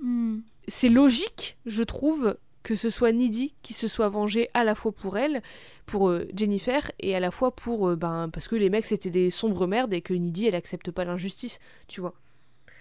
Hmm. 0.00 0.40
C'est 0.66 0.88
logique, 0.88 1.56
je 1.66 1.82
trouve, 1.82 2.36
que 2.62 2.74
ce 2.74 2.90
soit 2.90 3.12
Nidhi 3.12 3.54
qui 3.62 3.72
se 3.72 3.88
soit 3.88 4.08
vengée 4.08 4.50
à 4.52 4.64
la 4.64 4.74
fois 4.74 4.92
pour 4.92 5.16
elle, 5.16 5.42
pour 5.86 6.10
euh, 6.10 6.28
Jennifer, 6.34 6.92
et 7.00 7.14
à 7.16 7.20
la 7.20 7.30
fois 7.30 7.54
pour... 7.54 7.88
euh, 7.88 7.96
ben, 7.96 8.28
parce 8.28 8.48
que 8.48 8.56
les 8.56 8.68
mecs 8.68 8.84
c'était 8.84 9.10
des 9.10 9.30
sombres 9.30 9.66
merdes 9.66 9.94
et 9.94 10.02
que 10.02 10.12
Nidhi 10.12 10.46
elle 10.46 10.54
accepte 10.54 10.90
pas 10.90 11.04
l'injustice, 11.04 11.58
tu 11.86 12.00
vois. 12.00 12.14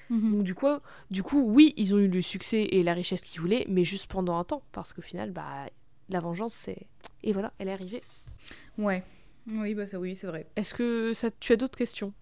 Mhm. 0.09 0.31
Donc 0.31 0.43
du 0.43 0.55
coup, 0.55 0.67
du 1.11 1.23
coup, 1.23 1.41
oui, 1.41 1.73
ils 1.77 1.93
ont 1.95 1.99
eu 1.99 2.07
le 2.07 2.21
succès 2.21 2.63
et 2.63 2.83
la 2.83 2.93
richesse 2.93 3.21
qu'ils 3.21 3.41
voulaient, 3.41 3.65
mais 3.69 3.83
juste 3.83 4.07
pendant 4.07 4.37
un 4.37 4.43
temps, 4.43 4.63
parce 4.71 4.93
qu'au 4.93 5.01
final, 5.01 5.31
bah, 5.31 5.67
la 6.09 6.19
vengeance, 6.19 6.53
c'est... 6.53 6.87
Et 7.23 7.33
voilà, 7.33 7.53
elle 7.59 7.69
est 7.69 7.73
arrivée. 7.73 8.03
Ouais. 8.77 9.03
Oui, 9.49 9.73
bah 9.73 9.85
ça 9.85 9.99
oui, 9.99 10.15
c'est 10.15 10.27
vrai. 10.27 10.45
Est-ce 10.57 10.73
que 10.73 11.13
ça... 11.13 11.29
tu 11.39 11.53
as 11.53 11.55
d'autres 11.55 11.77
questions? 11.77 12.13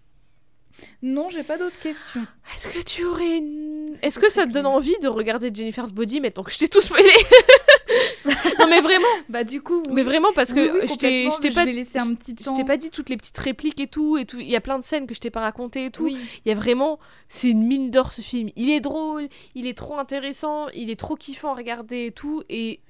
Non, 1.02 1.28
j'ai 1.28 1.42
pas 1.42 1.56
d'autres 1.58 1.78
questions. 1.78 2.20
Est-ce 2.54 2.68
que 2.68 2.82
tu 2.84 3.04
aurais 3.04 3.38
une... 3.38 3.94
Est-ce 4.02 4.18
que 4.18 4.30
ça 4.30 4.46
te 4.46 4.52
donne 4.52 4.66
envie 4.66 4.96
de 5.00 5.08
regarder 5.08 5.50
Jennifer's 5.52 5.92
Body 5.92 6.20
maintenant 6.20 6.42
que 6.42 6.50
je 6.52 6.58
t'ai 6.58 6.68
tous 6.68 6.90
mêlé 6.90 7.08
Non 8.58 8.66
mais 8.68 8.80
vraiment, 8.80 9.06
Bah 9.28 9.44
du 9.44 9.60
coup, 9.62 9.82
oui. 9.86 9.92
mais 9.92 10.02
vraiment 10.02 10.32
parce 10.34 10.52
que 10.52 10.60
Oui, 10.72 10.80
oui, 10.82 10.88
je 10.88 11.38
t'ai 11.40 11.50
pas 11.50 11.60
je 11.62 11.66
vais 11.66 11.72
laisser 11.72 11.98
un 11.98 12.12
petit 12.14 12.34
je 12.38 12.44
temps. 12.44 12.54
t'ai 12.54 12.64
pas 12.64 12.76
dit 12.76 12.90
toutes 12.90 13.08
les 13.08 13.16
petites 13.16 13.38
répliques 13.38 13.80
et 13.80 13.86
tout 13.86 14.16
et 14.18 14.24
tout, 14.26 14.40
il 14.40 14.48
y 14.48 14.56
a 14.56 14.60
plein 14.60 14.78
de 14.78 14.84
scènes 14.84 15.06
que 15.06 15.14
je 15.14 15.20
t'ai 15.20 15.30
pas 15.30 15.40
racontées 15.40 15.86
et 15.86 15.90
tout. 15.90 16.04
Oui. 16.04 16.18
Il 16.44 16.48
y 16.48 16.52
a 16.52 16.54
vraiment, 16.54 16.98
c'est 17.28 17.50
une 17.50 17.62
mine 17.66 17.90
d'or 17.90 18.12
ce 18.12 18.20
film. 18.22 18.50
Il 18.56 18.70
est 18.70 18.80
drôle, 18.80 19.28
il 19.54 19.66
est 19.66 19.76
trop 19.76 19.98
intéressant, 19.98 20.68
il 20.74 20.90
est 20.90 20.98
trop 20.98 21.14
kiffant 21.16 21.52
à 21.52 21.54
regarder 21.54 22.06
et 22.06 22.12
tout, 22.12 22.42
et 22.48 22.80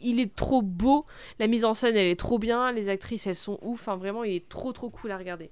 il 0.00 0.20
est 0.20 0.34
trop 0.34 0.62
beau. 0.62 1.04
La 1.38 1.46
mise 1.46 1.64
en 1.64 1.74
scène, 1.74 1.96
elle 1.96 2.06
est 2.08 2.18
trop 2.18 2.38
bien, 2.38 2.70
les 2.72 2.88
actrices, 2.88 3.26
elles 3.26 3.36
sont 3.36 3.58
ouf. 3.62 3.80
Enfin, 3.88 3.96
vraiment, 3.96 4.22
il 4.24 4.34
est 4.34 4.48
trop 4.48 4.72
trop 4.72 4.90
cool 4.90 5.10
à 5.10 5.16
regarder. 5.18 5.50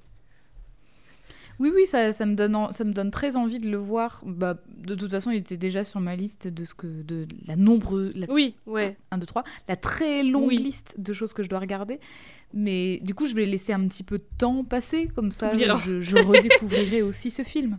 Oui, 1.58 1.72
oui, 1.74 1.86
ça, 1.86 2.12
ça, 2.12 2.26
me 2.26 2.34
donne 2.34 2.54
en- 2.54 2.70
ça 2.72 2.84
me 2.84 2.92
donne 2.92 3.10
très 3.10 3.36
envie 3.36 3.58
de 3.58 3.68
le 3.70 3.78
voir. 3.78 4.22
Bah, 4.26 4.58
de 4.76 4.94
toute 4.94 5.10
façon, 5.10 5.30
il 5.30 5.38
était 5.38 5.56
déjà 5.56 5.84
sur 5.84 6.00
ma 6.00 6.14
liste 6.16 6.48
de 6.48 6.64
ce 6.64 6.74
que 6.74 6.86
de 7.02 7.26
la 7.46 7.56
nombre, 7.56 8.10
la 8.14 8.26
Oui, 8.30 8.56
ouais. 8.66 8.96
1, 9.10 9.18
2, 9.18 9.26
3, 9.26 9.44
la 9.68 9.76
très 9.76 10.22
longue 10.22 10.48
Oui. 10.48 10.58
liste 10.58 10.96
de 10.98 11.12
choses 11.12 11.32
que 11.32 11.42
je 11.42 11.48
dois 11.48 11.58
regarder. 11.60 11.98
Mais 12.52 13.00
du 13.02 13.14
coup, 13.14 13.26
je 13.26 13.34
vais 13.34 13.46
laisser 13.46 13.72
un 13.72 13.86
petit 13.88 14.02
peu 14.04 14.18
de 14.18 14.26
temps 14.38 14.64
passer, 14.64 15.08
comme 15.14 15.32
ça, 15.32 15.54
je, 15.54 16.00
je 16.00 16.16
redécouvrirai 16.18 17.00
aussi 17.02 17.30
ce 17.30 17.42
film. 17.42 17.78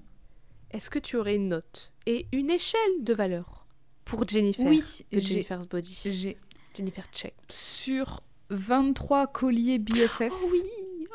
Est-ce 0.72 0.90
que 0.90 1.00
tu 1.00 1.16
aurais 1.16 1.36
une 1.36 1.48
note 1.50 1.94
et 2.06 2.26
une 2.32 2.50
échelle 2.50 2.80
de 3.02 3.14
valeur 3.14 3.66
pour 4.06 4.28
Jennifer 4.28 4.66
Oui, 4.66 4.84
de 5.12 5.20
Jennifer's 5.20 5.68
Body? 5.68 6.00
j'ai 6.06 6.38
Jennifer 6.76 7.06
Check. 7.14 7.34
sur 7.50 8.22
23 8.50 9.28
colliers 9.28 9.80
BFF. 9.80 10.32
Oh 10.32 10.50
oui 10.52 10.62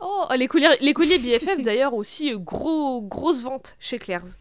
Oh, 0.05 0.27
les 0.37 0.49
colliers, 0.49 0.77
les 0.81 0.95
colliers 0.95 1.19
BFF 1.19 1.63
d'ailleurs 1.63 1.95
aussi, 1.95 2.33
euh, 2.33 2.39
gros, 2.39 3.03
grosse 3.03 3.41
vente 3.41 3.77
chez 3.79 4.01
Claire's. 4.01 4.37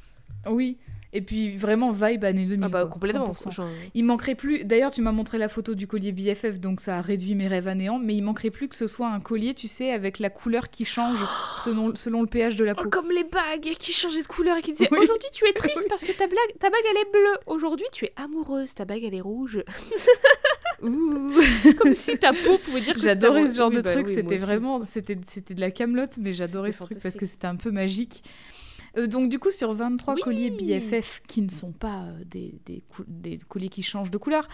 Oui. 0.50 0.80
Et 1.14 1.22
puis 1.22 1.58
vraiment 1.58 1.92
vibe 1.92 2.24
année 2.24 2.46
2000. 2.46 2.64
Ah 2.64 2.70
bah 2.70 2.82
quoi, 2.84 2.90
complètement. 2.92 3.34
100%. 3.34 3.52
genre- 3.52 3.68
Il 3.94 4.06
manquerait 4.06 4.36
plus. 4.36 4.64
D'ailleurs, 4.64 4.92
tu 4.92 5.02
m'as 5.02 5.12
montré 5.12 5.38
la 5.38 5.50
photo 5.50 5.76
du 5.76 5.86
collier 5.86 6.14
BFF, 6.14 6.60
donc 6.60 6.80
ça 6.80 6.98
a 6.98 7.02
réduit 7.02 7.36
mes 7.36 7.48
rêves 7.50 7.68
à 7.68 7.76
néant. 7.76 8.00
Mais 8.00 8.16
il 8.16 8.22
manquerait 8.22 8.50
plus 8.50 8.70
que 8.70 8.76
ce 8.76 8.88
soit 8.88 9.10
un 9.10 9.20
collier, 9.20 9.54
tu 9.54 9.68
sais, 9.68 9.92
avec 9.92 10.20
la 10.20 10.30
couleur 10.30 10.70
qui 10.70 10.86
change 10.86 11.18
selon, 11.58 11.96
selon 11.96 12.22
le 12.22 12.28
pH 12.28 12.56
de 12.56 12.64
la 12.64 12.74
Oh, 12.78 12.84
peau. 12.84 12.90
comme 12.90 13.12
les 13.12 13.26
bagues 13.26 13.76
qui 13.78 13.92
changeaient 13.92 14.22
de 14.22 14.28
couleur 14.28 14.56
et 14.58 14.62
qui 14.62 14.72
disaient 14.72 14.88
Oui. 14.92 15.00
aujourd'hui 15.02 15.28
tu 15.34 15.46
es 15.48 15.52
triste 15.54 15.86
parce 15.90 16.04
que 16.04 16.14
ta, 16.14 16.28
blague, 16.28 16.58
ta 16.60 16.70
bague 16.70 16.80
elle 16.92 16.98
est 17.02 17.12
bleue. 17.12 17.38
Aujourd'hui 17.46 17.88
tu 17.92 18.06
es 18.06 18.14
amoureuse, 18.16 18.74
ta 18.74 18.86
bague 18.86 19.04
elle 19.04 19.14
est 19.16 19.22
rouge. 19.22 19.64
Ouh. 20.82 21.32
Comme 21.78 21.94
si 21.94 22.18
ta 22.18 22.34
peau 22.34 22.58
pouvait 22.58 22.82
dire 22.82 22.96
que 22.96 23.02
J'adorais 23.02 23.48
ce 23.48 23.56
genre 23.58 23.70
de 23.70 23.82
bah 23.82 23.92
truc. 23.94 24.08
c'était 24.08 24.38
vraiment, 24.38 24.84
c'était, 24.86 25.16
de 25.16 25.60
la 25.62 25.70
camelote, 25.72 26.18
mais 26.20 26.34
j'adorais 26.34 26.72
ce 26.72 26.84
truc 26.84 27.00
parce 27.02 27.16
que 27.16 27.26
c'était 27.26 27.48
un 27.48 27.56
peu 27.56 27.70
magique. 27.72 28.24
Euh, 28.98 29.08
donc 29.08 29.30
du 29.30 29.40
coup, 29.40 29.52
sur 29.52 29.72
23 29.74 30.16
Oui. 30.16 30.22
colliers 30.22 30.50
BFF 30.52 31.22
qui 31.28 31.42
ne 31.42 31.50
sont 31.50 31.72
pas 31.72 32.04
euh, 32.04 32.24
des, 32.26 32.60
des, 32.66 32.82
cou- 32.90 33.06
des 33.08 33.38
colliers 33.38 33.70
qui 33.70 33.84
changent 33.84 34.12
de 34.12 34.18
couleur, 34.18 34.48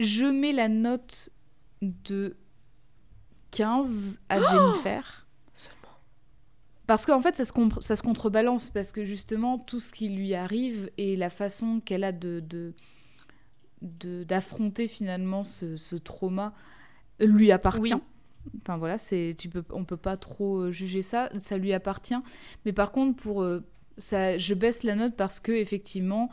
je 0.00 0.24
mets 0.24 0.52
la 0.52 0.68
note 0.68 1.30
de 1.82 2.36
15 3.50 4.20
à 4.28 4.38
Jennifer. 4.40 5.26
Seulement. 5.54 5.76
Parce 6.86 7.04
qu'en 7.06 7.20
fait, 7.20 7.36
ça 7.36 7.44
se, 7.44 7.52
compre- 7.52 7.80
ça 7.82 7.96
se 7.96 8.02
contrebalance, 8.02 8.70
parce 8.70 8.92
que 8.92 9.04
justement, 9.04 9.58
tout 9.58 9.80
ce 9.80 9.92
qui 9.92 10.08
lui 10.08 10.34
arrive 10.34 10.90
et 10.98 11.16
la 11.16 11.28
façon 11.30 11.80
qu'elle 11.80 12.04
a 12.04 12.12
de, 12.12 12.40
de, 12.40 12.74
de- 13.82 14.24
d'affronter 14.24 14.88
finalement 14.88 15.44
ce, 15.44 15.76
ce 15.76 15.96
trauma 15.96 16.52
lui 17.20 17.50
appartient. 17.52 17.94
Oui. 17.94 18.00
Enfin 18.62 18.76
voilà, 18.78 18.98
c'est, 18.98 19.34
tu 19.38 19.48
peux, 19.48 19.64
on 19.70 19.84
peut 19.84 19.96
pas 19.96 20.16
trop 20.16 20.58
euh, 20.58 20.70
juger 20.70 21.02
ça, 21.02 21.28
ça 21.38 21.56
lui 21.58 21.72
appartient. 21.72 22.14
Mais 22.64 22.72
par 22.72 22.92
contre, 22.92 23.16
pour 23.22 23.42
euh, 23.42 23.60
ça, 23.98 24.38
je 24.38 24.54
baisse 24.54 24.82
la 24.82 24.94
note 24.94 25.14
parce 25.16 25.40
que 25.40 25.52
effectivement, 25.52 26.30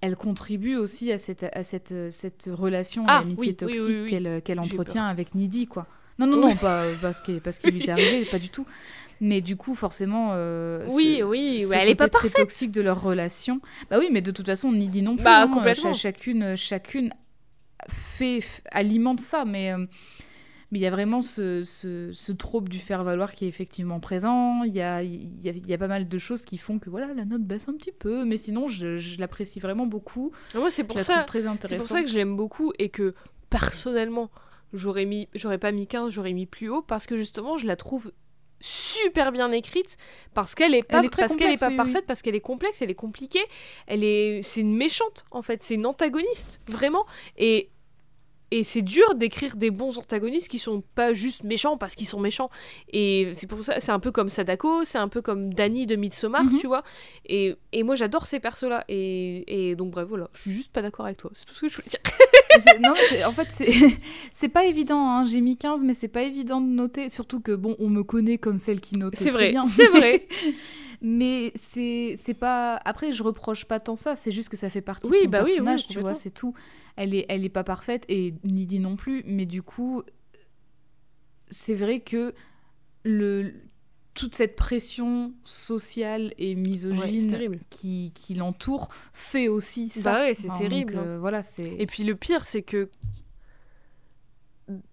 elle 0.00 0.16
contribue 0.16 0.76
aussi 0.76 1.12
à 1.12 1.18
cette, 1.18 1.44
à 1.52 1.62
cette, 1.62 1.92
euh, 1.92 2.10
cette 2.10 2.48
relation 2.50 3.04
Ah, 3.08 3.18
et 3.18 3.22
amitié 3.22 3.48
oui, 3.50 3.54
toxique 3.56 3.82
oui, 3.86 4.00
oui. 4.18 4.42
qu'elle, 4.42 4.60
entretient 4.60 5.04
avec 5.06 5.34
Nidhi, 5.34 5.66
quoi. 5.66 5.86
Non, 6.18 6.26
non, 6.26 6.36
non, 6.36 6.54
pas 6.56 6.84
parce 7.00 7.22
qu'il 7.22 7.40
parce 7.40 7.58
qu'il 7.58 7.70
lui 7.70 7.80
est 7.80 7.88
arrivé, 7.88 8.26
pas 8.26 8.38
du 8.38 8.50
tout. 8.50 8.66
Mais 9.22 9.40
du 9.40 9.56
coup, 9.56 9.74
forcément, 9.74 10.30
euh, 10.32 10.86
Oui, 10.90 11.16
ce- 11.18 11.22
oui, 11.24 11.60
ce 11.62 11.68
ouais, 11.68 11.78
elle 11.78 11.88
est 11.88 11.94
pas 11.94 12.08
très 12.10 12.28
parfaite. 12.28 12.36
toxique 12.36 12.70
de 12.72 12.82
leur 12.82 13.00
relation. 13.02 13.60
Bah 13.90 13.96
oui, 13.98 14.08
mais 14.12 14.20
de 14.22 14.30
toute 14.30 14.44
façon, 14.46 14.70
Nidhi 14.72 15.00
non 15.02 15.16
plus. 15.16 15.24
Bah, 15.24 15.42
hein. 15.42 15.48
complètement. 15.48 15.92
Cha- 15.94 15.98
chacune, 16.10 16.56
chacune 16.56 17.10
fait, 17.88 18.40
alimente 18.70 19.20
ça, 19.20 19.44
mais 19.46 19.72
euh, 19.72 19.86
mais 20.70 20.78
il 20.78 20.82
y 20.82 20.86
a 20.86 20.90
vraiment 20.90 21.20
ce, 21.20 21.64
ce, 21.64 22.10
ce 22.12 22.32
trope 22.32 22.68
du 22.68 22.78
faire 22.78 23.02
valoir 23.02 23.34
qui 23.34 23.44
est 23.44 23.48
effectivement 23.48 23.98
présent. 24.00 24.62
Il 24.64 24.74
y 24.74 24.80
a, 24.80 25.02
y, 25.02 25.48
a, 25.48 25.52
y 25.52 25.74
a 25.74 25.78
pas 25.78 25.88
mal 25.88 26.08
de 26.08 26.18
choses 26.18 26.44
qui 26.44 26.58
font 26.58 26.78
que 26.78 26.90
voilà, 26.90 27.12
la 27.14 27.24
note 27.24 27.42
baisse 27.42 27.68
un 27.68 27.74
petit 27.74 27.92
peu, 27.92 28.24
mais 28.24 28.36
sinon, 28.36 28.68
je, 28.68 28.96
je 28.96 29.18
l'apprécie 29.18 29.60
vraiment 29.60 29.86
beaucoup. 29.86 30.32
Moi 30.54 30.70
c'est 30.70 30.82
Je 30.82 30.86
pour 30.88 31.00
ça. 31.00 31.24
très 31.24 31.42
C'est 31.42 31.76
pour 31.76 31.86
ça 31.86 32.02
que 32.02 32.08
je 32.08 32.16
l'aime 32.16 32.36
beaucoup 32.36 32.72
et 32.78 32.88
que 32.88 33.14
personnellement, 33.48 34.30
j'aurais 34.72 35.06
mis 35.06 35.28
j'aurais 35.34 35.58
pas 35.58 35.72
mis 35.72 35.86
15, 35.86 36.12
j'aurais 36.12 36.32
mis 36.32 36.46
plus 36.46 36.68
haut 36.68 36.82
parce 36.82 37.06
que 37.06 37.16
justement, 37.16 37.58
je 37.58 37.66
la 37.66 37.76
trouve 37.76 38.12
super 38.60 39.32
bien 39.32 39.50
écrite 39.52 39.96
parce 40.34 40.54
qu'elle 40.54 40.74
est 40.74 40.82
pas 40.82 41.02
est 41.02 41.16
parce 41.16 41.34
qu'elle 41.34 41.50
est 41.52 41.58
pas 41.58 41.68
oui, 41.68 41.72
oui. 41.72 41.76
parfaite 41.76 42.04
parce 42.06 42.22
qu'elle 42.22 42.34
est 42.34 42.40
complexe, 42.40 42.82
elle 42.82 42.90
est 42.90 42.94
compliquée, 42.94 43.44
elle 43.86 44.04
est 44.04 44.42
c'est 44.42 44.60
une 44.60 44.76
méchante 44.76 45.24
en 45.30 45.42
fait, 45.42 45.62
c'est 45.62 45.74
une 45.74 45.86
antagoniste 45.86 46.60
vraiment 46.68 47.06
et 47.38 47.70
et 48.50 48.62
c'est 48.64 48.82
dur 48.82 49.14
d'écrire 49.14 49.56
des 49.56 49.70
bons 49.70 49.98
antagonistes 49.98 50.48
qui 50.48 50.58
sont 50.58 50.82
pas 50.94 51.12
juste 51.12 51.44
méchants 51.44 51.76
parce 51.76 51.94
qu'ils 51.94 52.06
sont 52.08 52.20
méchants. 52.20 52.50
Et 52.92 53.30
c'est 53.34 53.46
pour 53.46 53.62
ça, 53.62 53.78
c'est 53.80 53.92
un 53.92 54.00
peu 54.00 54.10
comme 54.12 54.28
Sadako, 54.28 54.84
c'est 54.84 54.98
un 54.98 55.08
peu 55.08 55.22
comme 55.22 55.54
Danny 55.54 55.86
de 55.86 55.96
Midsommar, 55.96 56.44
Mhm. 56.44 56.58
tu 56.58 56.66
vois. 56.66 56.82
Et, 57.26 57.54
et 57.72 57.82
moi 57.82 57.94
j'adore 57.94 58.26
ces 58.26 58.40
persos-là. 58.40 58.84
Et, 58.88 59.70
et 59.70 59.76
donc 59.76 59.90
bref, 59.92 60.06
voilà, 60.08 60.28
je 60.34 60.42
suis 60.42 60.50
juste 60.52 60.72
pas 60.72 60.82
d'accord 60.82 61.06
avec 61.06 61.18
toi. 61.18 61.30
C'est 61.34 61.44
tout 61.46 61.54
ce 61.54 61.60
que 61.60 61.68
je 61.68 61.76
voulais 61.76 61.88
dire. 61.88 62.00
Non, 62.80 62.92
en 63.26 63.32
fait, 63.32 63.48
c'est 64.32 64.48
pas 64.48 64.64
évident. 64.64 64.98
hein. 65.08 65.24
J'ai 65.24 65.40
mis 65.40 65.56
15, 65.56 65.84
mais 65.84 65.94
c'est 65.94 66.08
pas 66.08 66.22
évident 66.22 66.60
de 66.60 66.66
noter. 66.66 67.08
Surtout 67.08 67.38
que, 67.40 67.52
bon, 67.52 67.76
on 67.78 67.88
me 67.88 68.02
connaît 68.02 68.38
comme 68.38 68.58
celle 68.58 68.80
qui 68.80 68.96
notait 68.98 69.16
C'est 69.22 69.30
vrai, 69.30 69.54
c'est 69.76 69.86
vrai. 69.88 70.26
mais 71.00 71.52
c'est 71.54 72.14
c'est 72.18 72.34
pas. 72.34 72.76
Après, 72.84 73.12
je 73.12 73.22
reproche 73.22 73.64
pas 73.64 73.80
tant 73.80 73.96
ça. 73.96 74.14
C'est 74.16 74.32
juste 74.32 74.48
que 74.48 74.56
ça 74.56 74.68
fait 74.68 74.82
partie 74.82 75.08
Oui, 75.08 75.18
de 75.18 75.22
son 75.24 75.28
bah 75.30 75.38
oui, 75.38 75.44
oui, 75.50 75.56
personnage, 75.56 75.86
tu 75.88 75.98
vois, 76.00 76.14
c'est 76.14 76.30
tout. 76.30 76.54
Elle 76.96 77.14
est, 77.14 77.26
elle 77.28 77.44
est 77.44 77.48
pas 77.50 77.64
parfaite 77.64 78.04
et 78.08 78.34
Nidhi 78.44 78.78
non 78.80 78.96
plus. 78.96 79.22
Mais 79.26 79.46
du 79.46 79.62
coup, 79.62 80.02
c'est 81.50 81.74
vrai 81.74 82.00
que 82.00 82.34
le 83.04 83.52
toute 84.12 84.34
cette 84.34 84.56
pression 84.56 85.32
sociale 85.44 86.34
et 86.36 86.54
misogyne 86.54 87.58
qui, 87.70 88.12
qui 88.14 88.34
l'entoure 88.34 88.88
fait 89.14 89.48
aussi 89.48 89.88
ça. 89.88 90.12
Bah 90.12 90.20
ouais, 90.22 90.34
c'est 90.34 90.50
Enfin, 90.50 90.58
terrible, 90.60 90.94
donc, 90.94 91.02
hein. 91.02 91.06
euh, 91.06 91.18
voilà, 91.18 91.42
c'est. 91.42 91.76
Et 91.78 91.86
puis 91.86 92.02
le 92.04 92.14
pire, 92.16 92.44
c'est 92.44 92.62
que 92.62 92.90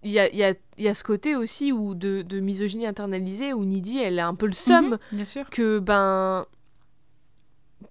il 0.02 0.10
y 0.10 0.18
a, 0.18 0.28
y, 0.34 0.42
a, 0.44 0.52
y 0.78 0.88
a 0.88 0.94
ce 0.94 1.02
côté 1.04 1.36
aussi 1.36 1.72
où 1.72 1.94
de, 1.94 2.22
de 2.22 2.40
misogynie 2.40 2.86
internalisée 2.86 3.52
où 3.52 3.64
Nidhi, 3.64 3.98
elle 3.98 4.18
a 4.18 4.26
un 4.26 4.34
peu 4.34 4.46
le 4.46 4.52
seum 4.52 4.90
Mhm, 4.90 4.98
bien 5.12 5.24
sûr. 5.24 5.48
que, 5.50 5.78
ben, 5.78 6.46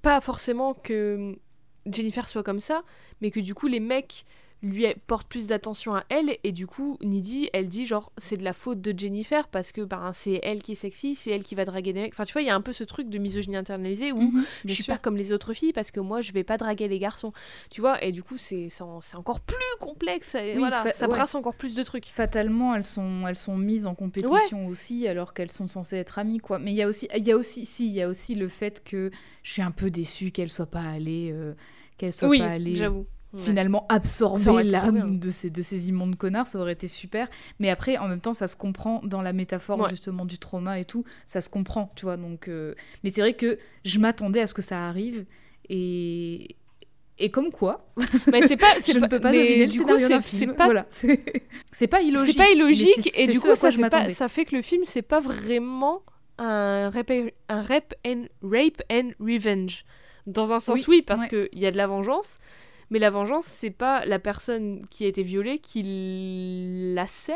pas 0.01 0.21
forcément 0.21 0.73
que 0.73 1.35
Jennifer 1.85 2.27
soit 2.27 2.43
comme 2.43 2.59
ça, 2.59 2.83
mais 3.21 3.31
que 3.31 3.39
du 3.39 3.53
coup 3.53 3.67
les 3.67 3.79
mecs 3.79 4.25
lui 4.63 4.87
portent 5.05 5.27
plus 5.27 5.47
d'attention 5.47 5.95
à 5.95 6.03
elle 6.09 6.35
et 6.43 6.51
du 6.51 6.65
coup 6.65 6.97
Nidhi 7.03 7.47
elle 7.53 7.67
dit 7.67 7.85
genre 7.85 8.11
c'est 8.17 8.37
de 8.37 8.43
la 8.43 8.53
faute 8.53 8.81
de 8.81 8.97
Jennifer 8.97 9.47
parce 9.49 9.71
que 9.71 9.81
ben 9.81 10.11
c'est 10.13 10.39
elle 10.41 10.63
qui 10.63 10.71
est 10.71 10.75
sexy 10.75 11.13
c'est 11.13 11.29
elle 11.29 11.43
qui 11.43 11.53
va 11.53 11.63
draguer 11.63 11.93
des 11.93 12.01
mecs 12.01 12.13
enfin 12.13 12.23
tu 12.23 12.33
vois 12.33 12.41
il 12.41 12.47
y 12.47 12.49
a 12.49 12.55
un 12.55 12.61
peu 12.61 12.73
ce 12.73 12.83
truc 12.83 13.07
de 13.07 13.19
misogynie 13.19 13.55
internalisée 13.55 14.11
où 14.11 14.19
Mhm, 14.19 14.43
je 14.65 14.73
suis 14.73 14.83
sûr. 14.83 14.95
pas 14.95 14.97
comme 14.97 15.15
les 15.15 15.31
autres 15.31 15.53
filles 15.53 15.73
parce 15.73 15.91
que 15.91 15.99
moi 15.99 16.21
je 16.21 16.31
vais 16.31 16.43
pas 16.43 16.57
draguer 16.57 16.87
les 16.87 16.97
garçons 16.97 17.33
tu 17.69 17.81
vois 17.81 18.03
et 18.03 18.11
du 18.11 18.23
coup 18.23 18.37
c'est 18.37 18.67
c'est 18.69 18.81
en- 18.83 18.97
encore 19.13 19.41
plus 19.41 19.57
complexe 19.79 20.33
et 20.33 20.53
Oui, 20.53 20.57
voilà 20.59 20.81
fa- 20.81 20.93
ça 20.93 21.05
ouais. 21.07 21.13
brasse 21.13 21.35
encore 21.35 21.53
plus 21.55 21.75
de 21.75 21.83
trucs 21.83 22.07
Fatalement, 22.07 22.73
elles 22.73 22.83
sont, 22.83 23.27
elles 23.27 23.35
sont 23.35 23.57
mises 23.57 23.85
en 23.85 23.93
compétition 23.93 24.65
aussi, 24.67 25.07
alors 25.07 25.33
qu'elles 25.35 25.51
sont 25.51 25.67
censées 25.67 25.97
être 25.97 26.17
amies, 26.19 26.39
quoi. 26.39 26.57
Mais 26.57 26.71
il 26.71 26.75
y 26.75 26.81
a 26.81 26.87
aussi, 26.87 27.07
il 27.15 27.27
y 27.27 27.31
a 27.31 27.37
aussi, 27.37 27.63
si, 27.65 27.85
il 27.87 27.93
y 27.93 28.01
a 28.01 28.07
aussi 28.09 28.33
le 28.33 28.47
fait 28.47 28.83
que 28.83 29.11
je 29.43 29.51
suis 29.51 29.61
un 29.61 29.71
peu 29.71 29.91
déçue 29.91 30.31
qu'elle 30.31 30.49
soit 30.49 30.65
pas 30.65 30.81
allée, 30.81 31.29
euh, 31.31 31.53
qu'elle 31.97 32.13
soit 32.13 32.27
oui 32.27 32.39
pas 32.39 32.47
allée 32.47 32.75
j'avoue 32.75 33.05
Ouais. 33.33 33.41
finalement 33.41 33.85
absorber 33.89 34.63
l'âme 34.63 35.19
de 35.19 35.29
ces, 35.29 35.49
de 35.49 35.61
ces 35.61 35.89
immondes 35.89 36.15
connards, 36.15 36.47
ça 36.47 36.59
aurait 36.59 36.71
été 36.73 36.87
super. 36.87 37.27
Mais 37.59 37.69
après, 37.69 37.97
en 37.97 38.07
même 38.07 38.21
temps, 38.21 38.33
ça 38.33 38.47
se 38.47 38.55
comprend 38.55 39.01
dans 39.03 39.21
la 39.21 39.33
métaphore 39.33 39.79
Ouais. 39.81 39.89
justement 39.89 40.23
du 40.25 40.37
trauma 40.37 40.79
et 40.79 40.85
tout, 40.85 41.03
ça 41.25 41.41
se 41.41 41.49
comprend, 41.49 41.91
tu 41.97 42.05
vois. 42.05 42.15
Donc, 42.15 42.47
euh, 42.47 42.73
Mais 43.03 43.09
c'est 43.09 43.19
vrai 43.21 43.33
que 43.33 43.57
je 43.83 43.99
m'attendais 43.99 44.39
à 44.41 44.47
ce 44.47 44.53
que 44.53 44.61
ça 44.61 44.87
arrive 44.87 45.25
et. 45.69 46.55
Et 47.19 47.31
comme 47.31 47.51
quoi, 47.51 47.87
mais 48.31 48.43
c'est 48.47 48.57
pas 48.57 48.75
je 48.87 48.93
pas 48.93 48.99
ne 48.99 49.07
peux 49.07 49.19
pas 49.19 49.31
deviner 49.33 49.65
du 49.65 49.81
coup 49.81 49.97
c'est 50.21 50.45
pas 50.53 50.65
Voilà, 50.65 50.85
c'est 51.71 51.87
pas 51.87 52.01
illogique. 52.03 52.33
c'est 52.35 52.37
pas 52.43 52.51
illogique 52.51 53.11
et 53.19 53.25
du 53.25 53.39
coup 53.39 53.55
ça 53.55 53.71
je 53.71 53.77
fait, 53.81 53.89
pas, 53.89 54.11
ça 54.11 54.29
fait 54.29 54.45
que 54.45 54.55
le 54.55 54.61
film 54.61 54.83
c'est 54.85 55.01
pas 55.01 55.19
vraiment 55.19 56.03
un 56.37 56.91
rape, 56.91 57.11
un 57.49 57.61
rape 57.63 57.95
and 58.05 58.25
rape 58.43 58.83
and 58.91 59.09
revenge 59.19 59.83
dans 60.27 60.53
un 60.53 60.59
sens 60.59 60.87
Oui, 60.87 60.97
oui, 60.97 61.01
parce 61.01 61.23
ouais. 61.23 61.27
que 61.27 61.49
il 61.53 61.59
y 61.59 61.65
a 61.65 61.71
de 61.71 61.77
la 61.77 61.87
vengeance 61.87 62.37
mais 62.89 62.99
la 62.99 63.09
vengeance 63.09 63.45
c'est 63.45 63.69
pas 63.71 64.05
la 64.05 64.19
personne 64.19 64.85
qui 64.89 65.05
a 65.05 65.07
été 65.07 65.23
violée 65.23 65.59
qui 65.59 65.83
la 66.95 67.07
scène 67.07 67.35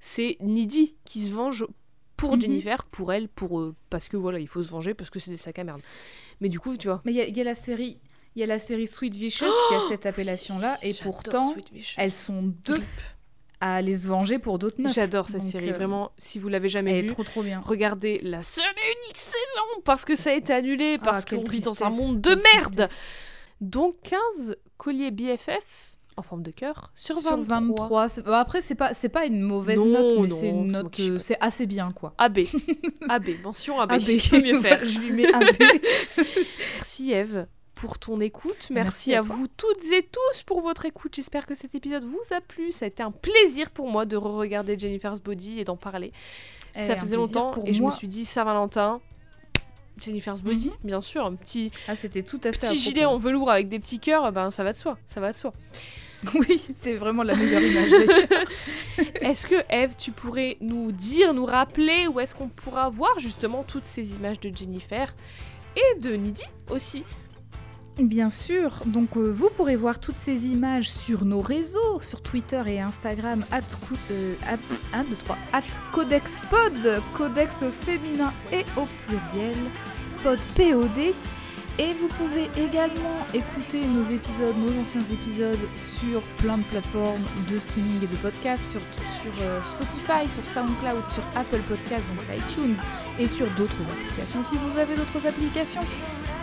c'est 0.00 0.36
Nidhi 0.40 0.94
qui 1.04 1.26
se 1.26 1.32
venge 1.32 1.66
pour 2.16 2.34
Mhm. 2.36 2.42
Jennifer 2.42 2.84
pour 2.84 3.12
elle 3.12 3.28
pour 3.28 3.60
eux 3.60 3.74
parce 3.88 4.08
que 4.08 4.16
voilà 4.16 4.38
il 4.38 4.48
faut 4.48 4.62
se 4.62 4.70
venger 4.70 4.92
parce 4.94 5.10
que 5.10 5.18
c'est 5.18 5.30
des 5.30 5.36
sacs 5.36 5.58
à 5.58 5.64
merde 5.64 5.80
mais 6.40 6.48
du 6.48 6.60
coup 6.60 6.76
tu 6.76 6.88
vois 6.88 7.00
Mais 7.04 7.12
il 7.12 7.16
y, 7.16 7.20
a- 7.20 7.26
il 7.26 7.36
y 7.36 7.40
a 7.40 7.44
la 7.44 7.54
série, 7.54 7.98
il 8.36 8.40
y 8.40 8.42
a 8.42 8.46
la 8.46 8.58
série 8.58 8.86
Sweet 8.86 9.14
Vicious 9.14 9.46
qui 9.68 9.74
a 9.74 9.80
cette 9.80 10.06
appellation-là, 10.06 10.76
et 10.82 10.92
J'adore 10.92 11.12
pourtant, 11.12 11.54
elles 11.96 12.12
sont 12.12 12.52
deux 12.64 12.80
à 13.62 13.74
aller 13.76 13.94
se 13.94 14.08
venger 14.08 14.38
pour 14.38 14.58
d'autres 14.58 14.80
meufs. 14.80 14.94
j'adore 14.94 15.28
cette 15.28 15.42
Donc, 15.42 15.50
série 15.50 15.70
euh, 15.70 15.74
vraiment 15.74 16.12
si 16.16 16.38
vous 16.38 16.48
l'avez 16.48 16.68
jamais 16.70 16.92
Elle 16.92 16.98
est 16.98 17.00
vue 17.02 17.06
trop 17.08 17.24
trop 17.24 17.42
bien. 17.42 17.60
Regardez 17.62 18.18
la 18.22 18.42
seule 18.42 18.64
et 18.64 19.04
unique 19.04 19.18
saison 19.18 19.82
parce 19.84 20.04
que 20.06 20.14
ça 20.14 20.30
a 20.30 20.34
été 20.34 20.52
annulé, 20.54 20.96
parce 20.98 21.24
Ah, 21.30 21.36
qu'on 21.36 21.42
vit 21.44 21.60
dans 21.60 21.82
un 21.84 21.90
monde 21.90 22.20
de 22.22 22.30
merde. 22.30 22.74
tristesse. 22.86 22.98
Donc 23.60 23.96
15 24.02 24.56
colliers 24.78 25.10
BFF 25.10 25.94
en 26.16 26.22
forme 26.22 26.42
de 26.42 26.50
cœur 26.50 26.92
sur 26.94 27.16
23. 27.20 27.36
Sur 27.36 27.44
23. 27.46 28.08
c'est- 28.08 28.22
bah, 28.22 28.40
après, 28.40 28.60
c'est 28.60 28.74
pas, 28.74 28.92
c'est 28.94 29.08
pas 29.08 29.26
une 29.26 29.40
mauvaise 29.42 29.78
Non, 29.78 29.86
note, 29.86 30.18
mais 30.20 30.28
c'est 30.28 30.48
une 30.50 30.66
note, 30.72 31.00
euh, 31.00 31.18
c'est 31.18 31.36
assez 31.40 31.66
bien, 31.66 31.92
quoi. 31.92 32.14
AB. 32.18 32.40
AB, 33.08 33.26
mention 33.44 33.80
AB. 33.80 33.92
AB. 33.92 34.00
Je 34.00 34.30
peux 34.30 34.42
mieux 34.42 34.60
faire. 34.62 34.84
je 34.84 34.98
lui 34.98 35.12
mets 35.12 35.32
AB. 35.32 35.56
Merci 36.76 37.12
Eve 37.12 37.46
pour 37.74 37.98
ton 37.98 38.20
écoute. 38.20 38.68
Merci, 38.70 39.10
Merci 39.10 39.14
à 39.14 39.20
vous 39.22 39.46
toutes 39.48 39.84
et 39.92 40.02
tous 40.02 40.42
pour 40.42 40.60
votre 40.60 40.84
écoute. 40.84 41.14
J'espère 41.14 41.46
que 41.46 41.54
cet 41.54 41.74
épisode 41.74 42.04
vous 42.04 42.20
a 42.30 42.40
plu. 42.42 42.72
Ça 42.72 42.84
a 42.84 42.88
été 42.88 43.02
un 43.02 43.10
plaisir 43.12 43.70
pour 43.70 43.88
moi 43.88 44.04
de 44.04 44.16
re-regarder 44.16 44.78
Jennifer's 44.78 45.22
Body 45.22 45.60
et 45.60 45.64
d'en 45.64 45.76
parler. 45.76 46.12
Eh, 46.76 46.82
ça 46.82 46.96
faisait 46.96 47.16
longtemps 47.16 47.52
et 47.64 47.72
je 47.72 47.82
me 47.82 47.90
suis 47.90 48.08
dit 48.08 48.24
Saint-Valentin. 48.26 49.00
Jennifer's 50.00 50.42
Body, 50.42 50.68
Mhm. 50.68 50.74
bien 50.84 51.00
sûr, 51.00 51.24
un 51.24 51.34
petit, 51.34 51.70
Ah, 51.88 51.94
c'était 51.96 52.22
tout 52.22 52.40
à 52.44 52.52
fait. 52.52 52.66
à 52.66 52.70
petit 52.70 52.78
gilet 52.78 53.04
en 53.04 53.16
velours 53.18 53.50
avec 53.50 53.68
des 53.68 53.78
petits 53.78 53.98
cœurs, 54.00 54.30
ben 54.32 54.50
ça 54.50 54.64
va 54.64 54.72
de 54.72 54.78
soi, 54.78 54.98
ça 55.06 55.20
va 55.20 55.32
de 55.32 55.36
soi. 55.36 55.52
Oui, 56.34 56.60
c'est 56.74 56.96
vraiment 56.96 57.22
la 57.22 57.34
meilleure 57.34 57.62
image. 57.62 57.90
Est-ce 59.22 59.46
que 59.46 59.54
Eve, 59.70 59.94
tu 59.96 60.10
pourrais 60.12 60.58
nous 60.60 60.92
dire, 60.92 61.32
nous 61.32 61.46
rappeler 61.46 62.06
où 62.08 62.20
est-ce 62.20 62.34
qu'on 62.34 62.48
pourra 62.48 62.90
voir 62.90 63.18
justement 63.18 63.62
toutes 63.62 63.86
ces 63.86 64.12
images 64.12 64.38
de 64.40 64.54
Jennifer 64.54 65.14
et 65.76 66.00
de 66.00 66.10
Nidhi 66.16 66.44
aussi? 66.68 67.04
Bien 67.98 68.30
sûr, 68.30 68.82
donc 68.86 69.16
euh, 69.16 69.30
vous 69.30 69.50
pourrez 69.50 69.76
voir 69.76 69.98
toutes 70.00 70.16
ces 70.18 70.46
images 70.46 70.90
sur 70.90 71.24
nos 71.24 71.40
réseaux, 71.42 72.00
sur 72.00 72.22
Twitter 72.22 72.62
et 72.66 72.80
Instagram, 72.80 73.44
at, 73.50 73.60
euh, 74.10 74.34
at- 74.46 74.58
1, 74.96 75.04
2, 75.04 75.16
3, 75.16 75.36
at 75.52 75.62
CodexPod, 75.92 77.02
Codex 77.14 77.62
au 77.62 77.72
féminin 77.72 78.32
et 78.52 78.62
au 78.76 78.86
pluriel, 79.06 79.56
pod 80.22 80.38
POD. 80.56 81.12
Et 81.78 81.94
vous 81.94 82.08
pouvez 82.08 82.50
également 82.62 83.26
écouter 83.32 83.86
nos 83.86 84.02
épisodes, 84.02 84.54
nos 84.58 84.78
anciens 84.78 85.00
épisodes 85.12 85.58
sur 85.76 86.20
plein 86.36 86.58
de 86.58 86.64
plateformes 86.64 87.22
de 87.50 87.58
streaming 87.58 88.02
et 88.02 88.06
de 88.06 88.16
podcasts, 88.16 88.70
sur, 88.70 88.80
sur 89.22 89.32
euh, 89.42 89.62
Spotify, 89.64 90.28
sur 90.28 90.44
SoundCloud, 90.44 91.08
sur 91.08 91.22
Apple 91.34 91.60
Podcasts, 91.68 92.06
donc 92.08 92.18
c'est 92.20 92.36
iTunes, 92.36 92.76
et 93.18 93.26
sur 93.26 93.46
d'autres 93.52 93.82
applications 93.88 94.44
si 94.44 94.56
vous 94.58 94.76
avez 94.76 94.94
d'autres 94.94 95.26
applications. 95.26 95.80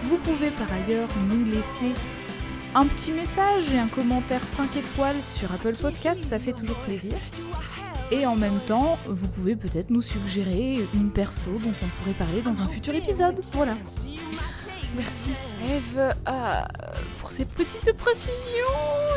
Vous 0.01 0.17
pouvez 0.17 0.49
par 0.49 0.71
ailleurs 0.73 1.09
nous 1.29 1.45
laisser 1.45 1.93
un 2.73 2.87
petit 2.87 3.11
message 3.11 3.71
et 3.71 3.77
un 3.77 3.87
commentaire 3.87 4.43
5 4.43 4.75
étoiles 4.77 5.21
sur 5.21 5.51
Apple 5.51 5.75
Podcasts, 5.75 6.23
ça 6.23 6.39
fait 6.39 6.53
toujours 6.53 6.77
plaisir. 6.77 7.13
Et 8.11 8.25
en 8.25 8.35
même 8.35 8.59
temps, 8.65 8.97
vous 9.07 9.27
pouvez 9.27 9.55
peut-être 9.55 9.89
nous 9.89 10.01
suggérer 10.01 10.87
une 10.93 11.11
perso 11.11 11.51
dont 11.51 11.73
on 11.83 11.87
pourrait 12.01 12.15
parler 12.17 12.41
dans 12.41 12.61
un 12.61 12.67
futur 12.67 12.95
épisode. 12.95 13.41
Voilà. 13.53 13.75
Merci 14.95 15.33
Eve 15.69 15.99
euh, 16.27 16.61
pour 17.19 17.29
ces 17.29 17.43
petites 17.45 17.91
précisions 17.97 18.33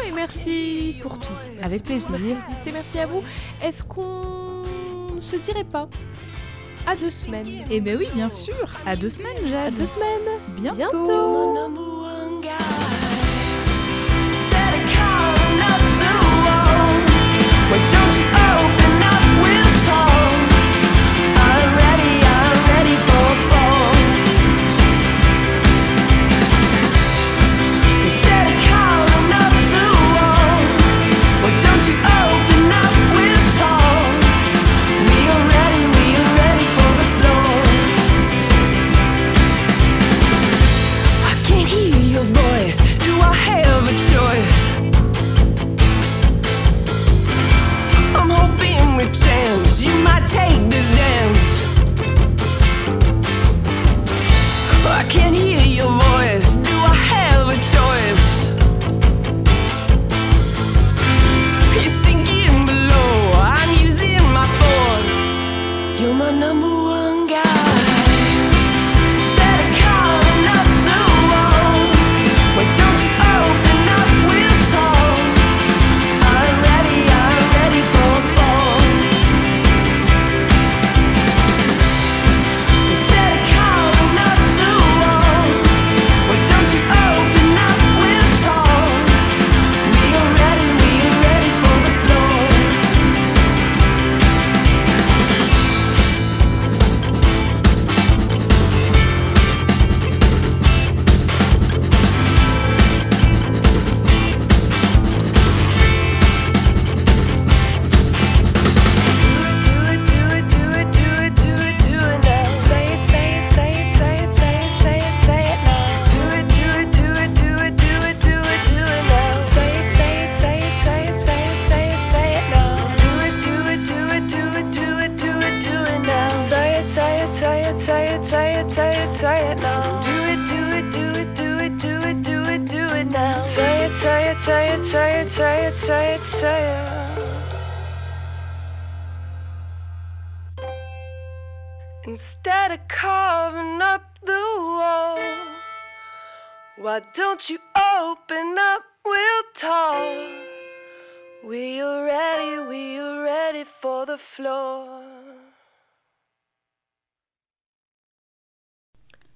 et 0.07 0.11
merci 0.13 0.97
pour 1.01 1.19
tout. 1.19 1.29
Merci 1.47 1.65
Avec 1.65 1.83
plaisir. 1.85 2.17
merci 2.73 2.99
à 2.99 3.07
vous. 3.07 3.23
Est-ce 3.63 3.85
qu'on 3.85 4.65
ne 5.15 5.21
se 5.21 5.37
dirait 5.37 5.65
pas 5.65 5.89
à 6.87 6.97
deux 6.97 7.11
semaines? 7.13 7.65
Eh 7.71 7.81
ben 7.81 7.97
oui, 7.97 8.09
bien 8.15 8.29
sûr. 8.29 8.69
À 8.85 8.97
deux 8.97 9.09
semaines, 9.09 9.37
À 9.45 9.49
Jade. 9.49 9.75
deux 9.79 9.87
semaines 9.87 10.39
Bientôt. 10.59 10.77
Bientôt. 11.05 12.00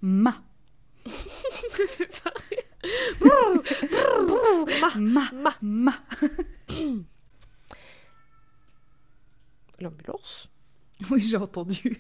Ma. 0.06 0.36
ma. 4.98 5.30
Ma. 5.32 5.54
Ma. 5.62 5.94
L'ambulance. 9.80 10.50
Oui, 11.10 11.22
j'ai 11.22 11.38
entendu. 11.38 11.98